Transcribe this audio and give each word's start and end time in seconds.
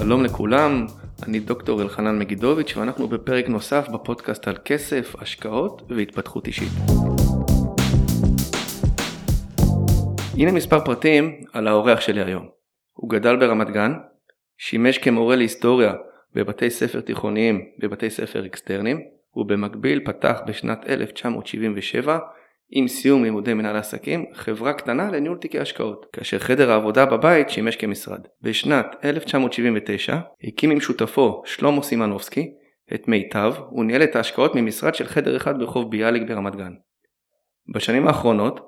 שלום 0.00 0.24
לכולם, 0.24 0.86
אני 1.26 1.40
דוקטור 1.40 1.82
אלחנן 1.82 2.18
מגידוביץ' 2.18 2.76
ואנחנו 2.76 3.08
בפרק 3.08 3.48
נוסף 3.48 3.88
בפודקאסט 3.88 4.48
על 4.48 4.56
כסף, 4.64 5.14
השקעות 5.18 5.82
והתפתחות 5.88 6.46
אישית. 6.46 6.68
הנה 10.38 10.52
מספר 10.52 10.84
פרטים 10.84 11.40
על 11.52 11.68
האורח 11.68 12.00
שלי 12.00 12.22
היום. 12.22 12.48
הוא 12.92 13.10
גדל 13.10 13.36
ברמת 13.36 13.70
גן, 13.70 13.92
שימש 14.58 14.98
כמורה 14.98 15.36
להיסטוריה 15.36 15.92
בבתי 16.34 16.70
ספר 16.70 17.00
תיכוניים 17.00 17.60
ובתי 17.82 18.10
ספר 18.10 18.46
אקסטרניים, 18.46 19.00
ובמקביל 19.36 20.00
פתח 20.04 20.40
בשנת 20.46 20.86
1977 20.88 22.18
עם 22.76 22.88
סיום 22.88 23.24
לימודי 23.24 23.54
מנהל 23.54 23.76
עסקים, 23.76 24.24
חברה 24.32 24.72
קטנה 24.72 25.10
לניהול 25.10 25.38
תיקי 25.38 25.58
השקעות, 25.58 26.06
כאשר 26.12 26.38
חדר 26.38 26.70
העבודה 26.70 27.06
בבית 27.06 27.50
שימש 27.50 27.76
כמשרד. 27.76 28.20
בשנת 28.42 28.86
1979 29.04 30.16
הקים 30.44 30.70
עם 30.70 30.80
שותפו 30.80 31.42
שלמה 31.44 31.82
סימנובסקי 31.82 32.50
את 32.94 33.08
מיטב, 33.08 33.54
הוא 33.70 33.84
ניהל 33.84 34.02
את 34.02 34.16
ההשקעות 34.16 34.54
ממשרד 34.54 34.94
של 34.94 35.06
חדר 35.06 35.36
אחד 35.36 35.58
ברחוב 35.58 35.90
ביאליק 35.90 36.22
ברמת 36.28 36.56
גן. 36.56 36.72
בשנים 37.74 38.06
האחרונות 38.06 38.60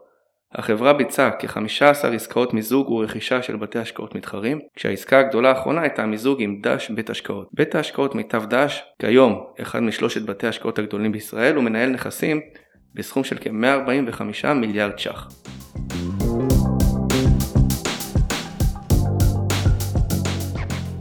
החברה 0.55 0.93
ביצעה 0.93 1.31
כ-15 1.39 2.07
עסקאות 2.07 2.55
מיזוג 2.55 2.91
ורכישה 2.91 3.43
של 3.43 3.57
בתי 3.57 3.79
השקעות 3.79 4.15
מתחרים, 4.15 4.59
כשהעסקה 4.77 5.19
הגדולה 5.19 5.49
האחרונה 5.49 5.81
הייתה 5.81 6.07
מיזוג 6.07 6.43
עם 6.43 6.61
דש 6.63 6.91
בית 6.91 7.11
השקעות. 7.11 7.49
בית 7.53 7.75
ההשקעות 7.75 8.15
מיטב 8.15 8.45
דש, 8.47 8.83
כיום 8.99 9.45
אחד 9.61 9.83
משלושת 9.83 10.23
בתי 10.23 10.47
ההשקעות 10.47 10.79
הגדולים 10.79 11.13
בישראל, 11.13 11.59
ומנהל 11.59 11.91
נכסים 11.91 12.41
בסכום 12.97 13.25
של 13.25 13.37
כ-145 13.41 14.53
מיליארד 14.55 14.99
ש"ח. 14.99 15.29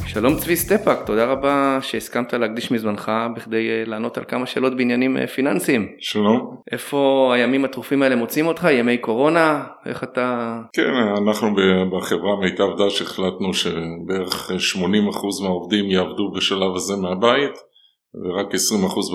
שלום 0.06 0.36
צבי 0.36 0.56
סטפק, 0.56 1.06
תודה 1.06 1.26
רבה 1.26 1.78
שהסכמת 1.82 2.34
להקדיש 2.34 2.72
מזמנך 2.72 3.12
בכדי 3.36 3.70
אה, 3.70 3.84
לענות 3.86 4.18
על 4.18 4.24
כמה 4.28 4.46
שאלות 4.46 4.78
בעניינים 4.78 5.18
אה, 5.18 5.28
פיננסיים. 5.28 5.88
שלום. 6.00 6.58
איפה 6.72 7.32
הימים 7.36 7.66
הטרופים 7.66 8.02
האלה 8.02 8.16
מוצאים 8.16 8.48
אותך? 8.48 8.68
ימי 8.72 8.98
קורונה? 8.98 9.64
איך 9.86 10.04
אתה... 10.04 10.60
כן, 10.74 10.94
אנחנו 11.24 11.48
בחברה 11.92 12.40
מיטב 12.40 12.86
דש 12.86 13.02
החלטנו 13.02 13.54
שבערך 13.54 14.52
80% 14.52 15.44
מהעובדים 15.44 15.86
יעבדו 15.86 16.32
בשלב 16.32 16.76
הזה 16.76 16.96
מהבית. 16.96 17.75
ורק 18.24 18.54
20% 18.54 18.58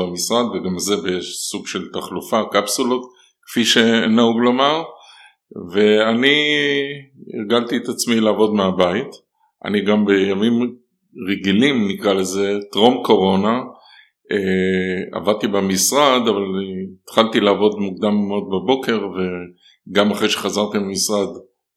במשרד 0.01 0.45
וגם 0.47 0.79
זה 0.79 0.97
בסוג 0.97 1.67
של 1.67 1.89
תחלופה, 1.93 2.41
קפסולות, 2.53 3.03
כפי 3.47 3.65
שנהוג 3.65 4.39
לומר, 4.39 4.83
ואני 5.73 6.37
הרגלתי 7.39 7.77
את 7.77 7.89
עצמי 7.89 8.21
לעבוד 8.21 8.55
מהבית. 8.55 9.07
אני 9.65 9.85
גם 9.85 10.05
בימים 10.05 10.75
רגילים, 11.31 11.89
נקרא 11.89 12.13
לזה, 12.13 12.59
טרום 12.73 13.03
קורונה, 13.05 13.61
אה, 14.33 15.19
עבדתי 15.21 15.47
במשרד, 15.47 16.29
אבל 16.29 16.43
התחלתי 17.05 17.41
לעבוד 17.41 17.79
מוקדם 17.79 18.15
מאוד 18.29 18.45
בבוקר, 18.47 19.01
וגם 19.09 20.11
אחרי 20.11 20.29
שחזרתי 20.29 20.79
למשרד 20.79 21.29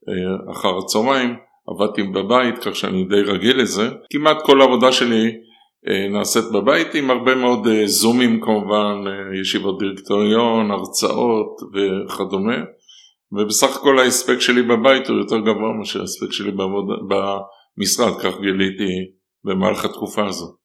אה, 0.09 0.51
אחר 0.51 0.77
הצהריים, 0.77 1.35
עבדתי 1.67 2.03
בבית, 2.03 2.57
כך 2.57 2.75
שאני 2.75 3.03
די 3.03 3.21
רגיל 3.21 3.61
לזה. 3.61 3.89
כמעט 4.09 4.37
כל 4.45 4.61
העבודה 4.61 4.91
שלי 4.91 5.31
נעשית 6.11 6.43
בבית 6.53 6.95
עם 6.95 7.11
הרבה 7.11 7.35
מאוד 7.35 7.67
אה, 7.67 7.87
זומים 7.87 8.41
כמובן, 8.41 9.03
אה, 9.07 9.39
ישיבות 9.41 9.79
דירקטוריון, 9.79 10.71
הרצאות 10.71 11.61
וכדומה 11.73 12.57
ובסך 13.31 13.75
הכל 13.75 13.99
ההספק 13.99 14.39
שלי 14.39 14.61
בבית 14.61 15.07
הוא 15.07 15.17
יותר 15.17 15.39
גבוה 15.39 15.73
מאשר 15.79 15.99
ההספק 15.99 16.31
שלי 16.31 16.51
בעבוד, 16.51 16.85
במשרד, 17.09 18.19
כך 18.19 18.39
גיליתי 18.41 18.91
במהלך 19.43 19.85
התקופה 19.85 20.25
הזו. 20.25 20.55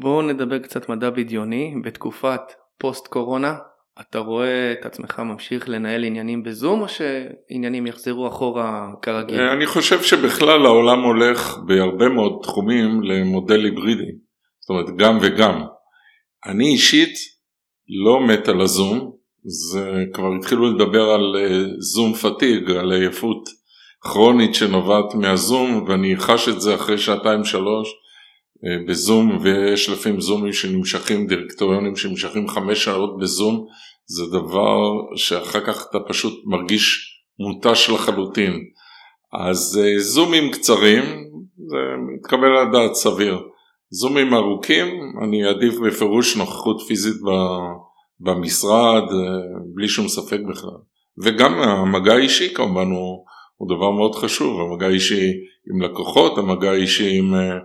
בואו 0.00 0.22
נדבר 0.22 0.58
קצת 0.58 0.88
מדע 0.88 1.10
בדיוני, 1.10 1.74
בתקופת 1.84 2.40
פוסט 2.78 3.06
קורונה 3.06 3.54
אתה 4.00 4.18
רואה 4.18 4.72
את 4.72 4.86
עצמך 4.86 5.20
ממשיך 5.20 5.68
לנהל 5.68 6.04
עניינים 6.04 6.42
בזום 6.42 6.80
או 6.80 6.86
שעניינים 6.88 7.86
יחזרו 7.86 8.28
אחורה 8.28 8.90
כרגיל? 9.02 9.40
אני 9.40 9.66
חושב 9.66 10.02
שבכלל 10.02 10.66
העולם 10.66 11.02
הולך 11.02 11.58
בהרבה 11.66 12.08
מאוד 12.08 12.32
תחומים 12.42 13.02
למודל 13.02 13.64
היברידי. 13.64 14.25
זאת 14.66 14.70
אומרת 14.70 14.96
גם 14.96 15.18
וגם. 15.22 15.62
אני 16.46 16.68
אישית 16.68 17.14
לא 18.04 18.26
מת 18.26 18.48
על 18.48 18.60
הזום, 18.60 19.12
זה 19.44 20.04
כבר 20.12 20.34
התחילו 20.38 20.74
לדבר 20.74 21.10
על 21.10 21.36
אה, 21.36 21.64
זום 21.78 22.14
פתיג, 22.14 22.70
על 22.70 22.92
עייפות 22.92 23.48
כרונית 24.00 24.54
שנובעת 24.54 25.14
מהזום 25.14 25.84
ואני 25.88 26.16
חש 26.16 26.48
את 26.48 26.60
זה 26.60 26.74
אחרי 26.74 26.98
שעתיים 26.98 27.44
שלוש 27.44 27.88
אה, 28.64 28.86
בזום 28.88 29.38
ויש 29.42 29.88
לפעמים 29.88 30.20
זומים 30.20 30.52
שנמשכים, 30.52 31.26
דירקטוריונים 31.26 31.96
שנמשכים 31.96 32.48
חמש 32.48 32.84
שעות 32.84 33.18
בזום, 33.18 33.66
זה 34.06 34.26
דבר 34.26 34.80
שאחר 35.16 35.60
כך 35.60 35.86
אתה 35.90 35.98
פשוט 36.08 36.42
מרגיש 36.46 37.12
מותש 37.38 37.90
לחלוטין. 37.90 38.52
אז 39.32 39.80
אה, 39.82 39.98
זומים 39.98 40.52
קצרים, 40.52 41.04
זה 41.56 41.76
מתקבל 42.14 42.46
על 42.46 42.68
הדעת 42.68 42.94
סביר. 42.94 43.38
זומים 43.90 44.34
ארוכים, 44.34 44.86
אני 45.24 45.46
אעדיף 45.46 45.74
בפירוש 45.86 46.36
נוכחות 46.36 46.80
פיזית 46.88 47.16
במשרד, 48.20 49.02
אה, 49.02 49.58
בלי 49.74 49.88
שום 49.88 50.08
ספק 50.08 50.40
בכלל. 50.50 50.78
וגם 51.24 51.52
המגע 51.52 52.12
האישי 52.12 52.54
כמובן 52.54 52.90
הוא, 52.90 53.24
הוא 53.56 53.68
דבר 53.68 53.90
מאוד 53.90 54.14
חשוב, 54.14 54.60
המגע 54.60 54.86
האישי 54.86 55.32
עם 55.70 55.82
לקוחות, 55.82 56.38
המגע 56.38 56.70
האישי 56.70 57.18
עם 57.18 57.34
אה, 57.34 57.40
אה, 57.40 57.58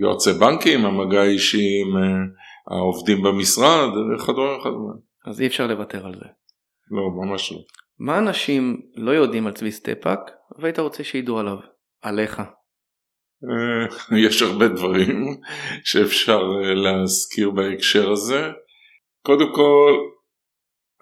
יועצי 0.00 0.32
בנקים, 0.32 0.84
המגע 0.84 1.20
האישי 1.20 1.82
עם 1.82 2.22
העובדים 2.70 3.22
במשרד 3.22 3.88
וכדומה 3.88 4.56
וכדומה. 4.58 4.92
אז 5.26 5.40
אי 5.40 5.46
אפשר 5.46 5.66
לוותר 5.66 6.06
על 6.06 6.14
זה. 6.14 6.26
לא, 6.90 7.10
ממש 7.10 7.52
לא. 7.52 7.58
מה 7.98 8.18
אנשים 8.18 8.80
לא 8.96 9.10
יודעים 9.10 9.46
על 9.46 9.52
צבי 9.52 9.72
סטפק 9.72 10.20
והיית 10.58 10.78
רוצה 10.78 11.04
שידעו 11.04 11.38
עליו? 11.38 11.56
עליך. 12.02 12.42
אה, 13.50 14.18
יש 14.18 14.42
הרבה 14.42 14.68
דברים 14.68 15.36
שאפשר 15.84 16.40
אה, 16.64 16.74
להזכיר 16.74 17.50
בהקשר 17.50 18.10
הזה. 18.10 18.50
קודם 19.22 19.54
כל, 19.54 19.92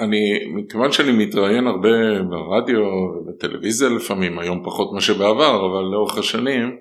אני, 0.00 0.44
מכיוון 0.54 0.92
שאני 0.92 1.12
מתראיין 1.12 1.66
הרבה 1.66 2.22
ברדיו 2.22 2.80
ובטלוויזיה 2.80 3.88
לפעמים, 3.88 4.38
היום 4.38 4.64
פחות 4.64 4.92
מה 4.92 5.00
שבעבר, 5.00 5.56
אבל 5.56 5.82
לאורך 5.92 6.18
השנים, 6.18 6.76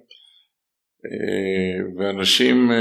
אה, 1.06 1.98
ואנשים 1.98 2.72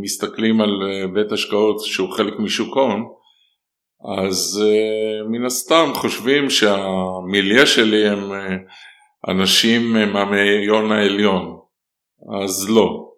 מסתכלים 0.00 0.60
על 0.60 0.70
בית 1.14 1.32
השקעות 1.32 1.80
שהוא 1.80 2.12
חלק 2.12 2.38
משוק 2.38 2.76
הון, 2.76 3.04
אז 4.18 4.62
מן 5.30 5.44
הסתם 5.44 5.90
חושבים 5.94 6.50
שהמיליה 6.50 7.66
שלי 7.66 8.08
הם 8.08 8.32
אנשים 9.28 9.92
מהמאיון 9.92 10.92
העליון. 10.92 11.57
אז 12.42 12.70
לא. 12.70 13.08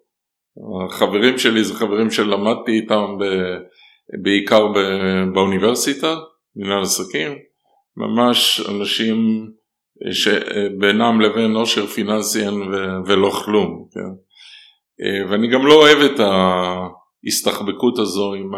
החברים 0.85 1.37
שלי 1.37 1.63
זה 1.63 1.73
חברים 1.73 2.11
שלמדתי 2.11 2.71
איתם 2.71 3.17
ב, 3.19 3.23
בעיקר 4.23 4.67
ב, 4.67 4.77
באוניברסיטה, 5.33 6.15
מנהל 6.55 6.81
עסקים, 6.81 7.31
ממש 7.97 8.61
אנשים 8.69 9.17
שבינם 10.11 11.21
לבין 11.21 11.55
עושר 11.55 11.85
פיננסי 11.85 12.45
אין 12.45 12.55
ולא 13.05 13.29
כלום. 13.45 13.87
כן? 13.91 14.11
ואני 15.29 15.47
גם 15.47 15.65
לא 15.65 15.73
אוהב 15.73 15.97
את 15.97 16.19
ההסתחבקות 16.19 17.99
הזו 17.99 18.33
עם 18.33 18.51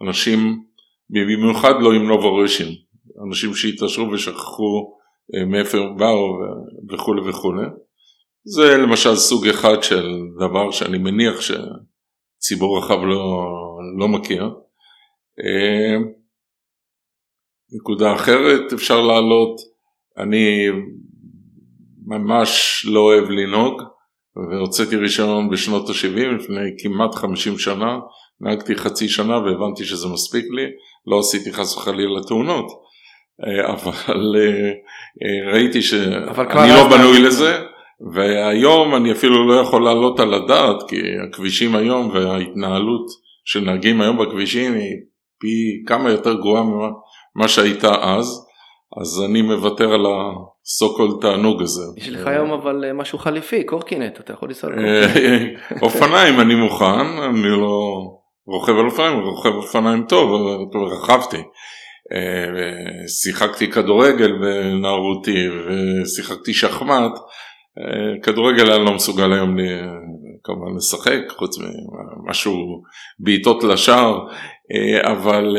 האנשים, 0.00 0.62
במיוחד 1.10 1.74
לא 1.80 1.92
עם 1.92 2.08
נובורישים, 2.08 2.68
אנשים 3.26 3.54
שהתעשרו 3.54 4.10
ושכחו 4.10 4.92
מאיפה 5.50 5.78
הם 5.78 5.96
באו 5.96 6.38
וכולי 6.92 7.28
וכולי. 7.28 7.66
זה 8.44 8.76
למשל 8.76 9.16
סוג 9.16 9.46
אחד 9.46 9.82
של 9.82 10.08
דבר 10.36 10.70
שאני 10.70 10.98
מניח 10.98 11.40
שציבור 11.40 12.78
רחב 12.78 13.04
לא, 13.04 13.46
לא 13.98 14.08
מכיר. 14.08 14.42
אה, 15.40 15.96
נקודה 17.72 18.14
אחרת 18.14 18.72
אפשר 18.72 19.00
להעלות, 19.00 19.56
אני 20.18 20.68
ממש 22.06 22.82
לא 22.88 23.00
אוהב 23.00 23.24
לנהוג 23.30 23.82
והוצאתי 24.50 24.96
רישיון 24.96 25.50
בשנות 25.50 25.88
ה-70 25.88 26.34
לפני 26.38 26.70
כמעט 26.82 27.14
50 27.14 27.58
שנה, 27.58 27.98
נהגתי 28.40 28.76
חצי 28.76 29.08
שנה 29.08 29.38
והבנתי 29.38 29.84
שזה 29.84 30.08
מספיק 30.08 30.44
לי, 30.50 30.66
לא 31.06 31.18
עשיתי 31.18 31.52
חס 31.52 31.76
וחלילה 31.76 32.20
תאונות, 32.28 32.66
אה, 33.46 33.72
אבל 33.72 34.36
אה, 34.36 35.52
ראיתי 35.52 35.82
שאני 35.82 36.70
לא 36.76 36.88
בנוי 36.90 37.20
לזה. 37.22 37.69
והיום 38.14 38.94
אני 38.94 39.12
אפילו 39.12 39.48
לא 39.48 39.60
יכול 39.60 39.84
לעלות 39.84 40.20
על 40.20 40.34
הדעת 40.34 40.76
כי 40.88 40.96
הכבישים 41.28 41.74
היום 41.74 42.10
וההתנהלות 42.14 43.06
של 43.44 43.60
נהגים 43.60 44.00
היום 44.00 44.18
בכבישים 44.18 44.74
היא 44.74 44.96
פי 45.40 45.82
כמה 45.86 46.10
יותר 46.10 46.34
גרועה 46.34 46.62
ממה 46.62 47.48
שהייתה 47.48 47.94
אז 48.02 48.46
אז 49.00 49.22
אני 49.30 49.42
מוותר 49.42 49.92
על 49.92 50.06
הסו-קול 50.06 51.10
תענוג 51.20 51.62
הזה. 51.62 51.82
יש 51.96 52.08
לך 52.08 52.26
היום 52.26 52.50
אבל 52.50 52.84
אה, 52.84 52.92
משהו 52.92 53.18
חליפי, 53.18 53.64
קורקינט, 53.64 54.20
אתה 54.20 54.32
יכול 54.32 54.48
לנסוע 54.48 54.70
על 54.70 54.78
אה. 54.78 55.46
אופניים 55.82 56.40
אני 56.40 56.54
מוכן, 56.54 57.06
אני 57.30 57.50
לא 57.50 58.00
רוכב 58.46 58.72
על 58.78 58.86
אופניים, 58.86 59.20
רוכב 59.20 59.54
אופניים 59.54 60.04
טוב, 60.08 60.30
אבל 60.72 60.80
רכבתי. 60.80 61.36
אה, 62.12 63.08
שיחקתי 63.08 63.70
כדורגל 63.70 64.32
בנערותי 64.32 65.46
ושיחקתי 65.48 66.54
שחמט. 66.54 67.12
כדורגל 68.22 68.72
אני 68.72 68.84
לא 68.84 68.94
מסוגל 68.94 69.32
היום 69.32 69.56
כמובן 70.44 70.76
לשחק, 70.76 71.20
חוץ 71.28 71.58
ממשהו 71.58 72.82
בעיטות 73.18 73.64
לשער, 73.64 74.18
אבל 75.02 75.56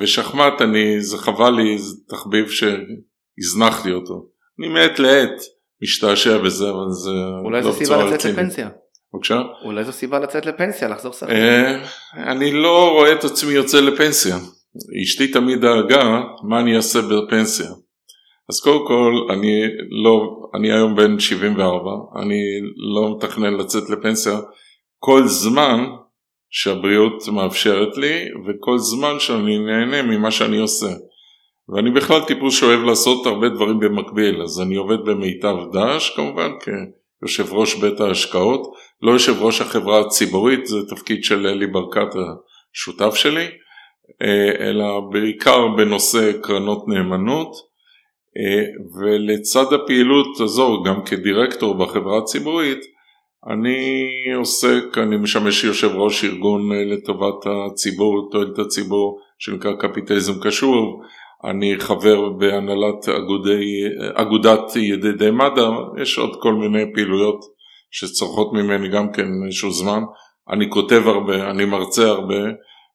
ושחמט 0.00 0.62
אני, 0.62 1.00
זה 1.00 1.18
חבל 1.18 1.50
לי, 1.50 1.78
זה 1.78 1.96
תחביב 2.08 2.46
שהזנחתי 2.48 3.92
אותו. 3.92 4.26
אני 4.58 4.68
מעת 4.68 4.98
לעת 4.98 5.40
משתעשע 5.82 6.38
בזה, 6.38 6.70
אבל 6.70 6.90
זה 6.90 7.10
אולי 7.44 7.62
לא 7.62 7.72
זו 7.72 7.72
סיבה 7.72 7.96
לצאת 7.96 8.12
רצינית. 8.12 8.38
לפנסיה. 8.38 8.68
בבקשה? 9.14 9.42
אולי 9.64 9.84
זו 9.84 9.92
סיבה 9.92 10.18
לצאת 10.18 10.46
לפנסיה, 10.46 10.88
לחזור 10.88 11.10
לשחק. 11.10 11.30
אה, 11.30 11.84
אני 12.16 12.52
לא 12.52 12.90
רואה 12.92 13.12
את 13.12 13.24
עצמי 13.24 13.52
יוצא 13.52 13.80
לפנסיה. 13.80 14.36
אשתי 15.02 15.28
תמיד 15.28 15.60
דאגה 15.60 16.20
מה 16.48 16.60
אני 16.60 16.76
אעשה 16.76 16.98
בפנסיה. 17.02 17.70
אז 18.50 18.60
קודם 18.60 18.86
כל, 18.86 19.12
אני 19.30 19.62
לא, 20.04 20.38
אני 20.54 20.72
היום 20.72 20.96
בן 20.96 21.18
74, 21.18 21.90
אני 22.22 22.40
לא 22.94 23.16
מתכנן 23.16 23.54
לצאת 23.54 23.90
לפנסיה. 23.90 24.38
כל 24.98 25.22
זמן 25.26 25.84
שהבריאות 26.50 27.28
מאפשרת 27.32 27.96
לי 27.96 28.24
וכל 28.46 28.78
זמן 28.78 29.18
שאני 29.18 29.58
נהנה 29.58 30.02
ממה 30.02 30.30
שאני 30.30 30.58
עושה. 30.58 30.90
ואני 31.68 31.90
בכלל 31.90 32.20
טיפוס 32.20 32.60
שאוהב 32.60 32.80
לעשות 32.80 33.26
הרבה 33.26 33.48
דברים 33.48 33.78
במקביל, 33.78 34.42
אז 34.42 34.60
אני 34.60 34.76
עובד 34.76 34.98
במיטב 35.04 35.56
דש 35.72 36.10
כמובן 36.16 36.50
כיושב 36.60 37.52
ראש 37.52 37.74
בית 37.74 38.00
ההשקעות, 38.00 38.62
לא 39.02 39.12
יושב 39.12 39.42
ראש 39.42 39.60
החברה 39.60 40.00
הציבורית, 40.00 40.66
זה 40.66 40.76
תפקיד 40.88 41.24
של 41.24 41.46
אלי 41.46 41.66
ברקת 41.66 42.08
השותף 42.14 43.14
שלי, 43.14 43.46
אה, 44.22 44.68
אלא 44.68 45.00
בעיקר 45.12 45.68
בנושא 45.76 46.32
קרנות 46.42 46.88
נאמנות, 46.88 47.67
ולצד 49.00 49.72
הפעילות 49.72 50.40
הזו 50.40 50.82
גם 50.82 51.02
כדירקטור 51.02 51.74
בחברה 51.74 52.18
הציבורית, 52.18 52.78
אני 53.46 54.08
עוסק, 54.36 54.98
אני 54.98 55.16
משמש 55.16 55.64
יושב 55.64 55.90
ראש 55.94 56.24
ארגון 56.24 56.72
אה, 56.72 56.84
לטובת 56.84 57.46
הציבור, 57.46 58.28
תועלת 58.30 58.58
הציבור, 58.58 59.18
שנקרא 59.38 59.72
קפיטליזם 59.72 60.32
קשור, 60.42 61.02
אני 61.44 61.74
חבר 61.78 62.28
בהנהלת 62.28 63.08
אגודי, 63.08 63.64
אגודת 64.14 64.76
ידידי 64.76 65.30
מד"א, 65.30 65.70
יש 66.02 66.18
עוד 66.18 66.36
כל 66.42 66.54
מיני 66.54 66.92
פעילויות 66.94 67.44
שצורכות 67.90 68.52
ממני 68.52 68.88
גם 68.88 69.12
כן 69.12 69.26
איזשהו 69.46 69.70
זמן. 69.70 70.02
אני 70.50 70.70
כותב 70.70 71.02
הרבה, 71.06 71.50
אני 71.50 71.64
מרצה 71.64 72.08
הרבה, 72.08 72.44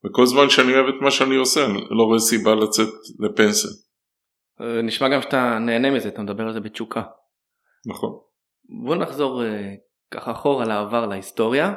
וכל 0.06 0.26
זמן 0.26 0.50
שאני 0.50 0.74
אוהב 0.74 0.88
את 0.88 1.02
מה 1.02 1.12
שאני 1.12 1.36
עושה, 1.36 1.66
אני 1.66 1.80
לא 1.90 2.04
רואה 2.04 2.20
סיבה 2.20 2.56
לצאת 2.56 2.90
לפנסיה. 3.20 3.72
אה, 4.62 4.82
נשמע 4.82 5.10
גם 5.10 5.22
שאתה 5.22 5.60
נהנה 5.60 5.92
מזה, 5.92 6.10
אתה 6.10 6.22
מדבר 6.22 6.44
על 6.44 6.54
זה 6.54 6.60
בתשוקה. 6.60 7.04
נכון. 7.86 8.10
בוא 8.86 8.96
נחזור 8.96 9.44
אה, 9.44 9.74
ככה 10.12 10.32
אחורה 10.32 10.66
לעבר 10.66 11.06
להיסטוריה. 11.06 11.74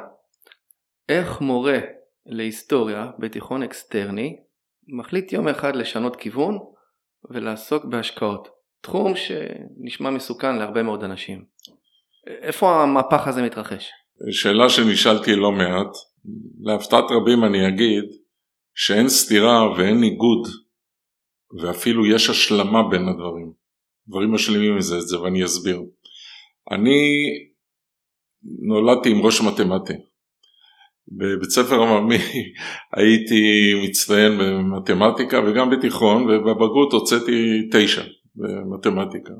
איך 1.09 1.41
מורה 1.41 1.79
להיסטוריה 2.25 3.11
בתיכון 3.19 3.63
אקסטרני 3.63 4.37
מחליט 4.87 5.33
יום 5.33 5.47
אחד 5.47 5.75
לשנות 5.75 6.15
כיוון 6.15 6.57
ולעסוק 7.31 7.85
בהשקעות? 7.85 8.47
תחום 8.81 9.13
שנשמע 9.15 10.09
מסוכן 10.09 10.55
להרבה 10.55 10.83
מאוד 10.83 11.03
אנשים. 11.03 11.45
איפה 12.27 12.83
המהפך 12.83 13.27
הזה 13.27 13.41
מתרחש? 13.41 13.89
שאלה 14.31 14.69
שנשאלתי 14.69 15.35
לא 15.35 15.51
מעט, 15.51 15.93
להפתעת 16.61 17.03
רבים 17.11 17.43
אני 17.43 17.67
אגיד 17.67 18.03
שאין 18.75 19.09
סתירה 19.09 19.71
ואין 19.77 19.99
ניגוד 19.99 20.47
ואפילו 21.61 22.05
יש 22.05 22.29
השלמה 22.29 22.89
בין 22.89 23.07
הדברים. 23.07 23.51
דברים 24.07 24.31
משלימים 24.31 24.77
זה 24.77 24.97
את 24.97 25.07
זה 25.07 25.21
ואני 25.21 25.45
אסביר. 25.45 25.81
אני 26.71 27.29
נולדתי 28.43 29.11
עם 29.11 29.21
ראש 29.21 29.41
מתמטי. 29.41 29.93
בבית 31.11 31.49
ספר 31.49 31.83
עממי 31.83 32.17
הייתי 32.97 33.73
מצטיין 33.83 34.37
במתמטיקה 34.37 35.39
וגם 35.39 35.69
בתיכון 35.69 36.23
ובבגרות 36.23 36.93
הוצאתי 36.93 37.69
תשע 37.71 38.03
במתמטיקה. 38.35 39.33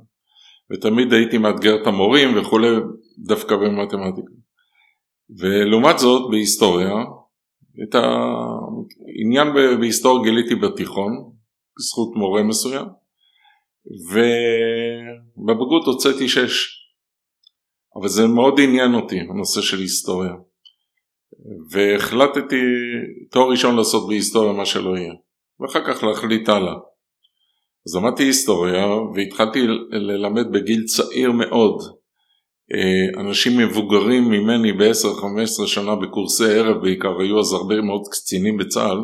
ותמיד 0.72 1.14
הייתי 1.14 1.38
מאתגר 1.38 1.82
את 1.82 1.88
המורים 1.88 2.38
וכולי 2.38 2.68
דווקא 3.18 3.56
במתמטיקה. 3.56 4.32
ולעומת 5.40 6.00
זאת 6.00 6.32
בהיסטוריה, 6.32 6.94
את 7.84 7.96
העניין 7.96 9.54
בהיסטוריה 9.80 10.24
גיליתי 10.24 10.56
בתיכון, 10.56 11.37
בזכות 11.78 12.16
מורה 12.16 12.44
מסוים, 12.44 12.86
ובבגרות 14.10 15.86
הוצאתי 15.86 16.30
שש. 16.30 16.78
אבל 18.00 18.08
זה 18.08 18.28
מאוד 18.28 18.60
עניין 18.60 18.94
אותי, 18.94 19.20
הנושא 19.20 19.62
של 19.62 19.78
היסטוריה. 19.78 20.34
והחלטתי 21.72 22.62
תואר 23.32 23.50
ראשון 23.50 23.76
לעשות 23.76 24.08
בהיסטוריה 24.08 24.54
מה 24.54 24.66
שלא 24.66 24.98
יהיה, 24.98 25.14
ואחר 25.60 25.94
כך 25.94 26.04
להחליט 26.04 26.50
הלאה. 26.50 26.74
אז 27.88 27.96
למדתי 27.96 28.24
היסטוריה 28.24 28.86
והתחלתי 29.16 29.68
ללמד 29.92 30.52
בגיל 30.52 30.84
צעיר 30.84 31.32
מאוד 31.32 31.82
אה, 32.74 33.22
אנשים 33.22 33.58
מבוגרים 33.58 34.24
ממני 34.24 34.74
ב-10-15 34.74 35.68
שנה 35.68 35.96
בקורסי 35.96 36.46
ערב 36.46 36.82
בעיקר, 36.82 37.20
היו 37.20 37.40
אז 37.40 37.54
הרבה 37.54 37.82
מאוד 37.82 38.02
קצינים 38.12 38.58
בצה"ל, 38.58 38.98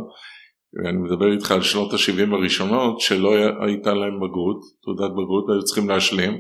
ואני 0.76 0.98
מדבר 0.98 1.32
איתך 1.32 1.52
על 1.52 1.62
שנות 1.62 1.94
ה-70 1.94 2.36
הראשונות 2.36 3.00
שלא 3.00 3.34
הייתה 3.66 3.94
להם 3.94 4.20
בגרות, 4.20 4.60
תעודת 4.84 5.12
בגרות, 5.12 5.50
היו 5.50 5.64
צריכים 5.64 5.90
להשלים. 5.90 6.38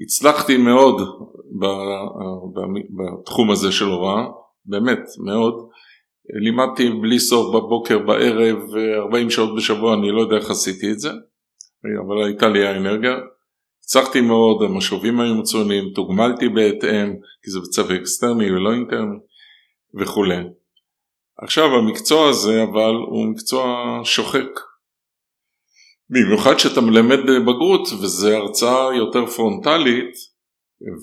הצלחתי 0.00 0.56
מאוד 0.56 1.00
בתחום 3.22 3.50
הזה 3.50 3.72
של 3.72 3.84
הוראה, 3.84 4.24
באמת 4.66 5.00
מאוד. 5.24 5.68
לימדתי 6.44 6.90
בלי 6.90 7.18
סוף 7.18 7.54
בבוקר, 7.54 7.98
בערב, 7.98 8.58
40 8.96 9.30
שעות 9.30 9.56
בשבוע, 9.56 9.94
אני 9.94 10.10
לא 10.10 10.20
יודע 10.20 10.36
איך 10.36 10.50
עשיתי 10.50 10.92
את 10.92 11.00
זה, 11.00 11.10
אבל 12.06 12.24
הייתה 12.24 12.48
לי 12.48 12.66
האנרגיה. 12.66 13.14
הצלחתי 13.84 14.20
מאוד, 14.20 14.62
המשובים 14.62 15.20
היו 15.20 15.34
מצוינים, 15.34 15.84
תוגמלתי 15.94 16.48
בהתאם, 16.48 17.12
כי 17.42 17.50
זה 17.50 17.60
בצבע 17.60 17.94
אקסטרני 17.94 18.50
ולא 18.50 18.72
אינטרני 18.72 19.16
וכולי. 20.00 20.36
עכשיו 21.42 21.64
המקצוע 21.64 22.28
הזה 22.28 22.62
אבל 22.62 22.94
הוא 22.94 23.26
מקצוע 23.26 24.00
שוחק. 24.04 24.48
במיוחד 26.10 26.58
שאתה 26.58 26.80
מלמד 26.80 27.18
בבגרות 27.18 27.88
וזה 28.02 28.36
הרצאה 28.36 28.94
יותר 28.96 29.26
פרונטלית 29.26 30.14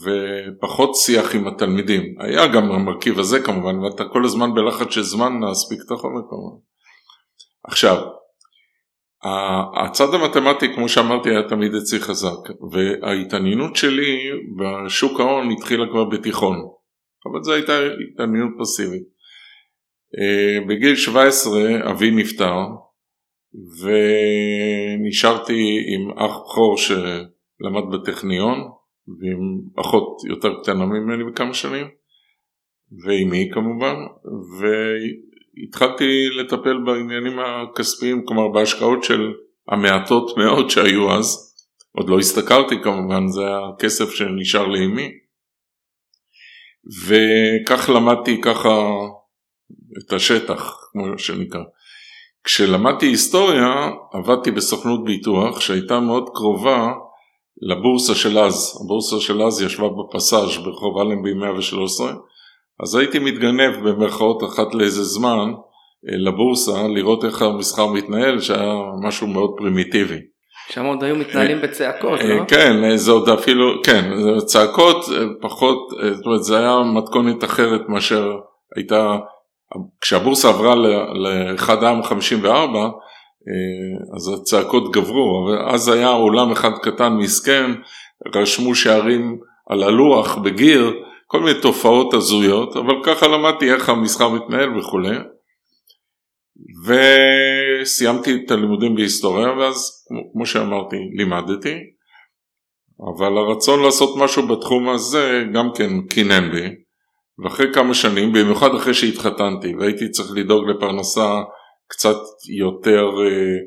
ופחות 0.04 0.96
שיח 0.96 1.36
עם 1.36 1.48
התלמידים. 1.48 2.16
היה 2.20 2.48
גם 2.48 2.72
המרכיב 2.72 3.20
הזה 3.20 3.40
כמובן 3.40 3.80
ואתה 3.80 4.04
כל 4.14 4.26
הזמן 4.26 4.54
בלחץ 4.54 4.92
של 4.92 5.02
זמן 5.02 5.40
להספיק 5.42 5.80
את 5.86 5.92
החומר 5.92 6.22
כמובן. 6.30 6.58
עכשיו, 7.64 7.98
הצד 9.86 10.14
המתמטי 10.14 10.76
כמו 10.76 10.90
שאמרתי 10.90 11.30
היה 11.30 11.50
תמיד 11.50 11.76
אצלי 11.76 12.00
חזק 12.00 12.50
וההתעניינות 12.72 13.76
שלי 13.76 14.30
בשוק 14.58 15.20
ההון 15.20 15.52
התחילה 15.52 15.86
כבר 15.92 16.04
בתיכון 16.04 16.58
אבל 17.26 17.44
זו 17.44 17.54
הייתה 17.54 17.74
התעניינות 18.14 18.52
פסיבית. 18.60 19.11
אה, 20.20 20.66
בגיל 20.68 20.96
17 20.96 21.92
אבי 21.92 22.12
נפטר 22.12 22.56
ונשארתי 23.82 25.80
עם 25.94 26.20
אח 26.20 26.38
בכור 26.38 26.78
שלמד 26.78 27.94
בטכניון 27.94 28.58
ועם 29.20 29.62
אחות 29.82 30.18
יותר 30.30 30.50
קטנה 30.62 30.86
ממני 30.86 31.24
בכמה 31.24 31.54
שנים 31.54 31.88
ואימי 33.06 33.50
כמובן 33.54 33.96
והתחלתי 34.60 36.30
לטפל 36.40 36.78
בעניינים 36.86 37.40
הכספיים 37.40 38.26
כלומר 38.26 38.48
בהשקעות 38.48 39.04
של 39.04 39.34
המעטות 39.68 40.38
מאוד 40.38 40.70
שהיו 40.70 41.12
אז. 41.12 41.52
עוד 41.92 42.10
לא 42.10 42.20
הסתכלתי 42.20 42.76
כמובן 42.84 43.28
זה 43.28 43.42
הכסף 43.70 44.10
שנשאר 44.10 44.68
לאימי 44.68 45.12
וכך 47.08 47.90
למדתי 47.90 48.42
ככה 48.42 48.92
את 49.98 50.14
השטח 50.14 50.78
כמו 50.92 51.18
שנקרא 51.18 51.62
כשלמדתי 52.44 53.06
היסטוריה 53.06 53.90
עבדתי 54.14 54.52
בסוכנות 54.52 55.06
ביטוח 55.06 55.62
שהייתה 55.62 56.00
מאוד 56.00 56.30
קרובה 56.34 56.92
לבורסה 57.62 58.16
של 58.16 58.40
אז, 58.40 58.82
הבורסה 58.84 59.20
של 59.20 59.42
אז 59.42 59.62
ישבה 59.62 59.88
בפסאז' 59.90 60.58
ברחוב 60.58 60.98
אלנבי 60.98 61.34
113 61.34 62.14
אז 62.84 62.96
הייתי 62.96 63.20
מתגנב 63.20 63.90
במרכאות 63.90 64.44
אחת 64.44 64.74
לאיזה 64.74 65.04
זמן 65.04 65.54
אה, 66.10 66.18
לבורסה 66.18 66.88
לראות 66.88 67.26
איך 67.26 67.42
המסחר 67.42 67.88
מתנהל 67.88 68.40
שהיה 68.40 68.74
משהו 69.04 69.28
מאוד 69.28 69.52
פרימיטיבי. 69.58 70.20
שם 70.70 70.86
עוד 70.86 71.04
היו 71.04 71.16
מתנהלים 71.16 71.62
בצעקות, 71.62 72.20
לא? 72.24 72.46
כן, 72.48 72.96
זה 72.98 73.12
עוד 73.12 73.30
אפילו, 73.30 73.84
כן, 73.84 74.12
צעקות 74.46 75.06
פחות, 75.42 75.90
זאת 76.14 76.26
אומרת 76.26 76.44
זה 76.44 76.60
היה 76.60 76.78
מתכונת 76.96 77.44
אחרת 77.44 77.82
מאשר 77.90 78.32
הייתה, 78.76 79.18
כשהבורסה 80.02 80.50
עברה 80.50 80.76
ל-1 80.76 81.72
העם 81.86 82.04
54, 82.04 82.90
אז 84.16 84.42
הצעקות 84.42 84.92
גברו, 84.92 85.50
אז 85.68 85.88
היה 85.88 86.10
עולם 86.10 86.52
אחד 86.52 86.72
קטן 86.82 87.14
מסכן, 87.14 87.72
רשמו 88.36 88.76
שערים 88.76 89.38
על 89.70 89.84
הלוח 89.84 90.38
בגיר, 90.38 90.94
כל 91.28 91.40
מיני 91.40 91.62
תופעות 91.62 92.14
הזויות, 92.14 92.78
אבל 92.78 92.94
ככה 93.04 93.28
למדתי 93.28 93.74
איך 93.74 93.90
המסחר 93.90 94.30
מתנהל 94.30 94.78
וכולי. 94.78 95.18
וסיימתי 96.86 98.36
את 98.46 98.52
הלימודים 98.52 98.96
בהיסטוריה 98.96 99.52
ואז 99.52 100.06
כמו 100.34 100.46
שאמרתי 100.46 100.96
לימדתי 101.18 101.76
אבל 103.16 103.38
הרצון 103.38 103.84
לעשות 103.84 104.18
משהו 104.18 104.48
בתחום 104.48 104.90
הזה 104.90 105.44
גם 105.54 105.70
כן 105.76 106.02
קינן 106.08 106.52
בי 106.52 106.68
ואחרי 107.44 107.74
כמה 107.74 107.94
שנים 107.94 108.34
במיוחד 108.34 108.76
אחרי 108.76 108.94
שהתחתנתי 108.94 109.76
והייתי 109.76 110.10
צריך 110.10 110.30
לדאוג 110.36 110.70
לפרנסה 110.70 111.42
קצת 111.88 112.18
יותר 112.58 113.06
אה, 113.20 113.58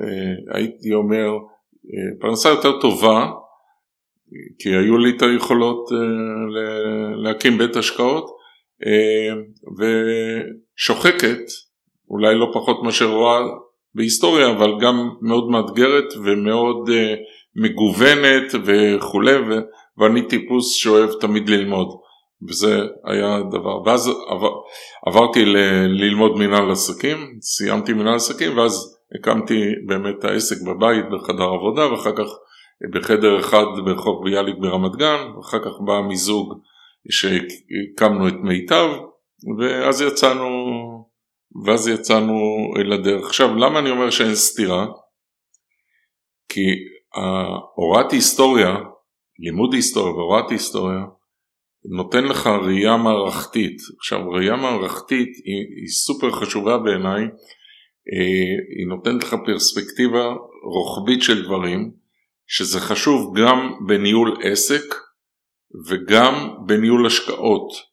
אה, 0.00 0.56
הייתי 0.58 0.94
אומר 0.94 1.28
אה, 1.28 2.20
פרנסה 2.20 2.48
יותר 2.48 2.80
טובה 2.80 3.30
כי 4.58 4.68
היו 4.68 4.98
לי 4.98 5.10
את 5.16 5.22
היכולות 5.22 5.90
להקים 7.24 7.58
בית 7.58 7.76
השקעות 7.76 8.24
ושוחקת 9.78 11.40
אולי 12.10 12.34
לא 12.34 12.50
פחות 12.54 12.82
מאשר 12.82 13.10
רואה 13.10 13.40
בהיסטוריה, 13.94 14.50
אבל 14.50 14.70
גם 14.80 15.10
מאוד 15.22 15.50
מאתגרת 15.50 16.12
ומאוד 16.24 16.90
מגוונת 17.56 18.54
וכולי, 18.64 19.34
ואני 19.98 20.28
טיפוס 20.28 20.74
שאוהב 20.74 21.10
תמיד 21.20 21.48
ללמוד, 21.48 21.88
וזה 22.48 22.80
היה 23.04 23.38
דבר. 23.50 23.82
ואז 23.82 24.10
עבר, 24.28 24.52
עברתי 25.06 25.44
ל- 25.44 25.86
ללמוד 25.86 26.32
מנהל 26.38 26.70
עסקים, 26.70 27.38
סיימתי 27.42 27.92
מנהל 27.92 28.14
עסקים, 28.14 28.58
ואז 28.58 28.98
הקמתי 29.18 29.60
באמת 29.86 30.14
את 30.18 30.24
העסק 30.24 30.56
בבית 30.66 31.04
בחדר 31.12 31.44
עבודה, 31.44 31.92
ואחר 31.92 32.16
כך 32.16 32.26
בחדר 32.94 33.40
אחד 33.40 33.64
ברחוב 33.84 34.24
ביאליק 34.24 34.56
ברמת 34.60 34.96
גן, 34.96 35.20
ואחר 35.36 35.58
כך 35.58 35.80
בא 35.86 36.00
מיזוג 36.08 36.60
שהקמנו 37.10 38.28
את 38.28 38.34
מיטב, 38.42 38.88
ואז 39.58 40.02
יצאנו 40.02 40.48
ואז 41.66 41.88
יצאנו 41.88 42.34
לדרך. 42.84 43.26
עכשיו 43.26 43.56
למה 43.56 43.78
אני 43.78 43.90
אומר 43.90 44.10
שאין 44.10 44.34
סתירה? 44.34 44.86
כי 46.48 46.60
הוראת 47.74 48.12
היסטוריה, 48.12 48.76
לימוד 49.38 49.74
היסטוריה 49.74 50.12
והוראת 50.12 50.50
היסטוריה 50.50 51.00
נותן 51.84 52.24
לך 52.24 52.46
ראייה 52.46 52.96
מערכתית. 52.96 53.76
עכשיו 53.98 54.30
ראייה 54.30 54.56
מערכתית 54.56 55.28
היא, 55.44 55.80
היא 55.80 55.88
סופר 55.88 56.30
חשובה 56.30 56.78
בעיניי, 56.78 57.22
אה, 58.12 58.52
היא 58.78 58.86
נותנת 58.88 59.24
לך 59.24 59.36
פרספקטיבה 59.46 60.34
רוחבית 60.64 61.22
של 61.22 61.44
דברים, 61.44 61.90
שזה 62.46 62.80
חשוב 62.80 63.38
גם 63.38 63.72
בניהול 63.86 64.36
עסק 64.42 64.94
וגם 65.88 66.54
בניהול 66.66 67.06
השקעות. 67.06 67.92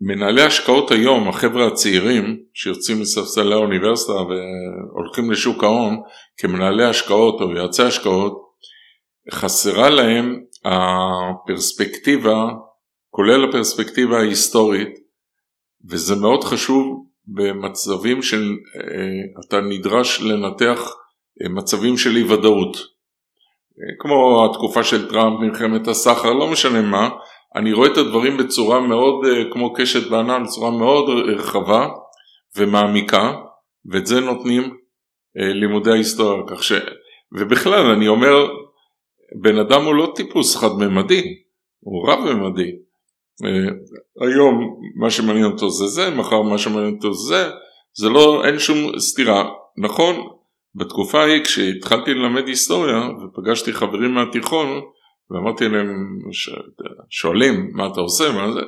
מנהלי 0.00 0.42
השקעות 0.42 0.90
היום, 0.90 1.28
החבר'ה 1.28 1.66
הצעירים 1.66 2.42
שיוצאים 2.54 3.00
מספסלי 3.00 3.54
האוניברסיטה 3.54 4.12
והולכים 4.12 5.30
לשוק 5.30 5.64
ההון 5.64 5.96
כמנהלי 6.36 6.84
השקעות 6.84 7.40
או 7.40 7.50
יועצי 7.50 7.82
השקעות, 7.82 8.48
חסרה 9.32 9.90
להם 9.90 10.40
הפרספקטיבה, 10.68 12.48
כולל 13.10 13.48
הפרספקטיבה 13.48 14.18
ההיסטורית, 14.18 14.88
וזה 15.90 16.16
מאוד 16.16 16.44
חשוב 16.44 17.06
במצבים 17.26 18.22
של, 18.22 18.56
אה, 18.76 19.46
אתה 19.46 19.60
נדרש 19.60 20.20
לנתח 20.20 20.94
אה, 21.42 21.48
מצבים 21.48 21.96
של 21.96 22.16
אי 22.16 22.22
ודאות, 22.22 22.76
אה, 22.76 23.94
כמו 23.98 24.46
התקופה 24.50 24.84
של 24.84 25.10
טראמפ, 25.10 25.40
מלחמת 25.40 25.88
הסחר, 25.88 26.32
לא 26.32 26.46
משנה 26.46 26.82
מה, 26.82 27.08
אני 27.56 27.72
רואה 27.72 27.92
את 27.92 27.96
הדברים 27.96 28.36
בצורה 28.36 28.80
מאוד 28.80 29.26
כמו 29.52 29.72
קשת 29.74 30.10
בענן, 30.10 30.44
בצורה 30.44 30.70
מאוד 30.70 31.08
רחבה 31.08 31.88
ומעמיקה, 32.56 33.32
ואת 33.92 34.06
זה 34.06 34.20
נותנים 34.20 34.76
לימודי 35.34 35.90
ההיסטוריה. 35.90 36.42
כך 36.46 36.64
ש... 36.64 36.72
ובכלל 37.32 37.86
אני 37.90 38.08
אומר, 38.08 38.48
בן 39.36 39.58
אדם 39.58 39.84
הוא 39.84 39.94
לא 39.94 40.12
טיפוס 40.16 40.56
חד-ממדי, 40.56 41.34
הוא 41.80 42.10
רב-ממדי. 42.10 42.70
אה, 43.44 44.26
היום 44.26 44.80
מה 44.96 45.10
שמעניין 45.10 45.44
אותו 45.44 45.70
זה 45.70 45.86
זה, 45.86 46.10
מחר 46.10 46.42
מה 46.42 46.58
שמעניין 46.58 46.94
אותו 46.94 47.14
זה, 47.14 47.50
זה 47.98 48.08
לא, 48.08 48.44
אין 48.44 48.58
שום 48.58 48.98
סתירה. 48.98 49.44
נכון, 49.78 50.14
בתקופה 50.74 51.20
ההיא 51.20 51.44
כשהתחלתי 51.44 52.14
ללמד 52.14 52.46
היסטוריה 52.46 53.08
ופגשתי 53.22 53.72
חברים 53.72 54.14
מהתיכון, 54.14 54.80
ואמרתי 55.30 55.68
להם, 55.68 55.88
שואלים 57.10 57.70
מה 57.72 57.86
אתה 57.86 58.00
עושה, 58.00 58.32
מה 58.32 58.52
זה? 58.52 58.60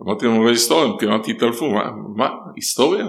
אמרתי 0.00 0.26
להם 0.26 0.40
הרי 0.40 0.50
היסטוריה, 0.50 0.84
הם 0.84 0.98
כמעט 0.98 1.28
התעלפו, 1.28 1.70
מה, 1.70 1.90
מה, 2.16 2.28
היסטוריה? 2.56 3.06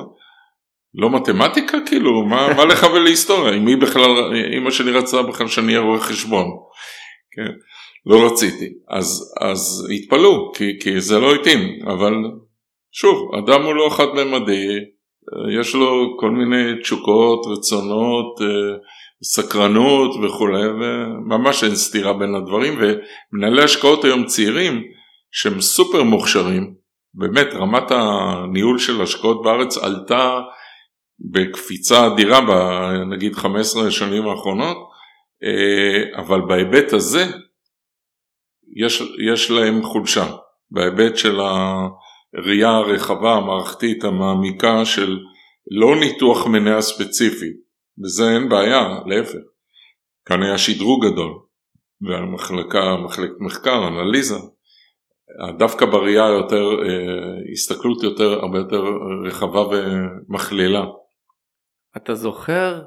לא 0.95 1.09
מתמטיקה 1.09 1.77
כאילו, 1.85 2.25
מה, 2.25 2.53
מה 2.53 2.65
לך 2.65 2.87
ולהיסטוריה? 2.93 3.53
אם 3.53 3.67
היא 3.67 3.77
בכלל, 3.77 4.11
אמא 4.57 4.71
שלי 4.71 4.91
רצה 4.91 5.21
בכלל 5.21 5.47
שאני 5.47 5.67
אהיה 5.67 5.79
רואה 5.79 5.99
חשבון, 5.99 6.45
כן, 7.35 7.51
לא 8.05 8.25
רציתי, 8.25 8.65
אז, 8.89 9.33
אז 9.41 9.87
התפלאו, 9.95 10.51
כי, 10.53 10.79
כי 10.79 11.01
זה 11.01 11.19
לא 11.19 11.35
התאים, 11.35 11.87
אבל 11.87 12.13
שוב, 12.91 13.31
אדם 13.35 13.63
הוא 13.63 13.75
לא 13.75 13.89
חד-ממדי, 13.91 14.67
יש 15.59 15.75
לו 15.75 16.17
כל 16.19 16.31
מיני 16.31 16.81
תשוקות, 16.81 17.39
רצונות, 17.45 18.41
אה, 18.41 18.77
סקרנות 19.23 20.11
וכולי, 20.23 20.67
וממש 20.67 21.63
אין 21.63 21.75
סתירה 21.75 22.13
בין 22.13 22.35
הדברים, 22.35 22.73
ומנהלי 22.79 23.63
השקעות 23.63 24.03
היום 24.03 24.25
צעירים 24.25 24.83
שהם 25.31 25.61
סופר 25.61 26.03
מוכשרים, 26.03 26.73
באמת 27.13 27.47
רמת 27.53 27.91
הניהול 27.91 28.77
של 28.77 29.01
השקעות 29.01 29.43
בארץ 29.43 29.77
עלתה 29.77 30.39
בקפיצה 31.21 32.07
אדירה 32.07 32.41
בנגיד 32.41 33.35
15 33.35 33.87
השנים 33.87 34.27
האחרונות, 34.27 34.77
אה, 35.43 36.21
אבל 36.21 36.41
בהיבט 36.41 36.93
הזה 36.93 37.25
יש, 38.75 39.03
יש 39.31 39.51
להם 39.51 39.83
חולשה, 39.83 40.27
בהיבט 40.71 41.17
של 41.17 41.39
הראייה 41.39 42.69
הרחבה 42.69 43.35
המערכתית 43.35 44.03
המעמיקה 44.03 44.85
של 44.85 45.19
לא 45.71 45.99
ניתוח 45.99 46.47
מניה 46.47 46.81
ספציפי, 46.81 47.49
בזה 47.97 48.31
אין 48.31 48.49
בעיה, 48.49 48.99
להפך. 49.05 49.39
כאן 50.25 50.43
היה 50.43 50.57
שדרוג 50.57 51.05
גדול, 51.05 51.31
והמחלקה, 52.01 52.95
מחלקת 52.97 53.33
מחקר, 53.39 53.87
אנליזה, 53.87 54.35
דווקא 55.57 55.85
בראייה 55.85 56.25
יותר, 56.27 56.63
אה, 56.83 57.51
הסתכלות 57.51 58.03
יותר, 58.03 58.39
הרבה 58.39 58.57
יותר 58.57 58.83
רחבה 59.25 59.63
ומכלילה. 59.71 60.85
אתה 61.97 62.15
זוכר 62.15 62.81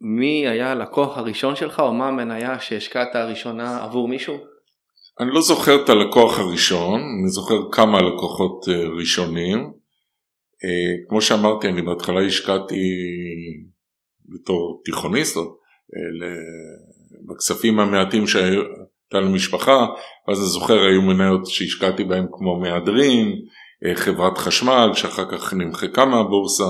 מי 0.00 0.48
היה 0.48 0.72
הלקוח 0.72 1.18
הראשון 1.18 1.56
שלך, 1.56 1.80
או 1.80 1.94
מה 1.94 2.08
המניה 2.08 2.60
שהשקעת 2.60 3.14
הראשונה 3.14 3.82
עבור 3.84 4.08
מישהו? 4.08 4.36
אני 5.20 5.30
לא 5.30 5.40
זוכר 5.40 5.84
את 5.84 5.88
הלקוח 5.88 6.38
הראשון, 6.38 7.00
אני 7.00 7.28
זוכר 7.28 7.54
כמה 7.72 7.98
לקוחות 8.02 8.68
אה, 8.68 8.88
ראשונים. 8.98 9.58
אה, 10.64 11.08
כמו 11.08 11.22
שאמרתי, 11.22 11.68
אני 11.68 11.82
בהתחלה 11.82 12.26
השקעתי 12.26 12.84
בתור 14.28 14.82
תיכוניסט, 14.84 15.36
בכספים 17.28 17.80
המעטים 17.80 18.26
שהייתה 18.26 19.20
למשפחה, 19.22 19.86
אז 20.28 20.38
אני 20.38 20.46
זוכר 20.46 20.78
היו 20.82 21.02
מניות 21.02 21.46
שהשקעתי 21.46 22.04
בהן 22.04 22.26
כמו 22.32 22.60
מהדרין, 22.60 23.32
אה, 23.84 23.94
חברת 23.94 24.38
חשמל 24.38 24.90
שאחר 24.94 25.30
כך 25.30 25.54
נמחקה 25.54 26.04
מהבורסה 26.04 26.64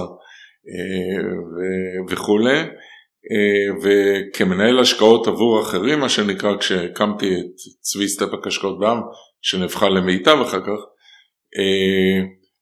אה, 0.68 2.04
וכולי, 2.10 2.58
אה, 2.58 3.68
וכמנהל 3.82 4.78
השקעות 4.78 5.26
עבור 5.26 5.60
אחרים 5.60 6.00
מה 6.00 6.08
שנקרא 6.08 6.56
כשהקמתי 6.56 7.34
את 7.34 7.54
צבי 7.80 8.08
סטפק 8.08 8.46
השקעות 8.46 8.78
בעם 8.78 9.00
שנהפכה 9.42 9.88
למיטב 9.88 10.38
אחר 10.42 10.60
כך, 10.60 10.80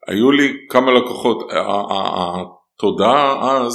היו 0.08 0.32
לי 0.32 0.52
כמה 0.68 0.92
לקוחות, 0.92 1.48
התודעה 2.76 3.60
אז 3.60 3.72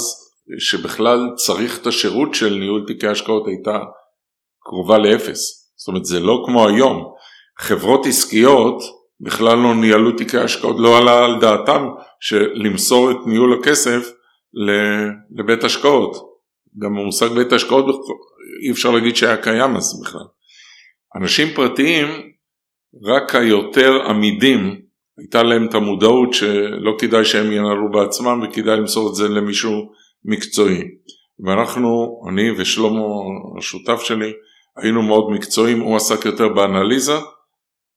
שבכלל 0.58 1.20
צריך 1.36 1.80
את 1.82 1.86
השירות 1.86 2.34
של 2.34 2.54
ניהול 2.54 2.84
תיקי 2.86 3.06
השקעות 3.06 3.46
הייתה 3.46 3.78
קרובה 4.64 4.98
לאפס. 4.98 5.72
זאת 5.76 5.88
אומרת 5.88 6.04
זה 6.04 6.20
לא 6.20 6.42
כמו 6.46 6.68
היום, 6.68 7.14
חברות 7.58 8.06
עסקיות 8.06 8.82
בכלל 9.20 9.58
לא 9.58 9.74
ניהלו 9.74 10.12
תיקי 10.12 10.38
השקעות, 10.38 10.76
לא 10.78 10.98
עלה 10.98 11.24
על 11.24 11.40
דעתם 11.40 11.88
שלמסור 12.20 13.10
את 13.10 13.16
ניהול 13.26 13.58
הכסף 13.60 14.10
לבית 15.30 15.64
השקעות. 15.64 16.30
גם 16.78 16.98
המושג 16.98 17.28
בית 17.28 17.52
השקעות 17.52 17.84
אי 18.66 18.70
אפשר 18.70 18.90
להגיד 18.90 19.16
שהיה 19.16 19.36
קיים 19.36 19.76
אז 19.76 20.02
בכלל. 20.02 20.26
אנשים 21.16 21.48
פרטיים 21.54 22.08
רק 23.02 23.34
היותר 23.34 23.92
עמידים 24.08 24.80
הייתה 25.18 25.42
להם 25.42 25.66
את 25.68 25.74
המודעות 25.74 26.34
שלא 26.34 26.96
כדאי 26.98 27.24
שהם 27.24 27.52
ינהלו 27.52 27.90
בעצמם 27.90 28.40
וכדאי 28.42 28.76
למסור 28.76 29.10
את 29.10 29.14
זה 29.14 29.28
למישהו 29.28 29.92
מקצועי. 30.24 30.82
ואנחנו, 31.44 32.20
אני 32.28 32.50
ושלמה 32.50 33.00
השותף 33.58 34.00
שלי, 34.00 34.32
היינו 34.76 35.02
מאוד 35.02 35.30
מקצועיים, 35.30 35.80
הוא 35.80 35.96
עסק 35.96 36.24
יותר 36.24 36.48
באנליזה 36.48 37.16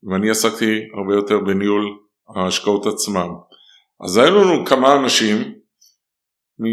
ואני 0.03 0.29
עסקתי 0.29 0.79
הרבה 0.97 1.13
יותר 1.13 1.39
בניהול 1.39 1.97
ההשקעות 2.35 2.85
עצמם. 2.85 3.29
אז 4.03 4.17
היו 4.17 4.43
לנו 4.43 4.65
כמה 4.65 4.95
אנשים, 4.95 5.53
מ... 6.59 6.65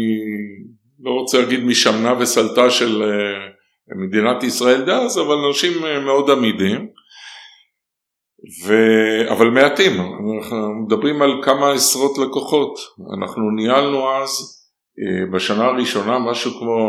לא 1.03 1.11
רוצה 1.11 1.41
להגיד 1.41 1.63
משמנה 1.63 2.13
וסלטה 2.19 2.69
של 2.69 3.01
uh, 3.01 3.95
מדינת 4.07 4.43
ישראל 4.43 4.85
דאז, 4.85 5.17
אבל 5.17 5.35
אנשים 5.47 5.83
uh, 5.83 5.99
מאוד 6.05 6.29
עמידים, 6.29 6.89
ו... 8.67 8.73
אבל 9.31 9.47
מעטים, 9.47 9.91
אנחנו 10.01 10.83
מדברים 10.85 11.21
על 11.21 11.31
כמה 11.43 11.71
עשרות 11.71 12.17
לקוחות, 12.17 12.79
אנחנו 13.17 13.51
ניהלנו 13.51 14.09
אז 14.09 14.29
uh, 14.99 15.35
בשנה 15.35 15.65
הראשונה 15.65 16.19
משהו 16.19 16.51
כמו 16.59 16.87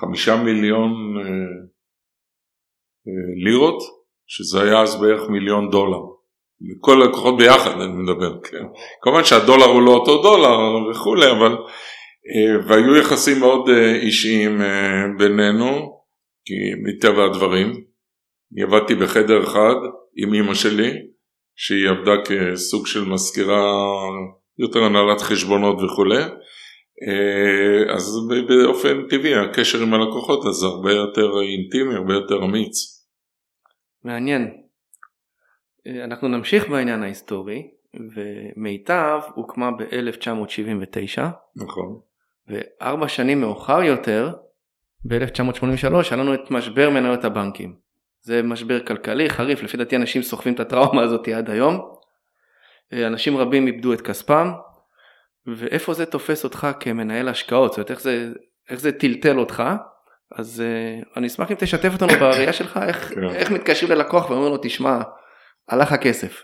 חמישה 0.00 0.36
מיליון 0.36 0.92
לירות, 3.44 3.82
שזה 4.26 4.62
היה 4.62 4.82
אז 4.82 5.00
בערך 5.00 5.28
מיליון 5.30 5.70
דולר. 5.70 6.11
כל 6.80 7.02
הלקוחות 7.02 7.36
ביחד 7.36 7.80
אני 7.80 7.92
מדבר, 7.92 8.40
כן. 8.42 8.64
כמובן 9.02 9.24
שהדולר 9.24 9.64
הוא 9.64 9.82
לא 9.82 9.90
אותו 9.90 10.22
דולר 10.22 10.90
וכולי, 10.90 11.30
אבל 11.30 11.56
אה, 12.30 12.66
והיו 12.66 12.96
יחסים 12.96 13.40
מאוד 13.40 13.68
אה, 13.68 13.94
אישיים 13.94 14.62
אה, 14.62 15.04
בינינו, 15.18 16.02
כי 16.44 16.54
מטבע 16.84 17.24
הדברים. 17.24 17.68
אני 18.52 18.62
עבדתי 18.62 18.94
בחדר 18.94 19.42
אחד 19.42 19.74
עם 20.16 20.34
אימא 20.34 20.54
שלי, 20.54 20.90
שהיא 21.56 21.88
עבדה 21.88 22.12
כסוג 22.24 22.86
של 22.86 23.04
מזכירה, 23.04 23.72
יותר 24.58 24.82
הנהלת 24.84 25.20
חשבונות 25.20 25.82
וכולי. 25.82 26.22
אז 27.94 28.28
באופן 28.48 29.08
טבעי 29.10 29.34
הקשר 29.34 29.82
עם 29.82 29.94
הלקוחות 29.94 30.46
אז 30.46 30.62
הרבה 30.62 30.92
יותר 30.92 31.30
אינטימי, 31.42 31.94
הרבה 31.94 32.14
יותר 32.14 32.44
אמיץ. 32.44 32.74
מעניין. 34.04 34.61
אנחנו 35.86 36.28
נמשיך 36.28 36.68
בעניין 36.68 37.02
ההיסטורי, 37.02 37.70
ומיטב 37.94 39.20
הוקמה 39.34 39.70
ב-1979. 39.70 41.22
נכון. 41.56 41.98
וארבע 42.48 43.08
שנים 43.08 43.40
מאוחר 43.40 43.82
יותר, 43.82 44.32
ב-1983, 45.04 45.94
היה 46.10 46.16
לנו 46.16 46.34
את 46.34 46.50
משבר 46.50 46.90
מניות 46.90 47.24
הבנקים. 47.24 47.74
זה 48.20 48.42
משבר 48.42 48.86
כלכלי 48.86 49.30
חריף, 49.30 49.62
לפי 49.62 49.76
דעתי 49.76 49.96
אנשים 49.96 50.22
סוחבים 50.22 50.54
את 50.54 50.60
הטראומה 50.60 51.02
הזאת 51.02 51.28
עד 51.28 51.50
היום. 51.50 51.92
אנשים 52.92 53.36
רבים 53.36 53.66
איבדו 53.66 53.92
את 53.92 54.00
כספם, 54.00 54.52
ואיפה 55.46 55.94
זה 55.94 56.06
תופס 56.06 56.44
אותך 56.44 56.68
כמנהל 56.80 57.28
השקעות? 57.28 57.70
זאת 57.72 57.78
אומרת, 57.78 57.90
איך 57.90 58.00
זה, 58.00 58.32
איך 58.70 58.80
זה 58.80 58.92
טלטל 58.92 59.38
אותך? 59.38 59.62
אז 60.34 60.62
uh, 60.62 61.08
אני 61.16 61.26
אשמח 61.26 61.50
אם 61.50 61.56
תשתף 61.58 61.92
אותנו 61.92 62.08
בראייה 62.20 62.52
שלך, 62.52 62.80
איך, 62.86 63.14
כן. 63.14 63.24
איך 63.24 63.50
מתקשרים 63.50 63.92
ללקוח 63.92 64.30
ואומרים 64.30 64.52
לו, 64.52 64.58
תשמע, 64.62 65.00
הלך 65.68 65.92
הכסף. 65.92 66.42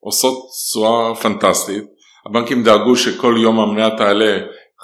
עושות 0.00 0.34
תשואה 0.68 1.14
פנטסטית, 1.14 1.84
הבנקים 2.26 2.62
דאגו 2.62 2.96
שכל 2.96 3.34
יום 3.42 3.60
המניה 3.60 3.96
תעלה 3.96 4.38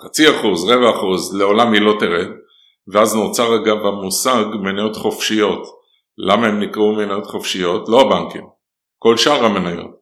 חצי 0.05 0.31
אחוז, 0.31 0.71
רבע 0.71 0.91
אחוז, 0.91 1.37
לעולם 1.37 1.73
היא 1.73 1.81
לא 1.81 1.97
תרד, 2.01 2.29
ואז 2.93 3.15
נוצר 3.15 3.57
אגב 3.57 3.87
המושג 3.87 4.45
מניות 4.63 4.97
חופשיות. 4.97 5.67
למה 6.19 6.47
הם 6.47 6.61
נקראו 6.61 6.93
מניות 6.93 7.27
חופשיות? 7.27 7.89
לא 7.89 8.01
הבנקים, 8.01 8.47
כל 8.99 9.17
שאר 9.17 9.45
המניות. 9.45 9.97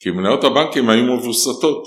כי 0.00 0.10
מניות 0.10 0.44
הבנקים 0.44 0.90
היו 0.90 1.02
מבוסתות. 1.02 1.82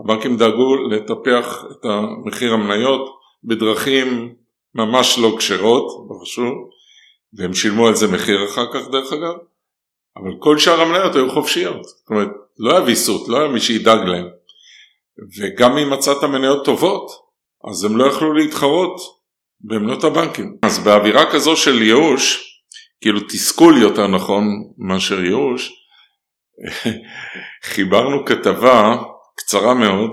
הבנקים 0.00 0.36
דאגו 0.36 0.76
לטפח 0.76 1.64
את 1.70 1.86
מחיר 2.24 2.52
המניות 2.52 3.20
בדרכים 3.44 4.34
ממש 4.74 5.18
לא 5.18 5.34
כשרות, 5.38 6.08
ברשום, 6.08 6.68
והם 7.32 7.54
שילמו 7.54 7.86
על 7.86 7.94
זה 7.94 8.12
מחיר 8.12 8.44
אחר 8.44 8.72
כך 8.72 8.88
דרך 8.88 9.12
אגב, 9.12 9.34
אבל 10.16 10.30
כל 10.38 10.58
שאר 10.58 10.80
המניות 10.80 11.14
היו 11.14 11.30
חופשיות. 11.30 11.84
זאת 11.84 12.10
אומרת, 12.10 12.28
לא 12.58 12.70
היה 12.70 12.84
ויסות, 12.84 13.28
לא 13.28 13.38
היה 13.38 13.48
מי 13.48 13.60
שידאג 13.60 14.08
להם. 14.08 14.26
וגם 15.38 15.78
אם 15.78 15.90
מצאת 15.90 16.24
מניות 16.24 16.64
טובות, 16.64 17.10
אז 17.70 17.84
הם 17.84 17.96
לא 17.96 18.04
יכלו 18.04 18.32
להתחרות 18.32 19.19
במניות 19.60 20.04
הבנקים. 20.04 20.56
אז 20.62 20.84
באווירה 20.84 21.32
כזו 21.32 21.56
של 21.56 21.82
ייאוש, 21.82 22.46
כאילו 23.00 23.20
תסכול 23.20 23.82
יותר 23.82 24.06
נכון 24.06 24.44
מאשר 24.78 25.24
ייאוש, 25.24 25.72
חיברנו 27.72 28.24
כתבה 28.24 28.96
קצרה 29.36 29.74
מאוד 29.74 30.10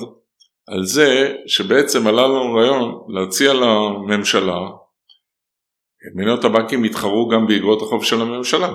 על 0.68 0.84
זה 0.84 1.36
שבעצם 1.48 2.08
עלה 2.08 2.28
לנו 2.28 2.54
רעיון 2.54 3.06
להציע 3.08 3.54
לממשלה, 3.54 4.60
מניות 6.16 6.46
הבנקים 6.46 6.86
יתחרו 6.86 7.28
גם 7.28 7.48
באגרות 7.48 7.82
החוב 7.82 8.04
של 8.04 8.22
הממשלה. 8.22 8.74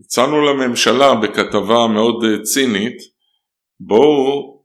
הצענו 0.00 0.40
לממשלה 0.40 1.14
בכתבה 1.14 1.86
מאוד 1.86 2.24
צינית, 2.42 2.96
בואו 3.80 4.60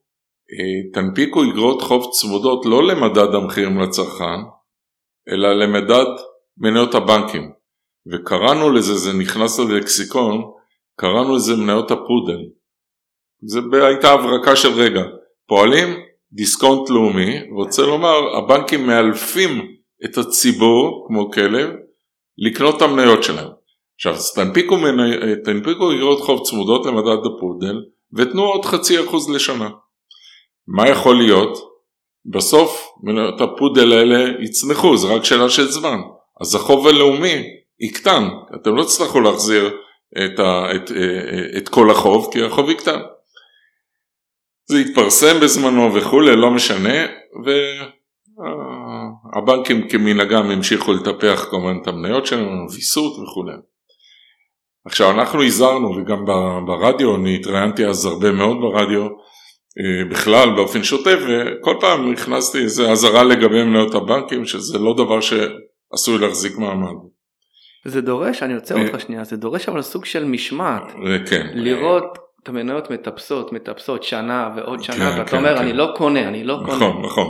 אה, 0.51 0.91
תנפיקו 0.93 1.43
אגרות 1.43 1.81
חוב 1.81 2.11
צמודות 2.11 2.65
לא 2.65 2.87
למדד 2.87 3.35
המחירים 3.35 3.79
לצרכן, 3.79 4.39
אלא 5.29 5.53
למדד 5.53 6.05
מניות 6.57 6.95
הבנקים. 6.95 7.51
וקראנו 8.11 8.71
לזה, 8.71 8.95
זה 8.95 9.13
נכנס 9.13 9.59
ללקסיקון, 9.59 10.41
קראנו 10.99 11.35
לזה 11.35 11.55
מניות 11.55 11.91
הפודל. 11.91 12.39
זה 13.41 13.59
הייתה 13.71 14.11
הברקה 14.11 14.55
של 14.55 14.69
רגע. 14.73 15.01
פועלים 15.47 15.87
דיסקונט 16.31 16.89
לאומי, 16.89 17.51
רוצה 17.51 17.81
לומר, 17.81 18.37
הבנקים 18.37 18.87
מאלפים 18.87 19.75
את 20.05 20.17
הציבור, 20.17 21.05
כמו 21.07 21.31
כלב, 21.31 21.69
לקנות 22.37 22.77
את 22.77 22.81
המניות 22.81 23.23
שלהם. 23.23 23.49
עכשיו, 23.95 24.13
אז 24.13 24.33
תנפיקו, 24.33 24.77
מני... 24.77 25.11
תנפיקו 25.43 25.91
אגרות 25.91 26.21
חוב 26.21 26.45
צמודות 26.45 26.85
למדד 26.85 27.25
הפודל, 27.25 27.75
ותנו 28.13 28.43
עוד 28.43 28.65
חצי 28.65 28.99
אחוז 28.99 29.29
לשנה. 29.29 29.69
מה 30.67 30.89
יכול 30.89 31.17
להיות? 31.17 31.74
בסוף 32.25 32.87
מניות 33.03 33.41
הפודל 33.41 33.93
האלה 33.93 34.43
יצנחו, 34.43 34.97
זה 34.97 35.07
רק 35.07 35.23
שאלה 35.23 35.49
של 35.49 35.67
זמן. 35.67 35.99
אז 36.41 36.55
החוב 36.55 36.87
הלאומי 36.87 37.43
יקטן, 37.79 38.27
אתם 38.55 38.75
לא 38.75 38.83
תצטרכו 38.83 39.19
להחזיר 39.19 39.77
את, 40.25 40.39
ה, 40.39 40.65
את, 40.75 40.91
את 41.57 41.69
כל 41.69 41.91
החוב, 41.91 42.29
כי 42.31 42.43
החוב 42.43 42.69
יקטן. 42.69 42.99
זה 44.65 44.77
התפרסם 44.77 45.39
בזמנו 45.39 45.93
וכולי, 45.93 46.35
לא 46.35 46.51
משנה, 46.51 47.05
והבנקים 49.35 49.89
כמנהגם 49.89 50.51
המשיכו 50.51 50.93
לטפח 50.93 51.47
כמובן 51.51 51.79
את 51.81 51.87
המניות 51.87 52.25
שלנו, 52.25 52.71
ויסות 52.71 53.13
וכולי. 53.19 53.53
עכשיו 54.85 55.11
אנחנו 55.11 55.43
הזהרנו 55.43 55.95
וגם 55.95 56.25
ברדיו, 56.67 57.15
אני 57.15 57.35
התראיינתי 57.35 57.85
אז 57.85 58.05
הרבה 58.05 58.31
מאוד 58.31 58.57
ברדיו, 58.61 59.01
אה, 59.01 59.09
בכלל 60.11 60.55
באופן 60.55 60.83
שוטף, 60.83 61.17
וכל 61.27 61.75
פעם 61.79 62.11
הכנסתי 62.11 62.57
איזה 62.57 62.91
אזהרה 62.91 63.23
לגבי 63.23 63.63
מניות 63.63 63.95
הבנקים, 63.95 64.45
שזה 64.45 64.79
לא 64.79 64.93
דבר 64.93 65.19
שעשוי 65.21 66.17
להחזיק 66.19 66.57
מעמד. 66.57 66.95
זה 67.85 68.01
דורש, 68.01 68.43
אני 68.43 68.53
עוצר 68.53 68.85
אותך 68.85 69.01
שנייה, 69.01 69.23
זה 69.23 69.37
דורש 69.37 69.69
אבל 69.69 69.81
סוג 69.81 70.05
של 70.05 70.25
משמעת. 70.25 70.83
כן. 71.29 71.47
לראות 71.53 72.17
את 72.43 72.49
המניות 72.49 72.91
מטפסות, 72.91 73.53
מטפסות 73.53 74.03
שנה 74.03 74.49
ועוד 74.55 74.83
שנה, 74.83 74.95
כן, 74.95 75.19
ואתה 75.19 75.31
כן, 75.31 75.37
אומר, 75.37 75.55
כן. 75.55 75.61
אני 75.61 75.73
לא 75.73 75.93
קונה, 75.95 76.27
אני 76.27 76.43
לא 76.43 76.57
קונה. 76.65 76.75
נכון, 76.75 77.01
נכון. 77.05 77.27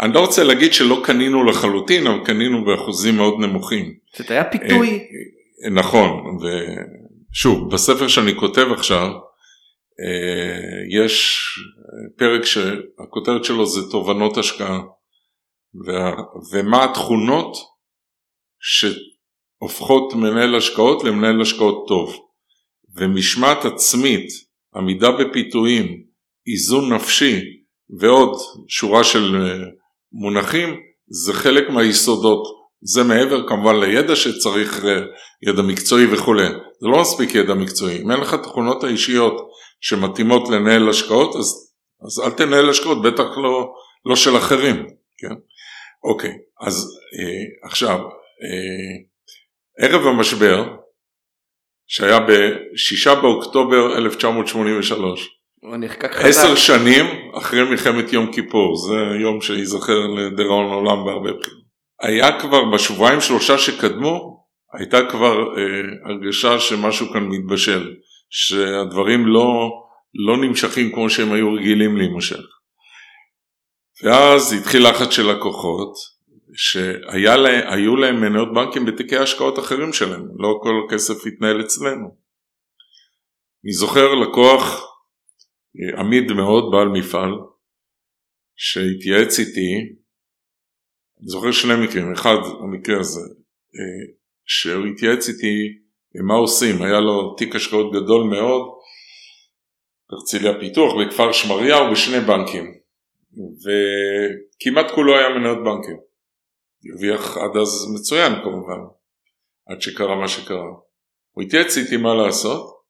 אני 0.00 0.14
לא 0.14 0.20
רוצה 0.20 0.44
להגיד 0.44 0.72
שלא 0.72 1.00
קנינו 1.04 1.44
לחלוטין, 1.44 2.06
אבל 2.06 2.24
קנינו 2.24 2.64
באחוזים 2.64 3.16
מאוד 3.16 3.34
נמוכים. 3.40 3.94
זה 4.16 4.24
היה 4.34 4.44
פיתוי. 4.44 4.90
אה, 4.90 5.70
נכון, 5.70 6.10
ושוב, 7.32 7.72
בספר 7.74 8.08
שאני 8.08 8.36
כותב 8.36 8.66
עכשיו, 8.72 9.06
אה, 9.06 9.12
יש 10.98 11.38
פרק 12.18 12.44
שהכותרת 12.44 13.44
שלו 13.44 13.66
זה 13.66 13.80
תובנות 13.90 14.36
השקעה, 14.36 14.80
ומה 16.52 16.84
התכונות 16.84 17.56
שהופכות 18.60 20.14
מנהל 20.14 20.54
השקעות 20.54 21.04
למנהל 21.04 21.40
השקעות 21.40 21.84
טוב. 21.88 22.16
ומשמעת 22.96 23.64
עצמית, 23.64 24.28
עמידה 24.76 25.10
בפיתויים, 25.10 26.02
איזון 26.46 26.92
נפשי 26.92 27.40
ועוד 28.00 28.38
שורה 28.68 29.04
של 29.04 29.36
אה, 29.36 29.64
מונחים, 30.12 30.80
זה 31.08 31.32
חלק 31.32 31.70
מהיסודות. 31.70 32.60
זה 32.82 33.02
מעבר 33.02 33.48
כמובן 33.48 33.80
לידע 33.80 34.16
שצריך, 34.16 34.84
אה, 34.84 35.00
ידע 35.48 35.62
מקצועי 35.62 36.06
וכולי. 36.12 36.46
זה 36.80 36.88
לא 36.88 37.00
מספיק 37.00 37.34
ידע 37.34 37.54
מקצועי. 37.54 38.02
אם 38.02 38.10
אין 38.10 38.20
לך 38.20 38.34
תכונות 38.34 38.84
האישיות 38.84 39.49
שמתאימות 39.80 40.48
לנהל 40.48 40.88
השקעות, 40.88 41.36
אז, 41.36 41.74
אז 42.06 42.20
אל 42.24 42.30
תנהל 42.30 42.70
השקעות, 42.70 43.02
בטח 43.02 43.38
לא, 43.38 43.74
לא 44.06 44.16
של 44.16 44.36
אחרים. 44.36 44.86
כן? 45.18 45.34
אוקיי, 46.04 46.32
אז 46.60 47.00
אה, 47.18 47.68
עכשיו, 47.68 47.98
אה, 48.42 49.86
ערב 49.86 50.06
המשבר, 50.06 50.76
שהיה 51.86 52.20
ב-6 52.20 53.14
באוקטובר 53.22 53.98
1983. 53.98 55.40
הוא 55.60 55.76
נחקק 55.76 56.12
חזק. 56.12 56.24
עשר 56.24 56.54
שנים 56.54 57.06
אחרי 57.34 57.64
מלחמת 57.64 58.12
יום 58.12 58.32
כיפור, 58.32 58.76
זה 58.76 58.94
יום 59.20 59.40
שייזכר 59.40 60.06
לדיראון 60.06 60.72
עולם 60.72 61.04
בהרבה 61.04 61.32
בחינות. 61.32 61.60
היה 62.00 62.40
כבר 62.40 62.64
בשבועיים 62.74 63.20
שלושה 63.20 63.58
שקדמו, 63.58 64.44
הייתה 64.78 64.98
כבר 65.10 65.58
אה, 65.58 65.62
הרגשה 66.04 66.58
שמשהו 66.58 67.12
כאן 67.12 67.22
מתבשל, 67.22 67.94
שהדברים 68.30 69.26
לא, 69.26 69.70
לא 70.14 70.36
נמשכים 70.36 70.92
כמו 70.94 71.10
שהם 71.10 71.32
היו 71.32 71.52
רגילים 71.52 71.96
להימשך. 71.96 72.42
ואז 74.04 74.52
התחיל 74.52 74.88
לחץ 74.88 75.10
של 75.10 75.22
לקוחות, 75.22 75.92
שהיו 76.54 77.96
להם 77.96 78.20
מניות 78.20 78.48
בנקים 78.54 78.86
בתיקי 78.86 79.16
השקעות 79.16 79.58
אחרים 79.58 79.92
שלהם, 79.92 80.22
לא 80.38 80.60
כל 80.62 80.74
הכסף 80.86 81.26
התנהל 81.26 81.60
אצלנו. 81.60 82.16
אני 83.64 83.72
זוכר 83.72 84.14
לקוח 84.14 84.90
אה, 85.76 86.00
עמיד 86.00 86.32
מאוד, 86.32 86.72
בעל 86.72 86.88
מפעל, 86.88 87.32
שהתייעץ 88.56 89.38
איתי, 89.38 89.74
אני 91.20 91.28
זוכר 91.28 91.52
שני 91.52 91.72
מקרים, 91.84 92.12
אחד 92.12 92.36
המקרה 92.62 93.00
הזה, 93.00 93.20
אה, 93.20 94.14
שהוא 94.46 94.86
התייעץ 94.86 95.28
איתי 95.28 95.78
מה 96.14 96.34
עושים, 96.34 96.82
היה 96.82 97.00
לו 97.00 97.34
תיק 97.34 97.56
השקעות 97.56 97.92
גדול 97.92 98.22
מאוד, 98.22 98.62
הרצליה 100.10 100.60
פיתוח, 100.60 100.92
בכפר 101.00 101.32
שמריהו, 101.32 101.92
בשני 101.92 102.20
בנקים, 102.20 102.74
וכמעט 103.62 104.90
כולו 104.94 105.16
היה 105.16 105.28
מניות 105.28 105.58
בנקים. 105.58 105.96
הרוויח 106.90 107.36
עד 107.36 107.56
אז 107.56 107.94
מצוין 107.94 108.32
כמובן, 108.42 108.80
עד 109.68 109.80
שקרה 109.80 110.14
מה 110.20 110.28
שקרה. 110.28 110.70
הוא 111.30 111.42
התייעץ 111.42 111.76
איתי 111.76 111.96
מה 111.96 112.14
לעשות, 112.14 112.80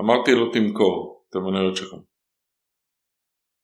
אמרתי 0.00 0.32
לו 0.32 0.52
תמכור 0.52 1.24
את 1.30 1.36
המניות 1.36 1.76
שלך. 1.76 1.94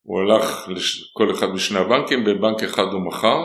הוא 0.03 0.21
הלך 0.21 0.69
לכל 0.69 1.31
אחד 1.35 1.47
משני 1.47 1.79
הבנקים, 1.79 2.25
בבנק 2.25 2.63
אחד 2.63 2.87
הוא 2.93 3.07
מכר, 3.07 3.39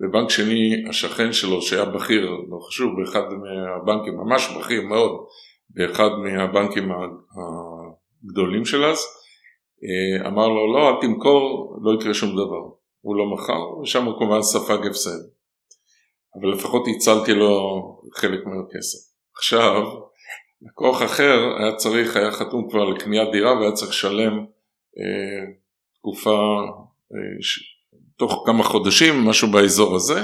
בבנק 0.00 0.30
שני 0.30 0.84
השכן 0.88 1.32
שלו 1.32 1.62
שהיה 1.62 1.84
בכיר, 1.84 2.30
לא 2.50 2.58
חשוב, 2.68 2.90
באחד 3.00 3.20
מהבנקים, 3.20 4.16
ממש 4.16 4.48
בכיר 4.58 4.82
מאוד, 4.82 5.26
באחד 5.70 6.08
מהבנקים 6.24 6.90
הגדולים 8.24 8.64
של 8.64 8.84
אז, 8.84 8.98
אה, 9.84 10.28
אמר 10.28 10.48
לו 10.48 10.74
לא 10.74 10.88
אל 10.88 10.94
תמכור, 11.00 11.76
לא 11.82 11.94
יקרה 12.00 12.14
שום 12.14 12.30
דבר. 12.32 12.80
הוא 13.00 13.16
לא 13.16 13.26
מכר, 13.34 13.78
ושם 13.78 14.04
הוא 14.04 14.18
כמובן 14.18 14.42
ספג 14.42 14.86
הפסד. 14.86 15.20
אבל 16.34 16.52
לפחות 16.52 16.84
הצלתי 16.96 17.34
לו 17.34 17.60
חלק 18.14 18.40
מהכסף. 18.46 19.10
עכשיו, 19.36 19.82
לקוח 20.62 21.02
אחר 21.02 21.56
היה 21.58 21.76
צריך, 21.76 22.16
היה 22.16 22.32
חתום 22.32 22.70
כבר 22.70 22.84
לקניית 22.84 23.28
דירה 23.32 23.58
והיה 23.58 23.72
צריך 23.72 23.90
לשלם 23.90 24.38
אה, 24.98 25.52
תקופה, 25.98 26.40
אה. 27.12 27.40
תוך 28.20 28.42
כמה 28.46 28.64
חודשים, 28.64 29.24
משהו 29.24 29.50
באזור 29.50 29.96
הזה. 29.96 30.20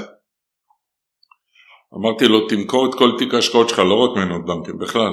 אמרתי 1.95 2.29
לו, 2.29 2.49
תמכור 2.49 2.87
את 2.87 2.95
כל 2.95 3.11
תיק 3.19 3.35
ההשקעות 3.35 3.69
שלך, 3.69 3.79
לא 3.79 3.95
רק 3.95 4.17
מנות 4.17 4.47
בנקים, 4.47 4.79
בכלל. 4.79 5.13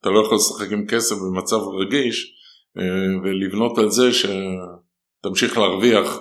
אתה 0.00 0.10
לא 0.10 0.20
יכול 0.20 0.36
לשחק 0.36 0.72
עם 0.72 0.86
כסף 0.86 1.16
במצב 1.16 1.56
רגיש 1.80 2.34
אה, 2.78 2.82
ולבנות 3.22 3.78
על 3.78 3.90
זה 3.90 4.10
שתמשיך 4.12 5.58
להרוויח 5.58 6.18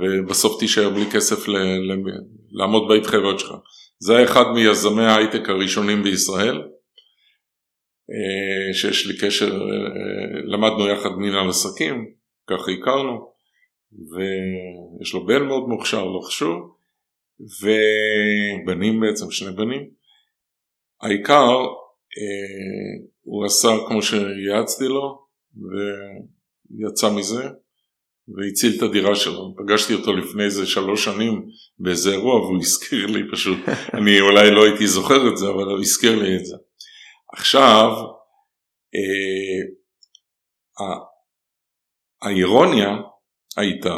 ובסוף 0.00 0.60
תישאר 0.60 0.90
בלי 0.90 1.10
כסף 1.10 1.48
ל- 1.48 1.56
לעמוד 2.50 2.88
בהתחייבות 2.88 3.38
שלך. 3.38 3.52
זה 3.98 4.16
היה 4.16 4.24
אחד 4.24 4.44
מיזמי 4.54 5.04
ההייטק 5.04 5.48
הראשונים 5.48 6.02
בישראל, 6.02 6.56
אה, 8.10 8.74
שיש 8.74 9.06
לי 9.06 9.18
קשר, 9.18 9.52
אה, 9.52 10.40
למדנו 10.44 10.88
יחד 10.88 11.10
מנהל 11.18 11.48
עסקים, 11.48 12.06
ככה 12.50 12.70
הכרנו, 12.70 13.31
ויש 13.92 15.14
לו 15.14 15.26
בן 15.26 15.42
מאוד 15.42 15.68
מוכשר, 15.68 16.04
לא 16.04 16.20
חשוב, 16.26 16.76
ובנים 17.40 19.00
בעצם, 19.00 19.30
שני 19.30 19.52
בנים. 19.52 19.90
העיקר, 21.00 21.58
אה, 22.18 23.06
הוא 23.22 23.46
עשה 23.46 23.68
כמו 23.88 24.02
שיעצתי 24.02 24.84
לו, 24.84 25.26
ויצא 26.78 27.14
מזה. 27.16 27.48
והציל 28.28 28.78
את 28.78 28.82
הדירה 28.82 29.14
שלו. 29.14 29.54
פגשתי 29.56 29.94
אותו 29.94 30.12
לפני 30.12 30.44
איזה 30.44 30.66
שלוש 30.66 31.04
שנים 31.04 31.48
באיזה 31.78 32.10
אירוע 32.10 32.34
והוא 32.34 32.58
הזכיר 32.60 33.06
לי 33.06 33.20
פשוט, 33.32 33.58
אני 33.98 34.20
אולי 34.20 34.50
לא 34.50 34.64
הייתי 34.64 34.86
זוכר 34.86 35.32
את 35.32 35.36
זה 35.36 35.48
אבל 35.48 35.64
הוא 35.64 35.80
הזכיר 35.80 36.22
לי 36.22 36.36
את 36.36 36.46
זה. 36.46 36.56
עכשיו, 37.32 37.90
אה, 38.94 39.62
האירוניה 42.22 42.96
הייתה 43.58 43.96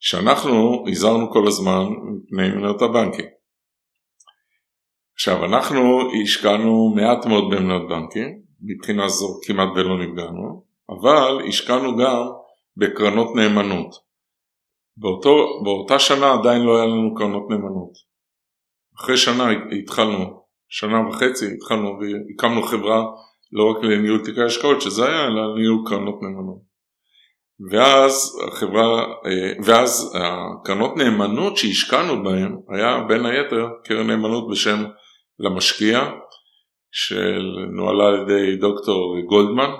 שאנחנו 0.00 0.84
הזהרנו 0.88 1.32
כל 1.32 1.46
הזמן 1.46 1.84
מפני 1.88 2.48
מניות 2.48 2.82
הבנקים. 2.82 3.26
עכשיו 5.14 5.44
אנחנו 5.44 5.80
השקענו 6.22 6.94
מעט 6.96 7.26
מאוד 7.26 7.44
במניות 7.50 7.88
בנקים, 7.88 8.42
מבחינה 8.62 9.08
זו 9.08 9.40
כמעט 9.46 9.68
ולא 9.76 9.98
נפגענו, 9.98 10.64
אבל 10.88 11.48
השקענו 11.48 11.96
גם 11.96 12.28
בקרנות 12.76 13.36
נאמנות. 13.36 13.94
באותו, 14.96 15.62
באותה 15.64 15.98
שנה 15.98 16.32
עדיין 16.32 16.62
לא 16.62 16.76
היה 16.76 16.86
לנו 16.86 17.14
קרנות 17.14 17.50
נאמנות. 17.50 17.92
אחרי 18.96 19.16
שנה 19.16 19.44
התחלנו, 19.82 20.42
שנה 20.68 21.08
וחצי 21.08 21.46
התחלנו 21.54 21.88
והקמנו 21.88 22.62
חברה 22.62 23.04
לא 23.52 23.64
רק 23.70 23.84
לניהול 23.84 24.24
תיקי 24.24 24.42
השקעות 24.42 24.80
שזה 24.80 25.06
היה, 25.06 25.24
אלא 25.24 25.54
לניהול 25.54 25.84
קרנות 25.88 26.22
נאמנות. 26.22 26.69
ואז 27.68 28.40
החברה, 28.48 29.04
אה, 29.26 29.52
ואז 29.64 30.16
הקרנות 30.16 30.96
נאמנות 30.96 31.56
שהשקענו 31.56 32.24
בהן 32.24 32.56
היה 32.68 33.00
בין 33.08 33.26
היתר 33.26 33.68
קרן 33.84 34.06
נאמנות 34.06 34.50
בשם 34.50 34.84
למשקיע 35.38 36.10
שנוהלה 36.92 38.06
על 38.08 38.22
ידי 38.22 38.56
דוקטור 38.56 39.20
גולדמן, 39.20 39.70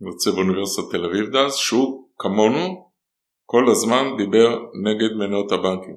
מרצה 0.00 0.30
באוניברסיטת 0.30 0.90
תל 0.90 1.04
אביב 1.04 1.30
דאז, 1.30 1.56
שהוא 1.56 2.08
כמונו 2.18 2.90
כל 3.46 3.64
הזמן 3.70 4.16
דיבר 4.16 4.58
נגד 4.84 5.16
מניות 5.16 5.52
הבנקים. 5.52 5.96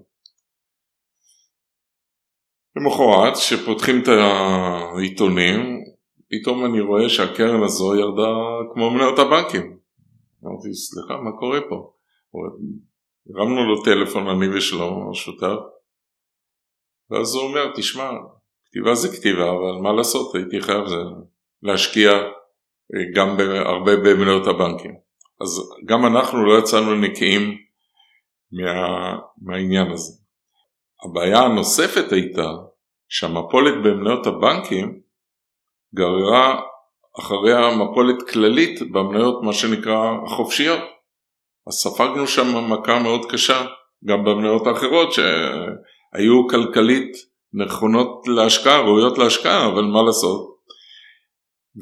למחרת, 2.76 3.34
כשפותחים 3.34 4.02
את 4.04 4.08
העיתונים, 4.08 5.84
פתאום 6.30 6.66
אני 6.66 6.82
רואה 6.82 7.10
שהקרן 7.10 7.64
הזו 7.64 7.96
ירדה 7.96 8.34
כמו 8.74 8.92
מניות 8.92 9.20
הבנקים. 9.20 9.83
אמרתי, 10.46 10.74
סליחה, 10.74 11.22
מה 11.22 11.32
קורה 11.40 11.60
פה? 11.70 11.94
הרמנו 13.36 13.66
לו 13.66 13.84
טלפון, 13.84 14.28
אני 14.28 14.58
ושלום, 14.58 15.12
השותף, 15.12 15.60
ואז 17.10 17.36
הוא 17.36 17.44
אומר, 17.44 17.72
תשמע, 17.76 18.10
כתיבה 18.66 18.96
זה 18.96 19.18
כתיבה, 19.18 19.50
אבל 19.52 19.82
מה 19.82 19.94
לעשות, 19.94 20.36
הייתי 20.36 20.62
חייב 20.62 20.84
להשקיע 21.64 22.12
אה, 22.12 23.12
גם 23.16 23.38
הרבה 23.66 23.96
במניות 23.96 24.48
הבנקים. 24.48 24.96
אז 25.42 25.50
גם 25.86 26.06
אנחנו 26.06 26.46
לא 26.46 26.60
יצאנו 26.60 26.96
נקיים 26.96 27.58
מה, 28.52 29.18
מהעניין 29.42 29.92
הזה. 29.92 30.14
הבעיה 31.06 31.40
הנוספת 31.40 32.12
הייתה 32.12 32.52
שהמפולת 33.08 33.74
במניות 33.84 34.28
הבנקים 34.28 35.00
גררה 35.96 36.62
אחריה 37.20 37.76
מפולת 37.76 38.30
כללית 38.30 38.82
במניות 38.92 39.44
מה 39.44 39.54
שנקרא 39.54 40.12
החופשיות. 40.26 40.80
אז 41.68 41.74
ספגנו 41.74 42.28
שם 42.28 42.72
מכה 42.74 43.00
מאוד 43.00 43.26
קשה 43.32 43.66
גם 44.06 44.24
במניות 44.24 44.68
האחרות 44.68 45.14
שהיו 45.14 46.48
כלכלית 46.50 47.12
נכונות 47.54 48.28
להשקעה, 48.28 48.82
ראויות 48.82 49.18
להשקעה, 49.18 49.68
אבל 49.68 49.84
מה 49.84 50.04
לעשות. 50.04 50.54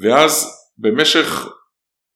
ואז 0.02 0.58
במשך 0.78 1.48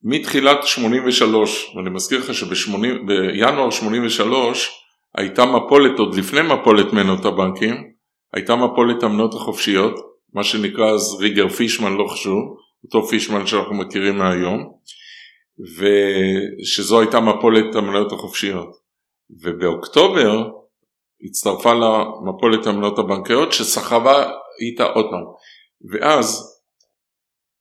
מתחילת 0.02 0.62
83, 0.62 1.74
ואני 1.76 1.90
מזכיר 1.90 2.18
לך 2.18 2.34
שבינואר 2.34 3.70
83 3.70 4.70
הייתה 5.16 5.44
מפולת, 5.44 5.98
עוד 5.98 6.14
לפני 6.14 6.42
מפולת 6.42 6.92
מנות 6.92 7.24
הבנקים, 7.24 7.74
הייתה 8.34 8.56
מפולת 8.56 9.02
המנות 9.02 9.34
החופשיות, 9.34 9.94
מה 10.34 10.44
שנקרא 10.44 10.90
אז 10.90 11.16
ריגר 11.20 11.48
פישמן 11.48 11.96
לא 11.96 12.04
חשוב, 12.08 12.56
אותו 12.86 13.06
פישמן 13.06 13.46
שאנחנו 13.46 13.74
מכירים 13.74 14.18
מהיום, 14.18 14.72
ושזו 15.78 17.00
הייתה 17.00 17.20
מפולת 17.20 17.74
המניות 17.74 18.12
החופשיות. 18.12 18.68
ובאוקטובר 19.42 20.50
הצטרפה 21.22 21.72
למפולת 21.72 22.66
המניות 22.66 22.98
הבנקאיות 22.98 23.52
שסחבה 23.52 24.30
איתה 24.60 24.84
עוד 24.84 25.06
פעם. 25.10 25.24
ואז 25.90 26.56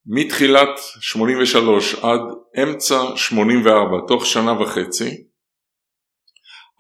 מתחילת 0.06 0.70
83 1.00 1.96
עד 1.96 2.22
אמצע 2.64 3.02
84, 3.16 3.98
תוך 4.08 4.26
שנה 4.26 4.62
וחצי, 4.62 5.24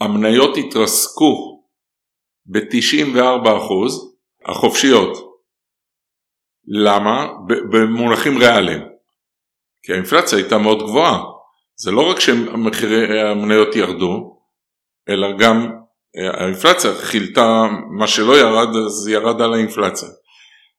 המניות 0.01 0.57
התרסקו 0.57 1.63
ב-94% 2.45 3.73
החופשיות. 4.45 5.34
למה? 6.67 7.27
במונחים 7.47 8.37
ריאליים. 8.37 8.81
כי 9.83 9.93
האינפלציה 9.93 10.37
הייתה 10.37 10.57
מאוד 10.57 10.83
גבוהה. 10.83 11.23
זה 11.75 11.91
לא 11.91 12.11
רק 12.11 12.19
שמחירי 12.19 13.21
המניות 13.21 13.75
ירדו, 13.75 14.39
אלא 15.09 15.27
גם 15.37 15.71
אה, 16.17 16.43
האינפלציה 16.43 16.91
חילתה, 16.95 17.63
מה 17.97 18.07
שלא 18.07 18.37
ירד 18.37 18.75
אז 18.75 19.07
ירד 19.07 19.41
על 19.41 19.53
האינפלציה. 19.53 20.09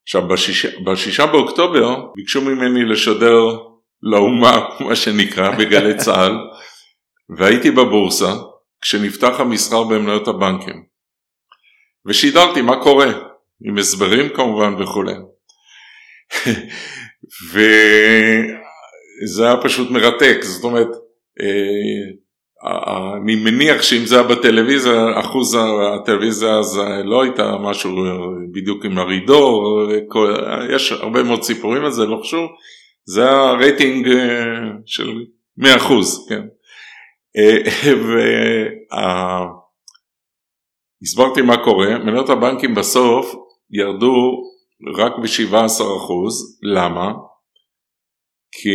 עכשיו 0.03 0.27
בשישה, 0.27 0.69
בשישה 0.85 1.25
באוקטובר 1.25 1.95
ביקשו 2.15 2.41
ממני 2.41 2.85
לשדר 2.85 3.57
לאומה 4.03 4.69
מה 4.87 4.95
שנקרא 4.95 5.51
בגלי 5.57 5.97
צה"ל 5.97 6.33
והייתי 7.37 7.71
בבורסה 7.71 8.33
כשנפתח 8.81 9.39
המסחר 9.39 9.83
במניות 9.83 10.27
הבנקים 10.27 10.83
ושידרתי 12.05 12.61
מה 12.61 12.83
קורה 12.83 13.07
עם 13.61 13.77
הסברים 13.77 14.29
כמובן 14.29 14.81
וכולי 14.81 15.13
וזה 19.23 19.45
היה 19.45 19.57
פשוט 19.63 19.91
מרתק 19.91 20.37
זאת 20.41 20.63
אומרת 20.63 20.87
אה, 21.41 22.17
אני 23.17 23.35
מניח 23.35 23.81
שאם 23.81 24.05
זה 24.05 24.15
היה 24.15 24.27
בטלוויזיה, 24.27 25.19
אחוז 25.19 25.57
הטלוויזיה 25.95 26.59
אז 26.59 26.81
לא 27.03 27.23
הייתה 27.23 27.57
משהו 27.57 27.91
בדיוק 28.51 28.85
עם 28.85 28.97
הרידור, 28.97 29.81
יש 30.75 30.91
הרבה 30.91 31.23
מאוד 31.23 31.43
סיפורים 31.43 31.85
על 31.85 31.91
זה, 31.91 32.05
לא 32.05 32.19
חשוב, 32.23 32.49
זה 33.05 33.21
היה 33.21 33.51
רייטינג 33.51 34.07
אה, 34.07 34.69
של 34.85 35.09
100%, 35.59 35.65
כן. 36.29 36.41
אה, 37.37 37.57
והסברתי 41.01 41.41
מה 41.41 41.63
קורה, 41.63 41.97
מניות 41.97 42.29
הבנקים 42.29 42.75
בסוף 42.75 43.35
ירדו 43.71 44.41
רק 44.97 45.11
ב-17%, 45.21 45.81
למה? 46.63 47.13
כי 48.51 48.69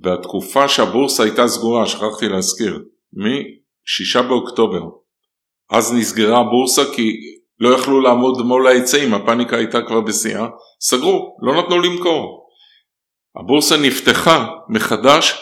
בתקופה 0.00 0.68
שהבורסה 0.68 1.22
הייתה 1.22 1.48
סגורה, 1.48 1.86
שכחתי 1.86 2.28
להזכיר, 2.28 2.84
מ-6 3.12 4.22
באוקטובר. 4.22 4.80
אז 5.70 5.92
נסגרה 5.92 6.40
הבורסה 6.40 6.82
כי 6.96 7.12
לא 7.60 7.68
יכלו 7.68 8.00
לעמוד 8.00 8.38
מול 8.46 8.66
ההיצעים, 8.66 9.14
הפאניקה 9.14 9.56
הייתה 9.56 9.78
כבר 9.86 10.00
בשיאה, 10.00 10.46
סגרו, 10.80 11.36
לא 11.42 11.62
נתנו 11.62 11.78
למכור. 11.78 12.48
הבורסה 13.36 13.74
נפתחה 13.76 14.46
מחדש 14.68 15.32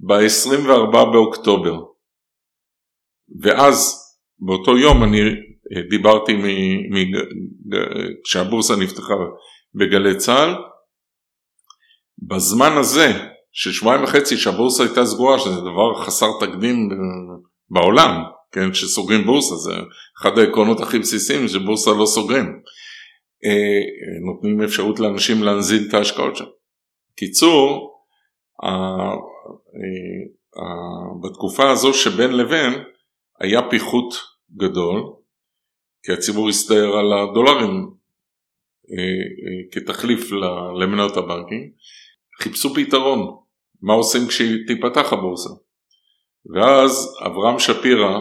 ב-24 0.00 1.04
באוקטובר. 1.12 1.74
ואז 3.42 3.98
באותו 4.38 4.78
יום 4.78 5.04
אני 5.04 5.20
אה, 5.76 5.82
דיברתי 5.90 6.32
כשהבורסה 8.24 8.76
נפתחה 8.76 9.14
בגלי 9.74 10.16
צה"ל, 10.16 10.54
בזמן 12.28 12.72
הזה 12.78 13.06
של 13.52 13.72
שבועיים 13.72 14.04
וחצי 14.04 14.36
שהבורסה 14.36 14.82
הייתה 14.82 15.04
סגורה, 15.04 15.38
שזה 15.38 15.60
דבר 15.60 16.04
חסר 16.04 16.26
תקדים 16.40 16.88
בעולם, 17.70 18.22
כן, 18.52 18.74
שסוגרים 18.74 19.24
בורסה, 19.24 19.56
זה 19.56 19.72
אחד 20.20 20.38
העקרונות 20.38 20.80
הכי 20.80 20.98
בסיסיים 20.98 21.48
שבורסה 21.48 21.90
לא 21.90 22.06
סוגרים. 22.06 22.62
אה, 23.44 23.80
נותנים 24.26 24.62
אפשרות 24.62 25.00
לאנשים 25.00 25.42
להנזיל 25.42 25.88
את 25.88 25.94
ההשקעות 25.94 26.36
שם. 26.36 26.44
קיצור, 27.16 27.92
אה, 28.64 29.16
בתקופה 31.22 31.70
הזו 31.70 31.94
שבין 31.94 32.32
לבין 32.36 32.72
היה 33.40 33.60
פיחות 33.70 34.14
גדול, 34.56 35.02
כי 36.02 36.12
הציבור 36.12 36.48
הסתער 36.48 36.96
על 36.96 37.12
הדולרים 37.12 37.70
אה, 37.70 38.01
כתחליף 39.72 40.30
למניות 40.80 41.16
הבנקים, 41.16 41.70
חיפשו 42.42 42.74
פתרון. 42.74 43.42
מה 43.82 43.92
עושים 43.92 44.28
כשתיפתח 44.28 45.12
הבורסה. 45.12 45.50
ואז 46.54 47.16
אברהם 47.26 47.58
שפירא, 47.58 48.18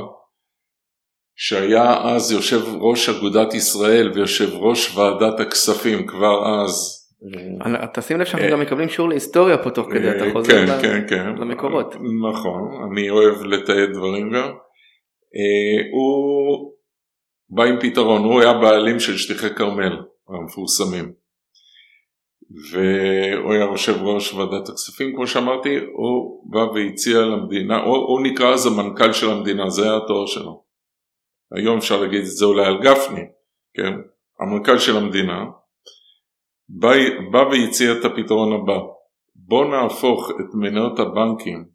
שהיה 1.36 2.02
אז 2.04 2.32
יושב 2.32 2.62
ראש 2.80 3.10
אגודת 3.10 3.54
ישראל 3.54 4.12
ויושב 4.14 4.54
ראש 4.54 4.98
ועדת 4.98 5.40
הכספים 5.40 6.08
כבר 6.08 6.64
אז. 6.64 6.98
תשים 7.94 8.20
לב 8.20 8.26
שאנחנו 8.26 8.48
גם 8.52 8.60
מקבלים 8.60 8.90
שיעור 8.90 9.10
להיסטוריה 9.10 9.58
פה 9.58 9.70
תוך 9.70 9.88
כדי, 9.92 10.12
אתה 10.12 10.26
חוזר 10.34 10.68
כן, 10.68 10.82
כן, 10.82 11.08
כן. 11.10 11.26
למקורות. 11.42 11.96
נכון, 12.30 12.92
אני 12.92 13.10
אוהב 13.10 13.44
לתעד 13.44 13.90
דברים 13.94 14.32
גם. 14.32 14.50
אה, 15.36 15.90
הוא 15.92 16.74
בא 17.50 17.64
עם 17.64 17.80
פתרון, 17.82 18.24
הוא 18.24 18.42
היה 18.42 18.54
בעלים 18.54 19.00
של 19.00 19.18
שטיחי 19.18 19.56
כרמל 19.56 19.98
המפורסמים. 20.36 21.14
והוא 22.72 23.54
היה 23.54 23.66
יושב 23.66 24.02
ראש 24.02 24.34
ועדת 24.34 24.70
הכספים 24.70 25.16
כמו 25.16 25.28
שאמרתי, 25.28 25.78
הוא 25.94 26.44
בא 26.52 26.60
והציע 26.60 27.20
למדינה, 27.20 27.84
הוא, 27.84 27.98
הוא 27.98 28.22
נקרא 28.22 28.54
אז 28.54 28.66
המנכ"ל 28.66 29.14
של 29.14 29.30
המדינה, 29.30 29.70
זה 29.70 29.84
היה 29.84 29.98
התואר 29.98 30.26
שלו. 30.26 30.64
היום 31.56 31.78
אפשר 31.78 32.02
להגיד 32.02 32.20
את 32.20 32.26
זה 32.26 32.46
אולי 32.46 32.66
על 32.66 32.82
גפני, 32.82 33.22
כן? 33.74 33.94
המנכ"ל 34.40 34.78
של 34.78 34.98
המדינה, 34.98 35.46
בא, 36.70 36.90
בא 37.32 37.38
והציע 37.38 37.92
את 37.92 38.06
הפתרון 38.06 38.54
הבא, 38.54 38.80
בוא 39.36 39.66
נהפוך 39.66 40.30
את 40.30 40.56
מניות 40.56 41.00
הבנקים 41.00 41.66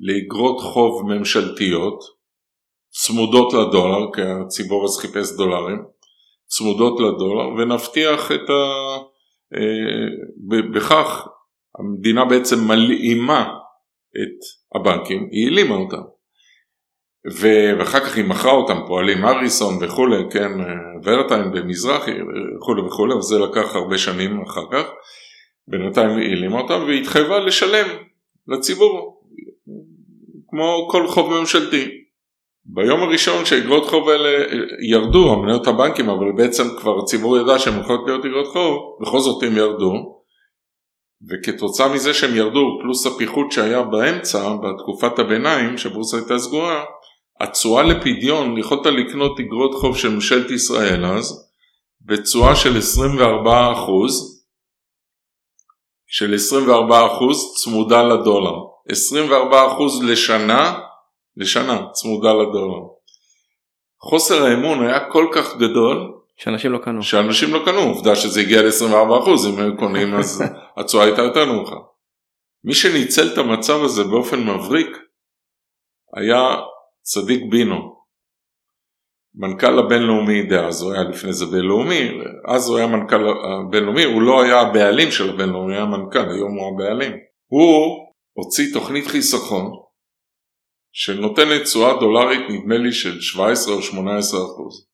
לאגרות 0.00 0.60
חוב 0.60 1.02
ממשלתיות, 1.06 1.98
צמודות 2.90 3.52
לדולר, 3.52 4.12
כי 4.14 4.20
הציבור 4.22 4.84
אז 4.84 4.98
חיפש 4.98 5.36
דולרים, 5.36 5.84
צמודות 6.46 7.00
לדולר, 7.00 7.48
ונבטיח 7.48 8.32
את 8.32 8.50
ה... 8.50 8.62
אה, 9.54 10.64
בכך 10.74 11.28
המדינה 11.78 12.24
בעצם 12.24 12.56
מלאימה 12.68 13.54
את 14.10 14.38
הבנקים, 14.74 15.28
היא 15.30 15.46
העלימה 15.46 15.74
אותם. 15.74 16.02
ואחר 17.32 18.00
כך 18.00 18.16
היא 18.16 18.24
מכרה 18.24 18.52
אותם, 18.52 18.78
פועלים 18.86 19.24
אריסון 19.24 19.74
וכולי, 19.80 20.22
כן, 20.30 20.52
ורטיים 21.04 21.52
במזרחי 21.52 22.10
וכולי 22.56 22.82
וכולי, 22.82 23.12
אבל 23.12 23.22
זה 23.22 23.38
לקח 23.38 23.76
הרבה 23.76 23.98
שנים 23.98 24.42
אחר 24.42 24.64
כך. 24.72 24.84
בינתיים 25.68 26.10
היא 26.10 26.28
העלימה 26.28 26.60
אותם 26.60 26.84
והתחייבה 26.88 27.38
לשלם 27.38 27.86
לציבור, 28.48 29.22
כמו 30.48 30.88
כל 30.90 31.08
חוב 31.08 31.40
ממשלתי. 31.40 32.03
ביום 32.66 33.02
הראשון 33.02 33.44
שאגרות 33.44 33.86
חוב 33.86 34.08
האלה 34.08 34.44
ירדו, 34.88 35.32
המניות 35.32 35.66
הבנקים, 35.66 36.08
אבל 36.08 36.32
בעצם 36.36 36.64
כבר 36.78 36.98
הציבור 36.98 37.38
ידע 37.38 37.58
שהן 37.58 37.74
הולכות 37.74 38.00
להיות 38.06 38.24
אגרות 38.24 38.46
חוב, 38.46 38.98
בכל 39.00 39.20
זאת 39.20 39.42
הם 39.42 39.56
ירדו, 39.56 39.92
וכתוצאה 41.30 41.94
מזה 41.94 42.14
שהם 42.14 42.36
ירדו, 42.36 42.78
פלוס 42.82 43.06
הפיחות 43.06 43.52
שהיה 43.52 43.82
באמצע, 43.82 44.54
בתקופת 44.56 45.18
הביניים, 45.18 45.78
שהבורסה 45.78 46.16
הייתה 46.16 46.38
סגורה, 46.38 46.84
התשואה 47.40 47.82
לפדיון, 47.82 48.58
יכולת 48.58 48.86
לקנות 48.86 49.40
אגרות 49.40 49.74
חוב 49.74 49.96
של 49.96 50.08
ממשלת 50.14 50.50
ישראל 50.50 51.04
אז, 51.04 51.50
בתשואה 52.00 52.56
של 52.56 52.78
24 52.78 53.72
של 56.06 56.34
24 56.34 57.08
צמודה 57.64 58.02
לדולר, 58.02 58.54
24 58.90 59.62
לשנה, 60.02 60.78
לשנה 61.36 61.86
צמודה 61.92 62.32
לדולר. 62.32 62.80
חוסר 64.00 64.44
האמון 64.44 64.86
היה 64.86 65.10
כל 65.10 65.26
כך 65.34 65.56
גדול, 65.56 66.20
שאנשים 66.36 66.72
לא 66.72 66.78
קנו. 66.78 67.02
שאנשים 67.02 67.54
לא 67.54 67.62
קנו, 67.64 67.80
עובדה 67.80 68.16
שזה 68.16 68.40
הגיע 68.40 68.62
ל-24% 68.62 69.48
אם 69.48 69.58
היו 69.58 69.76
קונים 69.76 70.14
אז 70.14 70.42
התשואה 70.76 71.04
הייתה 71.04 71.22
יותר 71.22 71.44
נמוכה. 71.44 71.76
מי 72.64 72.74
שניצל 72.74 73.32
את 73.32 73.38
המצב 73.38 73.82
הזה 73.84 74.04
באופן 74.04 74.40
מבריק 74.48 74.96
היה 76.16 76.56
צדיק 77.02 77.40
בינו, 77.50 77.94
מנכ"ל 79.34 79.78
הבינלאומי 79.78 80.42
דאז, 80.42 80.82
הוא 80.82 80.92
היה 80.92 81.02
לפני 81.02 81.32
זה 81.32 81.46
בינלאומי, 81.46 82.10
אז 82.48 82.68
הוא 82.68 82.78
היה 82.78 82.86
מנכ"ל 82.86 83.24
הבינלאומי, 83.28 84.04
הוא 84.04 84.22
לא 84.22 84.42
היה 84.42 84.60
הבעלים 84.60 85.10
של 85.10 85.30
הבינלאומי, 85.30 85.76
הוא 85.76 85.82
היה 85.82 85.84
מנכ"ל, 85.84 86.30
היום 86.30 86.58
הוא 86.58 86.74
הבעלים. 86.74 87.12
הוא 87.46 87.96
הוציא 88.32 88.74
תוכנית 88.74 89.06
חיסכון 89.06 89.72
שנותנת 90.96 91.62
תשואה 91.62 92.00
דולרית 92.00 92.40
נדמה 92.50 92.78
לי 92.78 92.92
של 92.92 93.20
17 93.20 93.74
או 93.74 93.82
18 93.82 94.40
אחוז. 94.40 94.86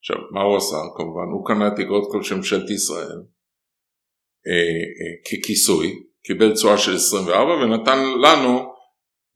עכשיו, 0.00 0.16
מה 0.30 0.42
הוא 0.42 0.56
עשה? 0.56 0.76
כמובן, 0.96 1.28
הוא 1.32 1.46
קנה 1.46 1.68
את 1.68 1.78
אגרות 1.80 2.08
חוב 2.12 2.22
של 2.22 2.36
ממשלת 2.36 2.70
ישראל 2.70 3.18
אה, 4.46 4.52
אה, 4.98 5.38
ככיסוי, 5.40 6.02
קיבל 6.24 6.54
תשואה 6.54 6.78
של 6.78 6.94
24 6.94 7.52
ונתן 7.52 7.98
לנו, 8.22 8.74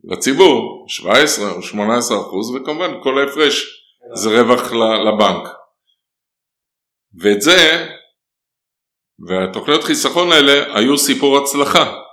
לציבור, 0.04 0.84
17 0.88 1.52
או 1.52 1.62
18 1.62 2.20
אחוז, 2.20 2.50
וכמובן 2.50 2.90
כל 3.02 3.18
ההפרש 3.18 3.64
זה 4.14 4.40
רווח 4.40 4.72
לבנק. 4.72 5.48
ואת 7.22 7.42
זה, 7.42 7.86
והתוכניות 9.28 9.84
חיסכון 9.84 10.32
האלה 10.32 10.78
היו 10.78 10.98
סיפור 10.98 11.38
הצלחה. 11.38 12.07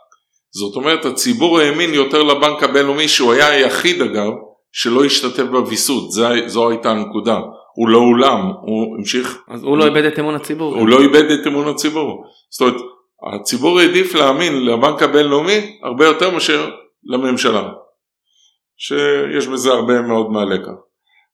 זאת 0.60 0.76
אומרת, 0.76 1.06
הציבור 1.06 1.60
האמין 1.60 1.94
יותר 1.94 2.24
לבנק 2.24 2.64
הבינלאומי, 2.64 3.08
שהוא 3.08 3.34
היה 3.34 3.50
היחיד 3.50 4.02
אגב, 4.02 4.32
שלא 4.72 5.06
השתתף 5.06 5.44
בוויסות, 5.44 6.12
זו 6.46 6.70
הייתה 6.70 6.92
הנקודה. 6.92 7.40
הוא 7.76 7.90
לא 7.90 7.98
אולם, 7.98 8.52
הוא 8.62 8.98
המשיך... 8.98 9.44
אז 9.48 9.64
הוא 9.64 9.78
לא 9.78 9.86
איבד 9.86 10.06
את 10.06 10.20
אמון 10.20 10.36
הציבור. 10.36 10.76
הוא 10.76 10.88
לא 10.88 11.02
איבד 11.02 11.32
את 11.32 11.48
אמון 11.48 11.68
הציבור. 11.68 12.24
זאת 12.50 12.62
אומרת, 12.62 12.82
הציבור 13.42 13.80
העדיף 13.80 14.16
להאמין 14.16 14.66
לבנק 14.66 15.04
הבינלאומי 15.04 15.78
הרבה 15.84 16.06
יותר 16.06 16.32
מאשר 16.32 16.70
לממשלה. 17.04 17.70
שיש 18.78 19.48
בזה 19.48 19.72
הרבה 19.72 20.02
מאוד 20.02 20.32
מהלקח. 20.32 20.72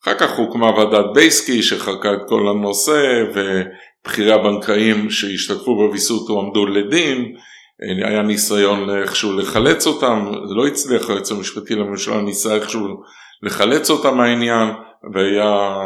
אחר 0.03 0.13
כך 0.13 0.37
הוקמה 0.37 0.69
ועדת 0.69 1.05
בייסקי 1.13 1.63
שחקה 1.63 2.13
את 2.13 2.19
כל 2.27 2.47
הנושא 2.47 3.23
ובכירי 3.33 4.31
הבנקאים 4.31 5.09
שהשתתפו 5.09 5.75
בוויסות 5.75 6.29
הועמדו 6.29 6.65
לדין, 6.65 7.35
היה 7.81 8.21
ניסיון 8.21 8.89
איכשהו 8.89 9.37
לחלץ 9.37 9.87
אותם, 9.87 10.31
זה 10.47 10.53
לא 10.53 10.67
הצליח 10.67 11.09
היועץ 11.09 11.31
המשפטי 11.31 11.75
לממשלה 11.75 12.21
ניסה 12.21 12.55
איכשהו 12.55 13.03
לחלץ 13.43 13.89
אותם 13.89 14.17
מהעניין 14.17 14.69
והיה 15.13 15.79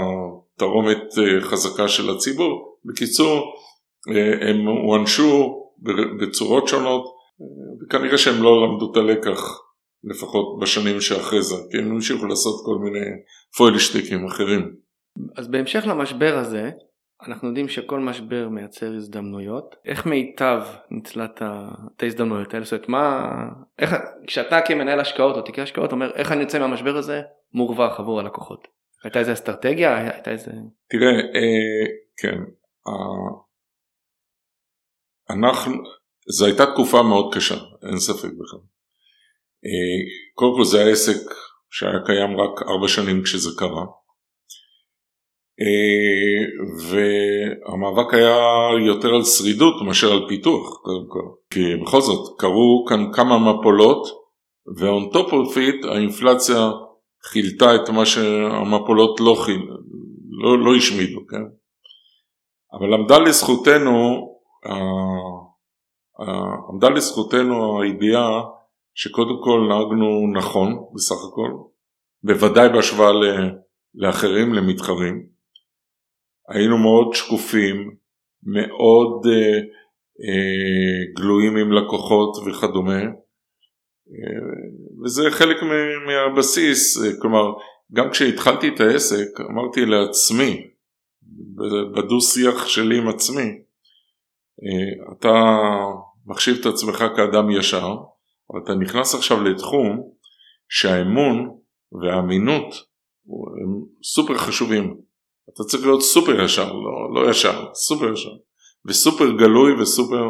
תרומת 0.58 1.18
אה, 1.18 1.42
חזקה 1.42 1.88
של 1.88 2.10
הציבור. 2.10 2.78
בקיצור, 2.86 3.54
אה, 4.16 4.50
הם 4.50 4.68
הוענשו 4.68 5.62
בצורות 6.20 6.68
שונות 6.68 7.16
וכנראה 7.82 8.18
שהם 8.18 8.44
לא 8.44 8.68
למדו 8.68 8.92
את 8.92 8.98
הלקח 8.98 9.60
לפחות 10.04 10.60
בשנים 10.62 11.02
שאחרי 11.02 11.42
זה, 11.42 11.56
כי 11.72 11.78
הם 11.78 11.92
המשיכו 11.92 12.26
לעשות 12.26 12.66
כל 12.66 12.78
מיני 12.84 13.06
פוילשטיקים 13.58 14.26
אחרים. 14.26 14.76
אז 15.38 15.48
בהמשך 15.48 15.84
למשבר 15.88 16.38
הזה, 16.38 16.70
אנחנו 17.28 17.48
יודעים 17.48 17.68
שכל 17.68 18.00
משבר 18.00 18.50
מייצר 18.50 18.94
הזדמנויות. 18.96 19.76
איך 19.86 20.06
מיטב 20.06 20.62
ניצלת 20.92 21.42
את 21.96 22.04
ההזדמנויות 22.04 22.54
האלה? 22.54 22.66
זאת 22.66 22.74
אומרת, 22.74 22.90
מה... 22.90 23.30
איך... 23.80 23.96
כשאתה 24.28 24.62
כמנהל 24.62 25.00
השקעות 25.00 25.36
או 25.36 25.42
תיקי 25.42 25.62
השקעות 25.62 25.92
אומר 25.92 26.12
איך 26.16 26.32
אני 26.32 26.42
יוצא 26.42 26.60
מהמשבר 26.60 26.98
הזה 26.98 27.22
מורווח 27.54 28.00
עבור 28.00 28.20
הלקוחות. 28.20 28.68
הייתה 29.04 29.20
איזה 29.20 29.34
אסטרטגיה? 29.34 29.98
הייתה 29.98 30.32
איזה... 30.32 30.52
תראה, 30.90 31.12
אה, 31.12 31.86
כן. 32.18 32.38
אה, 32.88 33.36
אנחנו... 35.36 35.74
זו 36.28 36.46
הייתה 36.46 36.66
תקופה 36.66 37.04
מאוד 37.04 37.34
קשה, 37.36 37.56
אין 37.90 38.00
ספק 38.00 38.30
בכלל. 38.40 38.60
אה, 39.66 40.00
קודם 40.34 40.58
כל 40.58 40.64
זה 40.64 40.84
העסק 40.84 41.34
שהיה 41.70 42.00
קיים 42.06 42.40
רק 42.40 42.62
ארבע 42.70 42.88
שנים 42.88 43.24
כשזה 43.24 43.50
קרה. 43.58 43.86
אה, 45.62 46.46
והמאבק 46.90 48.14
היה 48.14 48.38
יותר 48.88 49.16
על 49.16 49.24
שרידות 49.24 49.82
מאשר 49.82 50.12
על 50.12 50.26
פיתוח 50.28 50.82
קודם 50.82 51.06
כל. 51.08 51.26
כי 51.50 51.76
בכל 51.76 52.02
זאת 52.02 52.40
קרו 52.40 52.86
כאן 52.90 53.14
כמה 53.14 53.38
מפולות 53.40 54.08
ו-on 54.78 55.16
top 55.16 55.30
of 55.30 55.58
it 55.58 55.88
האינפלציה 55.88 56.72
חילתה 57.24 57.76
את 57.76 57.90
מה 57.90 58.06
שהמפולות 58.06 59.20
לא, 59.20 59.36
חיל, 59.46 59.62
לא, 60.44 60.66
לא 60.66 60.76
השמידו, 60.76 61.20
כן? 61.28 61.44
אבל 62.74 62.94
עמדה 62.94 63.20
לזכותנו, 63.20 64.28
עמדה 66.70 66.90
לזכותנו 66.90 67.82
הידיעה 67.82 68.44
שקודם 68.94 69.44
כל 69.44 69.68
נהגנו 69.70 70.32
נכון 70.34 70.86
בסך 70.94 71.16
הכל, 71.32 71.52
בוודאי 72.24 72.70
בהשוואה 72.70 73.12
לאחרים, 73.96 74.54
למתחרים. 74.54 75.35
היינו 76.50 76.78
מאוד 76.78 77.14
שקופים, 77.14 77.96
מאוד 78.44 79.26
אה, 79.26 79.58
אה, 80.24 81.14
גלויים 81.16 81.58
עם 81.58 81.72
לקוחות 81.72 82.38
וכדומה, 82.48 83.02
אה, 84.10 84.40
וזה 85.04 85.22
חלק 85.32 85.58
מהבסיס, 86.08 87.04
אה, 87.04 87.10
כלומר 87.22 87.44
גם 87.94 88.10
כשהתחלתי 88.12 88.68
את 88.68 88.80
העסק 88.80 89.28
אמרתי 89.52 89.86
לעצמי, 89.86 90.68
בדו 91.96 92.22
שיח 92.22 92.68
שלי 92.68 92.98
עם 92.98 93.08
עצמי, 93.08 93.50
אה, 94.64 95.18
אתה 95.18 95.34
מחשיב 96.26 96.58
את 96.60 96.66
עצמך 96.66 97.04
כאדם 97.16 97.52
ישר, 97.52 97.96
אבל 98.52 98.60
אתה 98.64 98.76
נכנס 98.76 99.16
עכשיו 99.16 99.44
לתחום 99.44 100.10
שהאמון 100.70 101.58
והאמינות 102.02 102.76
הם 103.62 103.82
סופר 104.04 104.38
חשובים. 104.38 105.05
אתה 105.56 105.64
צריך 105.64 105.86
להיות 105.86 106.02
סופר 106.02 106.44
ישר, 106.44 106.74
לא, 106.74 107.14
לא 107.14 107.30
ישר, 107.30 107.66
סופר 107.74 108.14
ישר. 108.14 108.30
וסופר 108.86 109.32
גלוי 109.32 109.82
וסופר, 109.82 110.24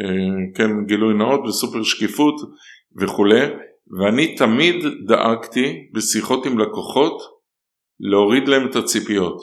אה, 0.00 0.54
כן, 0.54 0.70
גילוי 0.86 1.14
נאות 1.14 1.40
וסופר 1.48 1.82
שקיפות 1.82 2.34
וכולי. 3.00 3.40
ואני 3.98 4.34
תמיד 4.36 4.74
דאגתי 5.06 5.90
בשיחות 5.92 6.46
עם 6.46 6.58
לקוחות 6.58 7.22
להוריד 8.00 8.48
להם 8.48 8.66
את 8.70 8.76
הציפיות. 8.76 9.38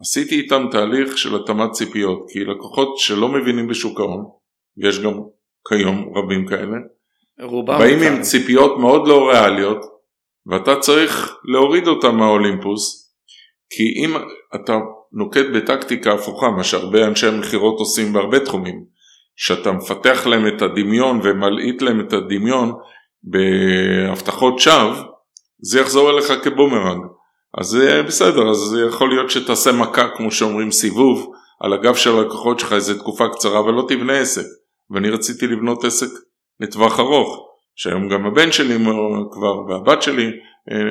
עשיתי 0.00 0.34
איתם 0.34 0.66
תהליך 0.70 1.18
של 1.18 1.36
התאמת 1.36 1.70
ציפיות, 1.70 2.26
כי 2.32 2.44
לקוחות 2.44 2.98
שלא 2.98 3.28
מבינים 3.28 3.68
בשוק 3.68 4.00
ההון, 4.00 4.24
ויש 4.76 5.00
גם 5.00 5.12
כיום 5.68 6.12
רבים 6.16 6.46
כאלה, 6.46 6.76
באים 7.66 8.02
עם 8.02 8.22
ציפיות 8.22 8.78
מאוד 8.78 9.08
לא 9.08 9.28
ריאליות 9.28 9.78
ואתה 10.46 10.76
צריך 10.80 11.36
להוריד 11.44 11.86
אותם 11.86 12.16
מהאולימפוס 12.16 13.07
כי 13.70 14.04
אם 14.04 14.16
אתה 14.54 14.78
נוקט 15.12 15.46
בטקטיקה 15.54 16.12
הפוכה 16.12 16.50
מה 16.50 16.64
שהרבה 16.64 17.06
אנשי 17.06 17.30
מכירות 17.30 17.78
עושים 17.78 18.12
בהרבה 18.12 18.40
תחומים 18.40 18.84
שאתה 19.36 19.72
מפתח 19.72 20.26
להם 20.26 20.46
את 20.48 20.62
הדמיון 20.62 21.20
ומלעיט 21.22 21.82
להם 21.82 22.00
את 22.00 22.12
הדמיון 22.12 22.72
בהבטחות 23.22 24.58
שווא 24.58 24.94
זה 25.60 25.80
יחזור 25.80 26.10
אליך 26.10 26.32
כבומרנג 26.42 27.02
אז 27.58 27.66
זה 27.66 28.02
בסדר 28.02 28.50
אז 28.50 28.56
זה 28.56 28.80
יכול 28.88 29.08
להיות 29.08 29.30
שתעשה 29.30 29.72
מכה 29.72 30.08
כמו 30.16 30.30
שאומרים 30.30 30.70
סיבוב 30.70 31.32
על 31.60 31.72
הגב 31.72 31.94
של 31.94 32.16
הלקוחות 32.16 32.58
שלך 32.58 32.72
איזה 32.72 32.98
תקופה 32.98 33.28
קצרה 33.28 33.64
ולא 33.64 33.84
תבנה 33.88 34.20
עסק 34.20 34.44
ואני 34.90 35.10
רציתי 35.10 35.46
לבנות 35.46 35.84
עסק 35.84 36.10
לטווח 36.60 37.00
ארוך, 37.00 37.48
שהיום 37.76 38.08
גם 38.08 38.26
הבן 38.26 38.52
שלי 38.52 38.76
כבר 39.32 39.66
והבת 39.68 40.02
שלי 40.02 40.30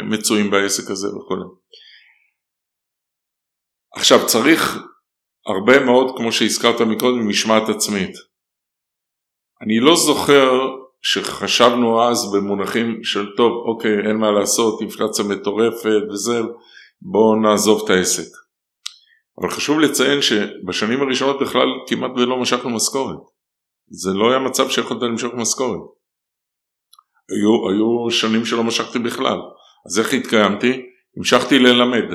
מצויים 0.04 0.52
בעסק 0.52 0.92
הזה 0.92 1.08
וכו'. 1.08 1.36
עכשיו 3.98 4.28
צריך 4.28 4.78
הרבה 5.48 5.86
מאוד, 5.86 6.18
כמו 6.18 6.32
שהזכרת 6.32 6.82
מקודם, 6.82 7.28
משמעת 7.28 7.70
עצמית. 7.70 8.12
אני 9.62 9.80
לא 9.80 9.96
זוכר 9.96 10.52
שחשבנו 11.02 12.04
אז 12.04 12.32
במונחים 12.34 13.04
של 13.04 13.26
טוב, 13.38 13.52
אוקיי, 13.68 14.08
אין 14.08 14.18
מה 14.18 14.32
לעשות, 14.32 14.82
אינפלציה 14.82 15.26
מטורפת 15.26 16.02
וזה, 16.12 16.42
בואו 17.02 17.36
נעזוב 17.36 17.82
את 17.86 17.90
העסק. 17.90 18.30
אבל 19.42 19.50
חשוב 19.50 19.80
לציין 19.80 20.22
שבשנים 20.22 21.02
הראשונות 21.02 21.42
בכלל 21.42 21.68
כמעט 21.88 22.12
ולא 22.16 22.42
משכנו 22.42 22.70
משכורת. 22.70 23.20
זה 23.90 24.10
לא 24.14 24.30
היה 24.30 24.40
מצב 24.40 24.70
שיכולת 24.70 25.02
למשוך 25.02 25.34
משכורת. 25.34 25.82
היו, 27.30 27.70
היו 27.70 28.12
שנים 28.12 28.46
שלא 28.46 28.64
משכתי 28.64 29.00
בכלל. 29.00 29.38
אז 29.86 30.00
איך 30.00 30.14
התקיימתי? 30.14 30.82
המשכתי 31.18 31.60
ללמד. 31.60 32.06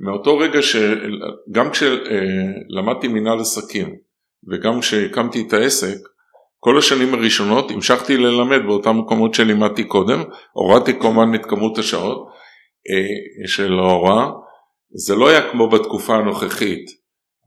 מאותו 0.00 0.38
רגע 0.38 0.58
שגם 0.62 1.70
כשלמדתי 1.70 3.08
מנהל 3.08 3.40
עסקים 3.40 3.96
וגם 4.48 4.80
כשהקמתי 4.80 5.44
את 5.48 5.52
העסק, 5.52 5.96
כל 6.58 6.78
השנים 6.78 7.14
הראשונות 7.14 7.70
המשכתי 7.70 8.16
ללמד 8.16 8.66
באותם 8.66 8.98
מקומות 8.98 9.34
שלימדתי 9.34 9.84
קודם, 9.84 10.22
הורדתי 10.52 10.98
כמובן 11.00 11.34
את 11.34 11.46
כמות 11.46 11.78
השעות 11.78 12.28
אה, 12.90 13.48
של 13.48 13.72
ההוראה, 13.78 14.26
זה 14.94 15.14
לא 15.14 15.28
היה 15.28 15.50
כמו 15.50 15.68
בתקופה 15.68 16.14
הנוכחית, 16.14 16.90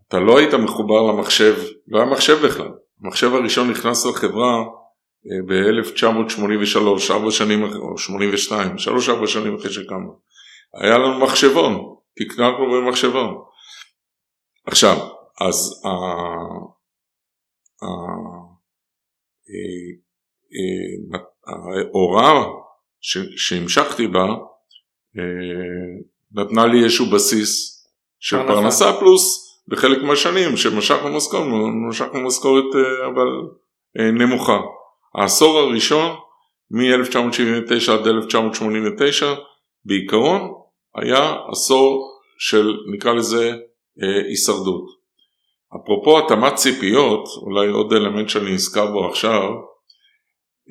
אתה 0.07 0.19
לא 0.19 0.37
היית 0.37 0.53
מחובר 0.53 1.01
למחשב, 1.01 1.55
לא 1.87 1.99
היה 1.99 2.09
מחשב 2.09 2.45
בכלל, 2.45 2.69
המחשב 3.03 3.33
הראשון 3.33 3.69
נכנס 3.69 4.05
לחברה 4.05 4.57
אה, 4.57 5.41
ב-1983, 5.47 7.13
ארבע 7.13 7.31
שנים, 7.31 7.63
או 7.63 7.97
82, 7.97 8.77
שלוש 8.77 9.09
ארבע 9.09 9.27
שנים 9.27 9.55
אחרי 9.55 9.71
שקמנו, 9.71 10.19
היה 10.81 10.97
לנו 10.97 11.19
מחשבון, 11.19 11.98
תקנקנו 12.17 12.71
במחשבון. 12.71 13.43
עכשיו, 14.67 14.97
אז 15.41 15.83
ההוראה 21.47 22.45
שהמשכתי 23.35 24.07
בה 24.07 24.25
אה, 25.17 25.23
נתנה 26.31 26.65
לי 26.65 26.83
איזשהו 26.83 27.05
בסיס 27.05 27.79
של 28.19 28.37
פרנסה 28.47 28.93
פלוס 28.99 29.49
בחלק 29.67 30.03
מהשנים 30.03 30.57
שמשכנו 30.57 31.17
משכורת, 31.17 31.43
משכנו 31.89 32.27
משכורת 32.27 32.75
אה, 32.75 33.07
אבל 33.07 33.27
אה, 33.99 34.11
נמוכה. 34.11 34.59
העשור 35.15 35.57
הראשון 35.57 36.15
מ-1979 36.71 37.91
עד 37.91 38.07
1989 38.07 39.33
בעיקרון 39.85 40.58
היה 40.95 41.35
עשור 41.51 42.19
של 42.39 42.77
נקרא 42.93 43.13
לזה 43.13 43.55
הישרדות. 44.29 44.99
אפרופו 45.75 46.19
התאמת 46.19 46.55
ציפיות, 46.55 47.27
אולי 47.41 47.67
עוד 47.67 47.93
אלמנט 47.93 48.29
שאני 48.29 48.53
נזכר 48.53 48.91
בו 48.91 49.09
עכשיו, 49.09 49.49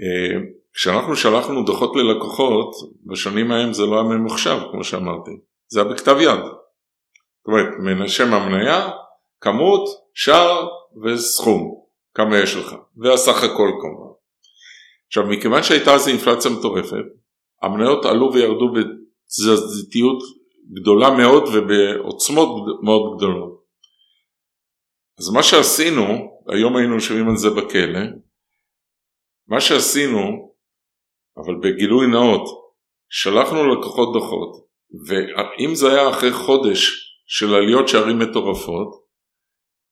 אה, 0.01 0.41
כשאנחנו 0.73 1.17
שלחנו 1.17 1.65
דוחות 1.65 1.97
ללקוחות, 1.97 2.71
בשנים 3.07 3.53
ההם 3.53 3.73
זה 3.73 3.87
לא 3.87 3.95
היה 3.95 4.03
ממוחשב 4.03 4.59
כמו 4.71 4.85
שאמרתי, 4.85 5.31
זה 5.69 5.81
היה 5.83 5.91
בכתב 5.91 6.17
יד. 6.21 6.41
זאת 6.41 7.47
אומרת, 7.47 8.09
שם 8.09 8.35
המניה, 8.35 8.91
כמות, 9.41 9.89
שער 10.15 10.69
וסכום, 11.05 11.75
כמה 12.15 12.39
יש 12.39 12.57
לך, 12.57 12.75
והסך 12.97 13.43
הכל 13.43 13.71
כמובן. 13.81 14.13
עכשיו, 15.07 15.27
מכיוון 15.27 15.63
שהייתה 15.63 15.95
אז 15.95 16.09
אינפלציה 16.09 16.51
מטורפת, 16.51 17.05
המניות 17.63 18.05
עלו 18.05 18.33
וירדו 18.33 18.73
בתזזיתיות 19.29 20.23
גדולה 20.73 21.11
מאוד 21.11 21.43
ובעוצמות 21.55 22.49
מאוד 22.83 23.17
גדולות. 23.17 23.65
אז 25.19 25.31
מה 25.31 25.43
שעשינו, 25.43 26.03
היום 26.49 26.77
היינו 26.77 26.95
יושבים 26.95 27.29
על 27.29 27.37
זה 27.37 27.51
בכלא, 27.51 28.01
מה 29.49 29.61
שעשינו, 29.61 30.55
אבל 31.37 31.55
בגילוי 31.63 32.07
נאות, 32.07 32.75
שלחנו 33.11 33.75
לקוחות 33.75 34.13
דוחות, 34.13 34.69
ואם 35.07 35.75
זה 35.75 35.93
היה 35.93 36.11
אחרי 36.11 36.33
חודש 36.33 36.91
של 37.27 37.55
עליות 37.55 37.89
שערים 37.89 38.19
מטורפות, 38.19 38.89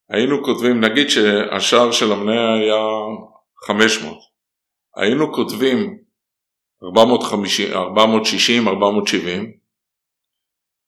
היינו 0.09 0.43
כותבים, 0.43 0.83
נגיד 0.83 1.09
שהשער 1.09 1.91
של 1.91 2.11
המניה 2.11 2.53
היה 2.53 2.83
500, 3.67 4.17
היינו 4.95 5.33
כותבים 5.33 6.06
450, 6.83 7.73
460, 7.73 8.67
470, 8.67 9.51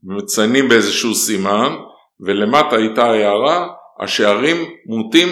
מציינים 0.03 0.69
באיזשהו 0.69 1.15
סימן, 1.15 1.75
ולמטה 2.19 2.75
הייתה 2.75 3.05
הערה 3.05 3.67
השערים 3.99 4.57
מוטים 4.85 5.27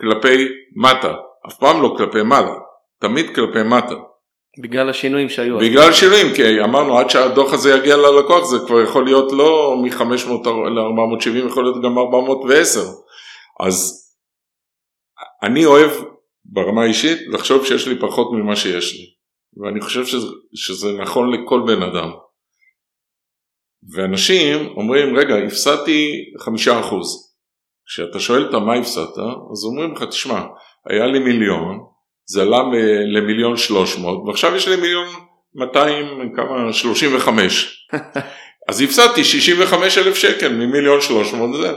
כלפי 0.00 0.48
מטה, 0.76 1.14
אף 1.48 1.58
פעם 1.58 1.82
לא 1.82 1.94
כלפי 1.98 2.22
מעלה, 2.22 2.54
תמיד 3.00 3.34
כלפי 3.34 3.62
מטה. 3.62 3.94
בגלל 4.62 4.90
השינויים 4.90 5.28
שהיו. 5.28 5.58
בגלל 5.58 5.88
השינויים, 5.88 6.26
כי 6.34 6.60
אמרנו 6.60 6.98
עד 6.98 7.10
שהדוח 7.10 7.52
הזה 7.52 7.74
יגיע 7.74 7.96
ללקוח 7.96 8.44
זה 8.44 8.56
כבר 8.66 8.82
יכול 8.82 9.04
להיות 9.04 9.32
לא 9.32 9.76
מ-500 9.82 10.48
ל-470, 10.48 11.48
יכול 11.48 11.64
להיות 11.64 11.82
גם 11.82 11.98
410. 11.98 12.80
אז 13.60 14.04
אני 15.42 15.64
אוהב 15.64 15.90
ברמה 16.44 16.82
האישית 16.82 17.18
לחשוב 17.32 17.66
שיש 17.66 17.88
לי 17.88 17.98
פחות 17.98 18.32
ממה 18.32 18.56
שיש 18.56 18.92
לי, 18.92 19.06
ואני 19.62 19.80
חושב 19.80 20.04
שזה, 20.06 20.26
שזה 20.54 20.92
נכון 20.92 21.30
לכל 21.32 21.62
בן 21.66 21.82
אדם. 21.82 22.10
ואנשים 23.94 24.66
אומרים, 24.76 25.16
רגע, 25.16 25.34
הפסדתי 25.36 26.10
חמישה 26.40 26.80
אחוז. 26.80 27.34
כשאתה 27.86 28.20
שואל 28.20 28.46
אותם 28.46 28.66
מה 28.66 28.74
הפסדת, 28.74 29.18
אז 29.52 29.64
אומרים 29.64 29.92
לך, 29.92 30.02
תשמע, 30.02 30.40
היה 30.90 31.06
לי 31.06 31.18
מיליון, 31.18 31.78
זה 32.26 32.42
עלה 32.42 32.58
למיליון 33.16 33.56
שלוש 33.56 33.98
מאות, 33.98 34.22
ועכשיו 34.26 34.56
יש 34.56 34.68
לי 34.68 34.76
מיליון 34.76 35.06
מאתיים, 35.54 36.06
כמה, 36.36 36.72
שלושים 36.72 37.16
וחמש. 37.16 37.86
אז 38.68 38.80
הפסדתי 38.80 39.24
שישים 39.24 39.56
וחמש 39.60 39.98
אלף 39.98 40.14
שקל 40.14 40.48
ממיליון 40.48 41.00
שלוש 41.00 41.34
מאות, 41.34 41.50
זה. 41.62 41.72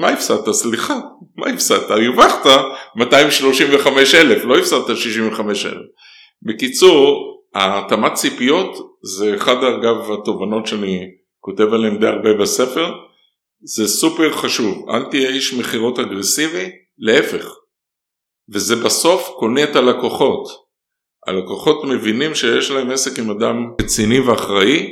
מה 0.00 0.08
הפסדת? 0.08 0.50
סליחה, 0.50 0.94
מה 1.36 1.50
הפסדת? 1.50 1.90
הרווחת 1.90 2.46
235 2.96 4.14
אלף, 4.14 4.44
לא 4.44 4.58
הפסדת 4.58 4.96
65 4.96 5.66
אלף. 5.66 5.86
בקיצור, 6.42 7.30
התאמת 7.54 8.14
ציפיות 8.14 8.96
זה 9.02 9.34
אחד 9.34 9.56
אגב 9.64 10.12
התובנות 10.12 10.66
שאני 10.66 11.00
כותב 11.40 11.72
עליהן 11.72 12.00
די 12.00 12.06
הרבה 12.06 12.34
בספר, 12.34 12.92
זה 13.62 13.88
סופר 13.88 14.32
חשוב, 14.32 14.90
אל 14.90 15.04
תהיה 15.10 15.28
איש 15.28 15.54
מכירות 15.54 15.98
אגרסיבי, 15.98 16.70
להפך. 16.98 17.54
וזה 18.52 18.76
בסוף 18.76 19.28
קונה 19.38 19.64
את 19.64 19.76
הלקוחות. 19.76 20.70
הלקוחות 21.26 21.84
מבינים 21.84 22.34
שיש 22.34 22.70
להם 22.70 22.90
עסק 22.90 23.18
עם 23.18 23.30
אדם 23.30 23.56
רציני 23.80 24.20
ואחראי, 24.20 24.90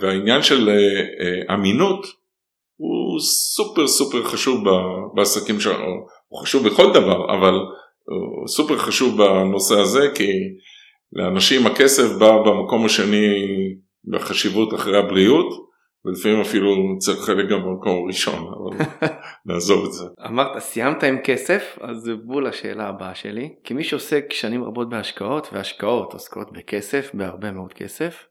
והעניין 0.00 0.42
של 0.42 0.68
אה, 0.68 0.74
אה, 0.74 1.54
אמינות 1.54 2.06
הוא 2.76 3.20
סופר 3.20 3.86
סופר 3.86 4.24
חשוב 4.24 4.64
בעסקים 5.14 5.60
שלנו, 5.60 6.06
הוא 6.28 6.40
חשוב 6.42 6.68
בכל 6.68 6.92
דבר, 6.92 7.34
אבל 7.38 7.54
הוא 8.06 8.48
סופר 8.48 8.78
חשוב 8.78 9.22
בנושא 9.22 9.74
הזה, 9.74 10.08
כי 10.14 10.32
לאנשים 11.12 11.66
הכסף 11.66 12.12
בא 12.18 12.36
במקום 12.46 12.84
השני 12.84 13.26
בחשיבות 14.10 14.74
אחרי 14.74 14.98
הבריאות. 14.98 15.74
ולפעמים 16.04 16.40
אפילו 16.40 16.98
צריך 16.98 17.18
חלק 17.20 17.48
גם 17.50 17.62
במקום 17.62 18.04
הראשון, 18.04 18.52
אבל 18.54 18.84
נעזוב 19.46 19.84
את 19.84 19.92
זה. 19.92 20.04
אמרת, 20.26 20.58
סיימת 20.58 21.02
עם 21.04 21.18
כסף, 21.24 21.78
אז 21.80 21.96
זה 21.96 22.14
בול 22.14 22.46
השאלה 22.46 22.88
הבאה 22.88 23.14
שלי. 23.14 23.54
כמי 23.64 23.84
שעוסק 23.84 24.32
שנים 24.32 24.64
רבות 24.64 24.88
בהשקעות, 24.88 25.48
והשקעות 25.52 26.12
עוסקות 26.12 26.52
בכסף, 26.52 27.10
בהרבה 27.14 27.52
מאוד 27.52 27.72
כסף, 27.72 28.26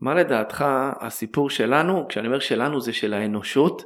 מה 0.00 0.14
לדעתך 0.14 0.64
הסיפור 1.00 1.50
שלנו, 1.50 2.08
כשאני 2.08 2.26
אומר 2.26 2.38
שלנו 2.38 2.80
זה 2.80 2.92
של 2.92 3.14
האנושות, 3.14 3.82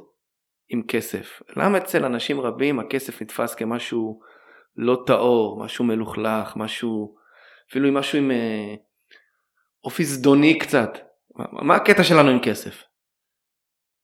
עם 0.69 0.81
כסף? 0.87 1.41
למה 1.57 1.77
אצל 1.77 2.05
אנשים 2.05 2.41
רבים 2.41 2.79
הכסף 2.79 3.21
נתפס 3.21 3.55
כמשהו 3.55 4.19
לא 4.75 5.03
טהור, 5.05 5.63
משהו 5.65 5.85
מלוכלך, 5.85 6.55
משהו, 6.55 7.15
אפילו 7.69 7.87
עם 7.87 7.93
משהו 7.93 8.17
עם 8.17 8.31
אה, 8.31 8.75
אופי 9.83 10.03
זדוני 10.03 10.59
קצת? 10.59 10.89
מה 11.51 11.75
הקטע 11.75 12.03
שלנו 12.03 12.29
עם 12.29 12.39
כסף? 12.43 12.83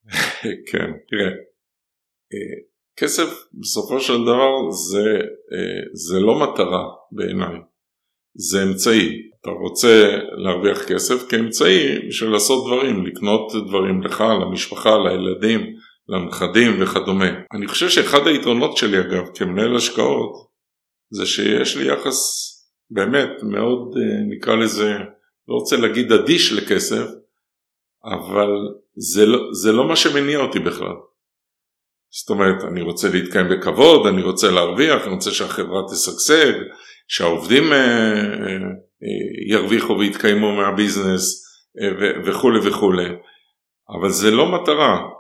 כן, 0.71 0.91
תראה, 1.09 1.31
אה, 2.33 2.69
כסף 2.97 3.47
בסופו 3.53 3.99
של 3.99 4.21
דבר 4.21 4.71
זה, 4.71 5.05
אה, 5.53 5.81
זה 5.93 6.19
לא 6.19 6.39
מטרה 6.39 6.83
בעיניי, 7.11 7.59
זה 8.35 8.63
אמצעי. 8.63 9.29
אתה 9.41 9.49
רוצה 9.49 10.17
להרוויח 10.37 10.87
כסף 10.87 11.29
כאמצעי 11.29 12.07
בשביל 12.07 12.29
לעשות 12.29 12.67
דברים, 12.67 13.05
לקנות 13.05 13.51
דברים 13.67 14.03
לך, 14.03 14.23
למשפחה, 14.41 14.97
לילדים, 14.97 15.75
לנכדים 16.09 16.81
וכדומה. 16.81 17.29
אני 17.53 17.67
חושב 17.67 17.89
שאחד 17.89 18.27
היתרונות 18.27 18.77
שלי 18.77 18.99
אגב 18.99 19.23
כמנהל 19.35 19.75
השקעות 19.75 20.48
זה 21.11 21.25
שיש 21.25 21.77
לי 21.77 21.93
יחס 21.93 22.19
באמת 22.89 23.43
מאוד 23.43 23.97
אה, 23.97 24.35
נקרא 24.35 24.55
לזה 24.55 24.97
לא 25.47 25.55
רוצה 25.55 25.77
להגיד 25.77 26.11
אדיש 26.11 26.53
לכסף, 26.53 27.05
אבל 28.05 28.49
זה 28.95 29.25
לא, 29.25 29.39
זה 29.53 29.71
לא 29.71 29.87
מה 29.87 29.95
שמניע 29.95 30.39
אותי 30.39 30.59
בכלל. 30.59 30.95
זאת 32.11 32.29
אומרת, 32.29 32.63
אני 32.63 32.81
רוצה 32.81 33.09
להתקיים 33.09 33.49
בכבוד, 33.49 34.07
אני 34.07 34.21
רוצה 34.21 34.51
להרוויח, 34.51 35.03
אני 35.03 35.13
רוצה 35.13 35.31
שהחברה 35.31 35.81
תשגשג, 35.91 36.53
שהעובדים 37.07 37.73
אה, 37.73 37.77
אה, 37.77 39.49
ירוויחו 39.49 39.97
ויתקיימו 39.99 40.55
מהביזנס 40.55 41.45
וכולי 42.25 42.59
וכולי, 42.67 43.09
אבל 43.89 44.09
זה 44.09 44.31
לא 44.31 44.51
מטרה. 44.51 45.18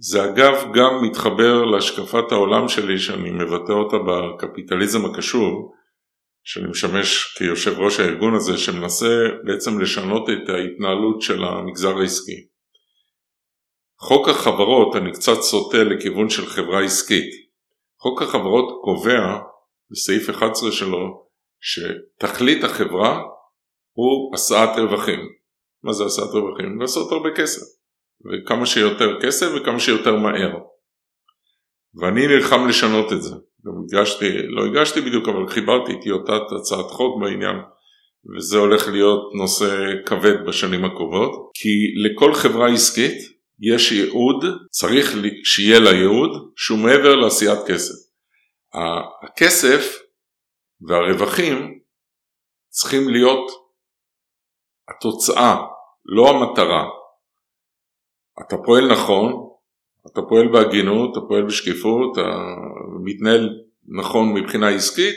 זה 0.00 0.24
אגב 0.24 0.54
גם 0.74 1.02
מתחבר 1.02 1.64
להשקפת 1.64 2.32
העולם 2.32 2.68
שלי 2.68 2.98
שאני 2.98 3.30
מבטא 3.30 3.72
אותה 3.72 3.96
בקפיטליזם 4.06 5.04
הקשוב, 5.04 5.72
שאני 6.44 6.70
משמש 6.70 7.36
כיושב 7.38 7.78
ראש 7.78 8.00
הארגון 8.00 8.34
הזה 8.34 8.58
שמנסה 8.58 9.28
בעצם 9.44 9.80
לשנות 9.80 10.28
את 10.28 10.48
ההתנהלות 10.48 11.22
של 11.22 11.44
המגזר 11.44 11.98
העסקי. 11.98 12.46
חוק 14.00 14.28
החברות, 14.28 14.96
אני 14.96 15.12
קצת 15.12 15.40
סוטה 15.40 15.84
לכיוון 15.84 16.30
של 16.30 16.46
חברה 16.46 16.84
עסקית. 16.84 17.30
חוק 18.00 18.22
החברות 18.22 18.80
קובע 18.84 19.38
בסעיף 19.90 20.30
11 20.30 20.72
שלו 20.72 21.26
שתכלית 21.60 22.64
החברה 22.64 23.22
הוא 23.92 24.34
השאת 24.34 24.78
רווחים. 24.78 25.20
מה 25.82 25.92
זה 25.92 26.04
השאת 26.04 26.34
רווחים? 26.34 26.80
לעשות 26.80 27.12
הרבה 27.12 27.28
כסף. 27.36 27.77
וכמה 28.26 28.66
שיותר 28.66 29.20
כסף 29.22 29.46
וכמה 29.56 29.80
שיותר 29.80 30.16
מהר. 30.16 30.52
ואני 32.00 32.26
נלחם 32.26 32.68
לשנות 32.68 33.12
את 33.12 33.22
זה. 33.22 33.34
גם 33.66 33.72
הגשתי, 33.84 34.42
לא 34.48 34.64
הגשתי 34.66 35.00
בדיוק, 35.00 35.28
אבל 35.28 35.48
חיברתי 35.48 36.00
טיוטת 36.02 36.52
הצעת 36.60 36.86
חוק 36.86 37.22
בעניין, 37.22 37.56
וזה 38.36 38.58
הולך 38.58 38.88
להיות 38.88 39.34
נושא 39.34 39.66
כבד 40.06 40.46
בשנים 40.46 40.84
הקרובות, 40.84 41.50
כי 41.54 41.68
לכל 42.04 42.34
חברה 42.34 42.68
עסקית 42.68 43.18
יש 43.60 43.92
ייעוד, 43.92 44.44
צריך 44.70 45.06
שיהיה 45.44 45.80
לה 45.80 45.90
ייעוד 45.90 46.52
שהוא 46.56 46.78
מעבר 46.78 47.14
לעשיית 47.14 47.58
כסף. 47.66 47.94
הכסף 49.22 49.98
והרווחים 50.88 51.78
צריכים 52.68 53.08
להיות 53.08 53.50
התוצאה, 54.90 55.56
לא 56.04 56.30
המטרה. 56.30 56.97
אתה 58.40 58.56
פועל 58.64 58.92
נכון, 58.92 59.48
אתה 60.06 60.20
פועל 60.28 60.48
בהגינות, 60.52 61.12
אתה 61.12 61.26
פועל 61.28 61.46
בשקיפות, 61.46 62.18
אתה 62.18 62.28
מתנהל 63.04 63.48
נכון 63.86 64.34
מבחינה 64.34 64.68
עסקית, 64.68 65.16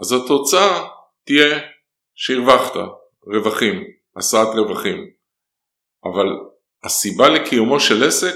אז 0.00 0.12
התוצאה 0.12 0.88
תהיה 1.24 1.60
שהרווחת, 2.14 2.72
רווחים, 3.26 3.84
השאת 4.16 4.48
רווחים. 4.54 5.10
אבל 6.04 6.26
הסיבה 6.84 7.28
לקיומו 7.28 7.80
של 7.80 8.04
עסק 8.04 8.34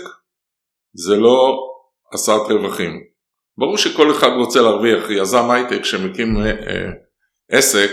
זה 0.92 1.16
לא 1.16 1.58
השאת 2.12 2.50
רווחים. 2.50 3.04
ברור 3.58 3.76
שכל 3.76 4.10
אחד 4.10 4.28
רוצה 4.36 4.60
להרוויח, 4.60 5.10
יזם 5.10 5.50
הייטק 5.50 5.84
שמקים 5.84 6.36
אה, 6.36 6.50
אה, 6.50 6.90
עסק, 7.48 7.90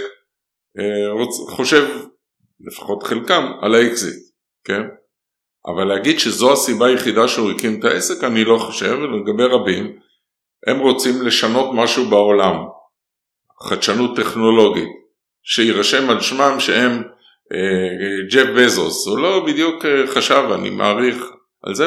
אה, 0.77 1.25
חושב, 1.49 2.07
לפחות 2.59 3.03
חלקם, 3.03 3.43
על 3.61 3.75
האקזיט, 3.75 4.23
כן? 4.63 4.81
אבל 5.67 5.83
להגיד 5.83 6.19
שזו 6.19 6.53
הסיבה 6.53 6.87
היחידה 6.87 7.27
שהוא 7.27 7.51
הקים 7.51 7.79
את 7.79 7.83
העסק, 7.85 8.23
אני 8.23 8.43
לא 8.43 8.57
חושב, 8.57 8.97
לגבי 8.99 9.43
רבים, 9.43 9.99
הם 10.67 10.79
רוצים 10.79 11.21
לשנות 11.21 11.69
משהו 11.73 12.05
בעולם, 12.05 12.55
חדשנות 13.63 14.15
טכנולוגית, 14.15 14.89
שיירשם 15.43 16.09
על 16.09 16.21
שמם 16.21 16.59
שהם 16.59 17.03
אה, 17.53 18.27
ג'ף 18.31 18.47
בזוס, 18.57 19.07
הוא 19.07 19.17
לא 19.17 19.45
בדיוק 19.45 19.85
אה, 19.85 20.07
חשב, 20.07 20.43
אני 20.53 20.69
מעריך, 20.69 21.23
על 21.63 21.75
זה 21.75 21.85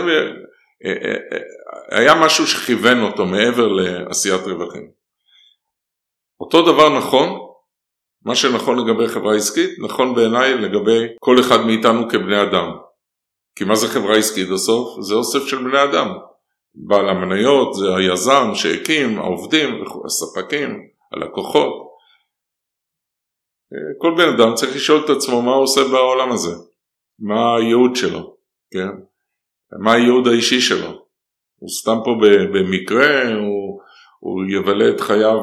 אה, 0.85 1.99
היה 1.99 2.14
משהו 2.14 2.47
שכיוון 2.47 3.03
אותו 3.03 3.26
מעבר 3.26 3.68
לעשיית 3.68 4.41
רווחים. 4.41 4.91
אותו 6.41 6.62
דבר 6.62 6.99
נכון, 6.99 7.39
מה 8.24 8.35
שנכון 8.35 8.79
לגבי 8.79 9.09
חברה 9.09 9.37
עסקית, 9.37 9.70
נכון 9.79 10.14
בעיניי 10.14 10.55
לגבי 10.55 11.07
כל 11.20 11.41
אחד 11.41 11.66
מאיתנו 11.66 12.09
כבני 12.09 12.43
אדם. 12.43 12.88
כי 13.59 13.65
מה 13.65 13.75
זה 13.75 13.89
חברה 13.89 14.17
עסקית 14.17 14.49
בסוף? 14.49 15.01
זה 15.01 15.15
אוסף 15.15 15.47
של 15.47 15.57
בני 15.57 15.85
אדם. 15.85 16.09
בעל 16.75 17.09
המניות 17.09 17.75
זה 17.75 17.97
היזם 17.97 18.51
שהקים, 18.55 19.19
העובדים, 19.19 19.85
הספקים, 20.05 20.81
הלקוחות. 21.13 21.89
כל 23.99 24.15
בן 24.17 24.29
אדם 24.29 24.55
צריך 24.55 24.77
לשאול 24.77 25.05
את 25.05 25.11
עצמו 25.11 25.43
מה 25.43 25.55
הוא 25.55 25.63
עושה 25.63 25.81
בעולם 25.85 26.33
הזה, 26.33 26.55
מה 27.19 27.57
הייעוד 27.57 27.97
שלו, 27.97 28.37
כן? 28.71 28.89
מה 29.79 29.93
הייעוד 29.93 30.29
האישי 30.29 30.61
שלו. 30.61 30.91
הוא 31.59 31.69
סתם 31.69 31.99
פה 32.05 32.11
במקרה, 32.53 33.35
הוא, 33.35 33.81
הוא 34.21 34.45
יבלה 34.49 34.91
את 34.91 35.01
חייו 35.01 35.37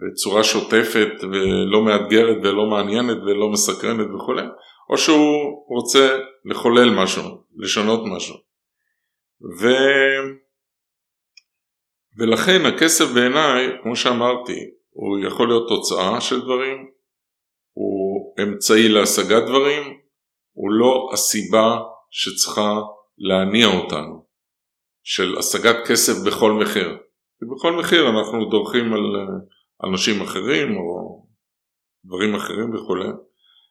בצורה 0.00 0.44
שוטפת 0.44 1.12
ולא 1.22 1.84
מאתגרת 1.84 2.36
ולא 2.42 2.66
מעניינת 2.66 3.18
ולא 3.22 3.48
מסקרנת 3.50 4.06
וכולי, 4.14 4.42
או 4.90 4.98
שהוא 4.98 5.64
רוצה 5.68 6.18
לחולל 6.44 7.02
משהו, 7.02 7.22
לשנות 7.56 8.00
משהו. 8.16 8.34
ו... 9.60 9.66
ולכן 12.18 12.66
הכסף 12.66 13.04
בעיניי, 13.14 13.66
כמו 13.82 13.96
שאמרתי, 13.96 14.60
הוא 14.90 15.18
יכול 15.26 15.48
להיות 15.48 15.68
תוצאה 15.68 16.20
של 16.20 16.40
דברים, 16.40 16.90
הוא 17.72 18.34
אמצעי 18.42 18.88
להשגת 18.88 19.42
דברים, 19.46 19.82
הוא 20.52 20.70
לא 20.72 21.10
הסיבה 21.12 21.78
שצריכה 22.10 22.80
להניע 23.18 23.66
אותנו, 23.66 24.26
של 25.02 25.38
השגת 25.38 25.76
כסף 25.88 26.12
בכל 26.26 26.52
מחיר. 26.52 26.98
ובכל 27.42 27.72
מחיר 27.72 28.08
אנחנו 28.08 28.44
דורכים 28.50 28.92
על 28.92 29.16
אנשים 29.84 30.22
אחרים 30.22 30.76
או 30.76 31.18
דברים 32.04 32.34
אחרים 32.34 32.74
וכולי. 32.74 33.08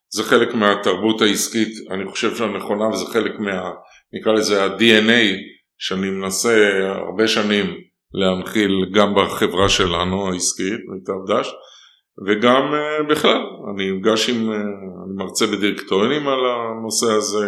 זה 0.10 0.24
חלק 0.24 0.53
מהתרבות 0.53 1.22
העסקית, 1.22 1.91
אני 1.91 2.12
חושב 2.12 2.36
שהנכונה 2.36 2.88
וזה 2.88 3.05
חלק 3.05 3.39
מה, 3.39 3.72
נקרא 4.14 4.34
לזה 4.34 4.64
ה-DNA 4.64 5.36
שאני 5.78 6.10
מנסה 6.10 6.80
הרבה 6.84 7.28
שנים 7.28 7.66
להנחיל 8.14 8.72
גם 8.93 9.16
בחברה 9.16 9.70
שלנו 9.70 10.32
העסקית, 10.32 10.80
מיטב 10.88 11.34
דש, 11.34 11.53
וגם 12.28 12.74
uh, 12.74 13.10
בכלל, 13.10 13.41
אני 13.74 13.91
נפגש 13.91 14.30
עם, 14.30 14.49
uh, 14.49 14.53
אני 14.55 15.16
מרצה 15.16 15.47
בדירקטוריונים 15.47 16.28
על 16.28 16.39
הנושא 16.45 17.12
הזה, 17.12 17.47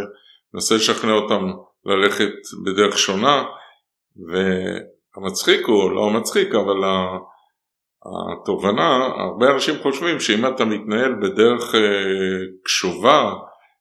מנסה 0.53 0.75
לשכנע 0.75 1.11
אותם 1.11 1.51
ללכת 1.85 2.31
בדרך 2.65 2.97
שונה, 2.97 3.43
והמצחיק 4.27 5.65
הוא, 5.67 5.91
לא 5.91 6.09
מצחיק, 6.09 6.55
אבל 6.55 6.77
התובנה, 8.05 9.09
הרבה 9.17 9.51
אנשים 9.53 9.75
חושבים 9.81 10.19
שאם 10.19 10.47
אתה 10.47 10.65
מתנהל 10.65 11.15
בדרך 11.21 11.75
uh, 11.75 11.77
קשובה 12.63 13.33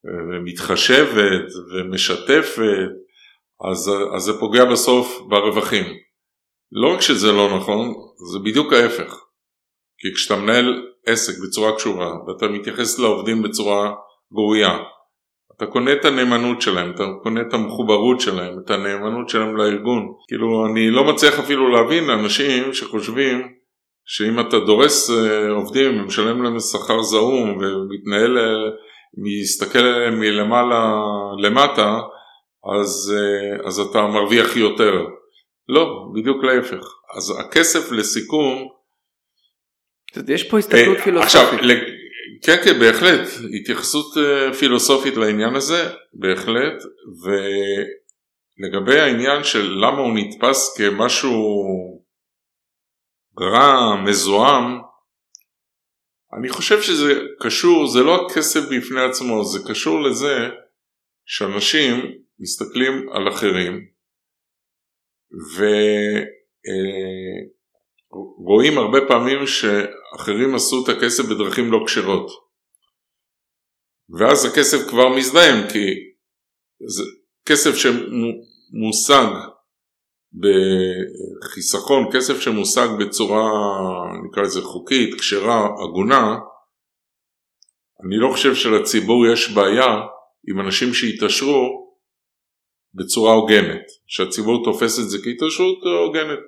ומתחשבת 0.05 1.45
ומשתפת, 1.73 2.89
אז, 3.71 3.91
אז 4.17 4.23
זה 4.23 4.41
פוגע 4.41 4.65
בסוף 4.65 5.21
ברווחים. 5.29 5.85
לא 6.73 6.95
רק 6.95 7.01
שזה 7.01 7.33
לא 7.33 7.57
נכון, 7.57 7.95
זה 8.33 8.39
בדיוק 8.39 8.73
ההפך. 8.73 9.15
כי 9.99 10.15
כשאתה 10.15 10.41
מנהל 10.41 10.87
עסק 11.07 11.33
בצורה 11.47 11.77
קשובה 11.77 12.11
ואתה 12.27 12.49
מתייחס 12.49 12.99
לעובדים 12.99 13.43
בצורה 13.43 13.93
ראויה, 14.33 14.79
אתה 15.57 15.67
קונה 15.67 15.93
את 15.93 16.05
הנאמנות 16.05 16.63
שלהם, 16.63 16.91
אתה 16.95 17.05
קונה 17.23 17.41
את 17.41 17.55
המחוברות 17.55 18.21
שלהם, 18.21 18.59
את 18.65 18.71
הנאמנות 18.71 19.29
שלהם 19.29 19.57
לארגון. 19.57 20.07
כאילו 20.29 20.67
אני 20.67 20.91
לא 20.91 21.05
מצליח 21.05 21.39
אפילו 21.39 21.69
להבין 21.69 22.11
אנשים 22.11 22.75
שחושבים 22.75 23.58
שאם 24.11 24.41
אתה 24.41 24.59
דורס 24.59 25.11
אה, 25.11 25.51
עובדים 25.51 26.01
ומשלם 26.01 26.43
להם 26.43 26.61
שכר 26.61 27.03
זעום 27.03 27.59
ומתנהל, 27.59 28.39
אה, 28.39 28.71
מסתכל 29.17 29.79
עליהם 29.79 30.21
מלמעלה 30.21 30.91
למטה, 31.39 31.99
אז, 32.81 33.15
אה, 33.17 33.67
אז 33.67 33.81
אתה 33.81 34.03
מרוויח 34.03 34.57
יותר. 34.57 34.93
לא, 35.69 36.09
בדיוק 36.15 36.45
להפך. 36.45 36.87
אז 37.17 37.41
הכסף 37.41 37.93
לסיכום 37.93 38.69
יש 40.29 40.51
פה 40.51 40.59
הסתכלות 40.59 40.97
אה, 40.97 41.03
פילוסופית. 41.03 41.25
עכשיו, 41.25 41.59
כן 42.43 42.57
כן 42.65 42.79
בהחלט, 42.81 43.29
התייחסות 43.61 44.15
פילוסופית 44.59 45.17
לעניין 45.17 45.55
הזה, 45.55 45.89
בהחלט, 46.13 46.83
ולגבי 48.59 49.01
העניין 49.01 49.45
של 49.45 49.75
למה 49.75 49.99
הוא 49.99 50.15
נתפס 50.15 50.77
כמשהו 50.79 51.98
רע, 53.41 53.97
מזוהם, 54.05 54.65
אני 56.39 56.49
חושב 56.49 56.83
שזה 56.83 57.21
קשור, 57.43 57.87
זה 57.87 58.01
לא 58.01 58.27
הכסף 58.27 58.61
בפני 58.61 59.01
עצמו, 59.01 59.45
זה 59.45 59.59
קשור 59.69 60.03
לזה 60.03 60.49
שאנשים 61.27 61.95
מסתכלים 62.39 63.09
על 63.13 63.29
אחרים 63.29 63.87
ו... 65.57 65.65
אה, 66.69 67.59
הרבה 68.77 68.99
פעמים 69.09 69.47
שאחרים 69.47 70.55
עשו 70.55 70.85
את 70.85 70.89
הכסף 70.89 71.25
בדרכים 71.25 71.73
לא 71.73 71.79
כשרות. 71.87 72.31
ואז 74.19 74.45
הכסף 74.45 74.89
כבר 74.89 75.09
מזדהם, 75.09 75.69
כי 75.73 75.87
זה 76.87 77.03
כסף 77.47 77.71
שמושג 77.75 79.27
בחיסכון, 80.35 82.09
כסף 82.13 82.41
שמושג 82.41 82.89
בצורה, 83.01 83.51
נקרא 84.25 84.43
לזה 84.43 84.63
חוקית, 84.63 85.21
כשרה, 85.21 85.69
הגונה, 85.85 86.39
אני 88.05 88.17
לא 88.19 88.29
חושב 88.33 88.55
שלציבור 88.55 89.27
יש 89.27 89.53
בעיה 89.53 90.01
עם 90.49 90.61
אנשים 90.61 90.95
שהתעשרו 90.95 91.89
בצורה 92.95 93.33
הוגנת, 93.33 93.83
שהציבור 94.07 94.65
תופס 94.65 94.99
את 94.99 95.11
זה 95.11 95.19
כהתעשרות 95.25 95.79
הוגנת. 96.07 96.39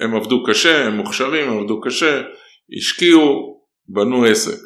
הם 0.00 0.16
עבדו 0.16 0.44
קשה, 0.44 0.86
הם 0.86 0.96
מוכשרים, 0.96 1.48
הם 1.48 1.58
עבדו 1.58 1.80
קשה, 1.80 2.22
השקיעו, 2.76 3.56
בנו 3.88 4.24
עסק. 4.24 4.58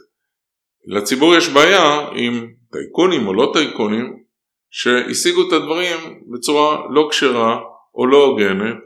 לציבור 0.86 1.34
יש 1.34 1.48
בעיה 1.48 2.08
עם 2.16 2.46
טייקונים 2.72 3.26
או 3.26 3.34
לא 3.34 3.50
טייקונים 3.52 4.22
שהשיגו 4.70 5.48
את 5.48 5.52
הדברים 5.52 6.20
בצורה 6.32 6.78
לא 6.90 7.08
כשרה 7.10 7.58
או 7.94 8.06
לא 8.06 8.24
הוגנת 8.24 8.76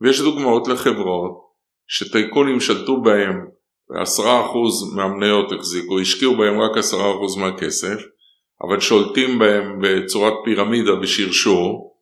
ויש 0.00 0.20
דוגמאות 0.20 0.68
לחברות 0.68 1.48
שטייקונים 1.88 2.60
שלטו 2.60 3.00
בהם 3.02 3.46
ועשרה 3.90 4.46
אחוז 4.46 4.94
מהמניות 4.94 5.52
החזיקו, 5.52 6.00
השקיעו 6.00 6.36
בהם 6.36 6.60
רק 6.60 6.76
עשרה 6.76 7.10
אחוז 7.10 7.36
מהכסף 7.36 7.98
אבל 8.62 8.80
שולטים 8.80 9.38
בהם 9.38 9.78
בצורת 9.82 10.32
פירמידה 10.44 10.94
בשרשור 10.94 11.96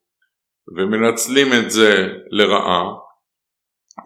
ומנצלים 0.77 1.47
את 1.53 1.71
זה 1.71 2.09
לרעה 2.31 2.85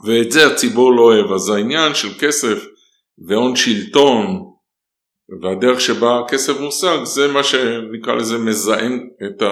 ואת 0.04 0.32
זה 0.32 0.46
הציבור 0.46 0.92
לא 0.92 1.02
אוהב 1.02 1.32
אז 1.32 1.48
העניין 1.48 1.94
של 1.94 2.08
כסף 2.20 2.66
והון 3.28 3.56
שלטון 3.56 4.50
והדרך 5.42 5.80
שבה 5.80 6.18
הכסף 6.18 6.60
מושג 6.60 6.98
זה 7.04 7.32
מה 7.32 7.42
שנקרא 7.42 8.14
לזה 8.14 8.38
מזהם 8.38 9.08
את 9.26 9.42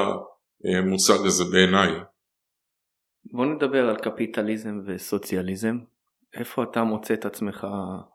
המושג 0.64 1.26
הזה 1.26 1.44
בעיניי. 1.44 1.90
בוא 3.32 3.46
נדבר 3.46 3.88
על 3.88 3.96
קפיטליזם 3.96 4.80
וסוציאליזם. 4.86 5.78
איפה 6.34 6.62
אתה 6.62 6.84
מוצא 6.84 7.14
את 7.14 7.24
עצמך 7.24 7.66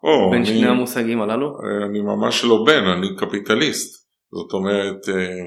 או, 0.03 0.31
בין 0.31 0.39
אני, 0.39 0.45
שני 0.45 0.67
המושגים 0.67 1.21
הללו? 1.21 1.57
אני 1.89 2.01
ממש 2.01 2.43
לא 2.43 2.63
בן, 2.67 2.83
אני 2.83 3.07
קפיטליסט. 3.17 4.07
זאת 4.31 4.53
אומרת, 4.53 5.09
אה, 5.09 5.43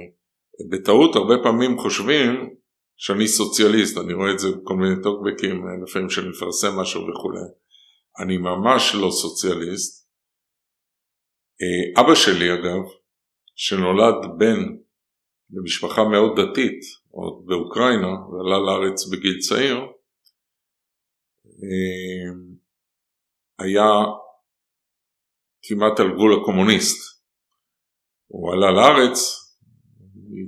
בטעות 0.70 1.16
הרבה 1.16 1.34
פעמים 1.42 1.78
חושבים 1.78 2.50
שאני 2.96 3.28
סוציאליסט, 3.28 3.98
אני 3.98 4.12
רואה 4.12 4.32
את 4.32 4.38
זה 4.38 4.48
בכל 4.50 4.74
מיני 4.74 5.02
טוקבקים, 5.02 5.64
לפעמים 5.86 6.10
שאני 6.10 6.28
מפרסם 6.28 6.80
משהו 6.80 7.02
וכולי. 7.02 7.40
אני 8.18 8.36
ממש 8.36 8.94
לא 8.94 9.10
סוציאליסט, 9.10 10.08
אה, 11.62 12.02
אבא 12.02 12.14
שלי 12.14 12.54
אגב, 12.54 12.82
שנולד 13.54 14.14
בן 14.38 14.76
למשפחה 15.50 16.04
מאוד 16.04 16.40
דתית, 16.40 16.80
עוד 17.10 17.46
באוקראינה, 17.46 18.06
ועלה 18.06 18.58
לארץ 18.58 19.08
בגיל 19.12 19.38
צעיר, 19.38 19.76
אה, 21.46 22.32
היה 23.58 23.90
כמעט 25.62 26.00
על 26.00 26.12
גבול 26.14 26.40
הקומוניסט. 26.40 27.16
הוא 28.26 28.52
עלה 28.52 28.70
לארץ, 28.70 29.18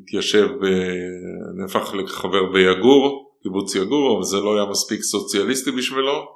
התיישב, 0.03 0.49
נהפך 1.57 1.95
לחבר 1.95 2.53
ביגור, 2.53 3.29
קיבוץ 3.43 3.75
יגור, 3.75 4.17
אבל 4.17 4.25
זה 4.25 4.37
לא 4.37 4.57
היה 4.57 4.71
מספיק 4.71 5.03
סוציאליסטי 5.03 5.71
בשבילו, 5.71 6.27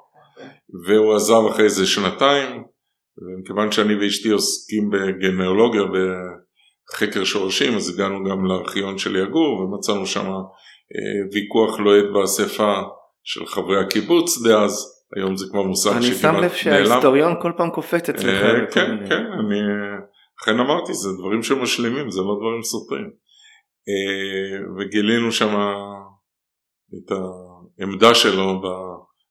והוא 0.87 1.15
עזב 1.15 1.41
אחרי 1.51 1.65
איזה 1.65 1.85
שנתיים, 1.85 2.63
ומכיוון 3.17 3.71
שאני 3.71 3.95
ואשתי 3.95 4.29
עוסקים 4.29 4.89
בגנאולוגיה, 4.89 5.81
בחקר 6.89 7.23
שורשים, 7.23 7.75
אז 7.75 7.89
הגענו 7.89 8.23
גם 8.23 8.45
לארכיון 8.45 8.97
של 8.97 9.15
יגור 9.15 9.59
ומצאנו 9.59 10.05
שם 10.05 10.27
אה, 10.29 11.27
ויכוח 11.33 11.79
לוהט 11.79 12.05
באספה 12.13 12.81
של 13.23 13.45
חברי 13.45 13.79
הקיבוץ 13.79 14.41
דאז, 14.41 14.93
היום 15.15 15.37
זה 15.37 15.45
כבר 15.51 15.63
מושג 15.63 16.01
שכמעט 16.01 16.23
נעלם. 16.23 16.35
אני 16.35 16.41
שם 16.41 16.45
לב 16.45 16.53
שההיסטוריון 16.53 17.33
כל 17.41 17.51
פעם 17.57 17.69
קופץ 17.69 18.09
אצלך. 18.09 18.43
אה, 18.43 18.71
כן, 18.71 19.09
כן, 19.09 19.23
אני 19.39 19.59
אכן 20.41 20.59
אמרתי, 20.59 20.93
זה 20.93 21.09
דברים 21.19 21.43
שמשלימים, 21.43 22.11
זה 22.11 22.21
לא 22.21 22.35
דברים 22.39 22.63
סותרים. 22.63 23.09
אה, 23.89 24.75
וגילינו 24.77 25.31
שם 25.31 25.55
את 26.97 27.11
העמדה 27.79 28.15
שלו 28.15 28.61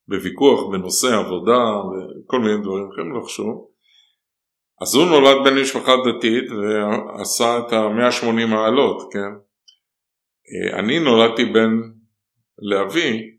בוויכוח 0.08 0.70
בנושא 0.72 1.16
עבודה 1.16 1.60
וכל 1.88 2.40
מיני 2.40 2.62
דברים 2.62 2.88
אחרים 2.92 3.16
לחשוב. 3.16 3.71
אז 4.80 4.94
הוא 4.94 5.06
נולד 5.06 5.36
בן 5.44 5.60
משפחה 5.60 5.92
דתית 6.06 6.44
ועשה 6.50 7.58
את 7.58 7.72
ה-180 7.72 8.46
מעלות, 8.46 9.12
כן? 9.12 9.32
אה, 10.48 10.78
אני 10.78 10.98
נולדתי 10.98 11.44
בן 11.44 11.70
לאבי, 12.58 13.32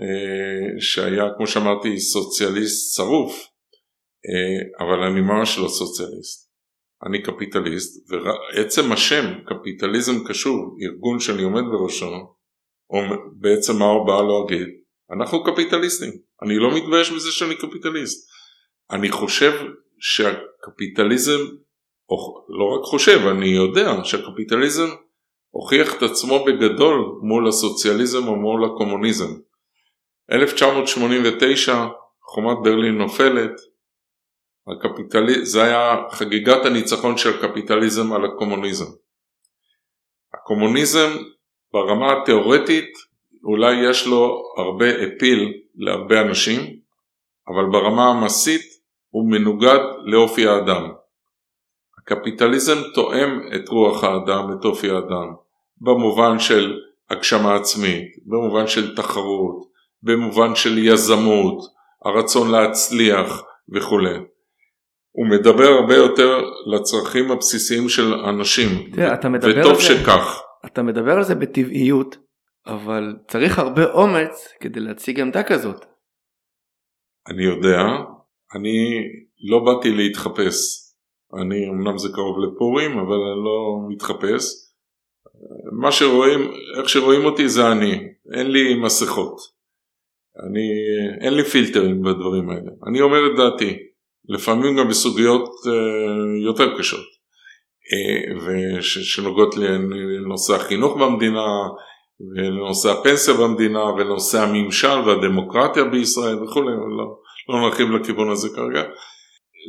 אה, 0.00 0.80
שהיה 0.80 1.24
כמו 1.36 1.46
שאמרתי 1.46 2.00
סוציאליסט 2.00 2.96
שרוף, 2.96 3.46
אה, 4.26 4.86
אבל 4.86 5.02
אני 5.02 5.20
ממש 5.20 5.58
לא 5.58 5.68
סוציאליסט. 5.68 6.46
אני 7.06 7.22
קפיטליסט, 7.22 8.10
ועצם 8.10 8.92
השם 8.92 9.24
קפיטליזם 9.46 10.24
קשור, 10.28 10.76
ארגון 10.82 11.20
שאני 11.20 11.42
עומד 11.42 11.62
בראשו, 11.72 12.06
או 12.90 12.98
בעצם 13.40 13.72
מה 13.78 13.84
הוא 13.84 14.06
בא 14.06 14.12
להגיד, 14.22 14.68
אנחנו 15.10 15.44
קפיטליסטים, 15.44 16.12
אני 16.42 16.56
לא 16.58 16.76
מתבייש 16.76 17.10
בזה 17.10 17.32
שאני 17.32 17.54
קפיטליסט. 17.54 18.28
אני 18.90 19.10
חושב 19.10 19.52
שהקפיטליזם, 19.98 21.38
לא 22.48 22.64
רק 22.64 22.84
חושב, 22.84 23.18
אני 23.30 23.48
יודע 23.48 24.04
שהקפיטליזם 24.04 24.88
הוכיח 25.50 25.94
את 25.96 26.02
עצמו 26.02 26.44
בגדול 26.44 27.18
מול 27.22 27.48
הסוציאליזם 27.48 28.28
או 28.28 28.36
מול 28.36 28.64
הקומוניזם. 28.64 29.34
1989 30.32 31.86
חומת 32.22 32.56
ברלין 32.62 32.98
נופלת, 32.98 33.52
הקפיטלי... 34.68 35.46
זה 35.46 35.62
היה 35.62 35.96
חגיגת 36.10 36.64
הניצחון 36.64 37.16
של 37.16 37.38
הקפיטליזם 37.38 38.12
על 38.12 38.24
הקומוניזם. 38.24 38.90
הקומוניזם 40.34 41.08
ברמה 41.72 42.12
התיאורטית 42.12 42.92
אולי 43.44 43.90
יש 43.90 44.06
לו 44.06 44.42
הרבה 44.56 44.86
אפיל 44.90 45.52
להרבה 45.74 46.20
אנשים, 46.20 46.60
אבל 47.48 47.64
ברמה 47.72 48.10
המעשית 48.10 48.75
הוא 49.10 49.30
מנוגד 49.30 49.78
לאופי 50.04 50.46
האדם. 50.46 50.92
הקפיטליזם 51.98 52.76
תואם 52.94 53.40
את 53.54 53.68
רוח 53.68 54.04
האדם, 54.04 54.52
את 54.52 54.64
אופי 54.64 54.90
האדם, 54.90 55.34
במובן 55.80 56.38
של 56.38 56.80
הגשמה 57.10 57.54
עצמית, 57.54 58.16
במובן 58.26 58.66
של 58.66 58.96
תחרות, 58.96 59.66
במובן 60.02 60.54
של 60.54 60.78
יזמות, 60.78 61.58
הרצון 62.04 62.50
להצליח 62.50 63.42
וכולי. 63.74 64.18
הוא 65.12 65.26
מדבר 65.26 65.68
הרבה 65.68 65.94
יותר 65.94 66.44
לצרכים 66.66 67.30
הבסיסיים 67.30 67.88
של 67.88 68.14
אנשים, 68.14 68.90
תראה, 68.92 69.14
וטוב 69.42 69.80
שכך. 69.80 70.42
אתה 70.66 70.82
מדבר 70.82 71.12
על 71.12 71.22
זה 71.22 71.34
בטבעיות, 71.34 72.16
אבל 72.66 73.16
צריך 73.28 73.58
הרבה 73.58 73.84
אומץ 73.84 74.48
כדי 74.60 74.80
להציג 74.80 75.20
עמדה 75.20 75.42
כזאת. 75.42 75.84
אני 77.28 77.44
יודע, 77.44 77.82
אני 78.56 79.02
לא 79.50 79.58
באתי 79.58 79.90
להתחפש, 79.90 80.56
אני 81.40 81.68
אמנם 81.68 81.98
זה 81.98 82.08
קרוב 82.14 82.36
לפורים 82.38 82.98
אבל 82.98 83.16
אני 83.16 83.44
לא 83.44 83.78
מתחפש, 83.88 84.42
מה 85.72 85.92
שרואים, 85.92 86.50
איך 86.78 86.88
שרואים 86.88 87.24
אותי 87.24 87.48
זה 87.48 87.72
אני, 87.72 87.92
אין 88.34 88.50
לי 88.50 88.74
מסכות, 88.74 89.36
אני, 90.46 90.68
אין 91.20 91.34
לי 91.34 91.44
פילטרים 91.44 92.02
בדברים 92.02 92.50
האלה, 92.50 92.70
אני 92.88 93.00
אומר 93.00 93.26
את 93.26 93.36
דעתי, 93.36 93.76
לפעמים 94.28 94.76
גם 94.76 94.88
בסוגיות 94.88 95.44
uh, 95.44 96.44
יותר 96.44 96.78
קשות. 96.78 97.06
uh, 97.86 98.44
ושנוגעות 98.78 99.54
לנושא 99.56 100.54
החינוך 100.54 100.96
במדינה 100.96 101.46
ולנושא 102.36 102.90
הפנסיה 102.90 103.34
במדינה 103.34 103.84
ולנושא 103.84 104.40
הממשל 104.40 104.98
והדמוקרטיה 105.06 105.84
בישראל 105.84 106.42
וכולי, 106.42 106.72
לא, 106.96 107.18
לא 107.48 107.60
נרחיב 107.60 107.90
לכיוון 107.90 108.30
הזה 108.30 108.48
כרגע. 108.48 108.82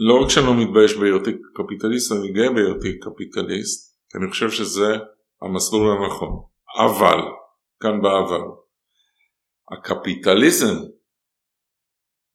לא 0.07 0.23
רק 0.23 0.29
שאני 0.29 0.45
לא 0.45 0.53
מתבייש 0.53 0.93
בהיותי 0.93 1.31
קפיטליסט, 1.55 2.11
אני 2.11 2.31
גאה 2.31 2.49
בהיותי 2.49 2.99
קפיטליסט, 2.99 3.97
כי 4.09 4.17
אני 4.17 4.31
חושב 4.31 4.51
שזה 4.51 4.97
המסלול 5.41 5.97
הנכון. 5.97 6.39
אבל, 6.79 7.19
כאן 7.79 8.01
באבל, 8.01 8.41
הקפיטליזם 9.71 10.75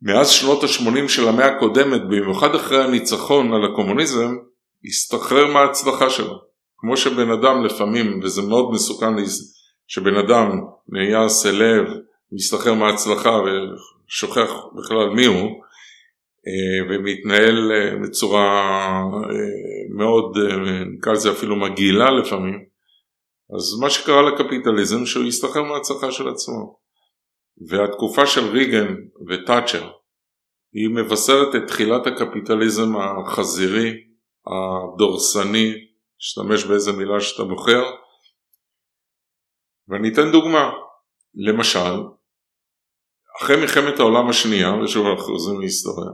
מאז 0.03 0.30
שנות 0.30 0.62
ה-80 0.62 1.09
של 1.09 1.28
המאה 1.28 1.57
הקודמת, 1.57 2.01
במיוחד 2.03 2.55
אחרי 2.55 2.84
הניצחון 2.84 3.53
על 3.53 3.72
הקומוניזם, 3.72 4.36
הסתחרר 4.88 5.47
מההצלחה 5.53 6.11
שלו. 6.11 6.38
כמו 6.76 6.97
שבן 6.97 7.30
אדם 7.30 7.64
לפעמים, 7.64 8.20
וזה 8.22 8.43
מאוד 8.43 8.70
מסוכן 8.72 9.16
שבן 9.86 10.16
אדם 10.16 10.61
נהיה 10.88 11.28
סלב, 11.28 11.84
מסתחרר 12.33 12.74
מההצלחה 12.74 13.30
ושוכח 13.30 14.51
בכלל 14.76 15.09
מי 15.16 15.24
הוא, 15.26 15.62
ומתנהל 16.91 17.72
בצורה 18.03 19.03
מאוד, 19.97 20.37
נקרא 20.99 21.12
לזה 21.12 21.30
אפילו 21.33 21.57
מגעילה 21.57 22.11
לפעמים, 22.11 22.64
אז 23.57 23.80
מה 23.80 23.91
שקרה 23.91 24.22
לקפיטליזם 24.22 25.07
שהוא 25.07 25.24
הסתחרר 25.24 25.62
מההצלחה 25.62 26.12
של 26.12 26.28
עצמו. 26.28 26.78
והתקופה 27.68 28.26
של 28.26 28.51
ריגן 28.51 28.95
ותאצ'ר 29.28 29.91
היא 30.72 30.89
מבשרת 30.89 31.55
את 31.55 31.62
תחילת 31.68 32.07
הקפיטליזם 32.07 32.97
החזירי, 32.97 33.95
הדורסני, 34.47 35.72
תשתמש 36.18 36.64
באיזה 36.64 36.93
מילה 36.93 37.20
שאתה 37.20 37.45
בוחר. 37.45 37.83
ואני 39.89 40.09
אתן 40.09 40.33
דוגמה, 40.33 40.70
למשל, 41.35 41.95
אחרי 43.41 43.57
מלחמת 43.57 43.99
העולם 43.99 44.28
השנייה, 44.28 44.74
ושוב 44.74 45.07
אנחנו 45.07 45.24
חוזרים 45.24 45.61
להיסטוריה, 45.61 46.11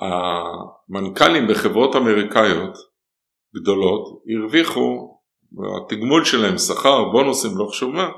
המנכ"לים 0.00 1.48
בחברות 1.50 1.96
אמריקאיות 1.96 2.76
גדולות 3.56 4.22
הרוויחו, 4.28 5.14
התגמול 5.76 6.24
שלהם, 6.24 6.58
שכר, 6.58 7.04
בונוסים, 7.12 7.50
לא 7.56 7.66
חשוב 7.70 7.94
מה, 7.94 8.08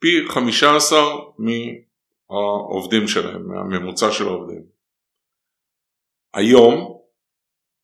פי 0.00 0.28
15 0.28 0.98
מהעובדים 1.38 3.08
שלהם, 3.08 3.48
מהממוצע 3.48 4.12
של 4.12 4.24
העובדים. 4.24 4.62
היום 6.34 6.98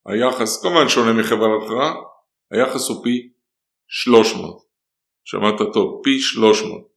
היחס, 0.07 0.63
כמובן 0.63 0.89
שונה 0.89 1.13
מחברה 1.13 1.65
אחרה, 1.65 1.95
היחס 2.51 2.89
הוא 2.89 3.05
פי 3.05 3.33
300. 3.89 4.65
שמעת 5.25 5.59
טוב, 5.73 6.01
פי 6.05 6.19
300. 6.19 6.94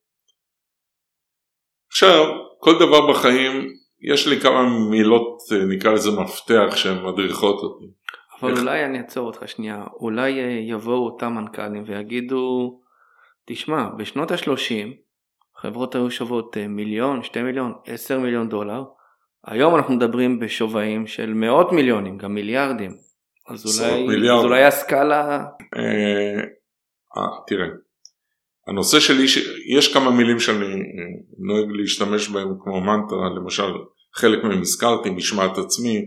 עכשיו, 1.89 2.25
כל 2.59 2.79
דבר 2.79 3.11
בחיים, 3.11 3.67
יש 4.01 4.27
לי 4.27 4.39
כמה 4.39 4.89
מילות, 4.89 5.37
נקרא 5.69 5.91
לזה 5.91 6.11
מפתח 6.11 6.75
שהן 6.75 7.05
מדריכות 7.05 7.63
אותי. 7.63 7.85
אבל 8.41 8.51
איך... 8.51 8.59
אולי 8.59 8.85
אני 8.85 8.97
אעצור 8.97 9.27
אותך 9.27 9.47
שנייה, 9.47 9.83
אולי 9.99 10.39
אה, 10.39 10.59
יבואו 10.69 11.05
אותם 11.05 11.33
מנכ"לים 11.33 11.83
ויגידו, 11.87 12.79
תשמע, 13.45 13.89
בשנות 13.97 14.31
ה-30 14.31 14.87
חברות 15.61 15.95
היו 15.95 16.11
שוות 16.11 16.57
אה, 16.57 16.67
מיליון, 16.67 17.23
שתי 17.23 17.41
מיליון, 17.41 17.73
עשר 17.85 18.19
מיליון 18.19 18.49
דולר, 18.49 18.83
היום 19.45 19.75
אנחנו 19.75 19.95
מדברים 19.95 20.39
בשווים 20.39 21.07
של 21.07 21.33
מאות 21.33 21.71
מיליונים, 21.71 22.17
גם 22.17 22.33
מיליארדים. 22.33 22.91
אז 23.49 23.81
אולי, 24.05 24.31
אז 24.31 24.43
אולי 24.43 24.63
הסקאלה... 24.63 25.45
אה, 25.77 26.41
אה, 27.17 27.37
תראה, 27.47 27.67
הנושא 28.67 28.99
שלי, 28.99 29.25
יש 29.77 29.93
כמה 29.93 30.11
מילים 30.11 30.39
שאני 30.39 30.65
אה, 30.65 30.79
נוהג 31.37 31.71
להשתמש 31.71 32.29
בהם 32.29 32.47
כמו 32.63 32.81
מנטרה, 32.81 33.29
למשל 33.35 33.71
חלק 34.15 34.43
מהם 34.43 34.61
הזכרתי, 34.61 35.09
משמעת 35.09 35.57
עצמית, 35.57 36.05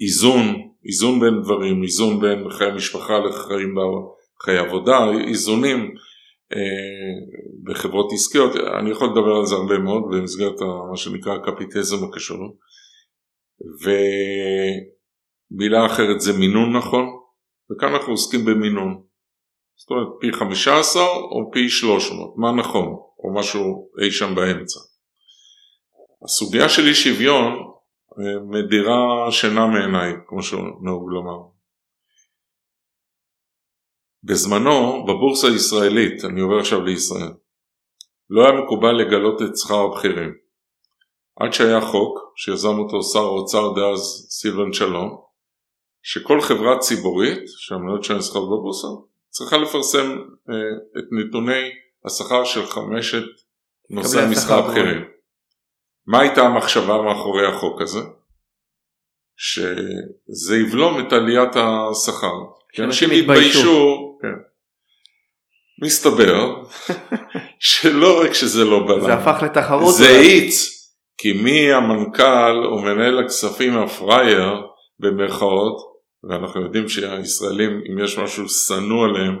איזון, 0.00 0.70
איזון 0.84 1.20
בין 1.20 1.42
דברים, 1.42 1.82
איזון 1.82 2.20
בין 2.20 2.50
חיי 2.50 2.72
משפחה 2.72 3.18
לחיים 3.18 3.74
בחיי 4.38 4.58
עבודה, 4.58 4.98
איזונים 5.28 5.94
אה, 6.52 6.58
בחברות 7.64 8.12
עסקיות, 8.12 8.56
אני 8.80 8.90
יכול 8.90 9.08
לדבר 9.08 9.36
על 9.36 9.46
זה 9.46 9.54
הרבה 9.54 9.78
מאוד 9.78 10.02
במסגרת 10.10 10.60
מה 10.90 10.96
שנקרא 10.96 11.34
הקפיטזם 11.34 12.04
הקשור. 12.04 12.56
ומילה 15.50 15.86
אחרת 15.86 16.20
זה 16.20 16.38
מינון 16.38 16.76
נכון, 16.76 17.04
וכאן 17.70 17.88
אנחנו 17.88 18.12
עוסקים 18.12 18.44
במינון. 18.44 19.05
זאת 19.76 19.90
אומרת 19.90 20.08
פי 20.20 20.32
15 20.32 21.02
או 21.06 21.50
פי 21.52 21.68
300, 21.68 22.34
מה 22.36 22.52
נכון, 22.52 22.86
או 23.18 23.34
משהו 23.34 23.88
אי 24.02 24.10
שם 24.10 24.34
באמצע. 24.34 24.80
הסוגיה 26.24 26.68
של 26.68 26.82
אי 26.86 26.94
שוויון 26.94 27.52
אה, 28.18 28.40
מדירה 28.50 29.30
שינה 29.30 29.66
מעיניי, 29.66 30.12
כמו 30.26 30.42
שנהוג 30.42 31.10
לומר. 31.10 31.38
בזמנו, 34.24 35.04
בבורסה 35.06 35.46
הישראלית, 35.46 36.24
אני 36.24 36.40
עובר 36.40 36.58
עכשיו 36.58 36.80
לישראל, 36.80 37.32
לא 38.30 38.42
היה 38.42 38.60
מקובל 38.60 38.92
לגלות 38.92 39.42
את 39.42 39.56
שכר 39.56 39.80
הבכירים. 39.80 40.34
עד 41.40 41.52
שהיה 41.52 41.80
חוק, 41.80 42.18
שיזם 42.36 42.78
אותו 42.78 43.02
שר 43.02 43.24
האוצר 43.24 43.72
דאז 43.72 44.26
סילבן 44.30 44.72
שלום, 44.72 45.20
שכל 46.02 46.40
חברה 46.40 46.78
ציבורית 46.78 47.42
שהמניות 47.46 48.04
שלהם 48.04 48.18
נסחרות 48.18 48.48
בבורסה 48.48 48.88
צריכה 49.36 49.56
לפרסם 49.56 50.18
אה, 50.50 50.54
את 50.98 51.04
נתוני 51.12 51.70
השכר 52.04 52.44
של 52.44 52.66
חמשת 52.66 53.24
נושאי 53.90 54.20
המשכר 54.20 54.58
הבכירים. 54.58 55.04
מה 56.06 56.20
הייתה 56.20 56.40
המחשבה 56.40 57.02
מאחורי 57.02 57.46
החוק 57.46 57.80
הזה? 57.80 57.98
שזה 59.36 60.56
יבלום 60.56 61.00
את 61.00 61.12
עליית 61.12 61.56
השכר. 61.56 62.34
כי 62.72 62.82
אנשים 62.82 63.12
יתביישו, 63.12 64.18
כן. 64.22 64.28
מסתבר 65.84 66.62
שלא 67.58 68.20
רק 68.22 68.32
שזה 68.32 68.64
לא 68.64 68.86
בלם, 68.86 69.00
זה 69.00 69.14
הפך 69.14 69.42
לתחרות, 69.42 69.94
זה 69.94 70.08
האיץ, 70.08 70.54
כי 71.18 71.32
מי 71.32 71.72
המנכ"ל 71.72 72.64
או 72.64 72.78
מנהל 72.78 73.18
הכספים 73.18 73.78
הפראייר 73.78 74.66
במרכאות, 74.98 75.95
ואנחנו 76.28 76.62
יודעים 76.62 76.88
שהישראלים 76.88 77.82
אם 77.90 77.98
יש 77.98 78.18
משהו 78.18 78.48
שנוא 78.48 79.04
עליהם 79.04 79.36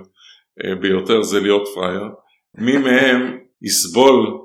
אה, 0.64 0.74
ביותר 0.74 1.22
זה 1.22 1.40
להיות 1.40 1.68
פראייר, 1.74 2.04
מי 2.58 2.78
מהם 2.78 3.38
יסבול 3.62 4.38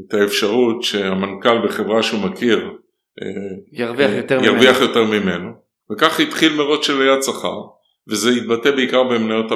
את 0.00 0.14
האפשרות 0.14 0.82
שהמנכ"ל 0.82 1.66
בחברה 1.66 2.02
שהוא 2.02 2.20
מכיר 2.20 2.58
אה, 3.22 3.56
ירוויח 3.72 4.10
יותר, 4.10 4.38
ירוויח 4.44 4.76
ממנו. 4.76 4.86
יותר 4.86 5.04
ממנו, 5.04 5.50
וכך 5.92 6.20
התחיל 6.20 6.56
מרוץ 6.56 6.86
של 6.86 7.02
יד 7.02 7.22
שכר. 7.22 7.78
וזה 8.10 8.30
יתבטא 8.30 8.70
בעיקר 8.70 9.02
במניות 9.02 9.46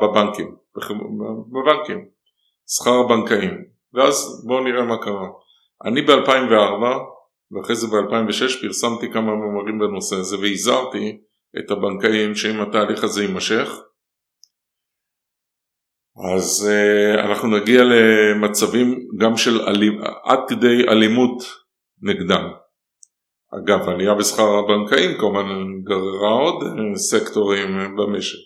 בבנקים, 0.00 0.54
בבנקים, 1.52 2.04
שכר 2.66 2.94
הבנקאים, 2.94 3.64
ואז 3.94 4.44
בואו 4.46 4.64
נראה 4.64 4.84
מה 4.84 4.96
קרה. 4.98 5.28
אני 5.84 6.02
ב-2004 6.02 6.84
ואחרי 7.52 7.76
זה 7.76 7.86
ב-2006 7.86 8.60
פרסמתי 8.60 9.12
כמה 9.12 9.36
מאמרים 9.36 9.78
בנושא 9.78 10.16
הזה 10.16 10.36
והזהרתי 10.38 11.18
את 11.58 11.70
הבנקאים 11.70 12.34
שאם 12.34 12.60
התהליך 12.60 13.04
הזה 13.04 13.22
יימשך 13.22 13.68
אז 16.34 16.70
uh, 16.70 17.20
אנחנו 17.20 17.58
נגיע 17.58 17.82
למצבים 17.84 19.08
גם 19.18 19.36
של 19.36 19.60
אלימ... 19.60 20.00
עד 20.24 20.38
כדי 20.48 20.88
אלימות 20.88 21.42
נגדם. 22.02 22.44
אגב, 23.54 23.88
עלייה 23.88 24.14
בשכר 24.14 24.58
הבנקאים 24.58 25.18
כמובן 25.18 25.46
גררה 25.82 26.30
עוד 26.30 26.62
אה, 26.62 26.96
סקטורים 26.96 27.80
אה, 27.80 27.88
במשק. 27.88 28.38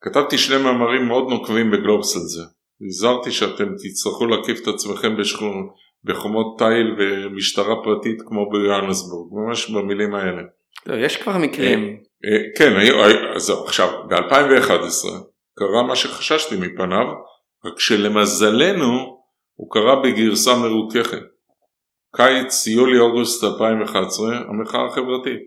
כתבתי 0.00 0.38
שני 0.38 0.62
מאמרים 0.62 1.08
מאוד 1.08 1.28
נוקבים 1.28 1.70
בגלובס 1.70 2.16
על 2.16 2.22
זה. 2.22 2.42
הזהרתי 2.86 3.30
שאתם 3.30 3.68
תצטרכו 3.74 4.26
להקיף 4.26 4.62
את 4.62 4.68
עצמכם 4.68 5.16
בשכון, 5.16 5.68
בחומות 6.04 6.58
תיל 6.58 6.96
ומשטרה 6.98 7.74
פרטית 7.84 8.22
כמו 8.26 8.50
ביואנסבורג, 8.50 9.32
ממש 9.32 9.70
במילים 9.70 10.14
האלה. 10.14 10.42
לא, 10.86 10.94
יש 10.94 11.16
כבר 11.16 11.38
מקרים. 11.38 12.00
אה, 12.24 12.58
כן, 12.58 12.72
אז 13.36 13.52
עכשיו, 13.66 13.88
ב-2011 14.08 15.08
קרה 15.58 15.82
מה 15.82 15.96
שחששתי 15.96 16.56
מפניו, 16.56 17.06
רק 17.64 17.80
שלמזלנו 17.80 19.20
הוא 19.54 19.70
קרה 19.70 20.02
בגרסה 20.02 20.50
מרוככת. 20.56 21.22
קיץ, 22.16 22.66
יולי-אוגוסט 22.66 23.44
2011, 23.44 24.36
המחאה 24.36 24.86
החברתית. 24.86 25.40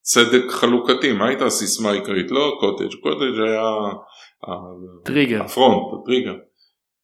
צדק 0.00 0.50
חלוקתי, 0.50 1.12
מה 1.12 1.28
הייתה 1.28 1.44
הסיסמה 1.44 1.90
העיקרית? 1.90 2.30
לא 2.30 2.56
קוטג', 2.60 2.94
קוטג' 3.02 3.40
היה 3.46 3.62
טריגר. 5.04 5.42
ה 5.42 5.48
front, 5.48 5.82
הטריגר. 6.02 6.34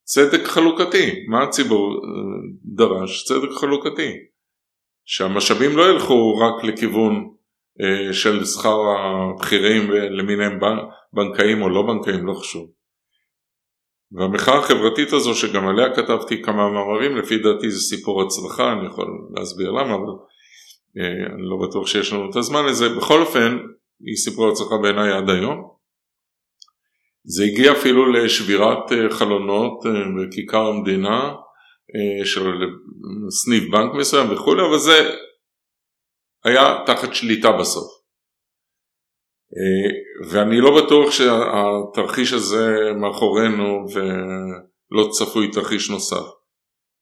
צדק 0.03 0.45
חלוקתי, 0.45 1.27
מה 1.29 1.43
הציבור 1.43 1.93
אה, 1.93 2.01
דרש? 2.65 3.25
צדק 3.25 3.51
חלוקתי. 3.61 4.13
שהמשאבים 5.05 5.77
לא 5.77 5.91
ילכו 5.91 6.39
רק 6.39 6.65
לכיוון 6.65 7.15
אה, 7.15 7.34
של 8.13 8.45
שכר 8.45 8.79
הבכירים 8.99 9.91
למיניהם 9.91 10.59
בנקאים 11.13 11.63
או 11.63 11.69
לא 11.69 11.83
בנקאים, 11.83 12.27
לא 12.27 12.35
חשוב. 12.35 12.71
והמחאה 14.13 14.59
החברתית 14.59 15.13
הזו 15.13 15.35
שגם 15.35 15.69
עליה 15.69 15.95
כתבתי 15.95 16.43
כמה 16.43 16.71
מאמרים, 16.71 17.17
לפי 17.17 17.39
דעתי 17.39 17.71
זה 17.71 17.81
סיפור 17.81 18.23
הצלחה, 18.23 18.73
אני 18.73 18.87
יכול 18.87 19.07
להסביר 19.37 19.71
למה, 19.71 19.95
אבל 19.95 20.13
אה, 20.99 21.35
אני 21.35 21.43
לא 21.43 21.57
בטוח 21.69 21.87
שיש 21.87 22.13
לנו 22.13 22.31
את 22.31 22.37
הזמן 22.37 22.67
לזה. 22.67 22.89
בכל 22.89 23.21
אופן, 23.21 23.59
היא 24.07 24.17
סיפור 24.17 24.49
הצלחה 24.49 24.77
בעיניי 24.83 25.13
עד 25.13 25.31
היום. 25.31 25.75
זה 27.25 27.45
הגיע 27.45 27.73
אפילו 27.73 28.13
לשבירת 28.13 28.93
אה, 28.93 29.11
חלונות 29.11 29.87
אה, 29.87 29.91
בכיכר 30.17 30.67
המדינה 30.67 31.35
של 32.25 32.51
סניף 33.31 33.71
בנק 33.71 33.95
מסוים 33.95 34.33
וכולי, 34.33 34.63
אבל 34.63 34.79
זה 34.79 35.11
היה 36.45 36.83
תחת 36.87 37.15
שליטה 37.15 37.53
בסוף. 37.53 38.05
אה, 39.57 39.91
ואני 40.31 40.61
לא 40.61 40.85
בטוח 40.85 41.11
שהתרחיש 41.11 42.33
הזה 42.33 42.93
מאחורינו 43.01 43.87
ולא 43.95 45.09
צפוי 45.11 45.51
תרחיש 45.51 45.91
נוסף. 45.91 46.25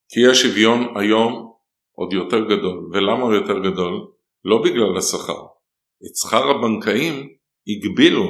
כי 0.09 0.27
השוויון 0.31 0.97
היום 0.97 1.53
עוד 1.95 2.13
יותר 2.13 2.39
גדול. 2.39 2.89
ולמה 2.93 3.23
הוא 3.23 3.33
יותר 3.33 3.59
גדול? 3.59 4.07
לא 4.45 4.61
בגלל 4.63 4.97
השכר. 4.97 5.41
את 6.05 6.15
שכר 6.15 6.49
הבנקאים 6.49 7.29
הגבילו. 7.67 8.23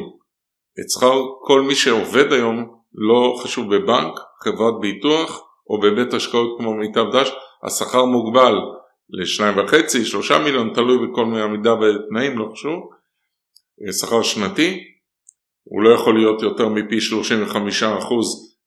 את 0.79 0.89
שכר 0.89 1.21
כל 1.45 1.61
מי 1.61 1.75
שעובד 1.75 2.33
היום, 2.33 2.83
לא 2.93 3.35
חשוב 3.43 3.75
בבנק, 3.75 4.19
חברת 4.43 4.73
ביטוח 4.81 5.41
או 5.69 5.79
בבית 5.79 6.13
השקעות 6.13 6.57
כמו 6.57 6.73
מיטב 6.73 7.05
דש, 7.13 7.31
השכר 7.63 8.05
מוגבל 8.05 8.55
לשניים 9.09 9.57
וחצי, 9.57 10.05
שלושה 10.05 10.39
מיליון, 10.39 10.73
תלוי 10.73 11.07
בכל 11.07 11.25
מיני 11.25 11.41
עמידה 11.41 11.75
בתנאים, 11.75 12.37
לא 12.37 12.49
חשוב. 12.53 12.89
שכר 13.91 14.23
שנתי, 14.23 14.83
הוא 15.63 15.81
לא 15.81 15.95
יכול 15.95 16.15
להיות 16.15 16.41
יותר 16.41 16.69
מפי 16.69 16.97
35% 17.51 17.55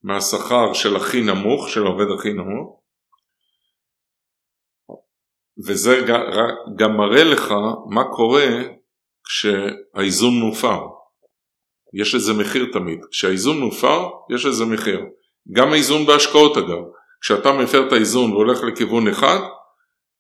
מהשכר 0.02 0.72
של 0.72 0.96
הכי 0.96 1.22
נמוך, 1.22 1.68
של 1.68 1.86
העובד 1.86 2.06
הכי 2.18 2.32
נמוך. 2.32 2.80
וזה 5.66 6.00
גם 6.76 6.96
מראה 6.96 7.24
לך 7.24 7.54
מה 7.90 8.04
קורה 8.04 8.46
כשהאיזון 9.24 10.34
מופר. 10.34 10.80
יש 11.94 12.14
לזה 12.14 12.32
מחיר 12.32 12.66
תמיד. 12.72 13.04
כשהאיזון 13.10 13.60
מופר, 13.60 14.08
יש 14.34 14.46
לזה 14.46 14.64
מחיר. 14.64 15.00
גם 15.52 15.72
האיזון 15.72 16.06
בהשקעות 16.06 16.56
אגב. 16.56 16.82
כשאתה 17.20 17.52
מפר 17.52 17.88
את 17.88 17.92
האיזון 17.92 18.32
והולך 18.32 18.62
לכיוון 18.62 19.08
אחד, 19.08 19.38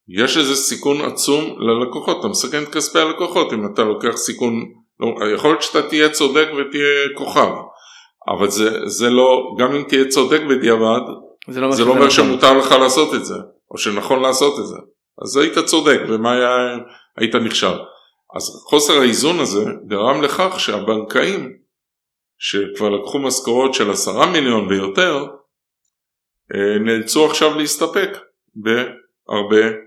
יש 0.08 0.36
איזה 0.36 0.56
סיכון 0.56 1.00
עצום 1.00 1.56
ללקוחות. 1.58 2.20
אתה 2.20 2.28
מסכן 2.28 2.62
את 2.62 2.68
כספי 2.68 2.98
הלקוחות 2.98 3.52
אם 3.52 3.66
אתה 3.66 3.84
לוקח 3.84 4.16
סיכון, 4.16 4.64
לא, 5.00 5.34
יכול 5.34 5.50
להיות 5.50 5.62
שאתה 5.62 5.88
תהיה 5.88 6.08
צודק 6.08 6.48
ותהיה 6.52 7.08
כוכב. 7.14 7.52
אבל 8.28 8.50
זה, 8.50 8.70
זה 8.86 9.10
לא, 9.10 9.56
גם 9.58 9.74
אם 9.74 9.82
תהיה 9.88 10.08
צודק 10.08 10.40
בדיעבד, 10.50 11.00
זה 11.48 11.60
לא, 11.60 11.72
זה 11.72 11.84
לא 11.84 11.90
אומר 11.90 12.10
שמותר 12.10 12.58
לך 12.58 12.72
לעשות 12.72 13.14
את 13.14 13.24
זה, 13.24 13.34
או 13.70 13.78
שנכון 13.78 14.22
לעשות 14.22 14.58
את 14.60 14.66
זה. 14.66 14.76
אז 15.22 15.36
היית 15.36 15.58
צודק, 15.58 16.00
ומה 16.08 16.32
היה, 16.32 16.76
היית 17.16 17.34
נכשל. 17.34 17.78
אז 18.36 18.64
חוסר 18.68 19.00
האיזון 19.00 19.40
הזה 19.40 19.64
גרם 19.86 20.22
לכך 20.22 20.60
שהבנקאים, 20.60 21.52
שכבר 22.38 22.88
לקחו 22.88 23.18
משכורות 23.18 23.74
של 23.74 23.90
עשרה 23.90 24.26
מיליון 24.26 24.68
ויותר, 24.68 25.26
אה, 26.54 26.78
נאלצו 26.78 27.26
עכשיו 27.26 27.58
להסתפק 27.58 28.18
בהרבה 28.54 29.85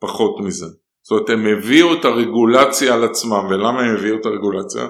פחות 0.00 0.40
מזה. 0.40 0.66
זאת 1.02 1.10
אומרת 1.10 1.30
הם 1.30 1.46
הביאו 1.46 1.94
את 1.94 2.04
הרגולציה 2.04 2.94
על 2.94 3.04
עצמם, 3.04 3.46
ולמה 3.50 3.80
הם 3.80 3.96
הביאו 3.96 4.16
את 4.20 4.26
הרגולציה? 4.26 4.88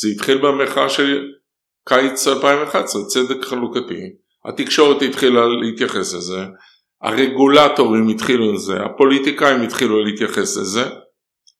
זה 0.00 0.08
התחיל 0.08 0.38
במחאה 0.38 0.88
של 0.88 1.24
קיץ 1.88 2.28
2011, 2.28 3.04
צדק 3.04 3.44
חלוקתי, 3.44 4.02
התקשורת 4.44 5.02
התחילה 5.02 5.46
להתייחס 5.46 6.14
לזה, 6.14 6.44
הרגולטורים 7.02 8.08
התחילו 8.08 8.52
לזה, 8.52 8.76
הפוליטיקאים 8.82 9.62
התחילו 9.62 10.04
להתייחס 10.04 10.56
לזה, 10.56 10.84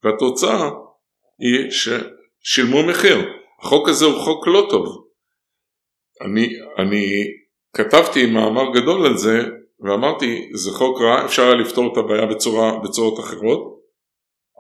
והתוצאה 0.05 0.71
היא 1.39 1.71
ששילמו 1.71 2.83
מחיר. 2.83 3.29
החוק 3.63 3.89
הזה 3.89 4.05
הוא 4.05 4.21
חוק 4.21 4.47
לא 4.47 4.67
טוב. 4.71 5.07
אני, 6.25 6.49
אני 6.79 7.05
כתבתי 7.77 8.27
מאמר 8.27 8.73
גדול 8.75 9.07
על 9.07 9.17
זה 9.17 9.43
ואמרתי 9.81 10.51
זה 10.55 10.71
חוק 10.71 11.01
רע, 11.01 11.25
אפשר 11.25 11.43
היה 11.43 11.55
לפתור 11.55 11.93
את 11.93 11.97
הבעיה 11.97 12.27
בצורה, 12.27 12.79
בצורות 12.85 13.21
אחרות, 13.21 13.77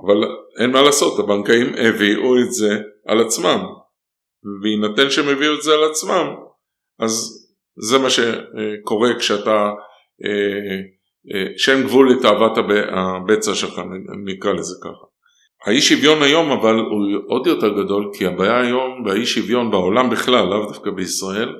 אבל 0.05 0.17
אין 0.61 0.71
מה 0.71 0.83
לעשות, 0.83 1.19
הבנקאים 1.19 1.67
הביאו 1.79 2.39
את 2.41 2.53
זה 2.53 2.79
על 3.07 3.21
עצמם, 3.21 3.67
בהינתן 4.62 5.11
שהם 5.11 5.29
הביאו 5.29 5.55
את 5.55 5.62
זה 5.62 5.75
על 5.75 5.85
עצמם, 5.85 6.27
אז 6.99 7.47
זה 7.79 7.99
מה 7.99 8.09
שקורה 8.11 9.19
כשאתה, 9.19 9.71
אה, 10.25 10.77
אה, 11.35 11.47
שאין 11.57 11.83
גבול 11.83 12.11
לתאוות 12.11 12.53
הבצע 12.91 13.55
שלך, 13.55 13.81
נקרא 14.25 14.53
לזה 14.53 14.75
ככה. 14.83 15.07
האי 15.67 15.81
שוויון 15.81 16.23
היום 16.23 16.51
אבל 16.51 16.75
הוא 16.75 17.23
עוד 17.27 17.47
יותר 17.47 17.69
גדול 17.69 18.11
כי 18.19 18.27
הבעיה 18.27 18.61
היום 18.61 19.05
והאי 19.05 19.27
שוויון 19.27 19.71
בעולם 19.71 20.11
בכלל, 20.11 20.47
לאו 20.47 20.67
דווקא 20.67 20.91
בישראל, 20.91 21.55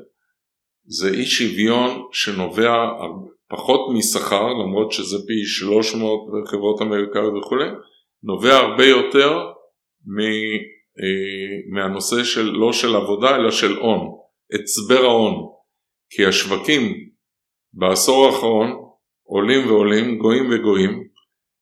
זה 0.87 1.11
אי 1.11 1.27
שוויון 1.27 2.09
שנובע 2.13 2.75
פחות 3.49 3.81
משכר 3.95 4.47
למרות 4.47 4.93
שזה 4.93 5.17
פי 5.27 5.45
300 5.45 6.21
בחברות 6.33 6.83
אמריקאיות 6.83 7.35
וכולי, 7.39 7.69
נובע 8.23 8.55
הרבה 8.55 8.87
יותר 8.87 9.39
מ, 10.07 10.21
אה, 11.01 11.75
מהנושא 11.75 12.25
של 12.25 12.45
לא 12.45 12.73
של 12.73 12.97
עבודה 12.97 13.37
אלא 13.37 13.51
של 13.51 13.77
הון, 13.77 14.09
הצבר 14.55 15.05
ההון, 15.05 15.35
כי 16.11 16.27
השווקים 16.27 16.93
בעשור 17.73 18.27
האחרון 18.27 18.69
עולים 19.23 19.67
ועולים, 19.67 20.19
גויים 20.19 20.51
וגויים, 20.51 21.09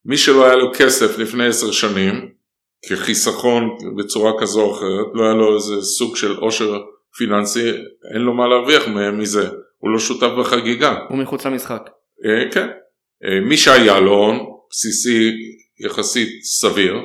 מי 0.05 0.17
שלא 0.17 0.45
היה 0.45 0.55
לו 0.55 0.71
כסף 0.77 1.17
לפני 1.17 1.47
עשר 1.47 1.71
שנים 1.71 2.31
כחיסכון 2.89 3.77
בצורה 3.97 4.31
כזו 4.39 4.61
או 4.61 4.71
אחרת, 4.71 5.05
לא 5.13 5.23
היה 5.23 5.33
לו 5.33 5.55
איזה 5.55 5.81
סוג 5.81 6.15
של 6.15 6.35
עושר 6.35 6.77
פיננסי, 7.17 7.69
אין 8.13 8.21
לו 8.21 8.33
מה 8.33 8.47
להרוויח 8.47 8.87
מזה, 9.13 9.49
הוא 9.77 9.91
לא 9.91 9.99
שותף 9.99 10.29
בחגיגה. 10.39 10.95
הוא 11.09 11.17
מחוץ 11.17 11.45
למשחק. 11.45 11.81
אה, 12.25 12.51
כן. 12.51 12.67
אה, 13.25 13.39
מי 13.49 13.57
שהיה 13.57 13.99
לו 13.99 14.11
הון 14.11 14.37
בסיסי 14.69 15.31
יחסית 15.85 16.43
סביר, 16.43 16.95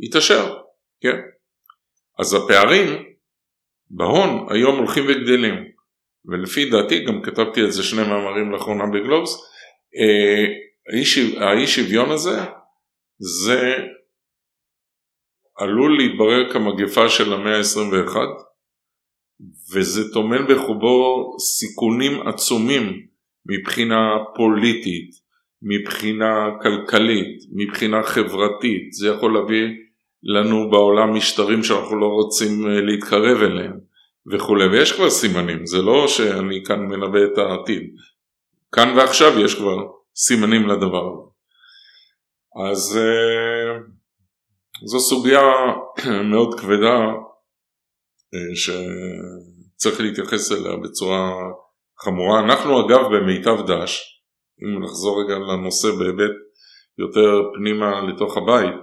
התעשר, 0.00 0.56
כן. 1.00 1.16
אז 2.18 2.34
הפערים 2.34 3.04
בהון 3.90 4.46
היום 4.50 4.78
הולכים 4.78 5.04
וגדלים, 5.04 5.54
ולפי 6.24 6.70
דעתי, 6.70 7.04
גם 7.04 7.22
כתבתי 7.22 7.60
על 7.60 7.70
זה 7.70 7.82
שני 7.82 8.02
מאמרים 8.02 8.52
לאחרונה 8.52 8.84
בגלובס, 8.86 9.36
אה, 9.98 10.46
האי 11.40 11.66
שוויון 11.66 12.10
הזה 12.10 12.40
זה 13.18 13.76
עלול 15.56 15.96
להתברר 15.98 16.52
כמגפה 16.52 17.08
של 17.08 17.32
המאה 17.32 17.56
ה-21 17.56 18.16
וזה 19.74 20.12
טומן 20.12 20.46
בחובו 20.48 21.36
סיכונים 21.40 22.28
עצומים 22.28 23.06
מבחינה 23.46 24.00
פוליטית, 24.36 25.10
מבחינה 25.62 26.50
כלכלית, 26.62 27.42
מבחינה 27.52 28.02
חברתית, 28.02 28.92
זה 28.92 29.08
יכול 29.08 29.34
להביא 29.34 29.68
לנו 30.22 30.70
בעולם 30.70 31.14
משטרים 31.14 31.62
שאנחנו 31.62 32.00
לא 32.00 32.06
רוצים 32.06 32.66
אה, 32.66 32.80
להתקרב 32.80 33.42
אליהם 33.42 33.78
וכולי, 34.32 34.66
ויש 34.66 34.92
כבר 34.92 35.10
סימנים, 35.10 35.66
זה 35.66 35.82
לא 35.82 36.08
שאני 36.08 36.64
כאן 36.64 36.80
מנבא 36.80 37.18
את 37.24 37.38
העתיד, 37.38 37.82
כאן 38.72 38.94
ועכשיו 38.96 39.40
יש 39.40 39.54
כבר 39.54 39.76
סימנים 40.16 40.68
לדבר 40.68 41.12
הזה. 41.12 41.28
אז 42.70 42.98
אה, 42.98 43.78
זו 44.84 45.00
סוגיה 45.00 45.42
מאוד 46.30 46.60
כבדה 46.60 46.98
שצריך 48.54 50.00
להתייחס 50.00 50.52
אליה 50.52 50.76
בצורה 50.76 51.32
חמורה. 52.04 52.40
אנחנו 52.40 52.86
אגב 52.86 53.00
במיטב 53.12 53.70
דש, 53.70 54.22
אם 54.62 54.84
נחזור 54.84 55.22
רגע 55.22 55.34
לנושא 55.38 55.88
בהיבט 55.98 56.34
יותר 56.98 57.50
פנימה 57.54 58.00
לתוך 58.08 58.36
הבית, 58.36 58.74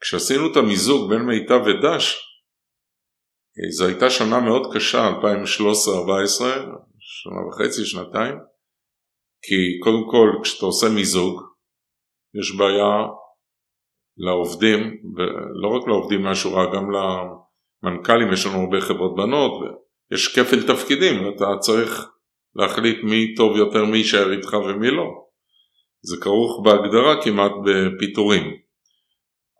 כשעשינו 0.00 0.52
את 0.52 0.56
המיזוג 0.56 1.10
בין 1.10 1.22
מיטב 1.22 1.60
ודש, 1.66 2.16
אה, 3.58 3.70
זו 3.70 3.86
הייתה 3.86 4.10
שנה 4.10 4.40
מאוד 4.40 4.74
קשה, 4.74 5.08
2013-2014, 5.08 6.44
שנה 6.98 7.46
וחצי, 7.48 7.84
שנתיים, 7.84 8.34
כי 9.42 9.78
קודם 9.82 10.10
כל 10.10 10.42
כשאתה 10.42 10.66
עושה 10.66 10.86
מיזוג, 10.88 11.40
יש 12.40 12.56
בעיה 12.58 12.94
לעובדים, 14.16 14.80
ולא 15.16 15.68
רק 15.76 15.88
לעובדים 15.88 16.22
מהשורה, 16.22 16.64
גם 16.74 16.90
למנכ"לים, 17.82 18.32
יש 18.32 18.46
לנו 18.46 18.60
הרבה 18.60 18.80
חברות 18.80 19.16
בנות, 19.16 19.52
ויש 20.10 20.38
כפל 20.38 20.66
תפקידים, 20.66 21.26
ואתה 21.26 21.46
צריך 21.60 22.10
להחליט 22.54 22.96
מי 23.02 23.34
טוב 23.34 23.56
יותר, 23.56 23.84
מי 23.84 23.96
יישאר 23.96 24.32
איתך 24.32 24.52
ומי 24.52 24.90
לא. 24.90 25.04
זה 26.02 26.16
כרוך 26.20 26.62
בהגדרה 26.64 27.22
כמעט 27.22 27.52
בפיטורים. 27.64 28.42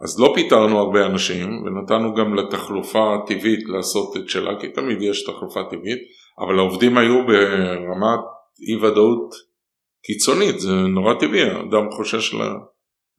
אז 0.02 0.20
לא 0.20 0.32
פיטרנו 0.34 0.78
הרבה 0.78 1.06
אנשים, 1.06 1.48
ונתנו 1.64 2.14
גם 2.14 2.34
לתחלופה 2.34 3.14
הטבעית 3.14 3.68
לעשות 3.68 4.16
את 4.16 4.28
שלה, 4.28 4.60
כי 4.60 4.68
תמיד 4.68 5.02
יש 5.02 5.24
תחלופה 5.24 5.60
טבעית, 5.70 5.98
אבל 6.38 6.58
העובדים 6.58 6.98
היו 6.98 7.26
ברמת 7.26 8.20
אי 8.68 8.76
ודאות 8.76 9.34
קיצונית, 10.06 10.60
זה 10.60 10.72
נורא 10.72 11.14
טבעי, 11.14 11.50
אדם 11.50 11.90
חושש 11.90 12.34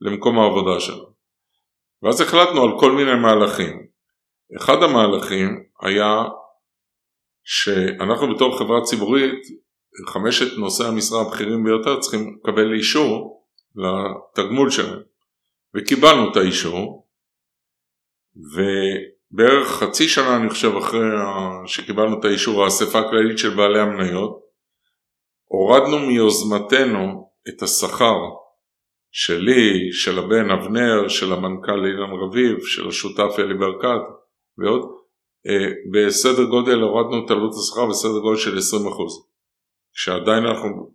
למקום 0.00 0.38
העבודה 0.38 0.80
שלו. 0.80 1.14
ואז 2.02 2.20
החלטנו 2.20 2.62
על 2.62 2.70
כל 2.80 2.92
מיני 2.92 3.14
מהלכים. 3.14 3.93
אחד 4.56 4.82
המהלכים 4.82 5.64
היה 5.80 6.24
שאנחנו 7.44 8.34
בתור 8.34 8.58
חברה 8.58 8.82
ציבורית, 8.82 9.40
חמשת 10.08 10.58
נושאי 10.58 10.86
המשרה 10.86 11.20
הבכירים 11.20 11.64
ביותר 11.64 12.00
צריכים 12.00 12.38
לקבל 12.38 12.74
אישור 12.74 13.44
לתגמול 13.76 14.70
שלהם. 14.70 15.00
וקיבלנו 15.74 16.30
את 16.30 16.36
האישור, 16.36 17.06
ובערך 18.36 19.68
חצי 19.68 20.08
שנה 20.08 20.36
אני 20.36 20.50
חושב 20.50 20.76
אחרי 20.76 21.00
שקיבלנו 21.66 22.20
את 22.20 22.24
האישור 22.24 22.64
האספה 22.64 22.98
הכללית 22.98 23.38
של 23.38 23.56
בעלי 23.56 23.80
המניות, 23.80 24.40
הורדנו 25.44 25.98
מיוזמתנו 25.98 27.30
את 27.48 27.62
השכר 27.62 28.16
שלי, 29.10 29.92
של 29.92 30.18
הבן 30.18 30.50
אבנר, 30.50 31.08
של 31.08 31.32
המנכ"ל 31.32 31.86
אילן 31.86 32.10
רביב, 32.10 32.66
של 32.66 32.88
השותף 32.88 33.38
אלי 33.38 33.54
ברקת 33.54 34.23
ועוד, 34.58 34.82
אה, 35.46 35.70
בסדר 35.92 36.44
גודל 36.44 36.80
הורדנו 36.80 37.26
את 37.26 37.30
עלות 37.30 37.52
השכר 37.54 37.86
בסדר 37.86 38.18
גודל 38.18 38.36
של 38.36 38.58
20%. 38.58 38.60
כשעדיין 39.94 40.46
אנחנו 40.46 40.90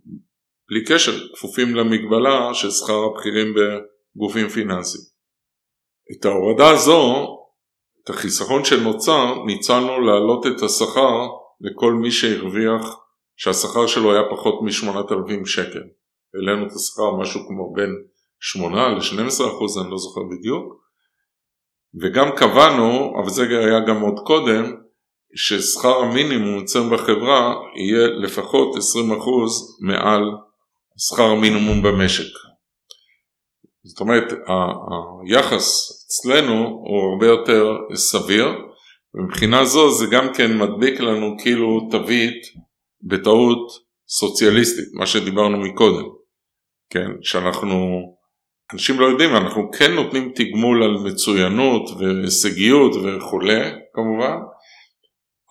בלי 0.69 0.85
קשר 0.85 1.11
כפופים 1.35 1.75
למגבלה 1.75 2.53
של 2.53 2.71
שכר 2.71 3.03
הבכירים 3.03 3.47
בגופים 3.55 4.49
פיננסיים. 4.49 5.03
את 6.11 6.25
ההורדה 6.25 6.69
הזו, 6.69 7.25
את 8.03 8.09
החיסכון 8.09 8.65
שנוצר, 8.65 9.43
ניצלנו 9.45 10.01
להעלות 10.01 10.45
את 10.47 10.63
השכר 10.63 11.27
לכל 11.61 11.93
מי 11.93 12.11
שהרוויח, 12.11 12.97
שהשכר 13.37 13.87
שלו 13.87 14.11
היה 14.11 14.21
פחות 14.31 14.53
מ-8,000 14.61 15.45
שקל. 15.45 15.83
העלינו 16.33 16.67
את 16.67 16.71
השכר 16.71 17.15
משהו 17.21 17.41
כמו 17.47 17.73
בין 17.73 17.89
8 18.39 18.87
ל-12 18.87 19.47
אחוז, 19.47 19.77
אני 19.77 19.91
לא 19.91 19.97
זוכר 19.97 20.21
בדיוק. 20.23 20.88
וגם 22.01 22.31
קבענו, 22.35 23.13
אבל 23.21 23.29
זה 23.29 23.43
היה 23.43 23.79
גם 23.79 24.01
עוד 24.01 24.19
קודם, 24.25 24.75
ששכר 25.35 25.97
המינימום 25.97 26.63
אצלנו 26.63 26.89
בחברה 26.89 27.55
יהיה 27.75 28.07
לפחות 28.07 28.75
20% 28.75 28.79
מעל 29.81 30.21
שכר 30.97 31.23
המינימום 31.23 31.81
במשק. 31.81 32.33
זאת 33.83 33.99
אומרת, 33.99 34.33
היחס 35.27 35.91
אצלנו 36.05 36.53
הוא 36.63 37.11
הרבה 37.11 37.27
יותר 37.27 37.77
סביר, 37.95 38.47
ומבחינה 39.13 39.65
זו 39.65 39.91
זה 39.91 40.05
גם 40.11 40.33
כן 40.33 40.57
מדביק 40.57 40.99
לנו 40.99 41.35
כאילו 41.43 41.87
תווית 41.91 42.41
בטעות 43.01 43.71
סוציאליסטית, 44.09 44.85
מה 44.93 45.05
שדיברנו 45.05 45.57
מקודם, 45.57 46.05
כן, 46.89 47.07
שאנחנו, 47.21 47.99
אנשים 48.73 48.99
לא 48.99 49.05
יודעים, 49.05 49.35
אנחנו 49.35 49.71
כן 49.71 49.91
נותנים 49.91 50.31
תגמול 50.35 50.83
על 50.83 51.11
מצוינות 51.11 51.89
והישגיות 51.99 52.91
וכולי, 52.95 53.71
כמובן, 53.93 54.37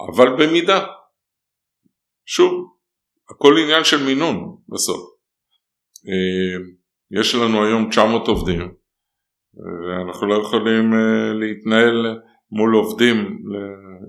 אבל 0.08 0.28
במידה. 0.36 0.86
שוב, 2.26 2.52
הכל 3.30 3.54
עניין 3.58 3.84
של 3.84 4.04
מינון 4.06 4.56
בסוף. 4.68 5.18
אה, 6.08 6.64
יש 7.20 7.34
לנו 7.34 7.64
היום 7.64 7.90
900 7.90 8.28
עובדים 8.28 8.74
ואנחנו 9.88 10.26
לא 10.26 10.42
יכולים 10.42 10.92
אה, 10.94 11.32
להתנהל 11.32 12.18
מול 12.50 12.74
עובדים 12.74 13.16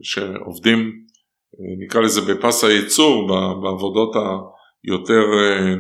שעובדים 0.01 0.77
אה, 0.79 1.85
נקרא 1.85 2.01
לזה 2.01 2.21
בפס 2.21 2.63
הייצור 2.63 3.27
בעבודות 3.61 4.15
היותר 4.83 5.23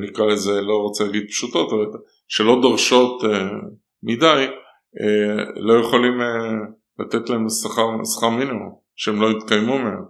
נקרא 0.01 0.25
לזה 0.25 0.61
לא 0.61 0.75
רוצה 0.75 1.03
להגיד 1.03 1.27
פשוטות 1.29 1.73
אבל 1.73 1.85
שלא 2.29 2.61
דורשות 2.61 3.23
מדי 4.03 4.47
לא 5.55 5.73
יכולים 5.73 6.13
לתת 6.99 7.29
להם 7.29 7.49
שכר, 7.49 8.03
שכר 8.15 8.29
מינימום 8.29 8.75
שהם 8.95 9.21
לא 9.21 9.27
יתקיימו 9.31 9.77
מהם. 9.77 10.03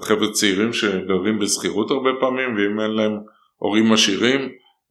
חבר'ה 0.00 0.30
צעירים 0.32 0.72
שגרים 0.72 1.38
בשכירות 1.38 1.90
הרבה 1.90 2.10
פעמים 2.20 2.56
ואם 2.56 2.80
אין 2.80 2.90
להם 2.90 3.18
הורים 3.56 3.92
עשירים 3.92 4.40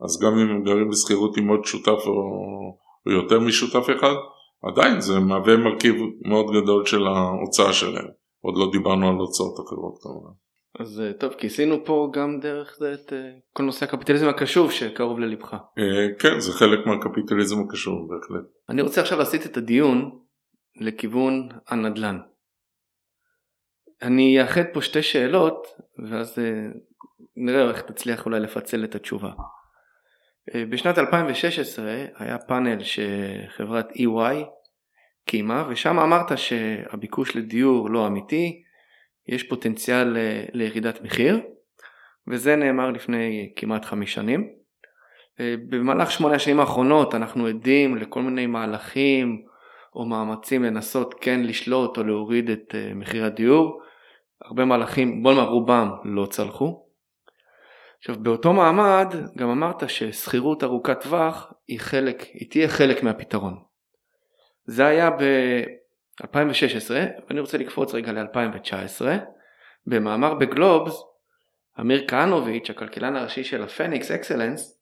אז 0.01 0.19
גם 0.21 0.39
אם 0.39 0.49
הם 0.49 0.63
גרים 0.63 0.89
בשכירות 0.89 1.37
עם 1.37 1.47
עוד 1.47 1.65
שותף 1.65 2.07
או, 2.07 2.11
או 3.05 3.11
יותר 3.11 3.39
משותף 3.39 3.85
אחד, 3.99 4.13
עדיין 4.63 5.01
זה 5.01 5.19
מהווה 5.19 5.57
מרכיב 5.57 5.95
מאוד 6.25 6.45
גדול 6.55 6.85
של 6.85 7.07
ההוצאה 7.07 7.73
שלהם. 7.73 8.07
עוד 8.41 8.57
לא 8.57 8.71
דיברנו 8.71 9.09
על 9.09 9.15
הוצאות 9.15 9.53
אחרות 9.53 9.97
כמובן. 10.01 10.31
אז 10.79 11.01
אה, 11.01 11.13
טוב, 11.13 11.33
כיסינו 11.33 11.85
פה 11.85 12.09
גם 12.13 12.39
דרך 12.39 12.75
זה 12.79 12.93
את 12.93 13.13
אה, 13.13 13.31
כל 13.53 13.63
נושא 13.63 13.85
הקפיטליזם 13.85 14.29
הקשוב 14.29 14.71
שקרוב 14.71 15.19
ללבך. 15.19 15.53
אה, 15.53 16.07
כן, 16.19 16.39
זה 16.39 16.51
חלק 16.51 16.85
מהקפיטליזם 16.85 17.61
הקשוב 17.61 18.09
בהחלט. 18.09 18.45
אני 18.69 18.81
רוצה 18.81 19.01
עכשיו 19.01 19.17
להסיט 19.17 19.45
את 19.45 19.57
הדיון 19.57 20.19
לכיוון 20.81 21.49
הנדל"ן. 21.67 22.19
אני 24.01 24.41
אאחד 24.41 24.63
פה 24.73 24.81
שתי 24.81 25.03
שאלות 25.03 25.67
ואז 26.09 26.39
נראה 27.35 27.69
איך 27.69 27.81
תצליח 27.81 28.25
אולי 28.25 28.39
לפצל 28.39 28.83
את 28.83 28.95
התשובה. 28.95 29.31
בשנת 30.69 30.97
2016 30.97 32.05
היה 32.15 32.37
פאנל 32.37 32.77
שחברת 32.83 33.91
EY 33.91 34.45
קיימה 35.25 35.67
ושם 35.69 35.99
אמרת 35.99 36.37
שהביקוש 36.37 37.35
לדיור 37.35 37.89
לא 37.89 38.07
אמיתי, 38.07 38.64
יש 39.27 39.43
פוטנציאל 39.43 40.17
אה, 40.17 40.43
לירידת 40.53 41.01
מחיר 41.01 41.41
וזה 42.27 42.55
נאמר 42.55 42.91
לפני 42.91 43.53
כמעט 43.55 43.85
חמש 43.85 44.13
שנים. 44.13 44.49
אה, 45.39 45.55
במהלך 45.69 46.11
שמונה 46.11 46.35
השנים 46.35 46.59
האחרונות 46.59 47.15
אנחנו 47.15 47.47
עדים 47.47 47.97
לכל 47.97 48.21
מיני 48.21 48.45
מהלכים 48.45 49.41
או 49.95 50.05
מאמצים 50.05 50.63
לנסות 50.63 51.15
כן 51.21 51.43
לשלוט 51.43 51.97
או 51.97 52.03
להוריד 52.03 52.49
את 52.49 52.75
מחיר 52.95 53.25
הדיור. 53.25 53.81
הרבה 54.41 54.65
מהלכים, 54.65 55.23
בוא 55.23 55.33
נאמר 55.33 55.47
רובם 55.47 55.89
לא 56.03 56.25
צלחו. 56.25 56.85
עכשיו 57.99 58.15
באותו 58.19 58.53
מעמד 58.53 59.15
גם 59.37 59.49
אמרת 59.49 59.89
ששכירות 59.89 60.63
ארוכת 60.63 61.01
טווח 61.01 61.53
היא 61.67 61.79
חלק, 61.79 62.21
היא 62.33 62.49
תהיה 62.49 62.67
חלק 62.67 63.03
מהפתרון. 63.03 63.57
זה 64.65 64.85
היה 64.85 65.09
ב-2016 66.21 66.91
ואני 67.27 67.39
רוצה 67.39 67.57
לקפוץ 67.57 67.93
רגע 67.93 68.11
ל-2019 68.11 69.05
במאמר 69.85 70.33
בגלובס 70.33 71.03
אמיר 71.79 72.05
כהנוביץ' 72.07 72.69
הכלכלן 72.69 73.15
הראשי 73.15 73.43
של 73.43 73.63
הפניקס 73.63 74.11
אקסלנס 74.11 74.81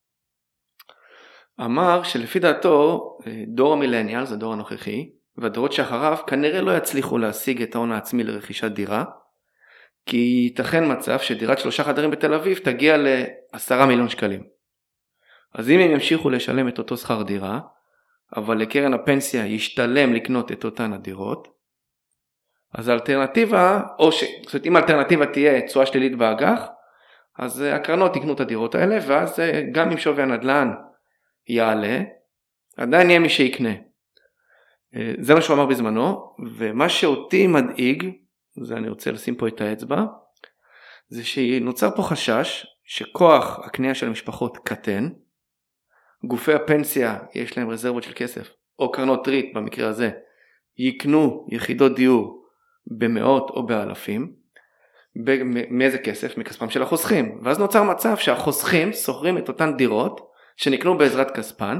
אמר 1.59 2.03
שלפי 2.03 2.39
דעתו 2.39 3.09
דור 3.47 3.73
המילניאל 3.73 4.25
זה 4.25 4.36
הדור 4.36 4.53
הנוכחי 4.53 5.09
והדורות 5.38 5.73
שאחריו 5.73 6.17
כנראה 6.27 6.61
לא 6.61 6.77
יצליחו 6.77 7.17
להשיג 7.17 7.61
את 7.61 7.75
ההון 7.75 7.91
העצמי 7.91 8.23
לרכישת 8.23 8.71
דירה 8.71 9.03
כי 10.05 10.17
ייתכן 10.17 10.91
מצב 10.91 11.19
שדירת 11.19 11.59
שלושה 11.59 11.84
חדרים 11.84 12.11
בתל 12.11 12.34
אביב 12.34 12.57
תגיע 12.57 12.97
לעשרה 12.97 13.86
מיליון 13.86 14.09
שקלים. 14.09 14.43
אז 15.53 15.69
אם 15.69 15.79
הם 15.79 15.91
ימשיכו 15.91 16.29
לשלם 16.29 16.67
את 16.67 16.77
אותו 16.77 16.97
שכר 16.97 17.23
דירה, 17.23 17.59
אבל 18.38 18.57
לקרן 18.57 18.93
הפנסיה 18.93 19.45
ישתלם 19.45 20.13
לקנות 20.13 20.51
את 20.51 20.65
אותן 20.65 20.93
הדירות, 20.93 21.47
אז 22.74 22.88
האלטרנטיבה, 22.88 23.82
או 23.99 24.11
ש... 24.11 24.24
זאת 24.24 24.53
אומרת 24.53 24.65
אם 24.65 24.76
האלטרנטיבה 24.76 25.26
תהיה 25.26 25.61
תשואה 25.61 25.86
שלילית 25.86 26.17
באג"ח, 26.17 26.59
אז 27.39 27.61
הקרנות 27.61 28.15
יקנו 28.15 28.34
את 28.34 28.39
הדירות 28.39 28.76
האלה, 28.76 28.97
ואז 29.07 29.39
גם 29.71 29.91
אם 29.91 29.97
שווי 29.97 30.24
הנדל"ן 30.24 30.71
יעלה, 31.47 32.01
עדיין 32.78 33.09
יהיה 33.09 33.19
מי 33.19 33.30
שיקנה. 33.30 33.74
זה 35.19 35.36
מה 35.36 35.41
שהוא 35.41 35.55
אמר 35.55 35.65
בזמנו, 35.65 36.36
ומה 36.57 36.89
שאותי 36.89 37.47
מדאיג 37.47 38.11
זה 38.61 38.78
אני 38.78 38.89
רוצה 38.89 39.11
לשים 39.11 39.36
פה 39.36 39.47
את 39.47 39.61
האצבע, 39.61 40.03
זה 41.07 41.24
שנוצר 41.24 41.95
פה 41.95 42.03
חשש 42.03 42.65
שכוח 42.84 43.59
הקנייה 43.65 43.95
של 43.95 44.07
המשפחות 44.07 44.57
קטן, 44.57 45.09
גופי 46.26 46.53
הפנסיה 46.53 47.19
יש 47.36 47.57
להם 47.57 47.69
רזרבות 47.69 48.03
של 48.03 48.11
כסף, 48.15 48.49
או 48.80 48.91
קרנות 48.91 49.28
ריט 49.28 49.55
במקרה 49.55 49.89
הזה, 49.89 50.11
יקנו 50.78 51.47
יחידות 51.49 51.95
דיור 51.95 52.43
במאות 52.88 53.49
או 53.49 53.65
באלפים, 53.65 54.34
מאיזה 55.69 55.97
כסף? 55.97 56.38
מכספם 56.38 56.69
של 56.69 56.82
החוסכים, 56.82 57.39
ואז 57.43 57.59
נוצר 57.59 57.84
מצב 57.84 58.17
שהחוסכים 58.17 58.93
שוכרים 58.93 59.38
את 59.38 59.47
אותן 59.47 59.78
דירות 59.78 60.32
שנקנו 60.57 60.97
בעזרת 60.97 61.32
כספן, 61.32 61.80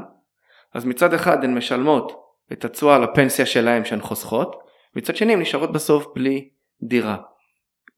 אז 0.74 0.86
מצד 0.86 1.14
אחד 1.14 1.44
הן 1.44 1.58
משלמות 1.58 2.24
את 2.54 2.66
התשואה 2.66 3.00
לפנסיה 3.00 3.46
שלהם 3.46 3.86
שהן 3.86 4.02
חוסכות, 4.02 4.56
מצד 4.96 5.16
שני 5.16 5.34
הן 5.34 5.42
נשארות 5.42 5.72
בסוף 5.72 6.08
בלי 6.16 6.50
דירה. 6.84 7.18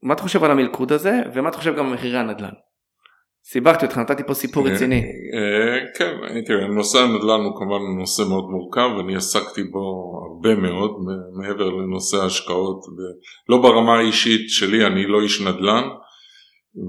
מה 0.02 0.14
אתה 0.14 0.22
חושב 0.22 0.44
על 0.44 0.50
המלכוד 0.50 0.92
הזה 0.92 1.22
ומה 1.34 1.48
אתה 1.48 1.58
חושב 1.58 1.76
גם 1.76 1.86
על 1.86 1.92
מחירי 1.92 2.18
הנדל"ן? 2.18 2.52
סיבכתי 3.52 3.86
אותך 3.86 3.98
נתתי 3.98 4.22
פה 4.26 4.34
סיפור 4.34 4.68
אה, 4.68 4.72
רציני. 4.72 5.02
אה, 5.34 5.78
כן 5.98 6.40
תראה 6.46 6.66
נושא 6.66 6.98
הנדל"ן 6.98 7.40
הוא 7.44 7.56
כמובן 7.58 7.98
נושא 7.98 8.22
מאוד 8.22 8.44
מורכב 8.50 8.88
אני 9.00 9.16
עסקתי 9.16 9.62
בו 9.62 10.12
הרבה 10.30 10.54
מאוד 10.54 10.90
מעבר 11.40 11.68
לנושא 11.68 12.16
ההשקעות 12.16 12.80
לא 13.48 13.62
ברמה 13.62 13.98
האישית 13.98 14.50
שלי 14.50 14.86
אני 14.86 15.06
לא 15.06 15.20
איש 15.20 15.40
נדל"ן 15.40 15.82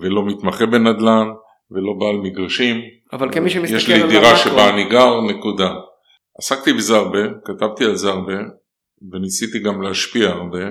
ולא 0.01 0.25
מתמחה 0.25 0.65
בנדל"ן 0.65 1.27
ולא 1.71 1.93
בעל 1.99 2.17
מגרשים. 2.17 2.81
אבל 3.13 3.31
כמי 3.31 3.49
שמסתכל 3.49 3.91
על 3.91 3.97
יש 3.97 4.03
לי 4.03 4.07
דירה 4.09 4.35
שבה 4.37 4.69
אני 4.69 4.89
גר 4.89 5.21
נקודה. 5.21 5.73
עסקתי 6.39 6.73
בזה 6.73 6.95
הרבה 6.95 7.19
כתבתי 7.45 7.85
על 7.85 7.95
זה 7.95 8.09
הרבה 8.09 8.37
וניסיתי 9.11 9.59
גם 9.59 9.81
להשפיע 9.81 10.29
הרבה. 10.29 10.65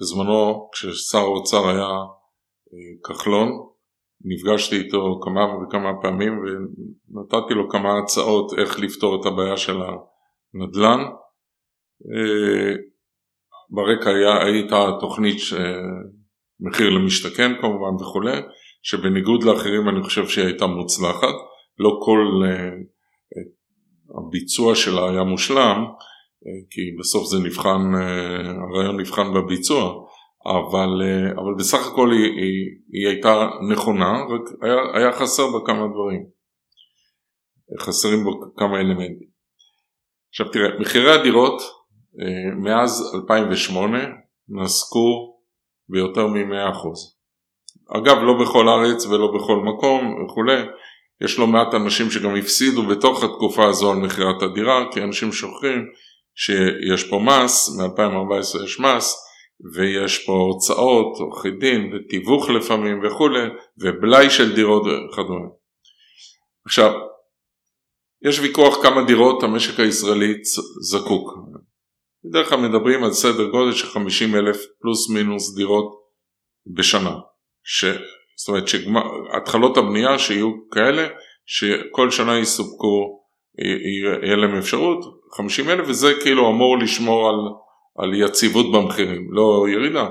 בזמנו 0.00 0.68
כששר 0.72 1.18
האוצר 1.18 1.68
היה 1.68 1.88
אה, 2.72 3.14
כחלון, 3.14 3.67
נפגשתי 4.24 4.76
איתו 4.76 5.20
כמה 5.22 5.40
וכמה 5.62 5.92
פעמים 6.02 6.32
ונתתי 6.38 7.54
לו 7.54 7.68
כמה 7.68 7.98
הצעות 7.98 8.58
איך 8.58 8.80
לפתור 8.80 9.20
את 9.20 9.26
הבעיה 9.26 9.56
של 9.56 9.76
הנדל"ן. 9.76 11.00
אה, 12.14 12.74
ברקע 13.70 14.10
היה, 14.10 14.44
הייתה 14.44 14.86
תוכנית 15.00 15.36
מחיר 16.60 16.90
למשתכן 16.90 17.52
כמובן 17.60 18.02
וכולי, 18.02 18.40
שבניגוד 18.82 19.42
לאחרים 19.42 19.88
אני 19.88 20.02
חושב 20.02 20.28
שהיא 20.28 20.44
הייתה 20.44 20.66
מוצלחת, 20.66 21.34
לא 21.78 22.00
כל, 22.04 22.42
אה, 22.44 22.70
הביצוע 24.16 24.74
שלה 24.74 25.10
היה 25.10 25.22
מושלם, 25.22 25.84
כי 26.70 26.80
בסוף 26.98 27.24
זה 27.26 27.38
נבחן, 27.44 27.94
הרעיון 28.60 29.00
נבחן 29.00 29.34
בביצוע, 29.34 30.07
אבל, 30.50 31.02
אבל 31.36 31.54
בסך 31.58 31.86
הכל 31.86 32.12
היא, 32.12 32.24
היא, 32.24 32.78
היא 32.92 33.06
הייתה 33.08 33.48
נכונה, 33.72 34.12
רק 34.12 34.62
היה, 34.62 34.76
היה 34.94 35.12
חסר 35.12 35.42
בה 35.52 35.58
כמה 35.66 35.86
דברים. 35.86 36.38
חסרים 37.80 38.24
בו 38.24 38.40
כמה 38.56 38.80
אלמנטים. 38.80 39.28
עכשיו 40.30 40.48
תראה, 40.48 40.80
מחירי 40.80 41.12
הדירות 41.12 41.62
מאז 42.64 43.14
2008 43.14 43.98
נסקו 44.48 45.38
ביותר 45.88 46.26
מ-100%. 46.26 46.88
אגב, 47.98 48.16
לא 48.22 48.34
בכל 48.42 48.68
הארץ 48.68 49.06
ולא 49.06 49.32
בכל 49.34 49.56
מקום 49.56 50.24
וכולי, 50.24 50.62
יש 51.24 51.38
לא 51.38 51.46
מעט 51.46 51.74
אנשים 51.74 52.10
שגם 52.10 52.36
הפסידו 52.36 52.86
בתוך 52.86 53.24
התקופה 53.24 53.64
הזו 53.64 53.92
על 53.92 53.98
מכירת 53.98 54.42
הדירה, 54.42 54.84
כי 54.92 55.02
אנשים 55.02 55.32
שוכחים 55.32 55.86
שיש 56.34 57.10
פה 57.10 57.18
מס, 57.18 57.78
מ-2014 57.78 58.64
יש 58.64 58.80
מס, 58.80 59.27
ויש 59.74 60.26
פה 60.26 60.32
הוצאות, 60.32 61.20
עורכי 61.20 61.50
דין 61.50 61.94
ותיווך 61.94 62.50
לפעמים 62.50 63.06
וכולי, 63.06 63.48
ובלאי 63.78 64.30
של 64.30 64.54
דירות 64.54 64.82
וכדומה. 64.82 65.48
עכשיו, 66.66 66.92
יש 68.22 68.40
ויכוח 68.40 68.82
כמה 68.82 69.04
דירות 69.04 69.42
המשק 69.42 69.80
הישראלי 69.80 70.34
זקוק. 70.90 71.32
בדרך 72.24 72.48
כלל 72.48 72.68
מדברים 72.68 73.04
על 73.04 73.12
סדר 73.12 73.50
גודל 73.50 73.72
של 73.72 73.86
50 73.86 74.34
אלף 74.34 74.56
פלוס 74.80 75.10
מינוס 75.10 75.54
דירות 75.54 75.98
בשנה. 76.76 77.14
ש... 77.64 77.84
זאת 78.38 78.48
אומרת 78.48 78.68
שהתחלות 78.68 79.76
הבנייה 79.76 80.18
שיהיו 80.18 80.50
כאלה 80.70 81.08
שכל 81.46 82.10
שנה 82.10 82.38
יסופקו, 82.38 83.24
יהיה 84.22 84.36
להם 84.36 84.58
אפשרות, 84.58 84.98
50 85.36 85.70
אלף 85.70 85.88
וזה 85.88 86.12
כאילו 86.22 86.48
אמור 86.48 86.78
לשמור 86.78 87.28
על, 87.28 87.36
על 87.98 88.14
יציבות 88.14 88.72
במחירים, 88.72 89.28
לא 89.30 89.66
ירידה. 89.68 90.08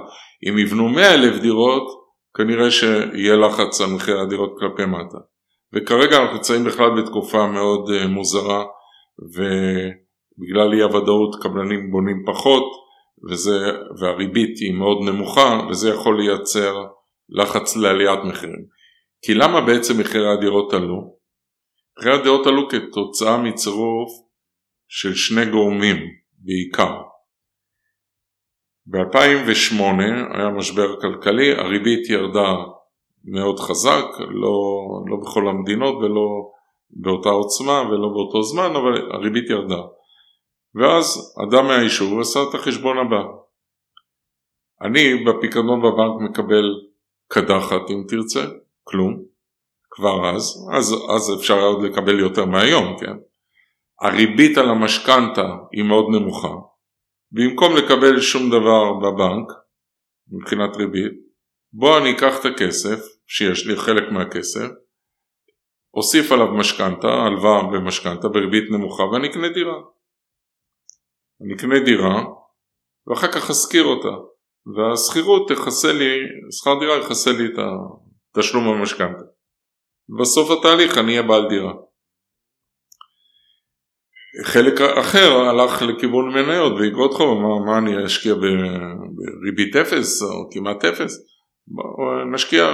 אם 0.49 0.57
יבנו 0.57 0.89
100 0.89 1.13
אלף 1.13 1.41
דירות 1.41 1.83
כנראה 2.37 2.71
שיהיה 2.71 3.35
לחץ 3.35 3.81
על 3.81 3.89
מחירי 3.95 4.21
הדירות 4.21 4.55
כלפי 4.59 4.85
מטה. 4.85 5.17
וכרגע 5.73 6.17
אנחנו 6.17 6.35
נמצאים 6.35 6.63
בכלל 6.63 7.01
בתקופה 7.01 7.47
מאוד 7.47 7.89
אה, 7.89 8.07
מוזרה 8.07 8.65
ובגלל 9.19 10.73
אי 10.73 10.81
הוודאות 10.81 11.35
קבלנים 11.43 11.91
בונים 11.91 12.23
פחות 12.25 12.63
וזה, 13.29 13.57
והריבית 13.99 14.57
היא 14.59 14.73
מאוד 14.73 14.97
נמוכה 15.09 15.59
וזה 15.69 15.89
יכול 15.89 16.21
לייצר 16.21 16.75
לחץ 17.29 17.77
לעליית 17.77 18.19
מחירים. 18.23 18.65
כי 19.21 19.33
למה 19.33 19.61
בעצם 19.61 19.99
מחירי 19.99 20.33
הדירות 20.33 20.73
עלו? 20.73 21.17
מחירי 21.99 22.15
הדירות 22.15 22.47
עלו 22.47 22.67
כתוצאה 22.69 23.37
מצירוף 23.37 24.09
של 24.87 25.13
שני 25.13 25.45
גורמים 25.45 25.97
בעיקר. 26.45 27.06
ב-2008 28.89 29.81
היה 30.33 30.49
משבר 30.49 31.01
כלכלי, 31.01 31.51
הריבית 31.51 32.09
ירדה 32.09 32.55
מאוד 33.25 33.59
חזק, 33.59 34.05
לא, 34.19 34.87
לא 35.07 35.17
בכל 35.21 35.47
המדינות 35.47 35.95
ולא 35.95 36.51
באותה 36.89 37.29
עוצמה 37.29 37.81
ולא 37.81 38.09
באותו 38.09 38.43
זמן, 38.43 38.75
אבל 38.75 39.11
הריבית 39.11 39.49
ירדה. 39.49 39.81
ואז 40.75 41.35
אדם 41.43 41.67
מהיישוב 41.67 42.19
עשה 42.19 42.39
את 42.49 42.55
החשבון 42.55 42.97
הבא. 42.97 43.23
אני 44.81 45.23
בפיקדון 45.25 45.81
בבנק 45.81 46.29
מקבל 46.29 46.65
קדחת 47.27 47.89
אם 47.89 48.03
תרצה, 48.07 48.45
כלום, 48.83 49.21
כבר 49.89 50.35
אז, 50.35 50.69
אז, 50.73 50.95
אז 51.15 51.39
אפשר 51.39 51.59
עוד 51.59 51.83
לקבל 51.83 52.19
יותר 52.19 52.45
מהיום, 52.45 52.97
כן? 52.99 53.17
הריבית 54.01 54.57
על 54.57 54.69
המשכנתה 54.69 55.55
היא 55.71 55.83
מאוד 55.83 56.05
נמוכה, 56.11 56.53
במקום 57.31 57.75
לקבל 57.75 58.21
שום 58.21 58.49
דבר 58.49 58.93
בבנק, 58.93 59.47
מבחינת 60.31 60.75
ריבית, 60.75 61.13
בוא 61.73 61.97
אני 61.97 62.11
אקח 62.11 62.39
את 62.39 62.45
הכסף, 62.45 62.99
שיש 63.27 63.67
לי 63.67 63.75
חלק 63.75 64.11
מהכסף, 64.11 64.67
אוסיף 65.93 66.31
עליו 66.31 66.47
משכנתה, 66.53 67.07
הלוואה 67.07 67.63
במשכנתה 67.63 68.27
בריבית 68.27 68.71
נמוכה 68.71 69.03
ואני 69.03 69.29
אקנה 69.29 69.49
דירה. 69.49 69.77
אני 71.41 71.55
אקנה 71.55 71.79
דירה 71.85 72.23
ואחר 73.07 73.31
כך 73.31 73.49
אשכיר 73.49 73.83
אותה. 73.83 74.17
והשכירות 74.75 75.49
תכסה 75.49 75.93
לי, 75.93 76.17
שכר 76.51 76.79
דירה 76.79 76.97
יכסה 76.97 77.31
לי 77.31 77.45
את 77.45 77.59
התשלום 78.37 78.67
המשכנתה. 78.67 79.23
בסוף 80.19 80.51
התהליך 80.51 80.97
אני 80.97 81.11
אהיה 81.11 81.27
בעל 81.27 81.49
דירה. 81.49 81.73
חלק 84.43 84.81
אחר 84.81 85.31
הלך 85.31 85.81
לכיוון 85.81 86.33
מניות 86.33 86.73
ואגרות 86.73 87.13
חוב, 87.13 87.37
אמר 87.37 87.57
מה 87.65 87.77
אני 87.77 88.05
אשקיע 88.05 88.33
בריבית 88.33 89.75
אפס 89.75 90.21
או 90.21 90.49
כמעט 90.51 90.85
אפס, 90.85 91.17
נשקיע, 92.33 92.65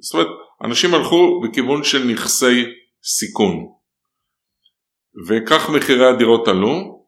זאת 0.00 0.14
אומרת 0.14 0.28
אנשים 0.64 0.94
הלכו 0.94 1.40
בכיוון 1.40 1.84
של 1.84 2.04
נכסי 2.12 2.64
סיכון. 3.04 3.56
וכך 5.28 5.70
מחירי 5.70 6.06
הדירות 6.06 6.48
עלו. 6.48 7.00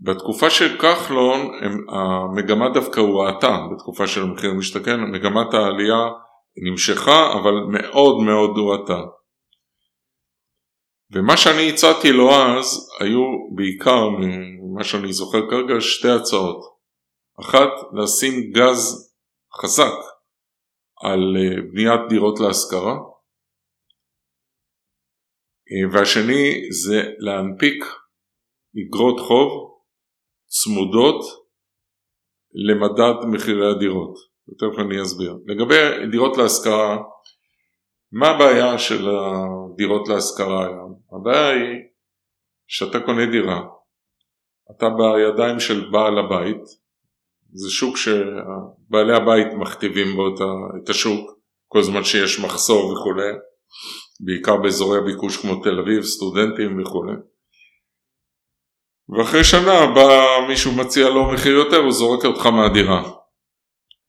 בתקופה 0.00 0.50
של 0.50 0.78
כחלון 0.78 1.40
המגמה 1.88 2.68
דווקא 2.74 3.00
הואטה 3.00 3.58
בתקופה 3.72 4.06
של 4.06 4.22
המחיר 4.22 4.50
המשתכן, 4.50 5.00
מגמת 5.00 5.54
העלייה 5.54 6.08
נמשכה 6.66 7.32
אבל 7.32 7.52
מאוד 7.68 8.22
מאוד 8.22 8.56
הואטה. 8.56 9.00
ומה 11.12 11.36
שאני 11.36 11.70
הצעתי 11.70 12.12
לו 12.12 12.30
אז 12.30 12.90
היו 13.00 13.20
בעיקר 13.54 14.08
ממה 14.18 14.84
שאני 14.84 15.12
זוכר 15.12 15.50
כרגע 15.50 15.80
שתי 15.80 16.08
הצעות. 16.08 16.78
אחת 17.40 17.70
לשים 17.92 18.52
גז 18.52 19.12
חזק 19.62 19.98
על 21.04 21.36
אה, 21.36 21.62
בניית 21.72 22.00
דירות 22.08 22.40
להשכרה 22.40 22.94
אה, 25.70 25.92
והשני 25.92 26.68
זה 26.70 27.02
להנפיק 27.18 27.84
אגרות 28.78 29.20
חוב 29.20 29.48
צמודות 30.46 31.20
למדד 32.54 33.26
מחירי 33.32 33.70
הדירות. 33.70 34.14
תכף 34.58 34.78
אני 34.78 35.02
אסביר. 35.02 35.34
לגבי 35.46 36.06
דירות 36.10 36.36
להשכרה, 36.36 36.98
מה 38.12 38.28
הבעיה 38.28 38.78
של 38.78 39.08
הדירות 39.08 40.08
להשכרה 40.08 40.66
היום? 40.66 40.97
הבעיה 41.12 41.48
היא 41.48 41.82
שאתה 42.66 43.00
קונה 43.00 43.26
דירה, 43.26 43.60
אתה 44.70 44.86
בידיים 44.88 45.60
של 45.60 45.90
בעל 45.90 46.18
הבית, 46.18 46.62
זה 47.52 47.70
שוק 47.70 47.96
שבעלי 47.96 49.16
הבית 49.16 49.46
מכתיבים 49.58 50.16
בו 50.16 50.28
את 50.82 50.88
השוק 50.88 51.38
כל 51.68 51.82
זמן 51.82 52.04
שיש 52.04 52.40
מחסור 52.40 52.92
וכולי, 52.92 53.32
בעיקר 54.20 54.56
באזורי 54.56 54.98
הביקוש 54.98 55.36
כמו 55.36 55.62
תל 55.62 55.78
אביב, 55.80 56.02
סטודנטים 56.02 56.82
וכולי. 56.82 57.12
ואחרי 59.08 59.44
שנה 59.44 59.86
בא 59.94 60.46
מישהו 60.48 60.72
מציע 60.76 61.08
לו 61.08 61.32
מחיר 61.32 61.52
יותר, 61.52 61.76
הוא 61.76 61.92
זורק 61.92 62.24
אותך 62.24 62.46
מהדירה. 62.46 63.10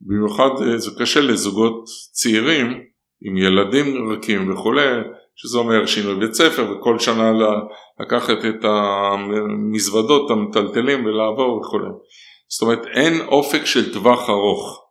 במיוחד 0.01 0.49
אה, 0.61 0.77
זה 0.77 0.91
קשה 0.99 1.19
לזוגות 1.21 1.83
צעירים 2.11 2.83
עם 3.21 3.37
ילדים 3.37 4.11
רכים 4.11 4.53
וכולי, 4.53 4.87
שזה 5.41 5.57
אומר 5.57 5.85
שינוי 5.85 6.15
בית 6.15 6.33
ספר 6.33 6.71
וכל 6.71 6.99
שנה 6.99 7.31
לקחת 7.99 8.37
את 8.49 8.63
המזוודות 8.63 10.31
המטלטלים 10.31 11.05
ולעבור 11.05 11.57
וכולי. 11.57 11.89
זאת 12.49 12.61
אומרת 12.61 12.85
אין 12.85 13.21
אופק 13.27 13.65
של 13.65 13.93
טווח 13.93 14.29
ארוך. 14.29 14.85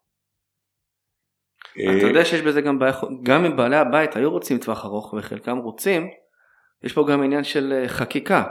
אתה 1.99 2.07
יודע 2.07 2.25
שיש 2.25 2.43
בזה 2.43 2.61
גם 2.61 2.79
בעיה, 2.79 2.93
גם 3.23 3.45
אם 3.45 3.57
בעלי 3.57 3.77
הבית 3.77 4.17
היו 4.17 4.31
רוצים 4.31 4.59
טווח 4.59 4.85
ארוך 4.85 5.15
וחלקם 5.19 5.57
רוצים, 5.57 6.07
יש 6.85 6.93
פה 6.93 7.07
גם 7.09 7.23
עניין 7.23 7.45
של 7.45 7.73
אה, 7.73 7.89
חקיקה. 7.89 8.45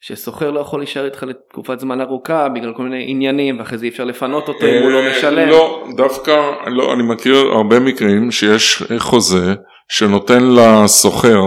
שסוחר 0.00 0.50
לא 0.50 0.60
יכול 0.60 0.80
להישאר 0.80 1.04
איתך 1.04 1.22
לתקופת 1.22 1.80
זמן 1.80 2.00
ארוכה 2.00 2.48
בגלל 2.48 2.74
כל 2.74 2.82
מיני 2.82 3.04
עניינים 3.08 3.58
ואחרי 3.58 3.78
זה 3.78 3.84
אי 3.84 3.90
אפשר 3.90 4.04
לפנות 4.04 4.48
אותו 4.48 4.66
אם 4.66 4.82
הוא 4.82 4.90
לא 4.90 4.98
אה, 4.98 5.10
משלם. 5.10 5.48
לא, 5.48 5.86
דווקא, 5.96 6.52
לא, 6.66 6.92
אני 6.92 7.02
מכיר 7.02 7.36
הרבה 7.36 7.80
מקרים 7.80 8.30
שיש 8.30 8.82
חוזה 8.98 9.54
שנותן 9.88 10.42
לסוחר 10.42 11.40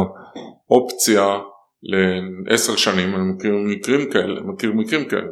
אופציה 0.69 1.39
לעשר 2.49 2.75
שנים, 2.75 3.15
אני 3.15 3.23
מכיר 3.35 3.53
מקרים 3.55 4.11
כאלה, 4.11 4.41
מכיר 4.41 4.73
מקרים 4.73 5.05
כאלה. 5.05 5.31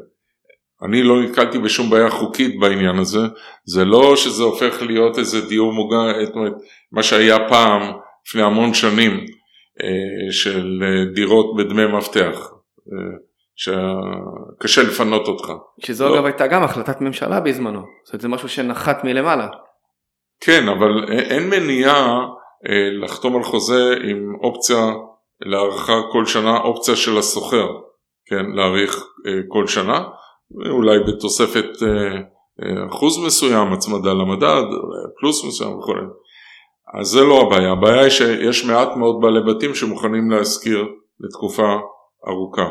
אני 0.85 1.03
לא 1.03 1.21
נתקלתי 1.23 1.59
בשום 1.59 1.89
בעיה 1.89 2.09
חוקית 2.09 2.59
בעניין 2.59 2.95
הזה, 2.97 3.19
זה 3.65 3.85
לא 3.85 4.15
שזה 4.15 4.43
הופך 4.43 4.81
להיות 4.81 5.19
איזה 5.19 5.47
דיור 5.47 5.73
מוגן, 5.73 6.25
זאת 6.25 6.35
אומרת, 6.35 6.53
מה 6.91 7.03
שהיה 7.03 7.37
פעם, 7.49 7.81
לפני 8.27 8.41
המון 8.41 8.73
שנים, 8.73 9.11
אה, 9.83 10.31
של 10.31 10.79
דירות 11.13 11.55
בדמי 11.57 11.85
מפתח. 11.97 12.51
שקשה 13.57 14.83
לפנות 14.83 15.27
אותך. 15.27 15.53
שזו 15.79 16.09
לא. 16.09 16.15
אגב 16.15 16.25
הייתה 16.25 16.47
גם 16.47 16.63
החלטת 16.63 17.01
ממשלה 17.01 17.39
בזמנו, 17.39 17.79
זאת 17.79 18.13
אומרת 18.13 18.21
זה 18.21 18.27
משהו 18.27 18.49
שנחת 18.49 19.03
מלמעלה. 19.03 19.47
כן, 20.41 20.67
אבל 20.67 21.13
אין 21.13 21.49
מניעה 21.49 21.93
אה, 21.93 22.25
לחתום 23.01 23.35
על 23.35 23.43
חוזה 23.43 23.95
עם 24.03 24.35
אופציה 24.43 24.93
להארכה 25.41 25.93
כל 26.11 26.25
שנה 26.25 26.57
אופציה 26.57 26.95
של 26.95 27.17
הסוחר, 27.17 27.67
כן, 28.25 28.45
להאריך 28.55 28.95
אה, 29.27 29.31
כל 29.47 29.67
שנה, 29.67 30.09
אולי 30.71 30.99
בתוספת 31.07 31.83
אה, 31.83 32.15
אה, 32.63 32.87
אחוז 32.89 33.25
מסוים, 33.25 33.73
הצמדה 33.73 34.13
למדד, 34.13 34.63
פלוס 35.19 35.45
מסוים 35.45 35.77
וכו'. 35.77 35.93
אז 36.99 37.07
זה 37.07 37.21
לא 37.21 37.41
הבעיה, 37.41 37.71
הבעיה 37.71 38.01
היא 38.01 38.09
שיש 38.09 38.65
מעט 38.65 38.97
מאוד 38.97 39.21
בעלי 39.21 39.53
בתים 39.53 39.75
שמוכנים 39.75 40.31
להשכיר 40.31 40.85
לתקופה 41.19 41.75
ארוכה. 42.27 42.69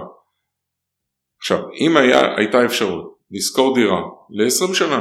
עכשיו, 1.39 1.59
אם 1.81 1.97
היה, 1.97 2.37
הייתה 2.37 2.65
אפשרות 2.65 3.17
לשכור 3.31 3.75
דירה 3.75 4.01
ל-20 4.31 4.75
שנה, 4.75 5.01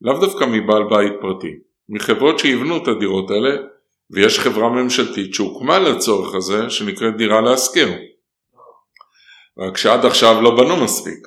לאו 0.00 0.20
דווקא 0.20 0.44
מבעל 0.44 0.82
בית 0.90 1.12
פרטי, 1.20 1.52
מחברות 1.88 2.38
שיבנו 2.38 2.76
את 2.76 2.88
הדירות 2.88 3.30
האלה, 3.30 3.56
ויש 4.10 4.38
חברה 4.38 4.68
ממשלתית 4.68 5.34
שהוקמה 5.34 5.78
לצורך 5.78 6.34
הזה, 6.34 6.70
שנקראת 6.70 7.16
דירה 7.16 7.40
להשכיר. 7.40 7.88
רק 9.58 9.76
שעד 9.76 10.04
עכשיו 10.04 10.40
לא 10.42 10.56
בנו 10.56 10.84
מספיק. 10.84 11.26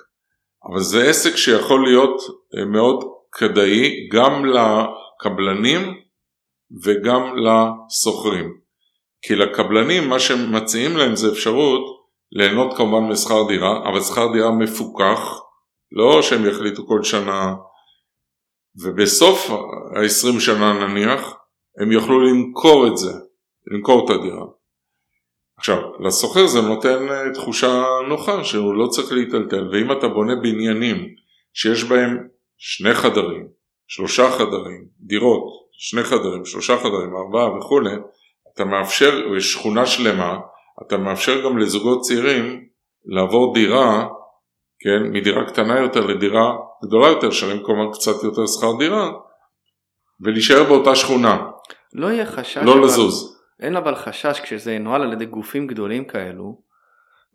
אבל 0.66 0.80
זה 0.80 1.10
עסק 1.10 1.36
שיכול 1.36 1.84
להיות 1.84 2.22
אה, 2.58 2.66
מאוד 2.66 3.04
כדאי 3.32 4.10
גם 4.12 4.46
לקבלנים 4.46 5.82
וגם 6.84 7.34
לסוחרים. 7.38 8.58
כי 9.22 9.36
לקבלנים 9.36 10.10
מה 10.10 10.20
שמציעים 10.20 10.98
להם 10.98 11.16
זה 11.16 11.32
אפשרות 11.32 11.98
ליהנות 12.32 12.78
כמובן 12.78 13.12
משכר 13.12 13.48
דירה, 13.48 13.90
אבל 13.90 14.02
שכר 14.02 14.34
דירה 14.34 14.52
מפוקח, 14.52 15.40
לא 15.92 16.22
שהם 16.22 16.46
יחליטו 16.46 16.88
כל 16.88 17.04
שנה, 17.04 17.54
ובסוף 18.84 19.50
ה-20 19.50 20.40
שנה 20.40 20.88
נניח, 20.88 21.36
הם 21.82 21.92
יוכלו 21.92 22.20
למכור 22.20 22.88
את 22.88 22.98
זה, 22.98 23.12
למכור 23.72 24.06
את 24.06 24.10
הדירה. 24.10 24.46
עכשיו, 25.58 25.78
לסוחר 26.00 26.48
זה 26.48 26.62
נותן 26.62 27.10
אה, 27.10 27.34
תחושה 27.34 27.86
נוחה 28.10 28.44
שהוא 28.44 28.76
לא 28.76 28.88
צריך 28.88 29.12
להיטלטל, 29.12 29.70
ואם 29.72 29.92
אתה 29.92 30.08
בונה 30.08 30.36
בניינים 30.36 31.08
שיש 31.54 31.84
בהם 31.84 32.28
שני 32.58 32.94
חדרים, 32.94 33.48
שלושה 33.88 34.32
חדרים, 34.32 34.86
דירות, 35.00 35.44
שני 35.72 36.04
חדרים, 36.04 36.46
שלושה 36.46 36.78
חדרים, 36.78 37.16
ארבעה 37.16 37.58
וכולי, 37.58 37.96
אתה 38.54 38.66
מאפשר, 38.66 39.36
יש 39.38 39.54
שכונה 39.54 39.86
שלמה, 39.86 40.38
אתה 40.88 40.98
מאפשר 40.98 41.44
גם 41.46 41.58
לזוגות 41.58 42.02
צעירים 42.02 42.68
לעבור 43.06 43.54
דירה, 43.54 44.08
כן, 44.80 45.04
מדירה 45.12 45.46
קטנה 45.46 45.80
יותר 45.80 46.06
לדירה 46.06 46.56
גדולה 46.86 47.08
יותר, 47.08 47.32
שלם 47.32 47.64
כמובן 47.64 47.94
קצת 47.94 48.24
יותר 48.24 48.46
שכר 48.46 48.78
דירה, 48.80 49.12
ולהישאר 50.22 50.64
באותה 50.64 50.96
שכונה. 50.96 51.38
לא 51.94 52.08
יהיה 52.08 52.26
חשש. 52.26 52.58
לא 52.58 52.74
אבל... 52.74 52.82
לזוז. 52.82 53.38
אין 53.60 53.76
אבל 53.76 53.96
חשש 53.96 54.40
כשזה 54.40 54.74
ינוהל 54.74 55.02
על 55.02 55.14
ידי 55.14 55.26
גופים 55.26 55.68
גדולים 55.68 56.06
כאלו, 56.06 56.62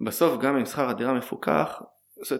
בסוף 0.01 0.40
גם 0.40 0.56
אם 0.56 0.64
שכר 0.64 0.89
הדירה 0.89 1.12
מפוקח, 1.12 1.82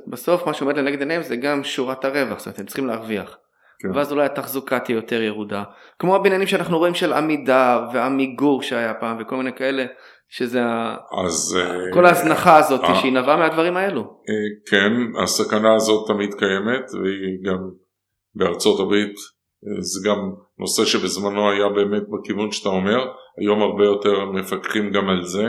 בסוף 0.07 0.47
מה 0.47 0.55
שעומד 0.55 0.77
לנגד 0.77 0.99
עיניהם 1.01 1.23
זה 1.23 1.37
גם 1.37 1.65
שורת 1.65 2.05
הרווח, 2.05 2.39
זאת 2.39 2.47
אומרת 2.47 2.59
הם 2.59 2.67
צריכים 2.67 2.87
להרוויח. 2.87 3.39
כן. 3.79 3.97
ואז 3.97 4.13
אולי 4.13 4.27
התחזוקה 4.27 4.79
תהיה 4.79 4.97
יותר 4.97 5.23
ירודה. 5.23 5.65
כמו 5.99 6.17
הבניינים 6.17 6.47
שאנחנו 6.47 6.79
רואים 6.79 6.95
של 6.95 7.13
עמידר 7.13 7.85
ועמיגור 7.93 8.63
שהיה 8.63 8.95
פעם 8.95 9.17
וכל 9.21 9.37
מיני 9.37 9.53
כאלה, 9.53 9.85
שזה 10.35 10.61
אז, 11.27 11.57
אה, 11.61 11.93
כל 11.93 12.07
ההזנחה 12.07 12.57
הזאת 12.57 12.81
uh, 12.81 12.95
שהיא 12.95 13.13
נבעה 13.13 13.37
מהדברים 13.37 13.77
האלו. 13.77 14.03
Uh, 14.03 14.71
כן, 14.71 15.23
הסכנה 15.23 15.75
הזאת 15.75 16.09
תמיד 16.09 16.35
קיימת 16.35 16.91
והיא 16.95 17.39
גם 17.45 17.59
בארצות 18.35 18.81
הברית 18.81 19.15
זה 19.81 20.09
גם 20.09 20.33
נושא 20.59 20.85
שבזמנו 20.85 21.51
היה 21.51 21.69
באמת 21.69 22.03
בכיוון 22.09 22.53
שאתה 22.53 22.69
אומר, 22.69 22.99
היום 23.41 23.63
הרבה 23.63 23.85
יותר 23.85 24.25
מפקחים 24.25 24.91
גם 24.93 25.09
על 25.09 25.25
זה, 25.25 25.45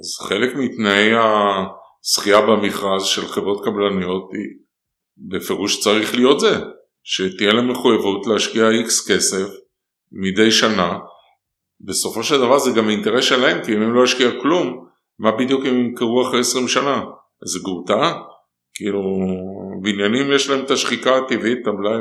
אז 0.00 0.28
חלק 0.28 0.54
מתנאי 0.56 1.10
הזכייה 1.16 2.40
במכרז 2.40 3.04
של 3.04 3.26
חברות 3.26 3.64
קבלניות 3.64 4.30
היא 4.32 4.58
בפירוש 5.16 5.80
צריך 5.80 6.14
להיות 6.14 6.40
זה, 6.40 6.56
שתהיה 7.02 7.52
להם 7.52 7.70
מחויבות 7.70 8.26
להשקיע 8.26 8.70
איקס 8.70 9.10
כסף 9.10 9.46
מדי 10.12 10.50
שנה, 10.50 10.98
בסופו 11.80 12.22
של 12.22 12.38
דבר 12.38 12.58
זה 12.58 12.70
גם 12.70 12.90
אינטרס 12.90 13.24
שלהם, 13.24 13.64
כי 13.64 13.74
אם 13.74 13.82
הם 13.82 13.94
לא 13.94 14.04
ישקיעו 14.04 14.40
כלום, 14.42 14.86
מה 15.18 15.32
בדיוק 15.32 15.66
הם 15.66 15.74
ימכרו 15.74 16.22
אחרי 16.22 16.40
20 16.40 16.68
שנה? 16.68 17.02
זה 17.44 17.58
גורתה? 17.62 18.12
כאילו, 18.74 19.02
בניינים 19.82 20.32
יש 20.32 20.50
להם 20.50 20.64
את 20.64 20.70
השחיקה 20.70 21.16
הטבעית, 21.16 21.58
את 21.62 21.66
המלאי 21.66 21.98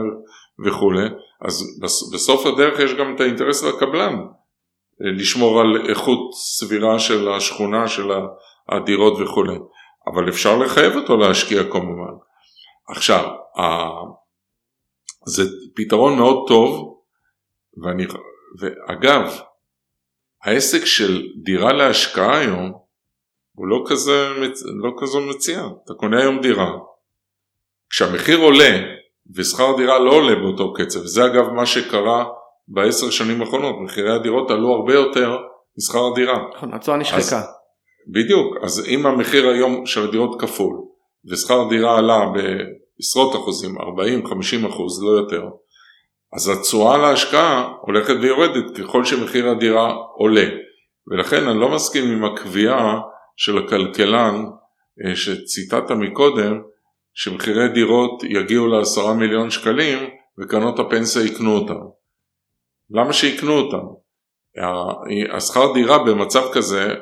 וכולי, 0.65 1.05
אז 1.41 1.79
בסוף 2.13 2.45
הדרך 2.45 2.79
יש 2.79 2.93
גם 2.93 3.15
את 3.15 3.21
האינטרס 3.21 3.63
לקבלן 3.63 4.15
אה, 5.01 5.11
לשמור 5.17 5.61
על 5.61 5.89
איכות 5.89 6.33
סבירה 6.33 6.99
של 6.99 7.29
השכונה, 7.31 7.87
של 7.87 8.11
הדירות 8.69 9.19
וכולי, 9.19 9.57
אבל 10.13 10.29
אפשר 10.29 10.57
לחייב 10.57 10.95
אותו 10.95 11.17
להשקיע 11.17 11.63
כמובן. 11.63 12.13
עכשיו, 12.89 13.29
זה 15.25 15.43
פתרון 15.75 16.17
מאוד 16.17 16.47
טוב, 16.47 16.99
ואני, 17.83 18.05
ואגב, 18.59 19.39
העסק 20.45 20.85
של 20.85 21.27
דירה 21.43 21.73
להשקעה 21.73 22.37
היום 22.37 22.71
הוא 23.55 23.67
לא 23.67 23.83
כזה, 23.87 24.27
לא 24.83 24.91
כזו 24.97 25.21
מציאה, 25.21 25.67
אתה 25.85 25.93
קונה 25.93 26.21
היום 26.21 26.41
דירה, 26.41 26.71
כשהמחיר 27.89 28.39
עולה 28.39 28.79
ושכר 29.35 29.73
דירה 29.77 29.99
לא 29.99 30.11
עולה 30.11 30.35
באותו 30.35 30.73
קצב. 30.73 30.99
זה 31.05 31.25
אגב 31.25 31.49
מה 31.49 31.65
שקרה 31.65 32.25
בעשר 32.67 33.09
שנים 33.09 33.41
האחרונות, 33.41 33.75
מחירי 33.83 34.15
הדירות 34.15 34.51
עלו 34.51 34.73
הרבה 34.73 34.93
יותר 34.93 35.37
משכר 35.77 36.07
הדירה. 36.11 36.37
נכון, 36.55 36.73
התשואה 36.73 36.97
נשחקה. 36.97 37.41
בדיוק, 38.07 38.57
אז 38.63 38.85
אם 38.87 39.05
המחיר 39.05 39.47
היום 39.47 39.85
של 39.85 40.03
הדירות 40.03 40.41
כפול 40.41 40.75
ושכר 41.25 41.67
דירה 41.69 41.97
עלה 41.97 42.19
בעשרות 42.25 43.35
אחוזים, 43.35 43.77
40-50 43.77 44.67
אחוז, 44.69 45.03
לא 45.03 45.09
יותר, 45.09 45.43
אז 46.35 46.49
התשואה 46.49 46.97
להשקעה 46.97 47.73
הולכת 47.81 48.13
ויורדת 48.21 48.77
ככל 48.77 49.05
שמחיר 49.05 49.49
הדירה 49.49 49.93
עולה. 50.15 50.45
ולכן 51.07 51.47
אני 51.47 51.59
לא 51.59 51.69
מסכים 51.69 52.11
עם 52.11 52.25
הקביעה 52.25 52.99
של 53.37 53.57
הכלכלן 53.57 54.45
אה, 55.05 55.15
שציטטת 55.15 55.91
מקודם, 55.91 56.61
שמחירי 57.13 57.67
דירות 57.69 58.23
יגיעו 58.23 58.67
לעשרה 58.67 59.13
מיליון 59.13 59.49
שקלים 59.49 60.09
וקרנות 60.39 60.79
הפנסיה 60.79 61.21
יקנו 61.25 61.57
אותם. 61.57 61.79
למה 62.89 63.13
שיקנו 63.13 63.53
אותם? 63.53 63.85
השכר 65.33 65.73
דירה 65.73 66.03
במצב 66.03 66.43
כזה, 66.53 66.93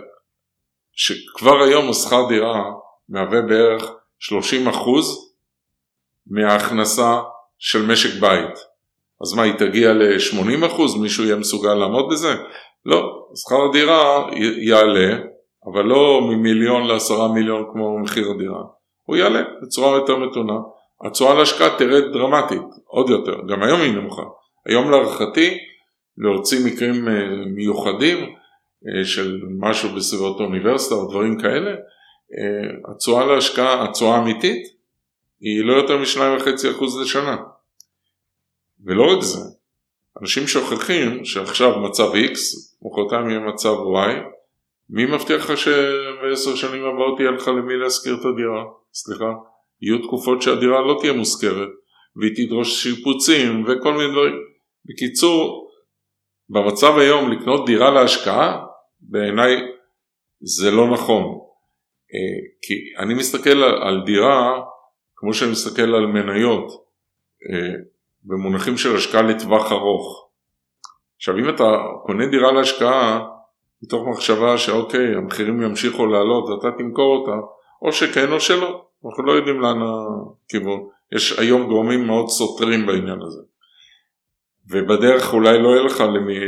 שכבר 0.91 1.63
היום 1.63 1.89
השכר 1.89 2.27
דירה 2.29 2.63
מהווה 3.09 3.41
בערך 3.41 3.83
30% 4.65 4.67
מההכנסה 6.27 7.19
של 7.57 7.85
משק 7.85 8.21
בית. 8.21 8.72
אז 9.23 9.33
מה, 9.33 9.43
היא 9.43 9.53
תגיע 9.53 9.93
ל-80%? 9.93 10.99
מישהו 11.01 11.23
יהיה 11.23 11.35
מסוגל 11.35 11.73
לעמוד 11.73 12.09
בזה? 12.11 12.33
לא, 12.85 13.27
שכר 13.35 13.69
הדירה 13.69 14.29
יעלה, 14.57 15.17
אבל 15.71 15.85
לא 15.85 16.21
ממיליון 16.21 16.87
לעשרה 16.87 17.33
מיליון 17.33 17.65
כמו 17.71 17.99
מחיר 17.99 18.31
הדירה. 18.31 18.63
הוא 19.03 19.15
יעלה 19.15 19.41
בצורה 19.61 19.95
יותר 19.95 20.17
מתונה. 20.17 20.53
התשואה 21.05 21.33
להשקעה 21.33 21.77
תרד 21.77 22.13
דרמטית, 22.13 22.61
עוד 22.85 23.09
יותר, 23.09 23.35
גם 23.47 23.63
היום 23.63 23.81
היא 23.81 23.93
נמוכה. 23.93 24.23
היום 24.65 24.91
להערכתי, 24.91 25.57
להוציא 26.17 26.65
מקרים 26.65 27.07
אה, 27.07 27.13
מיוחדים 27.55 28.17
אה, 28.17 29.05
של 29.05 29.41
משהו 29.59 29.89
בסביבות 29.89 30.39
האוניברסיטה 30.39 30.95
או 30.95 31.09
דברים 31.09 31.39
כאלה, 31.39 31.71
אה, 31.71 32.91
התשואה 32.91 33.25
להשקעה, 33.25 33.83
התשואה 33.83 34.15
האמיתית, 34.15 34.63
היא 35.41 35.65
לא 35.65 35.73
יותר 35.73 35.97
מ-2.5% 35.97 37.01
לשנה. 37.01 37.37
ולא 38.85 39.03
רק 39.13 39.21
זה, 39.21 39.39
אנשים 40.21 40.47
שוכחים 40.47 41.25
שעכשיו 41.25 41.79
מצב 41.79 42.11
X, 42.13 42.37
מחרתיים 42.81 43.29
יהיה 43.29 43.39
מצב 43.39 43.73
Y, 43.73 44.33
מי 44.89 45.05
מבטיח 45.05 45.49
לך 45.49 45.57
שבעשר 45.57 46.55
שנים 46.55 46.85
הבאות 46.85 47.19
יהיה 47.19 47.31
לך 47.31 47.47
למי 47.47 47.77
להשכיר 47.77 48.13
את 48.13 48.25
הדירה? 48.25 48.63
סליחה? 48.93 49.33
יהיו 49.81 49.97
תקופות 50.07 50.41
שהדירה 50.41 50.81
לא 50.81 50.97
תהיה 51.01 51.13
מושכרת 51.13 51.69
והיא 52.15 52.31
תדרוש 52.35 52.83
שיפוצים 52.83 53.63
וכל 53.63 53.93
מיני 53.93 54.11
דברים. 54.11 54.33
בקיצור, 54.85 55.69
במצב 56.49 56.97
היום 56.97 57.31
לקנות 57.31 57.65
דירה 57.65 57.91
להשקעה, 57.91 58.65
בעיניי 59.01 59.55
זה 60.41 60.71
לא 60.71 60.93
נכון. 60.93 61.23
אה, 62.13 62.39
כי 62.61 62.73
אני 63.03 63.13
מסתכל 63.13 63.63
על 63.63 64.01
דירה 64.05 64.61
כמו 65.15 65.33
שאני 65.33 65.51
מסתכל 65.51 65.95
על 65.95 66.05
מניות 66.05 66.85
אה, 67.49 67.73
במונחים 68.25 68.77
של 68.77 68.95
השקעה 68.95 69.21
לטווח 69.21 69.71
ארוך. 69.71 70.29
עכשיו 71.15 71.37
אם 71.37 71.49
אתה 71.49 71.63
קונה 72.05 72.27
דירה 72.27 72.51
להשקעה 72.51 73.27
מתוך 73.83 74.07
מחשבה 74.07 74.57
שאוקיי, 74.57 75.15
המחירים 75.15 75.61
ימשיכו 75.61 76.05
לעלות 76.05 76.49
ואתה 76.49 76.77
תמכור 76.77 77.17
אותה, 77.17 77.45
או 77.81 77.91
שכן 77.91 78.31
או 78.31 78.39
שלא, 78.39 78.85
אנחנו 79.05 79.23
לא 79.25 79.31
יודעים 79.31 79.61
לאן 79.61 79.77
הכיוון. 79.81 80.79
יש 81.11 81.39
היום 81.39 81.67
גורמים 81.67 82.07
מאוד 82.07 82.29
סותרים 82.29 82.85
בעניין 82.85 83.21
הזה. 83.21 83.41
ובדרך 84.69 85.33
אולי 85.33 85.61
לא 85.61 85.69
יהיה 85.69 85.83
לך 85.83 85.99
למי 85.99 86.39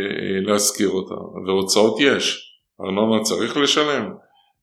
להשכיר 0.45 0.89
אותה, 0.89 1.15
והוצאות 1.45 1.99
יש. 1.99 2.55
ארנונה 2.81 3.23
צריך 3.23 3.57
לשלם, 3.57 4.13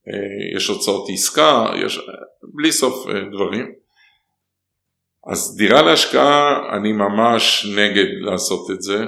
אה, 0.09 0.57
יש 0.57 0.69
הוצאות 0.69 1.09
עסקה, 1.13 1.67
יש 1.85 2.01
בלי 2.43 2.73
סוף 2.73 3.09
אה, 3.09 3.21
דברים. 3.33 3.73
אז 5.27 5.57
דירה 5.57 5.83
להשקעה 5.83 6.77
אני 6.77 6.93
ממש 6.93 7.67
נגד 7.77 8.07
לעשות 8.21 8.71
את 8.71 8.83
זה. 8.83 8.99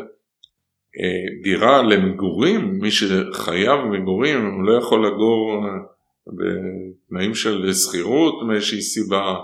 אה, 1.00 1.42
דירה 1.42 1.82
למגורים, 1.82 2.78
מי 2.78 2.90
שחייב 2.90 3.80
מגורים, 3.80 4.46
הוא 4.46 4.64
לא 4.64 4.78
יכול 4.78 5.06
לגור 5.06 5.64
בתנאים 6.26 7.34
של 7.34 7.72
שכירות 7.72 8.34
מאיזושהי 8.48 8.82
סיבה, 8.82 9.34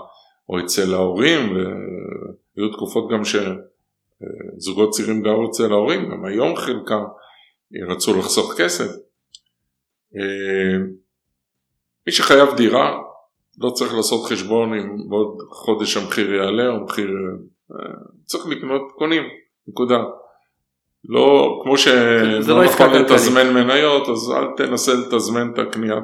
או 0.49 0.59
אצל 0.59 0.93
ההורים, 0.93 1.55
והיו 1.55 2.71
תקופות 2.71 3.11
גם 3.11 3.21
שזוגות 3.25 4.89
צעירים 4.89 5.21
גרו 5.21 5.49
אצל 5.49 5.71
ההורים, 5.71 6.09
גם 6.11 6.25
היום 6.25 6.55
חלקם 6.55 7.03
רצו 7.89 8.19
לחסוך 8.19 8.53
כסף. 8.57 8.91
מי 12.07 12.11
שחייב 12.11 12.49
דירה 12.57 13.01
לא 13.61 13.69
צריך 13.69 13.93
לעשות 13.93 14.25
חשבון 14.25 14.73
אם 14.73 15.09
בעוד 15.09 15.37
חודש 15.49 15.97
המחיר 15.97 16.33
יעלה 16.33 16.67
או 16.67 16.83
מחיר... 16.83 17.09
אה, 17.71 17.85
צריך 18.25 18.47
לקנות, 18.47 18.81
קונים, 18.95 19.23
נקודה. 19.67 20.03
לא, 21.09 21.59
כמו 21.63 21.77
שלא 21.77 22.39
לא 22.47 22.63
נכון 22.63 22.93
לתזמן 22.93 23.53
מניות, 23.53 24.09
אז 24.09 24.31
אל 24.31 24.45
תנסה 24.57 24.91
לתזמן 24.93 25.51
את 25.53 25.59
הקניית 25.59 26.03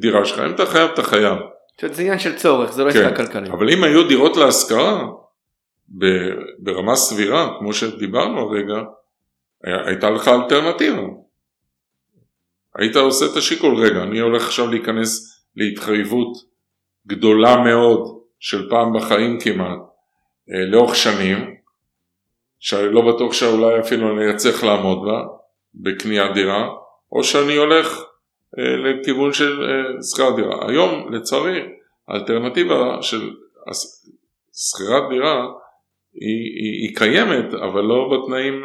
דירה 0.00 0.24
שלך. 0.24 0.38
אם 0.38 0.54
אתה 0.54 0.66
חייב, 0.66 0.90
אתה 0.90 1.02
חייב. 1.02 1.38
זה 1.90 2.02
עניין 2.02 2.18
של 2.18 2.36
צורך, 2.36 2.72
זה 2.72 2.84
לא 2.84 2.88
עסקה 2.88 3.10
כן. 3.10 3.16
כלכלית. 3.16 3.50
אבל 3.50 3.70
אם 3.70 3.84
היו 3.84 4.08
דירות 4.08 4.36
להשכרה, 4.36 5.08
ברמה 6.58 6.96
סבירה, 6.96 7.54
כמו 7.58 7.72
שדיברנו 7.72 8.40
הרגע, 8.40 8.82
הייתה 9.86 10.10
לך 10.10 10.28
אלטרנטיבה. 10.28 11.02
היית 12.76 12.96
עושה 12.96 13.26
את 13.26 13.36
השיקול, 13.36 13.74
רגע, 13.74 14.02
אני 14.02 14.18
הולך 14.18 14.42
עכשיו 14.46 14.66
להיכנס 14.66 15.42
להתחייבות 15.56 16.51
גדולה 17.06 17.56
מאוד 17.56 18.22
של 18.40 18.70
פעם 18.70 18.92
בחיים 18.92 19.40
כמעט, 19.40 19.78
אה, 20.50 20.64
לאורך 20.66 20.96
שנים, 20.96 21.54
שאני 22.58 22.94
לא 22.94 23.14
בטוח 23.14 23.32
שאולי 23.32 23.80
אפילו 23.80 24.12
אני 24.12 24.34
אצליח 24.34 24.64
לעמוד 24.64 25.04
בה, 25.04 25.24
בקניית 25.74 26.34
דירה, 26.34 26.68
או 27.12 27.24
שאני 27.24 27.56
הולך 27.56 28.04
אה, 28.58 28.76
לכיוון 28.76 29.32
של 29.32 29.62
אה, 29.62 30.02
שכירת 30.02 30.36
דירה. 30.36 30.70
היום, 30.70 31.12
לצערי, 31.12 31.60
האלטרנטיבה 32.08 33.02
של 33.02 33.30
שכירת 34.52 35.02
דירה 35.10 35.46
היא, 36.14 36.52
היא, 36.56 36.88
היא 36.88 36.96
קיימת, 36.96 37.54
אבל 37.54 37.80
לא 37.80 38.10
בתנאים 38.12 38.62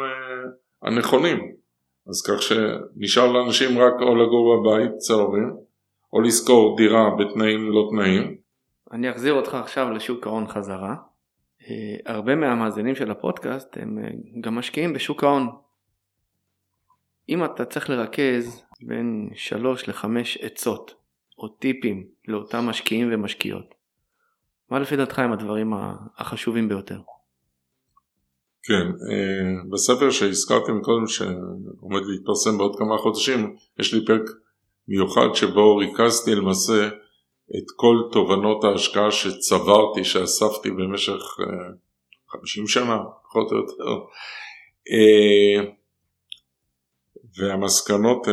הנכונים. 0.82 1.52
אז 2.08 2.22
כך 2.22 2.42
שנשאר 2.42 3.32
לאנשים 3.32 3.78
רק 3.78 3.94
או 4.00 4.16
לגור 4.16 4.56
בבית 4.56 4.90
אצל 4.96 5.12
ההורים, 5.12 5.56
או 6.12 6.20
לשכור 6.20 6.76
דירה 6.76 7.10
בתנאים 7.18 7.70
לא 7.70 7.88
תנאים. 7.90 8.36
אני 8.92 9.10
אחזיר 9.10 9.34
אותך 9.34 9.54
עכשיו 9.54 9.90
לשוק 9.90 10.26
ההון 10.26 10.46
חזרה. 10.46 10.94
אה, 11.70 12.14
הרבה 12.14 12.34
מהמאזינים 12.34 12.94
של 12.94 13.10
הפודקאסט 13.10 13.76
הם 13.76 13.98
אה, 13.98 14.10
גם 14.40 14.54
משקיעים 14.54 14.92
בשוק 14.92 15.24
ההון. 15.24 15.48
אם 17.28 17.44
אתה 17.44 17.64
צריך 17.64 17.90
לרכז 17.90 18.64
בין 18.82 19.30
3 19.34 19.88
ל-5 19.88 20.04
עצות 20.40 20.94
או 21.38 21.48
טיפים 21.48 22.06
לאותם 22.28 22.64
משקיעים 22.64 23.08
ומשקיעות, 23.12 23.74
מה 24.70 24.78
לפי 24.78 24.96
דעתך 24.96 25.18
הם 25.18 25.32
הדברים 25.32 25.72
החשובים 26.16 26.68
ביותר? 26.68 27.00
כן, 28.62 28.86
אה, 29.10 29.70
בספר 29.70 30.10
שהזכרתי 30.10 30.72
מקודם 30.72 31.06
שעומד 31.06 32.00
להתפרסם 32.06 32.58
בעוד 32.58 32.76
כמה 32.78 32.98
חודשים, 32.98 33.56
יש 33.78 33.94
לי 33.94 34.06
פרק 34.06 34.22
מיוחד 34.88 35.34
שבו 35.34 35.76
ריכזתי 35.76 36.34
למעשה 36.34 36.88
את 37.56 37.70
כל 37.76 37.96
תובנות 38.12 38.64
ההשקעה 38.64 39.10
שצברתי, 39.10 40.04
שאספתי 40.04 40.70
במשך 40.70 41.36
50 42.28 42.62
אה, 42.62 42.68
שנה, 42.68 42.98
פחות 43.24 43.52
או 43.52 43.56
יותר. 43.56 44.04
אה, 44.92 45.70
והמסקנות 47.38 48.26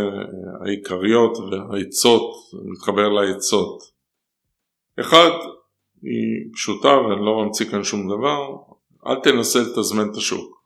העיקריות 0.62 1.38
והעצות, 1.38 2.32
מתחבר 2.66 3.10
לעצות. 3.10 3.84
אחד, 5.00 5.32
היא 6.02 6.54
פשוטה 6.54 6.88
ואני 6.88 7.26
לא 7.26 7.44
ממציא 7.44 7.66
כאן 7.66 7.84
שום 7.84 8.08
דבר, 8.08 8.56
אל 9.08 9.16
תנסה 9.24 9.60
לתזמן 9.60 10.12
את 10.12 10.16
השוק. 10.16 10.62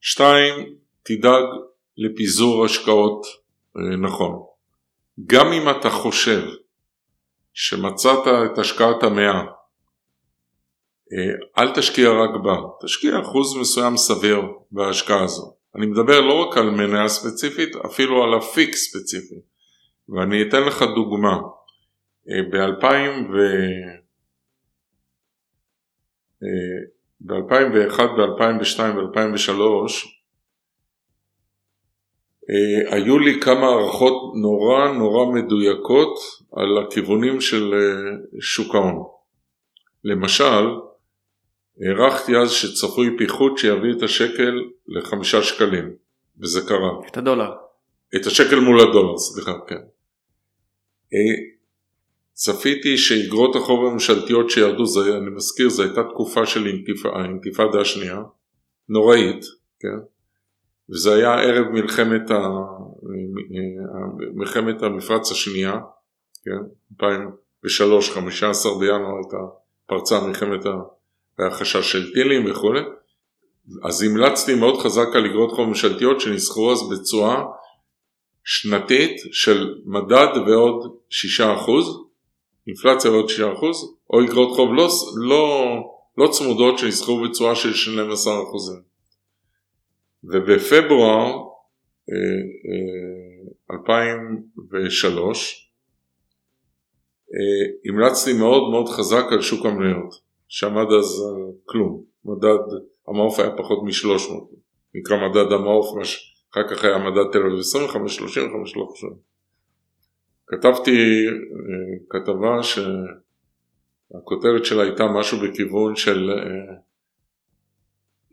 שתיים, 0.00 0.74
תדאג 1.02 1.44
לפיזור 1.96 2.64
השקעות 2.64 3.26
אה, 3.26 3.43
נכון. 3.76 4.42
גם 5.26 5.52
אם 5.52 5.70
אתה 5.70 5.90
חושב 5.90 6.42
שמצאת 7.52 8.26
את 8.52 8.58
השקעת 8.58 9.02
המאה, 9.02 9.40
אה, 11.12 11.62
אל 11.62 11.74
תשקיע 11.74 12.10
רק 12.10 12.42
בה, 12.44 12.56
תשקיע 12.84 13.20
אחוז 13.20 13.56
מסוים 13.60 13.96
סביר 13.96 14.42
בהשקעה 14.70 15.24
הזו. 15.24 15.54
אני 15.76 15.86
מדבר 15.86 16.20
לא 16.20 16.34
רק 16.34 16.56
על 16.56 16.70
מניה 16.70 17.08
ספציפית, 17.08 17.76
אפילו 17.86 18.24
על 18.24 18.38
אפיק 18.38 18.74
ספציפי. 18.74 19.40
ואני 20.08 20.42
אתן 20.42 20.62
לך 20.62 20.82
דוגמה. 20.82 21.36
אה, 22.28 22.42
ב-2000 22.50 23.32
ו... 23.32 23.36
ב-2001, 27.20 27.98
ב-2002 27.98 28.80
ב-2003 28.80 29.52
היו 32.90 33.18
לי 33.18 33.40
כמה 33.40 33.66
הערכות 33.66 34.32
נורא 34.42 34.92
נורא 34.92 35.34
מדויקות 35.34 36.18
על 36.56 36.78
הכיוונים 36.78 37.40
של 37.40 37.74
אה, 37.74 38.40
שוק 38.40 38.74
ההון. 38.74 39.02
למשל, 40.04 40.64
הערכתי 41.80 42.36
אז 42.36 42.50
שצפוי 42.50 43.16
פיחות 43.18 43.58
שיביא 43.58 43.92
את 43.98 44.02
השקל 44.02 44.54
לחמישה 44.88 45.42
שקלים, 45.42 45.94
וזה 46.40 46.60
קרה. 46.68 46.90
את 47.10 47.16
הדולר. 47.16 47.50
את 48.16 48.26
השקל 48.26 48.60
מול 48.60 48.80
הדולר, 48.80 49.18
סליחה, 49.18 49.52
כן. 49.66 49.82
אה, 51.14 51.54
צפיתי 52.32 52.98
שאיגרות 52.98 53.56
החוב 53.56 53.86
הממשלתיות 53.86 54.50
שירדו, 54.50 54.86
זה, 54.86 55.16
אני 55.16 55.30
מזכיר, 55.30 55.68
זו 55.68 55.82
הייתה 55.82 56.02
תקופה 56.02 56.46
של 56.46 56.66
האינתיפאדה 57.14 57.80
השנייה, 57.80 58.22
נוראית, 58.88 59.44
כן? 59.80 60.13
וזה 60.90 61.14
היה 61.14 61.34
ערב 61.34 61.66
מלחמת, 61.68 62.30
ה... 62.30 62.48
מלחמת 64.34 64.82
המפרץ 64.82 65.30
השנייה, 65.32 65.72
כן? 66.44 66.50
2003, 66.92 68.10
15 68.10 68.78
בינואר 68.78 69.16
הייתה 69.16 69.36
פרצה 69.86 70.20
מלחמת 70.20 70.66
ה... 70.66 70.70
והיה 71.38 71.50
חשש 71.50 71.92
של 71.92 72.12
טילים 72.14 72.50
וכו', 72.50 72.72
אז 73.84 74.02
המלצתי 74.02 74.54
מאוד 74.54 74.80
חזק 74.80 75.06
על 75.14 75.24
איגרות 75.24 75.52
חוב 75.52 75.68
ממשלתיות 75.68 76.20
שנסחרו 76.20 76.72
אז 76.72 76.78
בתשואה 76.90 77.42
שנתית 78.44 79.16
של 79.32 79.74
מדד 79.84 80.28
ועוד 80.46 80.96
6%, 81.10 81.44
אינפלציה 82.66 83.10
עוד 83.10 83.26
6% 83.28 83.30
או 84.10 84.24
אגרות 84.24 84.56
חוב 84.56 84.72
לא, 84.72 84.88
לא, 85.16 85.74
לא 86.18 86.28
צמודות 86.32 86.78
שנסחרו 86.78 87.22
בצורה 87.22 87.54
של 87.54 87.70
12%. 87.70 87.74
ובפברואר 90.32 91.44
2003 93.70 95.70
אה, 97.34 97.34
אה, 97.34 97.92
המלצתי 97.92 98.32
מאוד 98.32 98.70
מאוד 98.70 98.88
חזק 98.88 99.24
על 99.30 99.42
שוק 99.42 99.66
המניות, 99.66 100.14
שעמד 100.48 100.86
אז 100.98 101.22
כלום, 101.64 102.04
מדד 102.24 102.58
המעוף 103.08 103.38
היה 103.38 103.56
פחות 103.56 103.82
מ-300, 103.82 104.32
נקרא 104.94 105.28
מדד 105.28 105.52
המעוף, 105.52 105.86
אחר 106.52 106.68
כך 106.70 106.84
היה 106.84 106.98
מדד 106.98 107.32
תל 107.32 107.38
אביב 107.38 107.58
25, 107.58 108.16
35, 108.16 108.76
לא 108.76 108.86
חושב. 108.90 109.08
כתבתי 110.46 111.26
אה, 111.26 111.32
כתבה 112.10 112.62
שהכותרת 112.62 112.94
שלה 114.64 114.82
הייתה 114.82 115.04
משהו 115.18 115.38
בכיוון 115.40 115.96
של 115.96 116.30
אה, 116.30 116.36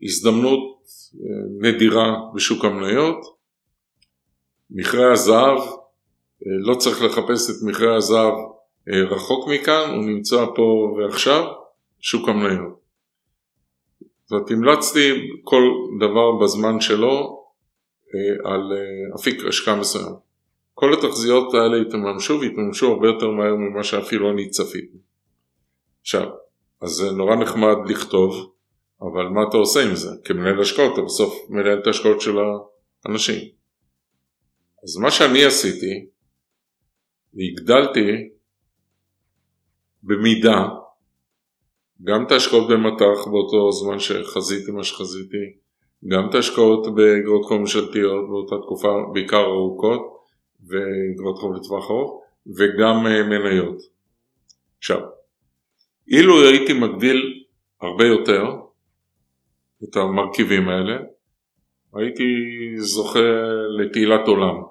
הזדמנות 0.02 0.58
אה, 0.58 0.71
נדירה 1.60 2.16
בשוק 2.34 2.64
המניות, 2.64 3.16
מכרה 4.70 5.12
הזהב, 5.12 5.58
לא 6.46 6.74
צריך 6.74 7.02
לחפש 7.02 7.50
את 7.50 7.54
מכרה 7.68 7.96
הזהב 7.96 8.34
רחוק 8.88 9.48
מכאן, 9.48 9.90
הוא 9.94 10.04
נמצא 10.04 10.46
פה 10.54 10.96
ועכשיו, 10.98 11.44
שוק 12.00 12.28
המניות. 12.28 12.80
זאת 14.26 14.50
המלצתי 14.50 15.10
כל 15.44 15.62
דבר 16.00 16.32
בזמן 16.32 16.80
שלו 16.80 17.44
על 18.44 18.72
אפיק 19.14 19.44
השקעה 19.48 19.80
מסוים. 19.80 20.14
כל 20.74 20.92
התחזיות 20.92 21.54
האלה 21.54 21.76
יתממשו 21.76 22.40
ויתממשו 22.40 22.92
הרבה 22.92 23.06
יותר 23.06 23.30
מהר 23.30 23.54
ממה 23.54 23.84
שאפילו 23.84 24.30
אני 24.30 24.50
צפיתי. 24.50 24.98
עכשיו, 26.00 26.28
אז 26.80 26.90
זה 26.90 27.10
נורא 27.10 27.36
נחמד 27.36 27.76
לכתוב, 27.88 28.51
אבל 29.02 29.28
מה 29.28 29.40
אתה 29.48 29.56
עושה 29.56 29.82
עם 29.88 29.94
זה? 29.94 30.10
כמנהל 30.24 30.60
השקעות, 30.60 30.92
אתה 30.92 31.02
בסוף 31.02 31.50
מנהל 31.50 31.78
את 31.78 31.86
ההשקעות 31.86 32.20
של 32.20 32.36
האנשים. 33.06 33.48
אז 34.84 34.96
מה 34.96 35.10
שאני 35.10 35.44
עשיתי, 35.44 36.06
הגדלתי 37.34 38.28
במידה 40.02 40.68
גם 42.04 42.26
את 42.26 42.32
ההשקעות 42.32 42.68
במטח 42.68 43.26
באותו 43.30 43.72
זמן 43.72 43.98
שחזיתי 43.98 44.70
מה 44.70 44.84
שחזיתי, 44.84 45.56
גם 46.08 46.28
את 46.30 46.34
ההשקעות 46.34 46.94
באגרות 46.94 47.44
חוב 47.44 47.60
ממשלתיות 47.60 48.28
באותה 48.28 48.54
תקופה, 48.66 48.88
בעיקר 49.12 49.44
ארוכות, 49.44 50.00
ואגרות 50.68 51.38
חוב 51.38 51.52
לטווח 51.54 51.90
ארוך, 51.90 52.22
וגם 52.46 53.06
אה, 53.06 53.22
מניות. 53.22 53.76
עכשיו, 54.78 55.00
אילו 56.08 56.42
הייתי 56.42 56.72
מגדיל 56.72 57.44
הרבה 57.80 58.06
יותר 58.06 58.61
את 59.84 59.96
המרכיבים 59.96 60.68
האלה, 60.68 60.96
הייתי 61.94 62.24
זוכה 62.76 63.18
לתהילת 63.78 64.28
עולם. 64.28 64.62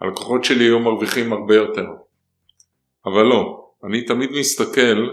הלקוחות 0.00 0.44
שלי 0.44 0.64
היו 0.64 0.80
מרוויחים 0.80 1.32
הרבה 1.32 1.54
יותר. 1.54 1.86
אבל 3.06 3.22
לא, 3.22 3.70
אני 3.84 4.04
תמיד 4.04 4.30
מסתכל 4.30 5.08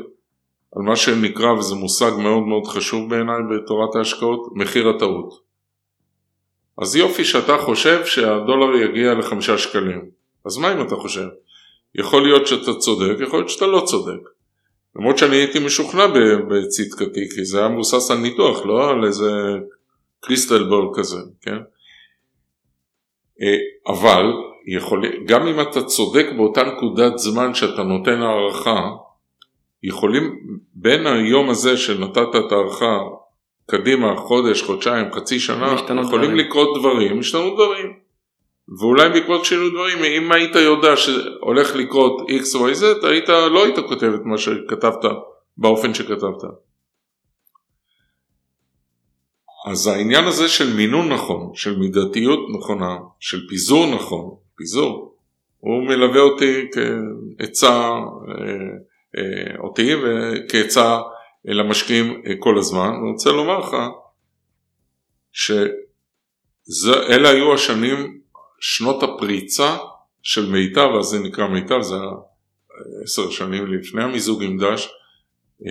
על 0.76 0.82
מה 0.82 0.96
שנקרא, 0.96 1.52
וזה 1.52 1.76
מושג 1.76 2.12
מאוד 2.18 2.44
מאוד 2.44 2.68
חשוב 2.68 3.10
בעיניי 3.10 3.38
בתורת 3.52 3.96
ההשקעות, 3.96 4.50
מחיר 4.56 4.90
הטעות. 4.90 5.46
אז 6.82 6.96
יופי 6.96 7.26
שאתה 7.26 7.58
חושב 7.58 8.06
שהדולר 8.06 8.76
יגיע 8.76 9.14
לחמישה 9.14 9.58
שקלים. 9.58 10.10
אז 10.46 10.58
מה 10.58 10.74
אם 10.74 10.88
אתה 10.88 10.96
חושב? 10.96 11.28
יכול 11.96 12.24
להיות 12.24 12.48
שאתה 12.48 12.74
צודק, 12.74 13.16
יכול 13.22 13.40
להיות 13.40 13.50
שאתה 13.50 13.66
לא 13.66 13.84
צודק. 13.86 14.30
למרות 14.96 15.18
שאני 15.18 15.36
הייתי 15.36 15.60
משוכנע 15.60 16.08
בצדקתי, 16.48 17.30
כי 17.36 17.46
זה 17.46 17.60
היה 17.60 17.70
מבוסס 17.70 18.12
על 18.12 18.18
ניתוח, 18.18 18.66
לא 18.66 18.90
על 18.90 19.06
איזה 19.06 19.32
קריסטל 20.20 20.64
בול 20.64 20.90
כזה, 20.96 21.18
כן? 21.42 21.58
אה, 23.42 23.58
אבל 23.88 24.26
יכול, 24.68 25.26
גם 25.26 25.48
אם 25.48 25.62
אתה 25.62 25.84
צודק 25.84 26.26
באותה 26.38 26.64
נקודת 26.64 27.18
זמן 27.18 27.54
שאתה 27.54 27.84
נותן 27.84 28.22
הערכה, 28.22 28.90
יכולים 29.84 30.40
בין 30.74 31.08
היום 31.08 31.50
הזה 31.50 31.78
שנתת 31.78 32.30
את 32.36 32.52
ההערכה 32.52 33.00
קדימה, 33.66 34.16
חודש, 34.16 34.64
חודשיים, 34.64 35.14
חצי 35.14 35.40
שנה, 35.40 35.76
יכולים 35.76 36.04
דברים. 36.04 36.36
לקרות 36.36 36.80
דברים, 36.80 37.20
השתנו 37.20 37.54
דברים. 37.56 38.05
ואולי 38.80 39.10
בעקבות 39.10 39.46
שינוי 39.46 39.70
דברים, 39.70 40.04
אם 40.04 40.32
היית 40.32 40.56
יודע 40.56 40.98
שהולך 40.98 41.76
לקרות 41.76 42.30
x 42.30 42.58
או 42.58 42.70
z, 42.70 43.08
היית, 43.08 43.30
לא 43.30 43.66
היית 43.66 43.76
כותב 43.88 44.12
את 44.16 44.22
מה 44.26 44.38
שכתבת 44.38 45.12
באופן 45.58 45.94
שכתבת. 45.94 46.44
אז 49.68 49.88
העניין 49.88 50.26
הזה 50.26 50.48
של 50.48 50.74
מינון 50.76 51.10
נכון, 51.10 51.52
של 51.56 51.80
מידתיות 51.80 52.40
נכונה, 52.58 52.98
של 53.20 53.48
פיזור 53.50 53.96
נכון, 53.96 54.36
פיזור, 54.56 55.16
הוא 55.58 55.88
מלווה 55.88 56.22
אותי 56.22 56.68
כעצה, 56.72 57.72
אה, 57.72 58.00
אה, 59.18 59.58
אותי 59.60 59.92
וכעצה 59.96 61.00
למשקיעים 61.46 62.22
אה, 62.28 62.34
כל 62.40 62.58
הזמן. 62.58 62.90
אני 63.02 63.12
רוצה 63.12 63.32
לומר 63.32 63.60
לך 63.60 63.76
שאלה 65.32 67.30
היו 67.30 67.54
השנים, 67.54 68.20
שנות 68.60 69.04
הפריצה 69.04 69.78
של 70.24 70.52
מיטב, 70.52 70.90
אז 71.00 71.06
זה 71.06 71.20
נקרא 71.20 71.48
מיטב, 71.48 71.82
זה 71.82 71.96
עשר 73.04 73.30
שנים 73.30 73.74
לפני 73.74 74.04
המיזוג 74.04 74.44
עם 74.44 74.58
דש, 74.58 74.90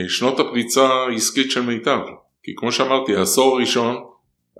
שנות 0.09 0.41
הפריצה 0.41 0.89
העסקית 0.89 1.51
של 1.51 1.63
מיטב. 1.63 1.99
כי 2.43 2.53
כמו 2.57 2.73
שאמרתי, 2.73 3.17
העשור 3.17 3.57
הראשון 3.57 4.05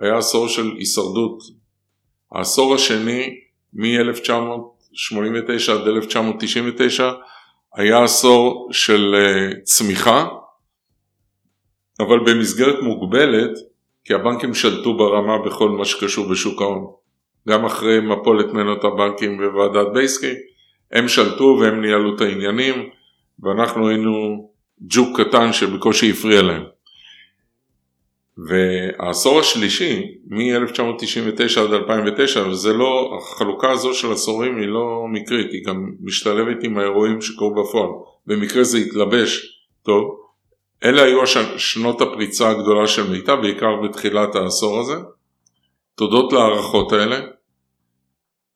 היה 0.01 0.17
עשור 0.17 0.47
של 0.47 0.71
הישרדות. 0.77 1.37
העשור 2.31 2.75
השני, 2.75 3.39
מ-1989 3.73 5.71
עד 5.71 5.87
1999, 5.87 7.11
היה 7.75 8.03
עשור 8.03 8.69
של 8.71 9.15
uh, 9.15 9.61
צמיחה, 9.63 10.27
אבל 11.99 12.19
במסגרת 12.19 12.75
מוגבלת, 12.81 13.51
כי 14.03 14.13
הבנקים 14.13 14.53
שלטו 14.53 14.97
ברמה 14.97 15.37
בכל 15.45 15.69
מה 15.69 15.85
שקשור 15.85 16.29
בשוק 16.29 16.61
ההון. 16.61 16.85
גם 17.49 17.65
אחרי 17.65 17.99
מפולת 17.99 18.53
מנות 18.53 18.83
הבנקים 18.83 19.39
וועדת 19.53 19.87
בייסקי, 19.93 20.33
הם 20.91 21.07
שלטו 21.07 21.57
והם 21.61 21.81
ניהלו 21.81 22.15
את 22.15 22.21
העניינים, 22.21 22.89
ואנחנו 23.39 23.89
היינו 23.89 24.47
ג'וק 24.81 25.21
קטן 25.21 25.53
שבקושי 25.53 26.11
הפריע 26.11 26.41
להם. 26.41 26.63
והעשור 28.37 29.39
השלישי, 29.39 30.01
מ-1999 30.27 31.59
עד 31.59 31.73
2009, 31.73 32.47
וזה 32.47 32.73
לא, 32.73 33.19
החלוקה 33.19 33.71
הזו 33.71 33.93
של 33.93 34.11
עשורים 34.11 34.57
היא 34.57 34.67
לא 34.67 35.05
מקרית, 35.11 35.51
היא 35.51 35.63
גם 35.65 35.91
משתלבת 36.01 36.63
עם 36.63 36.77
האירועים 36.77 37.21
שקרו 37.21 37.55
בפועל. 37.55 37.89
במקרה 38.27 38.63
זה 38.63 38.77
התלבש 38.77 39.59
טוב. 39.83 40.19
אלה 40.83 41.03
היו 41.03 41.27
שנות 41.57 42.01
הפריצה 42.01 42.49
הגדולה 42.49 42.87
של 42.87 43.11
מיטה, 43.11 43.35
בעיקר 43.35 43.75
בתחילת 43.83 44.35
העשור 44.35 44.79
הזה. 44.79 44.95
תודות 45.95 46.33
להערכות 46.33 46.91
האלה. 46.91 47.19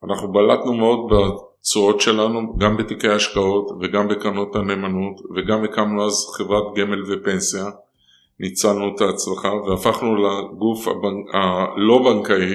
אנחנו 0.04 0.32
בלטנו 0.32 0.74
מאוד 0.74 0.98
בתשואות 1.10 2.00
שלנו, 2.00 2.58
גם 2.58 2.76
בתיקי 2.76 3.08
השקעות 3.08 3.70
וגם 3.80 4.08
בקרנות 4.08 4.56
הנאמנות, 4.56 5.20
וגם 5.36 5.64
הקמנו 5.64 6.06
אז 6.06 6.32
חברת 6.36 6.64
גמל 6.76 7.12
ופנסיה. 7.12 7.64
ניצלנו 8.40 8.94
את 8.94 9.00
ההצלחה 9.00 9.48
והפכנו 9.48 10.16
לגוף 10.16 10.88
הבנ... 10.88 11.14
הלא 11.32 12.02
בנקאי 12.04 12.54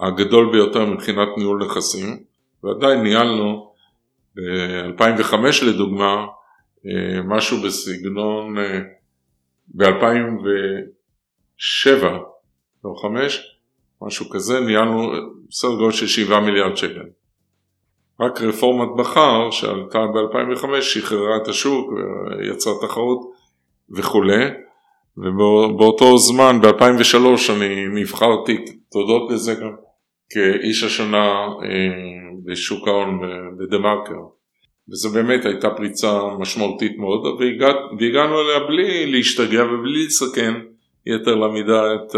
הגדול 0.00 0.52
ביותר 0.52 0.86
מבחינת 0.86 1.28
ניהול 1.36 1.64
נכסים 1.64 2.22
ועדיין 2.62 3.02
ניהלנו 3.02 3.72
ב-2005 4.36 5.34
לדוגמה 5.66 6.26
אה, 6.86 7.22
משהו 7.24 7.62
בסגנון 7.62 8.58
אה, 8.58 8.80
ב-2007 9.74 12.04
לא 12.84 12.94
5 13.02 13.58
משהו 14.02 14.30
כזה 14.30 14.60
ניהלנו 14.60 15.12
סדר 15.56 15.74
גודל 15.74 15.92
של 15.92 16.06
7 16.06 16.40
מיליארד 16.40 16.76
שקל. 16.76 17.06
רק 18.20 18.40
רפורמת 18.40 18.88
בכר 18.98 19.50
שעלתה 19.50 19.98
ב-2005 20.06 20.80
שחררה 20.80 21.36
את 21.36 21.48
השוק 21.48 21.92
ויצרה 21.92 22.74
תחרות 22.82 23.18
וכולי 23.90 24.44
ובאותו 25.16 26.18
זמן 26.18 26.60
ב-2003 26.60 27.52
אני 27.56 27.86
נבחרתי 28.00 28.64
תודות 28.90 29.30
לזה 29.30 29.54
גם 29.54 29.70
כאיש 30.30 30.84
השנה 30.84 31.46
אה, 31.62 32.30
בשוק 32.44 32.88
ההון 32.88 33.20
בדה 33.58 33.78
מרקר. 33.78 34.20
וזה 34.90 35.08
באמת 35.08 35.44
הייתה 35.44 35.70
פריצה 35.70 36.20
משמעותית 36.38 36.98
מאוד 36.98 37.26
והגע, 37.26 37.72
והגענו 37.98 38.40
אליה 38.40 38.60
בלי 38.68 39.12
להשתגע 39.12 39.64
ובלי 39.64 40.06
לסכן 40.06 40.54
יתר 41.06 41.34
למידה 41.34 41.94
את 41.94 42.12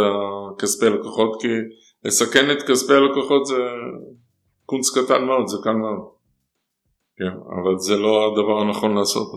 כספי 0.59 0.87
הלקוחות 0.87 1.43
כי 1.43 1.49
לסכן 2.07 2.51
את 2.51 2.63
כספי 2.63 2.93
הלקוחות 2.93 3.47
זה 3.47 3.57
קונץ 4.67 4.99
קטן 4.99 5.25
מאוד, 5.25 5.47
זה 5.47 5.57
קל 5.63 5.73
מאוד 5.73 6.09
כן, 7.17 7.39
אבל 7.63 7.79
זה 7.79 7.97
לא 7.97 8.33
הדבר 8.33 8.61
הנכון 8.61 8.95
לעשות 8.95 9.29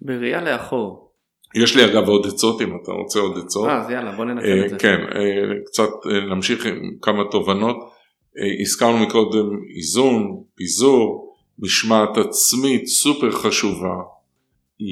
בראייה 0.00 0.40
לאחור 0.40 1.12
יש 1.54 1.76
לי 1.76 1.84
אגב 1.84 2.08
עוד 2.08 2.26
עצות 2.26 2.60
אם 2.60 2.76
אתה 2.82 2.92
רוצה 2.92 3.20
עוד 3.20 3.38
עצות. 3.38 3.68
אז 3.68 3.90
יאללה 3.90 4.12
בוא 4.12 4.24
ננצל 4.24 4.64
את 4.64 4.70
זה. 4.70 4.78
כן, 4.78 5.00
אה, 5.14 5.54
קצת 5.66 5.88
אה, 6.10 6.20
נמשיך 6.34 6.66
עם 6.66 6.74
כמה 7.02 7.22
תובנות. 7.30 7.76
אה, 8.38 8.60
הזכרנו 8.60 8.98
מקודם 8.98 9.46
איזון, 9.76 10.42
פיזור, 10.54 11.34
משמעת 11.58 12.16
עצמית 12.16 12.86
סופר 12.86 13.30
חשובה. 13.30 13.94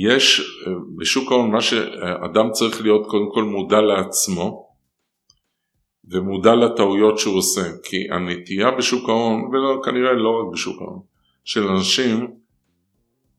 יש 0.06 0.58
בשוק 0.98 1.32
ההון 1.32 1.50
מה 1.50 1.60
שאדם 1.60 2.50
צריך 2.52 2.82
להיות 2.82 3.06
קודם 3.06 3.32
כל 3.34 3.42
מודע 3.42 3.80
לעצמו 3.80 4.69
ומודע 6.10 6.54
לטעויות 6.54 7.18
שהוא 7.18 7.36
עושה 7.36 7.62
כי 7.82 8.06
הנטייה 8.10 8.70
בשוק 8.70 9.08
ההון 9.08 9.42
וכנראה 9.42 10.12
לא 10.12 10.30
רק 10.40 10.52
בשוק 10.52 10.82
ההון 10.82 11.02
של 11.44 11.62
אנשים 11.62 12.34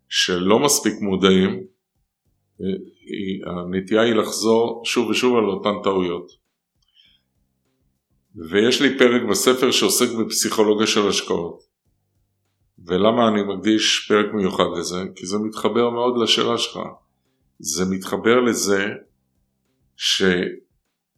שלא 0.10 0.60
מספיק 0.60 0.94
מודעים 1.02 1.64
הנטייה 3.46 4.02
היא 4.02 4.14
לחזור 4.14 4.86
שוב 4.86 5.10
ושוב 5.10 5.38
על 5.38 5.44
אותן 5.44 5.84
טעויות. 5.84 6.32
ויש 8.36 8.82
לי 8.82 8.98
פרק 8.98 9.22
בספר 9.30 9.72
שעוסק 9.72 10.08
בפסיכולוגיה 10.20 10.88
של 10.88 11.08
השקעות. 11.08 11.64
ולמה 12.86 13.28
אני 13.28 13.44
מקדיש 13.44 14.08
פרק 14.08 14.34
מיוחד 14.34 14.64
לזה? 14.80 15.04
כי 15.16 15.26
זה 15.26 15.38
מתחבר 15.38 15.90
מאוד 15.90 16.14
לשאלה 16.24 16.58
שלך. 16.58 16.80
זה 17.60 17.86
מתחבר 17.86 18.40
לזה 18.40 18.88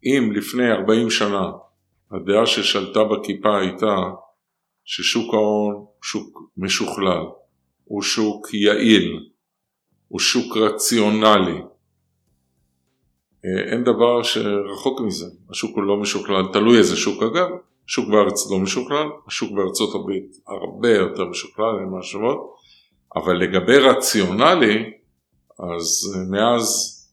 שאם 0.04 0.32
לפני 0.32 0.72
40 0.72 1.10
שנה 1.10 1.52
הדעה 2.12 2.46
ששלטה 2.46 3.04
בכיפה 3.04 3.60
הייתה 3.60 3.96
ששוק 4.86 5.34
ההון 5.34 5.86
שוק 6.02 6.40
משוכלל, 6.58 7.24
הוא 7.84 8.02
שוק 8.02 8.54
יעיל, 8.54 9.30
הוא 10.08 10.20
שוק 10.20 10.58
רציונלי. 10.58 11.62
אה, 13.46 13.72
אין 13.72 13.84
דבר 13.84 14.24
שרחוק 14.24 15.02
מזה, 15.02 15.26
השוק 15.50 15.76
הוא 15.76 15.84
לא 15.84 15.98
משוקלל, 15.98 16.44
תלוי 16.54 16.78
איזה 16.78 16.96
שוק 16.96 17.24
אגב, 17.24 17.50
השוק 17.88 18.10
בארץ 18.10 18.52
לא 18.52 18.60
משוכלל, 18.60 19.08
השוק 19.28 19.52
בארצות 19.52 19.96
הברית 19.96 20.36
הרבה 20.48 20.90
יותר 20.90 21.26
משוכלל, 21.26 21.80
אין 21.80 21.90
מה 21.90 21.98
להשוות, 21.98 22.56
אבל 23.16 23.38
לגבי 23.38 23.78
רציונלי, 23.78 24.92
אז 25.60 26.18
מאז 26.32 26.68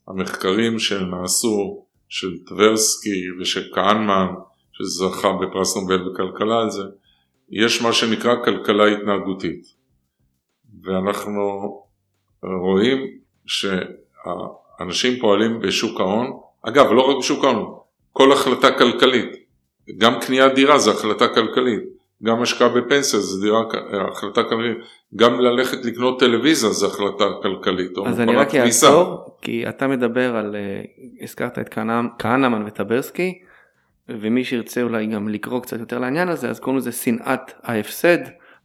המחקרים 0.09 0.79
שנעשו 0.79 1.87
של 2.11 2.39
טברסקי 2.47 3.31
ושל 3.41 3.71
כהנמן, 3.75 4.27
שזכה 4.73 5.33
בפרס 5.33 5.77
נובל 5.77 6.11
בכלכלה 6.11 6.61
על 6.61 6.71
זה, 6.71 6.83
יש 7.51 7.83
מה 7.83 7.93
שנקרא 7.93 8.45
כלכלה 8.45 8.87
התנהגותית. 8.87 9.67
ואנחנו 10.83 11.41
רואים 12.43 12.99
שאנשים 13.47 15.21
פועלים 15.21 15.61
בשוק 15.61 16.01
ההון, 16.01 16.41
אגב 16.63 16.93
לא 16.93 17.03
רק 17.03 17.17
בשוק 17.19 17.45
ההון, 17.45 17.79
כל 18.13 18.33
החלטה 18.33 18.79
כלכלית, 18.79 19.31
גם 19.99 20.21
קניית 20.21 20.55
דירה 20.55 20.79
זה 20.79 20.91
החלטה 20.91 21.29
כלכלית, 21.29 21.83
גם 22.23 22.43
השקעה 22.43 22.69
בפנסיה 22.69 23.21
זה 23.21 23.41
דירה, 23.41 23.61
החלטה 24.11 24.43
כלכלית, 24.43 24.79
גם 25.17 25.41
ללכת 25.41 25.85
לקנות 25.85 26.21
טלוויזיה 26.21 26.71
זה 26.71 26.87
החלטה 26.87 27.25
כלכלית. 27.43 27.91
אז 28.07 28.21
אני 28.21 28.37
רק 28.37 28.55
אעצור, 28.55 29.37
כי 29.43 29.69
אתה 29.69 29.87
מדבר 29.87 30.37
על, 30.37 30.57
אה, 30.57 30.83
הזכרת 31.23 31.59
את 31.59 31.75
כהנמן 32.19 32.63
וטברסקי, 32.67 33.39
ומי 34.09 34.45
שירצה 34.45 34.83
אולי 34.83 35.07
גם 35.07 35.29
לקרוא 35.29 35.61
קצת 35.61 35.81
יותר 35.81 35.99
לעניין 35.99 36.29
הזה, 36.29 36.51
אז 36.51 36.61
קוראים 36.61 36.79
לזה 36.79 36.93
שנאת 36.93 37.53
ההפסד, 37.63 38.19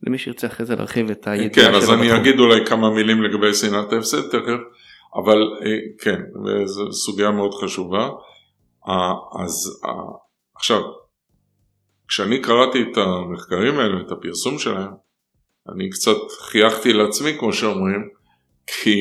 למי 0.03 0.17
שירצה 0.17 0.47
אחרי 0.47 0.65
זה 0.65 0.75
להרחיב 0.75 1.09
את 1.09 1.27
הידיעה 1.27 1.67
כן, 1.69 1.75
אז 1.75 1.89
אני 1.89 2.01
בתחום. 2.01 2.19
אגיד 2.19 2.39
אולי 2.39 2.65
כמה 2.65 2.89
מילים 2.89 3.23
לגבי 3.23 3.53
שנאת 3.53 3.93
ההפסד 3.93 4.21
תכף, 4.21 4.59
אבל 5.15 5.37
אה, 5.65 5.77
כן, 5.99 6.21
זו 6.65 6.93
סוגיה 6.93 7.31
מאוד 7.31 7.53
חשובה. 7.53 8.09
אז 9.39 9.81
עכשיו, 10.55 10.81
כשאני 12.07 12.41
קראתי 12.41 12.81
את 12.81 12.97
המחקרים 12.97 13.79
האלה, 13.79 14.01
את 14.01 14.11
הפרסום 14.11 14.59
שלהם, 14.59 14.91
אני 15.69 15.89
קצת 15.89 16.17
חייכתי 16.41 16.93
לעצמי 16.93 17.37
כמו 17.39 17.53
שאומרים, 17.53 18.09
כי 18.67 18.97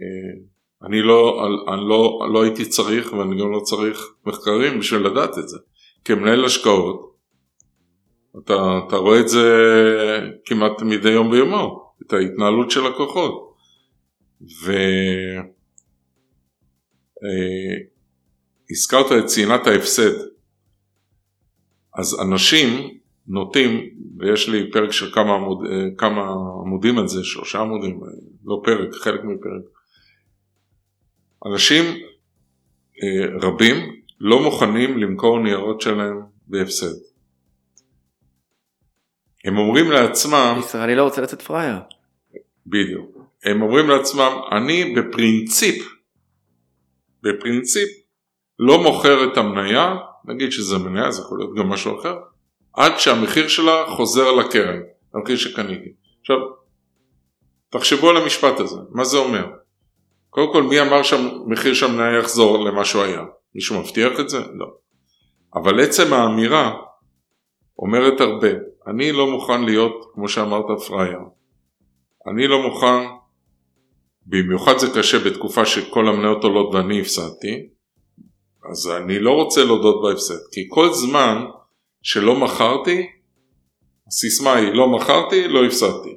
אה, 0.00 0.86
אני, 0.86 1.02
לא, 1.02 1.46
אני 1.72 1.80
לא, 1.88 2.28
לא 2.32 2.42
הייתי 2.42 2.64
צריך 2.64 3.12
ואני 3.12 3.40
גם 3.40 3.52
לא 3.52 3.60
צריך 3.60 4.14
מחקרים 4.26 4.78
בשביל 4.78 5.00
לדעת 5.00 5.38
את 5.38 5.48
זה. 5.48 5.58
כמנהל 6.04 6.44
השקעות, 6.44 7.16
אתה, 8.38 8.78
אתה 8.88 8.96
רואה 8.96 9.20
את 9.20 9.28
זה 9.28 9.48
כמעט 10.44 10.82
מדי 10.82 11.10
יום 11.10 11.30
ביומו, 11.30 11.92
את 12.06 12.12
ההתנהלות 12.12 12.70
של 12.70 12.80
לקוחות. 12.80 13.52
והזכרת 18.70 19.12
אה, 19.12 19.18
את 19.18 19.26
צנעת 19.26 19.66
ההפסד. 19.66 20.31
אז 21.94 22.20
אנשים 22.20 22.98
נוטים, 23.26 23.88
ויש 24.18 24.48
לי 24.48 24.70
פרק 24.70 24.92
של 24.92 25.12
כמה, 25.14 25.34
עמוד, 25.34 25.66
אה, 25.66 25.96
כמה 25.98 26.22
עמודים 26.64 26.98
על 26.98 27.08
זה, 27.08 27.24
שלושה 27.24 27.60
עמודים, 27.60 28.00
אה, 28.04 28.08
לא 28.44 28.60
פרק, 28.64 28.94
חלק 28.94 29.20
מפרק. 29.24 29.62
אנשים 31.46 31.84
אה, 33.02 33.48
רבים 33.48 33.76
לא 34.20 34.42
מוכנים 34.42 34.98
למכור 34.98 35.38
ניירות 35.38 35.80
שלהם 35.80 36.20
בהפסד. 36.46 36.94
הם 39.44 39.58
אומרים 39.58 39.90
לעצמם... 39.90 40.56
ישראלי 40.60 40.94
לא 40.94 41.02
רוצה 41.02 41.20
לצאת 41.20 41.42
פראייר. 41.42 41.76
בדיוק. 42.66 43.18
הם 43.44 43.62
אומרים 43.62 43.88
לעצמם, 43.88 44.32
אני 44.52 44.94
בפרינציפ, 44.94 45.92
בפרינציפ, 47.22 47.88
לא 48.58 48.82
מוכר 48.82 49.32
את 49.32 49.36
המניה 49.36 49.96
נגיד 50.24 50.52
שזה 50.52 50.78
מניה, 50.78 51.10
זה 51.10 51.22
יכול 51.22 51.38
להיות 51.38 51.54
גם 51.56 51.68
משהו 51.68 52.00
אחר, 52.00 52.16
עד 52.72 52.92
שהמחיר 52.98 53.48
שלה 53.48 53.84
חוזר 53.88 54.32
לקרן, 54.32 54.80
המחיר 55.14 55.36
שקניתי. 55.36 55.92
עכשיו, 56.20 56.36
תחשבו 57.70 58.10
על 58.10 58.16
המשפט 58.16 58.60
הזה, 58.60 58.76
מה 58.90 59.04
זה 59.04 59.18
אומר? 59.18 59.46
קודם 60.30 60.52
כל, 60.52 60.62
מי 60.62 60.80
אמר 60.80 61.02
שהמחיר 61.02 61.74
של 61.74 61.86
המניה 61.86 62.18
יחזור 62.18 62.64
למה 62.64 62.84
שהוא 62.84 63.02
היה? 63.02 63.22
מישהו 63.54 63.80
מבטיח 63.80 64.20
את 64.20 64.28
זה? 64.28 64.38
לא. 64.54 64.66
אבל 65.54 65.80
עצם 65.80 66.12
האמירה 66.12 66.74
אומרת 67.78 68.20
הרבה. 68.20 68.48
אני 68.86 69.12
לא 69.12 69.30
מוכן 69.30 69.64
להיות, 69.64 70.10
כמו 70.14 70.28
שאמרת, 70.28 70.80
פראייר. 70.88 71.18
אני 72.26 72.48
לא 72.48 72.62
מוכן, 72.62 73.06
במיוחד 74.26 74.78
זה 74.78 74.86
קשה 74.98 75.18
בתקופה 75.18 75.66
שכל 75.66 76.08
המניות 76.08 76.44
עולות 76.44 76.74
ואני 76.74 77.00
הפסדתי, 77.00 77.68
אז 78.70 78.90
אני 78.90 79.18
לא 79.18 79.30
רוצה 79.30 79.64
להודות 79.64 80.02
בהפסד, 80.02 80.48
כי 80.52 80.66
כל 80.68 80.92
זמן 80.92 81.44
שלא 82.02 82.36
מכרתי, 82.36 83.06
הסיסמה 84.08 84.54
היא 84.54 84.72
לא 84.72 84.88
מכרתי, 84.88 85.48
לא 85.48 85.64
הפסדתי. 85.64 86.16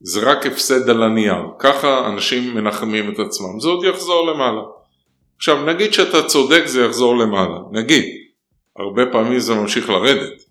זה 0.00 0.30
רק 0.30 0.46
הפסד 0.46 0.90
על 0.90 1.02
הנייר, 1.02 1.42
ככה 1.58 2.06
אנשים 2.06 2.54
מנחמים 2.54 3.12
את 3.12 3.18
עצמם, 3.18 3.60
זה 3.60 3.68
עוד 3.68 3.84
יחזור 3.84 4.26
למעלה. 4.26 4.62
עכשיו 5.36 5.64
נגיד 5.64 5.92
שאתה 5.92 6.22
צודק 6.22 6.62
זה 6.66 6.84
יחזור 6.84 7.16
למעלה, 7.16 7.58
נגיד, 7.72 8.04
הרבה 8.76 9.02
פעמים 9.12 9.38
זה 9.38 9.54
ממשיך 9.54 9.90
לרדת. 9.90 10.42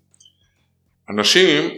אנשים 1.10 1.70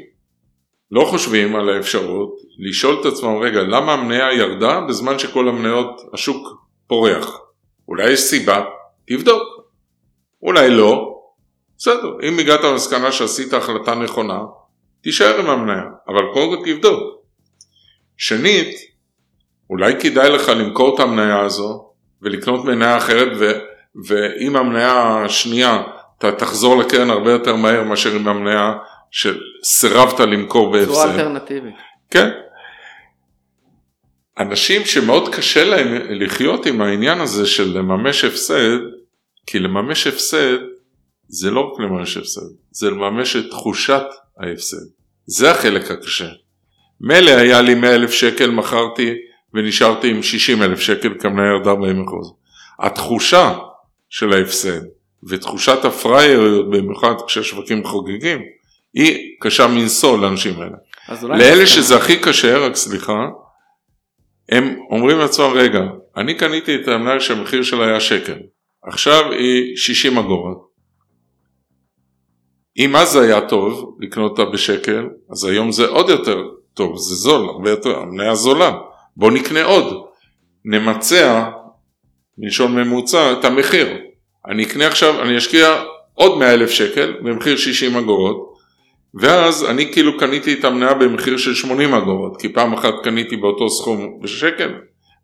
לא 0.91 1.05
חושבים 1.11 1.57
על 1.57 1.69
האפשרות 1.69 2.37
לשאול 2.59 3.01
את 3.01 3.07
עצמם 3.07 3.37
רגע 3.39 3.63
למה 3.63 3.93
המניה 3.93 4.33
ירדה 4.33 4.81
בזמן 4.81 5.19
שכל 5.19 5.49
המניות 5.49 6.01
השוק 6.13 6.49
פורח. 6.87 7.44
אולי 7.89 8.11
יש 8.11 8.21
סיבה, 8.21 8.65
תבדוק. 9.07 9.43
אולי 10.43 10.71
לא, 10.71 11.15
בסדר, 11.79 12.17
אם 12.29 12.39
הגעת 12.39 12.61
למסקנה 12.65 13.13
שעשית 13.13 13.53
החלטה 13.53 13.95
נכונה, 13.95 14.39
תישאר 15.03 15.41
עם 15.41 15.47
המניה, 15.47 15.85
אבל 16.09 16.23
קודם 16.33 16.57
כל 16.57 16.71
תבדוק. 16.71 17.15
שנית, 18.17 18.77
אולי 19.71 20.01
כדאי 20.01 20.31
לך 20.31 20.49
למכור 20.49 20.95
את 20.95 21.01
המניה 21.01 21.41
הזו 21.41 21.91
ולקנות 22.23 22.65
מניה 22.65 22.97
אחרת 22.97 23.29
ו, 23.39 23.53
ואם 24.09 24.57
המניה 24.57 25.23
השנייה 25.25 25.83
אתה 26.19 26.33
תחזור 26.33 26.77
לקרן 26.77 27.11
הרבה 27.11 27.33
יותר 27.33 27.57
מהר 27.57 27.83
מאשר 27.83 28.15
עם 28.15 28.29
המניה 28.29 28.73
שסירבת 29.11 30.21
למכור 30.21 30.73
בהפסד. 30.73 30.93
זו 30.93 31.05
אלטרנטיבית. 31.05 31.75
כן, 32.11 32.31
אנשים 34.39 34.85
שמאוד 34.85 35.35
קשה 35.35 35.65
להם 35.65 35.95
לחיות 36.11 36.67
עם 36.67 36.83
העניין 36.83 37.21
הזה 37.21 37.47
של 37.47 37.79
לממש 37.79 38.25
הפסד, 38.25 38.79
כי 39.47 39.59
לממש 39.59 40.07
הפסד 40.07 40.59
זה 41.29 41.51
לא 41.51 41.61
רק 41.61 41.81
לממש 41.81 42.17
הפסד, 42.17 42.47
זה 42.71 42.91
לממש 42.91 43.37
את 43.37 43.45
תחושת 43.51 44.05
ההפסד. 44.41 44.87
זה 45.27 45.51
החלק 45.51 45.91
הקשה. 45.91 46.29
מילא 47.01 47.31
היה 47.31 47.63
לי 47.63 47.75
100 47.75 47.95
אלף 47.95 48.11
שקל, 48.11 48.51
מכרתי 48.51 49.15
ונשארתי 49.55 50.11
עם 50.11 50.23
60 50.23 50.63
אלף 50.63 50.81
שקל, 50.81 51.15
כמנהל 51.21 51.57
ירדה 51.57 51.71
40 51.71 52.05
אחוז. 52.05 52.33
התחושה 52.79 53.59
של 54.09 54.33
ההפסד 54.33 54.81
ותחושת 55.29 55.85
הפראייריות, 55.85 56.71
במיוחד 56.71 57.15
כשהשווקים 57.27 57.85
חוגגים, 57.85 58.39
היא 58.95 59.19
קשה 59.41 59.67
מנשוא 59.67 60.19
לאנשים 60.19 60.61
האלה. 60.61 60.77
לאלה 61.23 61.67
שזה 61.67 61.97
הכי 61.97 62.17
קשה, 62.17 62.59
רק 62.59 62.77
סליחה, 62.77 63.27
הם 64.49 64.79
אומרים 64.91 65.19
לעצמם 65.19 65.51
רגע 65.55 65.81
אני 66.17 66.35
קניתי 66.35 66.75
את 66.75 66.89
המנהל 66.89 67.21
שהמחיר 67.21 67.63
שלה 67.63 67.87
היה 67.87 68.01
שקל 68.01 68.39
עכשיו 68.83 69.33
היא 69.33 69.77
60 69.77 70.19
אגורות 70.19 70.75
אם 72.79 72.97
אז 72.97 73.09
זה 73.11 73.21
היה 73.21 73.49
טוב 73.49 73.97
לקנות 74.01 74.39
אותה 74.39 74.51
בשקל 74.51 75.09
אז 75.31 75.45
היום 75.45 75.73
זה 75.73 75.87
עוד 75.87 76.09
יותר 76.09 76.43
טוב 76.75 76.97
זה 76.99 77.15
זול 77.15 77.49
הרבה 77.49 77.71
יותר 77.71 77.99
המניה 77.99 78.35
זולה. 78.35 78.73
בוא 79.17 79.31
נקנה 79.31 79.65
עוד. 79.65 80.05
נמצע 80.65 81.51
מלשון 82.39 82.75
ממוצע 82.75 83.33
את 83.33 83.45
המחיר. 83.45 83.99
אני 84.47 84.65
אקנה 84.65 84.87
עכשיו 84.87 85.23
אני 85.23 85.39
אשקיע 85.39 85.83
עוד 86.15 86.39
100 86.39 86.55
אלף 86.55 86.71
שקל 86.71 87.13
במחיר 87.23 87.57
60 87.57 87.97
אגורות 87.97 88.54
ואז 89.21 89.65
אני 89.65 89.93
כאילו 89.93 90.19
קניתי 90.19 90.53
את 90.53 90.65
המניה 90.65 90.95
במחיר 90.95 91.37
של 91.37 91.55
80 91.55 91.95
אגורות, 91.95 92.41
כי 92.41 92.49
פעם 92.53 92.73
אחת 92.73 92.95
קניתי 93.03 93.37
באותו 93.37 93.71
סכום 93.71 94.21
בשקל 94.23 94.75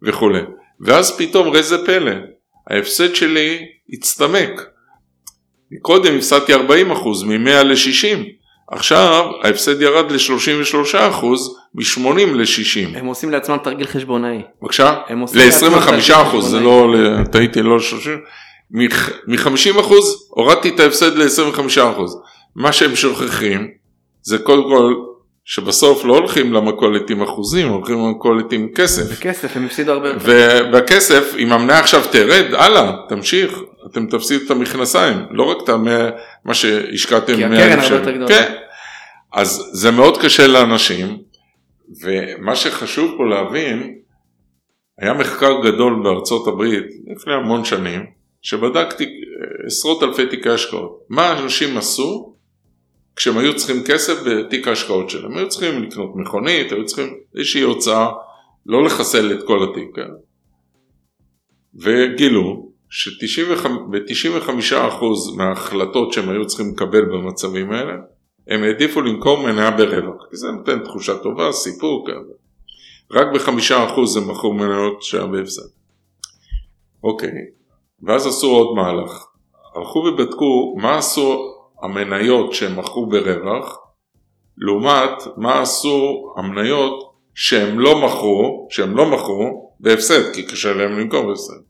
וכולי. 0.02 0.40
ואז 0.80 1.18
פתאום 1.18 1.48
ראה 1.48 1.62
זה 1.62 1.86
פלא, 1.86 2.12
ההפסד 2.70 3.14
שלי 3.14 3.58
הצטמק. 3.92 4.66
קודם 5.82 6.16
הפסדתי 6.16 6.54
40% 6.54 6.58
מ-100 7.26 7.64
ל-60, 7.64 8.18
עכשיו 8.70 9.24
ההפסד 9.42 9.82
ירד 9.82 10.12
ל-33% 10.12 11.24
מ-80 11.74 12.26
ל-60. 12.34 12.98
הם 12.98 13.06
עושים 13.06 13.30
לעצמם 13.30 13.56
תרגיל 13.62 13.86
חשבונאי. 13.86 14.42
בבקשה? 14.62 14.94
ל-25%, 15.10 16.40
זה 16.40 16.60
לא, 16.60 16.94
טעיתי 17.32 17.62
לא 17.62 17.76
ל-30, 17.76 18.08
מ-50% 19.26 19.92
הורדתי 20.28 20.68
את 20.68 20.80
ההפסד 20.80 21.16
ל-25%. 21.16 22.00
מה 22.56 22.72
שהם 22.72 22.96
שוכחים 22.96 23.79
זה 24.22 24.38
קודם 24.38 24.62
כל 24.62 24.94
שבסוף 25.44 26.04
לא 26.04 26.18
הולכים 26.18 26.52
למכולת 26.52 27.10
עם 27.10 27.22
אחוזים, 27.22 27.68
הולכים 27.68 27.98
למכולת 27.98 28.52
עם 28.52 28.68
כסף. 28.74 29.18
בכסף, 29.18 29.56
הם 29.56 29.66
הפסידו 29.66 29.92
הרבה 29.92 30.08
יותר. 30.08 30.20
ובכסף, 30.24 31.34
אם 31.38 31.52
המניה 31.52 31.78
עכשיו 31.78 32.02
תרד, 32.12 32.54
הלאה, 32.54 32.92
תמשיך. 33.08 33.60
אתם 33.90 34.06
תפסידו 34.06 34.44
את 34.44 34.50
המכנסיים, 34.50 35.16
לא 35.30 35.42
רק 35.42 35.56
את 35.64 35.68
המאה, 35.68 36.10
מה 36.44 36.54
שהשקעתם. 36.54 37.36
כי 37.36 37.44
הקרן 37.44 37.78
הרבה 37.78 37.94
יותר 37.94 38.10
גדולה. 38.10 38.28
כן, 38.28 38.54
אז 39.32 39.70
זה 39.72 39.90
מאוד 39.90 40.22
קשה 40.22 40.46
לאנשים, 40.46 41.18
ומה 42.02 42.56
שחשוב 42.56 43.14
פה 43.16 43.24
להבין, 43.24 43.94
היה 44.98 45.12
מחקר 45.12 45.52
גדול 45.64 46.00
בארצות 46.02 46.48
הברית 46.48 46.84
לפני 47.16 47.34
המון 47.34 47.64
שנים, 47.64 48.06
שבדקתי 48.42 49.06
עשרות 49.66 50.02
אלפי 50.02 50.26
תיקי 50.26 50.48
השקעות. 50.48 50.98
מה 51.08 51.38
אנשים 51.38 51.78
עשו 51.78 52.34
כשהם 53.20 53.38
היו 53.38 53.56
צריכים 53.56 53.82
כסף 53.86 54.22
בתיק 54.26 54.68
ההשקעות 54.68 55.10
שלהם? 55.10 55.32
הם 55.32 55.38
היו 55.38 55.48
צריכים 55.48 55.82
לקנות 55.82 56.16
מכונית, 56.16 56.72
היו 56.72 56.86
צריכים 56.86 57.14
איזושהי 57.36 57.62
הוצאה, 57.62 58.08
לא 58.66 58.84
לחסל 58.84 59.32
את 59.32 59.46
כל 59.46 59.70
התיק. 59.70 59.96
כן? 59.96 60.10
וגילו 61.74 62.72
שב-95% 62.90 64.76
מההחלטות 65.36 66.12
שהם 66.12 66.28
היו 66.28 66.46
צריכים 66.46 66.72
לקבל 66.72 67.04
במצבים 67.04 67.72
האלה, 67.72 67.92
הם 68.48 68.62
העדיפו 68.62 69.00
למכור 69.00 69.42
מניה 69.42 69.70
ברווח, 69.70 70.26
כי 70.30 70.36
זה 70.36 70.50
נותן 70.50 70.84
תחושה 70.84 71.18
טובה, 71.18 71.52
סיפור 71.52 72.06
כזה. 72.08 72.32
רק 73.10 73.26
בחמישה 73.34 73.84
אחוז 73.86 74.16
הם 74.16 74.30
מכרו 74.30 74.54
מניות 74.54 75.02
שהיה 75.02 75.26
בהפסד. 75.26 75.68
אוקיי, 77.04 77.32
ואז 78.02 78.26
עשו 78.26 78.46
עוד 78.46 78.76
מהלך. 78.76 79.24
הלכו 79.74 79.98
ובדקו 79.98 80.76
מה 80.78 80.98
עשו 80.98 81.49
המניות 81.82 82.52
שהם 82.52 82.78
מכרו 82.78 83.06
ברווח, 83.06 83.78
לעומת 84.58 85.22
מה 85.36 85.60
עשו 85.60 86.32
המניות 86.36 87.12
שהם 87.34 87.80
לא 87.80 88.04
מכרו, 88.04 88.68
שהם 88.70 88.96
לא 88.96 89.06
מכרו 89.06 89.72
בהפסד, 89.80 90.34
כי 90.34 90.42
קשה 90.42 90.72
להם 90.72 90.98
למכור 90.98 91.26
בהפסד. 91.26 91.60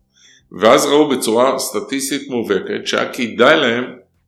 ואז 0.61 0.87
ראו 0.87 1.09
בצורה 1.09 1.59
סטטיסטית 1.59 2.31
מובהקת 2.31 2.87
שהיה 2.87 3.13
כדאי 3.13 3.57
להם 3.57 3.85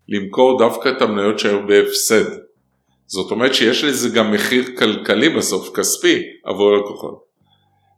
למכור 0.09 0.59
דווקא 0.59 0.89
את 0.89 1.03
המניות 1.03 1.39
שהיו 1.39 1.67
בהפסד. 1.67 2.25
זאת 3.07 3.31
אומרת 3.31 3.55
שיש 3.55 3.85
לזה 3.85 4.09
גם 4.09 4.33
מחיר 4.33 4.65
כלכלי 4.79 5.29
בסוף, 5.29 5.77
כספי, 5.77 6.23
עבור 6.45 6.75
הלקוחות. 6.75 7.25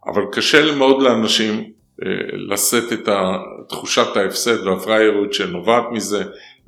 אבל 0.06 0.22
קשה 0.32 0.76
מאוד 0.76 1.02
לאנשים 1.02 1.54
אה, 2.02 2.08
לשאת 2.48 2.92
את 2.92 3.08
תחושת 3.68 4.16
ההפסד 4.16 4.66
והפריירות 4.66 5.32
שנובעת 5.32 5.84
מזה, 5.92 6.24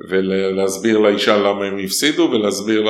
ולהסביר 0.08 0.98
לאישה 0.98 1.36
למה 1.36 1.64
הם 1.64 1.78
הפסידו, 1.84 2.28
ולהסביר 2.32 2.84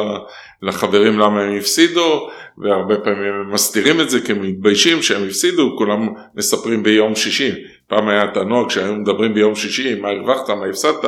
לחברים 0.62 1.18
למה 1.18 1.42
הם 1.42 1.56
הפסידו, 1.56 2.28
והרבה 2.58 2.96
פעמים 2.96 3.34
הם 3.34 3.52
מסתירים 3.52 4.00
את 4.00 4.10
זה 4.10 4.20
כי 4.20 4.32
הם 4.32 4.42
מתביישים 4.42 5.02
שהם 5.02 5.26
הפסידו, 5.26 5.74
כולם 5.78 6.08
מספרים 6.34 6.82
ביום 6.82 7.14
שישי. 7.14 7.52
פעם 7.88 8.08
היה 8.08 8.24
את 8.24 8.36
הנוהג 8.36 8.70
שהיו 8.70 8.94
מדברים 8.94 9.34
ביום 9.34 9.54
שישי, 9.54 10.00
מה 10.00 10.08
הרווחת, 10.08 10.50
מה 10.50 10.66
הפסדת, 10.66 11.04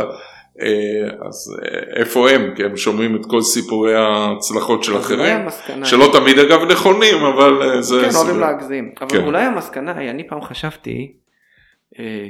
אה, 0.61 1.27
אז 1.29 1.57
אה, 1.63 2.01
איפה 2.01 2.31
הם? 2.31 2.55
כי 2.57 2.65
הם 2.65 2.77
שומעים 2.77 3.17
את 3.17 3.27
כל 3.27 3.43
סיפורי 3.43 3.95
ההצלחות 3.95 4.85
של 4.85 4.97
אחרים, 4.97 5.39
שלא 5.85 6.11
תמיד 6.13 6.39
אגב 6.39 6.71
נכונים, 6.71 7.17
אבל 7.17 7.63
אה, 7.63 7.83
זה... 7.83 8.03
כן, 8.11 8.17
אוהבים 8.17 8.41
להגזים. 8.41 8.93
אבל 9.01 9.11
כן. 9.11 9.25
אולי 9.25 9.43
המסקנה 9.43 9.99
היא, 9.99 10.11
אני 10.11 10.29
פעם 10.29 10.43
חשבתי, 10.43 11.13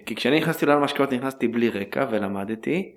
כי 0.07 0.15
כשאני 0.16 0.40
נכנסתי 0.40 0.66
לעולם 0.66 0.82
המשקעות 0.82 1.12
נכנסתי 1.12 1.49
בלי 1.49 1.69
רקע 1.69 2.07
ולמדתי, 2.11 2.93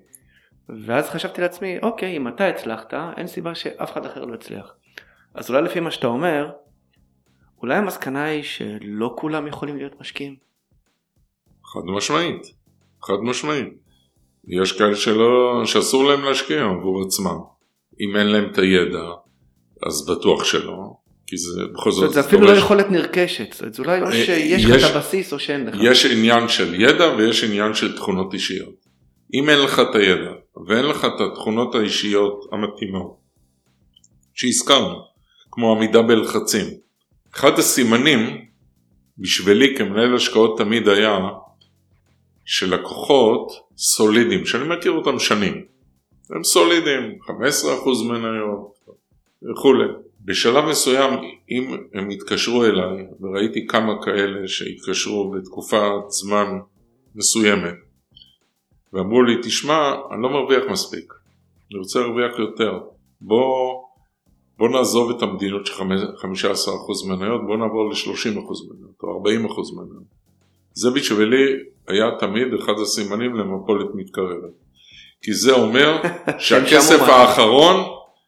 ואז 0.68 1.10
חשבתי 1.10 1.40
לעצמי, 1.40 1.78
אוקיי, 1.82 2.16
אם 2.16 2.28
אתה 2.28 2.48
הצלחת, 2.48 2.94
אין 3.16 3.26
סיבה 3.26 3.54
שאף 3.54 3.92
אחד 3.92 4.06
אחר 4.06 4.24
לא 4.24 4.34
יצליח. 4.34 4.74
אז 5.34 5.50
אולי 5.50 5.62
לפי 5.62 5.80
מה 5.80 5.90
שאתה 5.90 6.06
אומר, 6.06 6.50
אולי 7.62 7.74
המסקנה 7.74 8.24
היא 8.24 8.42
שלא 8.42 9.14
כולם 9.18 9.46
יכולים 9.46 9.76
להיות 9.76 10.00
משקיעים. 10.00 10.36
חד 11.64 11.80
משמעית, 11.96 12.42
חד 13.02 13.16
משמעית. 13.22 13.68
יש 14.48 14.72
כאלה 14.72 14.96
שלא, 14.96 15.62
שאסור 15.64 16.04
להם 16.04 16.24
להשקיע 16.24 16.64
עבור 16.64 17.02
עצמם. 17.06 17.38
אם 18.00 18.16
אין 18.16 18.26
להם 18.26 18.50
את 18.52 18.58
הידע, 18.58 19.04
אז 19.86 20.06
בטוח 20.06 20.44
שלא. 20.44 20.96
כי 21.26 21.36
זה 21.36 21.62
בכל 21.74 21.90
זאת... 21.90 22.12
זה 22.12 22.20
אפילו 22.20 22.42
לא 22.42 22.52
יכולת 22.52 22.90
נרכשת, 22.90 23.54
זה 23.74 23.82
אולי 23.82 24.00
או 24.00 24.06
אה, 24.06 24.12
שיש 24.12 24.64
לך 24.64 24.90
את 24.90 24.96
הבסיס 24.96 25.32
או 25.32 25.38
שאין 25.38 25.66
לך. 25.66 25.76
יש 25.82 26.06
עניין 26.06 26.48
של 26.48 26.80
ידע 26.80 27.14
ויש 27.18 27.44
עניין 27.44 27.74
של 27.74 27.96
תכונות 27.96 28.34
אישיות. 28.34 28.74
אם 29.34 29.50
אין 29.50 29.58
לך 29.58 29.80
את 29.80 29.94
הידע 29.94 30.31
ואין 30.66 30.84
לך 30.84 31.04
את 31.04 31.20
התכונות 31.20 31.74
האישיות 31.74 32.44
המתאימות. 32.52 33.16
שהזכרנו, 34.34 34.98
כמו 35.50 35.72
עמידה 35.72 36.02
בלחצים, 36.02 36.66
אחד 37.34 37.58
הסימנים 37.58 38.44
בשבילי 39.18 39.76
כמנהל 39.78 40.14
השקעות 40.14 40.58
תמיד 40.58 40.88
היה 40.88 41.18
שלקוחות 42.44 43.52
סולידיים, 43.76 44.46
שאני 44.46 44.76
מכיר 44.76 44.92
אותם 44.92 45.18
שנים, 45.18 45.64
הם 46.30 46.44
סולידיים, 46.44 47.18
15% 47.22 47.30
מניות 48.08 48.78
וכולי. 49.50 49.88
בשלב 50.24 50.64
מסוים, 50.64 51.10
אם 51.50 51.76
הם 51.94 52.10
התקשרו 52.10 52.64
אליי, 52.64 53.06
וראיתי 53.20 53.66
כמה 53.66 54.02
כאלה 54.04 54.48
שהתקשרו 54.48 55.30
בתקופת 55.30 56.08
זמן 56.08 56.58
מסוימת, 57.14 57.74
ואמרו 58.92 59.22
לי, 59.22 59.34
תשמע, 59.42 59.94
אני 60.12 60.22
לא 60.22 60.30
מרוויח 60.30 60.64
מספיק, 60.70 61.12
אני 61.70 61.78
רוצה 61.78 62.00
להרוויח 62.00 62.38
יותר, 62.38 62.80
בוא, 63.20 63.82
בוא 64.58 64.68
נעזוב 64.68 65.10
את 65.10 65.22
המדינות 65.22 65.66
של 65.66 65.74
15% 65.74 65.82
מניות, 67.08 67.46
בוא 67.46 67.56
נעבור 67.56 67.90
ל-30% 67.90 68.28
מניות 68.28 69.02
או 69.02 69.24
40% 69.24 69.28
מניות. 69.76 70.22
זה 70.72 70.90
בשבילי 70.90 71.44
היה 71.88 72.06
תמיד 72.18 72.54
אחד 72.54 72.72
הסימנים 72.82 73.34
למפולת 73.34 73.86
מתקרבת. 73.94 74.52
כי 75.22 75.32
זה 75.32 75.52
אומר 75.52 76.02
שהכסף 76.38 77.00
האחרון 77.00 77.76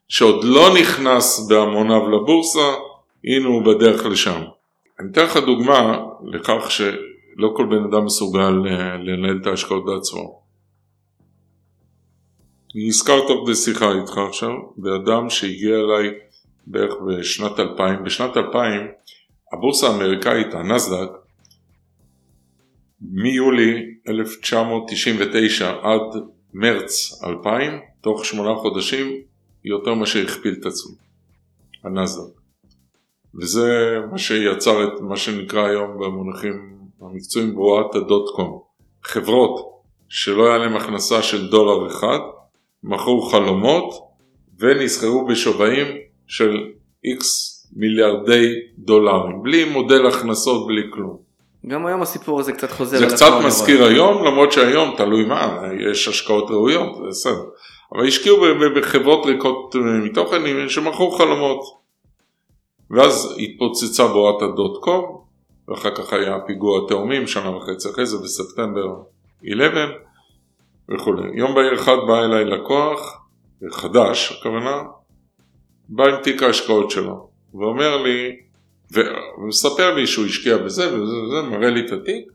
שעוד 0.07 0.43
לא 0.43 0.75
נכנס 0.81 1.47
בהמוניו 1.49 2.09
לבורסה, 2.09 2.73
הנה 3.23 3.47
הוא 3.47 3.63
בדרך 3.63 4.05
לשם. 4.05 4.41
אני 4.99 5.11
אתן 5.11 5.23
לך 5.23 5.37
דוגמה 5.37 5.99
לכך 6.23 6.71
שלא 6.71 7.53
כל 7.55 7.65
בן 7.65 7.83
אדם 7.83 8.05
מסוגל 8.05 8.53
אה, 8.67 8.97
לנהל 8.97 9.39
את 9.41 9.47
ההשקעות 9.47 9.85
בעצמו. 9.85 10.44
נזכרת 12.77 13.23
בשיחה 13.47 13.91
איתך 13.91 14.17
עכשיו 14.17 14.51
באדם 14.77 15.29
שהגיע 15.29 15.75
אליי 15.75 16.13
בערך 16.67 16.93
בשנת 17.07 17.59
2000. 17.59 18.03
בשנת 18.03 18.37
2000 18.37 18.87
הבורסה 19.53 19.87
האמריקאית, 19.87 20.53
הנסדק, 20.53 21.09
מיולי 23.01 23.73
1999 24.07 25.69
עד 25.69 26.21
מרץ 26.53 27.23
2000, 27.23 27.79
תוך 28.01 28.25
שמונה 28.25 28.55
חודשים, 28.55 29.21
יותר 29.65 29.93
מאשר 29.93 30.23
הכפיל 30.23 30.55
את 30.59 30.65
עצמו, 30.65 30.95
הנסדק. 31.83 32.39
וזה 33.41 33.97
מה 34.11 34.17
שיצר 34.17 34.83
את 34.83 35.01
מה 35.01 35.17
שנקרא 35.17 35.65
היום 35.67 35.97
במונחים 35.99 36.77
המקצועיים 37.01 37.55
בועת 37.55 37.95
הדוט 37.95 38.35
קום. 38.35 38.61
חברות 39.03 39.83
שלא 40.09 40.47
היה 40.47 40.57
להם 40.57 40.75
הכנסה 40.75 41.21
של 41.21 41.49
דולר 41.49 41.87
אחד, 41.87 42.19
מכרו 42.85 43.21
חלומות 43.21 43.93
ונסחרו 44.59 45.25
בשווים 45.25 45.87
של 46.27 46.57
איקס 47.05 47.55
מיליארדי 47.75 48.53
דולרים, 48.77 49.43
בלי 49.43 49.65
מודל 49.65 50.07
הכנסות, 50.07 50.67
בלי 50.67 50.81
כלום. 50.93 51.17
גם 51.67 51.85
היום 51.85 52.01
הסיפור 52.01 52.39
הזה 52.39 52.53
קצת 52.53 52.71
חוזר. 52.71 52.97
זה 52.97 53.05
קצת 53.15 53.31
מזכיר 53.45 53.83
אבל... 53.83 53.93
היום, 53.93 54.25
למרות 54.25 54.51
שהיום 54.51 54.93
תלוי 54.97 55.25
מה, 55.25 55.61
יש 55.91 56.07
השקעות 56.07 56.49
ראויות, 56.49 56.95
זה 56.95 57.01
בסדר. 57.09 57.43
אבל 57.93 58.07
השקיעו 58.07 58.37
בחברות 58.75 59.25
ריקות 59.25 59.75
מתוכן 60.03 60.69
שמכרו 60.69 61.11
חלומות. 61.11 61.59
ואז 62.91 63.35
התפוצצה 63.39 64.07
בועת 64.07 64.41
הדוט 64.41 64.83
קום, 64.83 65.21
ואחר 65.67 65.95
כך 65.95 66.13
היה 66.13 66.39
פיגוע 66.47 66.87
תאומים 66.87 67.27
שנה 67.27 67.57
וחצי 67.57 67.89
אחרי 67.89 68.05
זה 68.05 68.17
בספטמבר 68.17 68.87
11 69.53 69.85
וכולי. 70.89 71.29
יום 71.33 71.55
בהיר 71.55 71.73
אחד 71.73 71.95
בא 72.07 72.23
אליי 72.23 72.45
לקוח, 72.45 73.27
חדש 73.71 74.39
הכוונה, 74.39 74.83
בא 75.89 76.03
עם 76.03 76.23
תיק 76.23 76.43
ההשקעות 76.43 76.91
שלו, 76.91 77.29
ואומר 77.53 77.97
לי, 78.03 78.35
ומספר 78.91 79.95
לי 79.95 80.07
שהוא 80.07 80.25
השקיע 80.25 80.57
בזה 80.57 80.87
וזה 80.87 81.15
וזה, 81.15 81.41
מראה 81.41 81.69
לי 81.69 81.85
את 81.85 81.91
התיק, 81.91 82.31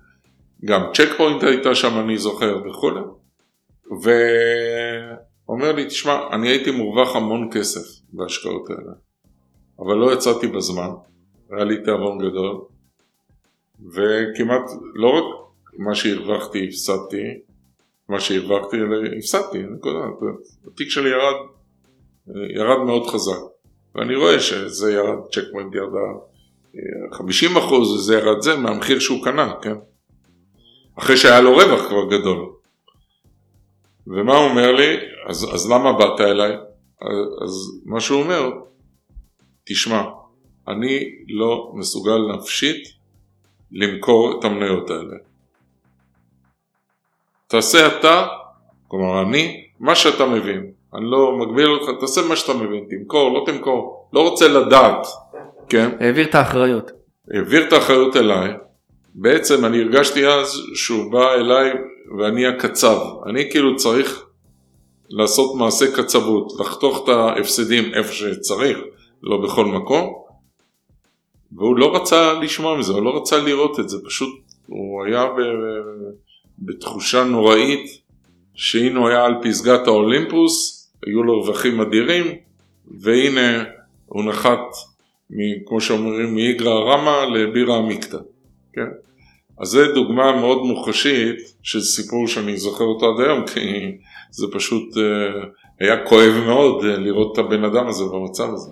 גם 0.64 0.82
צ'ק 0.94 1.08
פוינט 1.16 1.42
הייתה 1.42 1.74
שם 1.74 2.00
אני 2.00 2.18
זוכר 2.18 2.62
וכולי, 2.66 3.00
ואומר 3.90 5.72
לי, 5.72 5.86
תשמע, 5.86 6.18
אני 6.32 6.48
הייתי 6.48 6.70
מורווח 6.70 7.16
המון 7.16 7.48
כסף 7.52 8.00
בהשקעות 8.12 8.70
האלה, 8.70 8.92
אבל 9.78 9.94
לא 9.94 10.12
יצאתי 10.12 10.46
בזמן, 10.46 10.90
היה 11.50 11.64
לי 11.64 11.84
תיאבון 11.84 12.18
גדול, 12.18 12.60
וכמעט 13.86 14.70
לא 14.94 15.08
רק 15.08 15.24
מה 15.78 15.94
שהרווחתי 15.94 16.68
הפסדתי, 16.68 17.40
מה 18.10 18.20
שהרווחתי 18.20 18.76
הפסדתי, 19.18 19.58
נקודה, 19.62 19.98
התיק 20.66 20.90
שלי 20.90 21.10
ירד, 21.10 21.34
ירד 22.54 22.78
מאוד 22.86 23.06
חזק, 23.06 23.40
ואני 23.94 24.16
רואה 24.16 24.40
שזה 24.40 24.92
ירד, 24.92 25.18
צ'ק 25.32 25.42
פוינט 25.52 25.74
ירדה 25.74 25.98
50 27.12 27.56
אחוז, 27.56 28.06
זה 28.06 28.14
ירד 28.14 28.40
זה 28.42 28.56
מהמחיר 28.56 28.98
שהוא 28.98 29.24
קנה, 29.24 29.52
כן? 29.62 29.74
אחרי 30.98 31.16
שהיה 31.16 31.40
לו 31.40 31.54
רווח 31.54 31.88
כבר 31.88 32.04
גדול. 32.10 32.52
ומה 34.06 34.36
הוא 34.36 34.50
אומר 34.50 34.72
לי? 34.72 34.96
אז, 35.28 35.54
אז 35.54 35.70
למה 35.70 35.92
באת 35.92 36.20
אליי? 36.20 36.52
אז 37.44 37.80
מה 37.84 38.00
שהוא 38.00 38.22
אומר, 38.22 38.50
תשמע, 39.64 40.02
אני 40.68 41.04
לא 41.28 41.72
מסוגל 41.74 42.18
נפשית 42.36 42.88
למכור 43.72 44.38
את 44.38 44.44
המניות 44.44 44.90
האלה. 44.90 45.29
תעשה 47.50 47.86
אתה, 47.86 48.26
כלומר 48.88 49.22
אני, 49.22 49.64
מה 49.80 49.94
שאתה 49.94 50.26
מבין. 50.26 50.70
אני 50.94 51.04
לא 51.10 51.36
מגביל 51.38 51.66
אותך, 51.66 52.00
תעשה 52.00 52.20
מה 52.28 52.36
שאתה 52.36 52.54
מבין, 52.54 52.84
תמכור, 52.90 53.32
לא 53.32 53.44
תמכור, 53.46 54.08
לא 54.12 54.28
רוצה 54.28 54.48
לדעת, 54.48 55.06
כן? 55.68 55.90
העביר 56.00 56.26
את 56.26 56.34
האחריות. 56.34 56.90
העביר 57.34 57.68
את 57.68 57.72
האחריות 57.72 58.16
אליי, 58.16 58.50
בעצם 59.14 59.64
אני 59.64 59.80
הרגשתי 59.80 60.26
אז 60.26 60.60
שהוא 60.74 61.12
בא 61.12 61.34
אליי 61.34 61.70
ואני 62.18 62.46
הקצב, 62.46 62.98
אני 63.26 63.50
כאילו 63.50 63.76
צריך 63.76 64.24
לעשות 65.10 65.54
מעשה 65.58 65.96
קצבות, 65.96 66.52
לחתוך 66.60 67.04
את 67.04 67.08
ההפסדים 67.08 67.94
איפה 67.94 68.12
שצריך, 68.12 68.78
לא 69.22 69.36
בכל 69.36 69.64
מקום, 69.64 70.14
והוא 71.52 71.76
לא 71.76 71.96
רצה 71.96 72.32
לשמוע 72.32 72.78
מזה, 72.78 72.92
הוא 72.92 73.02
לא 73.02 73.16
רצה 73.16 73.38
לראות 73.38 73.80
את 73.80 73.88
זה, 73.88 73.96
פשוט 74.06 74.28
הוא 74.66 75.04
היה 75.04 75.26
ב... 75.26 75.40
בתחושה 76.60 77.24
נוראית 77.24 78.00
שהנה 78.54 78.98
הוא 78.98 79.08
היה 79.08 79.24
על 79.24 79.34
פסגת 79.42 79.86
האולימפוס, 79.86 80.80
היו 81.06 81.22
לו 81.22 81.40
רווחים 81.40 81.80
אדירים, 81.80 82.26
והנה 83.00 83.64
הוא 84.06 84.24
נחת, 84.24 84.66
כמו 85.66 85.80
שאומרים, 85.80 86.34
מאיגרא 86.34 86.72
רמא 86.72 87.24
לבירא 87.34 87.76
עמיקתא, 87.76 88.18
כן? 88.72 88.86
אז 89.60 89.68
זו 89.68 89.94
דוגמה 89.94 90.40
מאוד 90.40 90.62
מוחשית 90.62 91.36
של 91.62 91.80
סיפור 91.80 92.26
שאני 92.26 92.56
זוכר 92.56 92.84
אותו 92.84 93.06
עד 93.06 93.20
היום, 93.20 93.46
כי 93.46 93.96
זה 94.30 94.46
פשוט 94.52 94.96
אה, 94.96 95.42
היה 95.80 96.06
כואב 96.06 96.32
מאוד 96.46 96.84
אה, 96.84 96.96
לראות 96.96 97.32
את 97.32 97.44
הבן 97.44 97.64
אדם 97.64 97.86
הזה 97.86 98.04
במצב 98.04 98.54
הזה. 98.54 98.70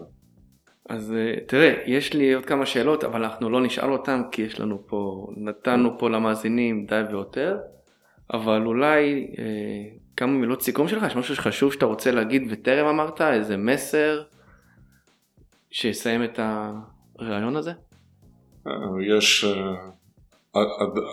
אז 0.89 1.13
אה, 1.13 1.41
תראה, 1.47 1.75
יש 1.87 2.15
לי 2.15 2.33
עוד 2.33 2.47
כמה 2.47 2.67
שאלות, 2.67 3.05
אבל 3.05 3.25
אנחנו 3.25 3.51
לא 3.51 3.61
נשאל 3.61 3.93
אותן, 3.93 4.23
כי 4.33 4.43
יש 4.43 4.61
לנו 4.61 4.79
פה, 4.87 5.27
נתנו 5.37 5.99
פה 5.99 6.11
למאזינים 6.11 6.87
די 6.87 7.03
ויותר, 7.11 7.57
אבל 8.35 8.67
אולי 8.67 9.27
אה, 9.39 9.45
כמה 10.17 10.33
מילות 10.33 10.63
סיכום 10.63 10.89
שלך, 10.89 11.03
יש 11.07 11.17
משהו 11.17 11.37
שחשוב 11.37 11.73
שאתה 11.73 11.87
רוצה 11.87 12.11
להגיד 12.11 12.43
וטרם 12.51 12.87
אמרת, 12.87 13.21
איזה 13.21 13.57
מסר 13.57 14.23
שיסיים 15.71 16.25
את 16.25 16.41
הרעיון 17.19 17.57
הזה? 17.57 17.73
יש... 19.01 19.45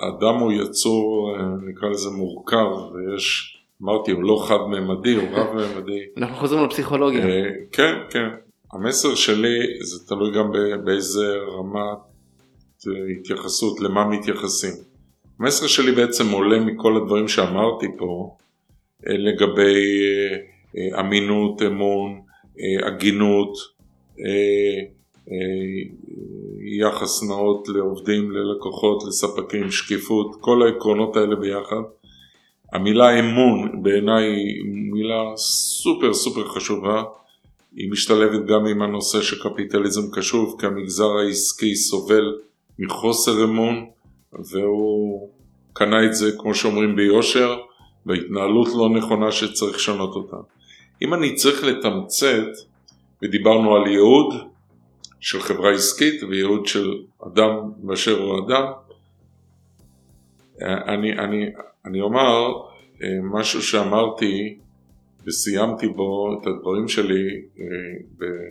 אדם 0.09 0.35
הוא 0.39 0.51
יצור, 0.51 1.37
נקרא 1.61 1.89
לזה 1.89 2.09
מורכב, 2.09 2.67
ויש, 2.93 3.57
אמרתי, 3.83 4.11
הוא 4.11 4.23
לא 4.23 4.45
חד-ממדי, 4.47 5.15
הוא 5.15 5.29
רב-ממדי. 5.31 5.99
אנחנו 6.17 6.35
חוזרים 6.35 6.65
לפסיכולוגיה. 6.65 7.25
אה, 7.25 7.49
כן, 7.71 7.93
כן. 8.09 8.29
המסר 8.73 9.15
שלי, 9.15 9.59
זה 9.81 10.07
תלוי 10.07 10.31
גם 10.31 10.51
באיזה 10.85 11.35
רמת 11.47 11.97
התייחסות, 13.19 13.79
למה 13.79 14.05
מתייחסים. 14.09 14.73
המסר 15.39 15.67
שלי 15.67 15.91
בעצם 15.91 16.31
עולה 16.31 16.59
מכל 16.59 16.97
הדברים 16.97 17.27
שאמרתי 17.27 17.87
פה, 17.97 18.35
אה, 19.07 19.17
לגבי 19.17 20.01
אה, 20.77 20.99
אמינות, 20.99 21.61
אמון, 21.61 22.21
הגינות, 22.85 23.75
יחס 26.79 27.23
נאות 27.23 27.67
לעובדים, 27.69 28.31
ללקוחות, 28.31 29.03
לספקים, 29.07 29.71
שקיפות, 29.71 30.35
כל 30.39 30.63
העקרונות 30.63 31.17
האלה 31.17 31.35
ביחד. 31.35 31.81
המילה 32.73 33.19
אמון 33.19 33.83
בעיניי 33.83 34.23
היא 34.23 34.63
מילה 34.65 35.23
סופר 35.37 36.13
סופר 36.13 36.47
חשובה, 36.47 37.03
היא 37.75 37.91
משתלבת 37.91 38.45
גם 38.45 38.65
עם 38.65 38.81
הנושא 38.81 39.21
שקפיטליזם 39.21 40.01
קשוב, 40.13 40.55
כי 40.59 40.65
המגזר 40.65 41.17
העסקי 41.17 41.75
סובל 41.75 42.37
מחוסר 42.79 43.43
אמון 43.43 43.85
והוא 44.51 45.29
קנה 45.73 46.05
את 46.05 46.15
זה 46.15 46.31
כמו 46.37 46.55
שאומרים 46.55 46.95
ביושר, 46.95 47.57
בהתנהלות 48.05 48.67
לא 48.75 48.89
נכונה 48.89 49.31
שצריך 49.31 49.75
לשנות 49.75 50.15
אותה. 50.15 50.37
אם 51.01 51.13
אני 51.13 51.35
צריך 51.35 51.63
לתמצת, 51.63 52.47
ודיברנו 53.21 53.75
על 53.75 53.87
ייעוד, 53.87 54.33
של 55.25 55.41
חברה 55.41 55.71
עסקית 55.71 56.23
וייעוד 56.23 56.65
של 56.65 56.93
אדם 57.27 57.71
באשר 57.77 58.21
הוא 58.21 58.45
אדם. 58.45 58.63
אני, 60.61 61.13
אני, 61.13 61.45
אני 61.85 62.01
אומר 62.01 62.53
אה, 63.03 63.07
משהו 63.23 63.61
שאמרתי 63.61 64.57
וסיימתי 65.25 65.87
בו 65.87 66.33
את 66.33 66.47
הדברים 66.47 66.87
שלי 66.87 67.27
אה, 67.59 67.65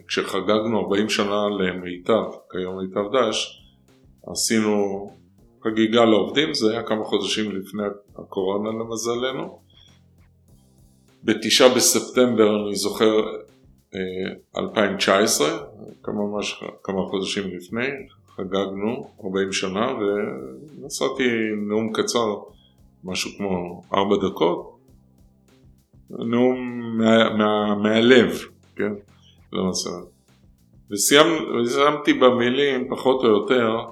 כשחגגנו 0.08 0.80
40 0.80 1.08
שנה 1.08 1.48
למיטב, 1.58 2.24
כיום 2.50 2.78
מיטב 2.78 3.16
דש, 3.16 3.62
עשינו 4.26 5.10
חגיגה 5.64 6.04
לעובדים, 6.04 6.54
זה 6.54 6.70
היה 6.72 6.82
כמה 6.82 7.04
חודשים 7.04 7.56
לפני 7.56 7.82
הקורונה 8.16 8.70
למזלנו. 8.70 9.58
בתשעה 11.24 11.74
בספטמבר 11.74 12.66
אני 12.66 12.74
זוכר 12.74 13.20
2019, 14.56 15.48
אה, 15.48 15.58
כמה, 16.02 16.14
ממש, 16.14 16.64
כמה 16.82 17.00
חודשים 17.10 17.56
לפני, 17.56 17.86
חגגנו 18.36 19.10
40 19.24 19.52
שנה 19.52 19.92
ונשאתי 19.92 21.28
נאום 21.68 21.92
קצר, 21.92 22.34
משהו 23.04 23.30
כמו 23.36 23.82
4 23.94 24.16
דקות, 24.28 24.76
נאום 26.10 26.80
מה, 26.98 27.30
מה, 27.30 27.74
מהלב, 27.74 28.38
כן, 28.76 28.92
למעשה. 29.52 29.90
וסיימתי 30.90 32.12
במילים 32.12 32.88
פחות 32.90 33.24
או 33.24 33.28
יותר 33.28 33.84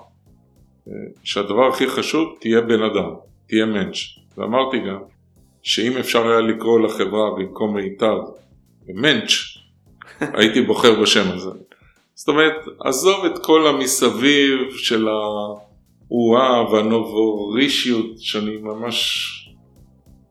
שהדבר 1.25 1.69
הכי 1.69 1.89
חשוב 1.89 2.37
תהיה 2.41 2.61
בן 2.61 2.83
אדם, 2.83 3.11
תהיה 3.47 3.67
מענץ'. 3.67 3.99
ואמרתי 4.39 4.79
גם 4.79 4.99
שאם 5.63 5.97
אפשר 5.97 6.29
היה 6.29 6.41
לקרוא 6.41 6.81
לחברה 6.81 7.31
במקום 7.37 7.77
מיטב 7.77 8.19
מענץ', 8.89 9.33
הייתי 10.39 10.63
בוחר 10.63 11.03
בשם 11.03 11.31
הזה. 11.35 11.51
זאת 12.15 12.29
אומרת, 12.29 12.55
עזוב 12.81 13.25
את 13.25 13.39
כל 13.39 13.67
המסביב 13.67 14.59
של 14.77 15.09
האוהה 15.09 16.73
והנובורישיות, 16.73 18.19
שאני 18.19 18.57
ממש 18.57 19.29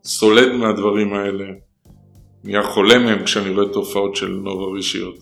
סולד 0.04 0.52
מהדברים 0.52 1.14
האלה. 1.14 1.46
נהיה 2.44 2.64
חולה 2.64 3.00
מהם 3.00 3.24
כשאני 3.24 3.50
רואה 3.50 3.74
תופעות 3.74 4.16
של 4.16 4.28
נובורישיות. 4.28 5.16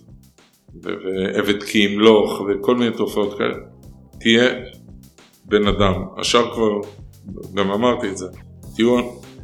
ועבד 0.82 1.64
כי 1.64 1.78
ימלוך 1.78 2.42
וכל 2.48 2.76
מיני 2.76 2.98
תופעות 2.98 3.38
כאלה. 3.38 3.56
תהיה 4.20 4.50
בן 5.50 5.68
אדם. 5.68 5.94
השאר 6.18 6.54
כבר, 6.54 6.92
גם 7.54 7.72
אמרתי 7.72 8.10
את 8.10 8.18
זה. 8.18 8.28
תהיו 8.76 9.00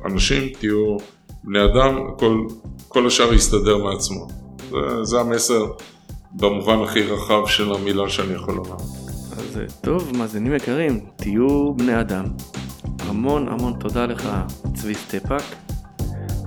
אנשים, 0.05 0.49
תהיו 0.59 0.97
בני 1.43 1.65
אדם, 1.65 1.99
כל, 2.17 2.45
כל 2.87 3.07
השאר 3.07 3.33
יסתדר 3.33 3.77
מעצמו. 3.77 4.27
זה, 4.69 5.03
זה 5.03 5.19
המסר 5.19 5.65
במובן 6.31 6.81
הכי 6.83 7.01
רחב 7.01 7.47
של 7.47 7.71
המילה 7.73 8.09
שאני 8.09 8.33
יכול 8.33 8.55
לומר. 8.55 8.75
אז 9.31 9.59
טוב, 9.81 10.11
מאזינים 10.17 10.55
יקרים, 10.55 10.99
תהיו 11.15 11.73
בני 11.73 11.99
אדם. 11.99 12.25
המון 12.99 13.47
המון 13.47 13.73
תודה 13.79 14.05
לך, 14.05 14.29
צבי 14.73 14.95
סטפק. 14.95 15.43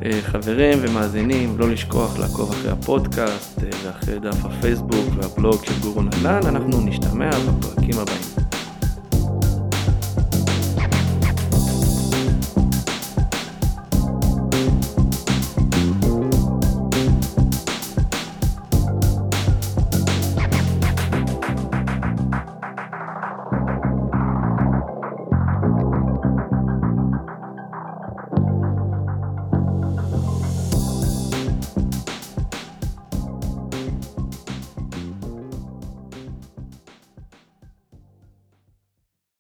אה, 0.05 0.21
חברים 0.23 0.79
ומאזינים, 0.83 1.59
לא 1.59 1.71
לשכוח 1.71 2.19
לעקוב 2.19 2.51
אחרי 2.51 2.71
הפודקאסט 2.71 3.59
אה, 3.59 3.69
ואחרי 3.85 4.19
דף 4.19 4.45
הפייסבוק 4.45 5.07
והבלוג 5.17 5.65
של 5.65 5.81
גורו 5.81 6.03
נדל"ן, 6.03 6.41
אנחנו 6.47 6.81
נשתמע 6.81 7.31
בפרקים 7.31 7.99
הבאים. 7.99 8.48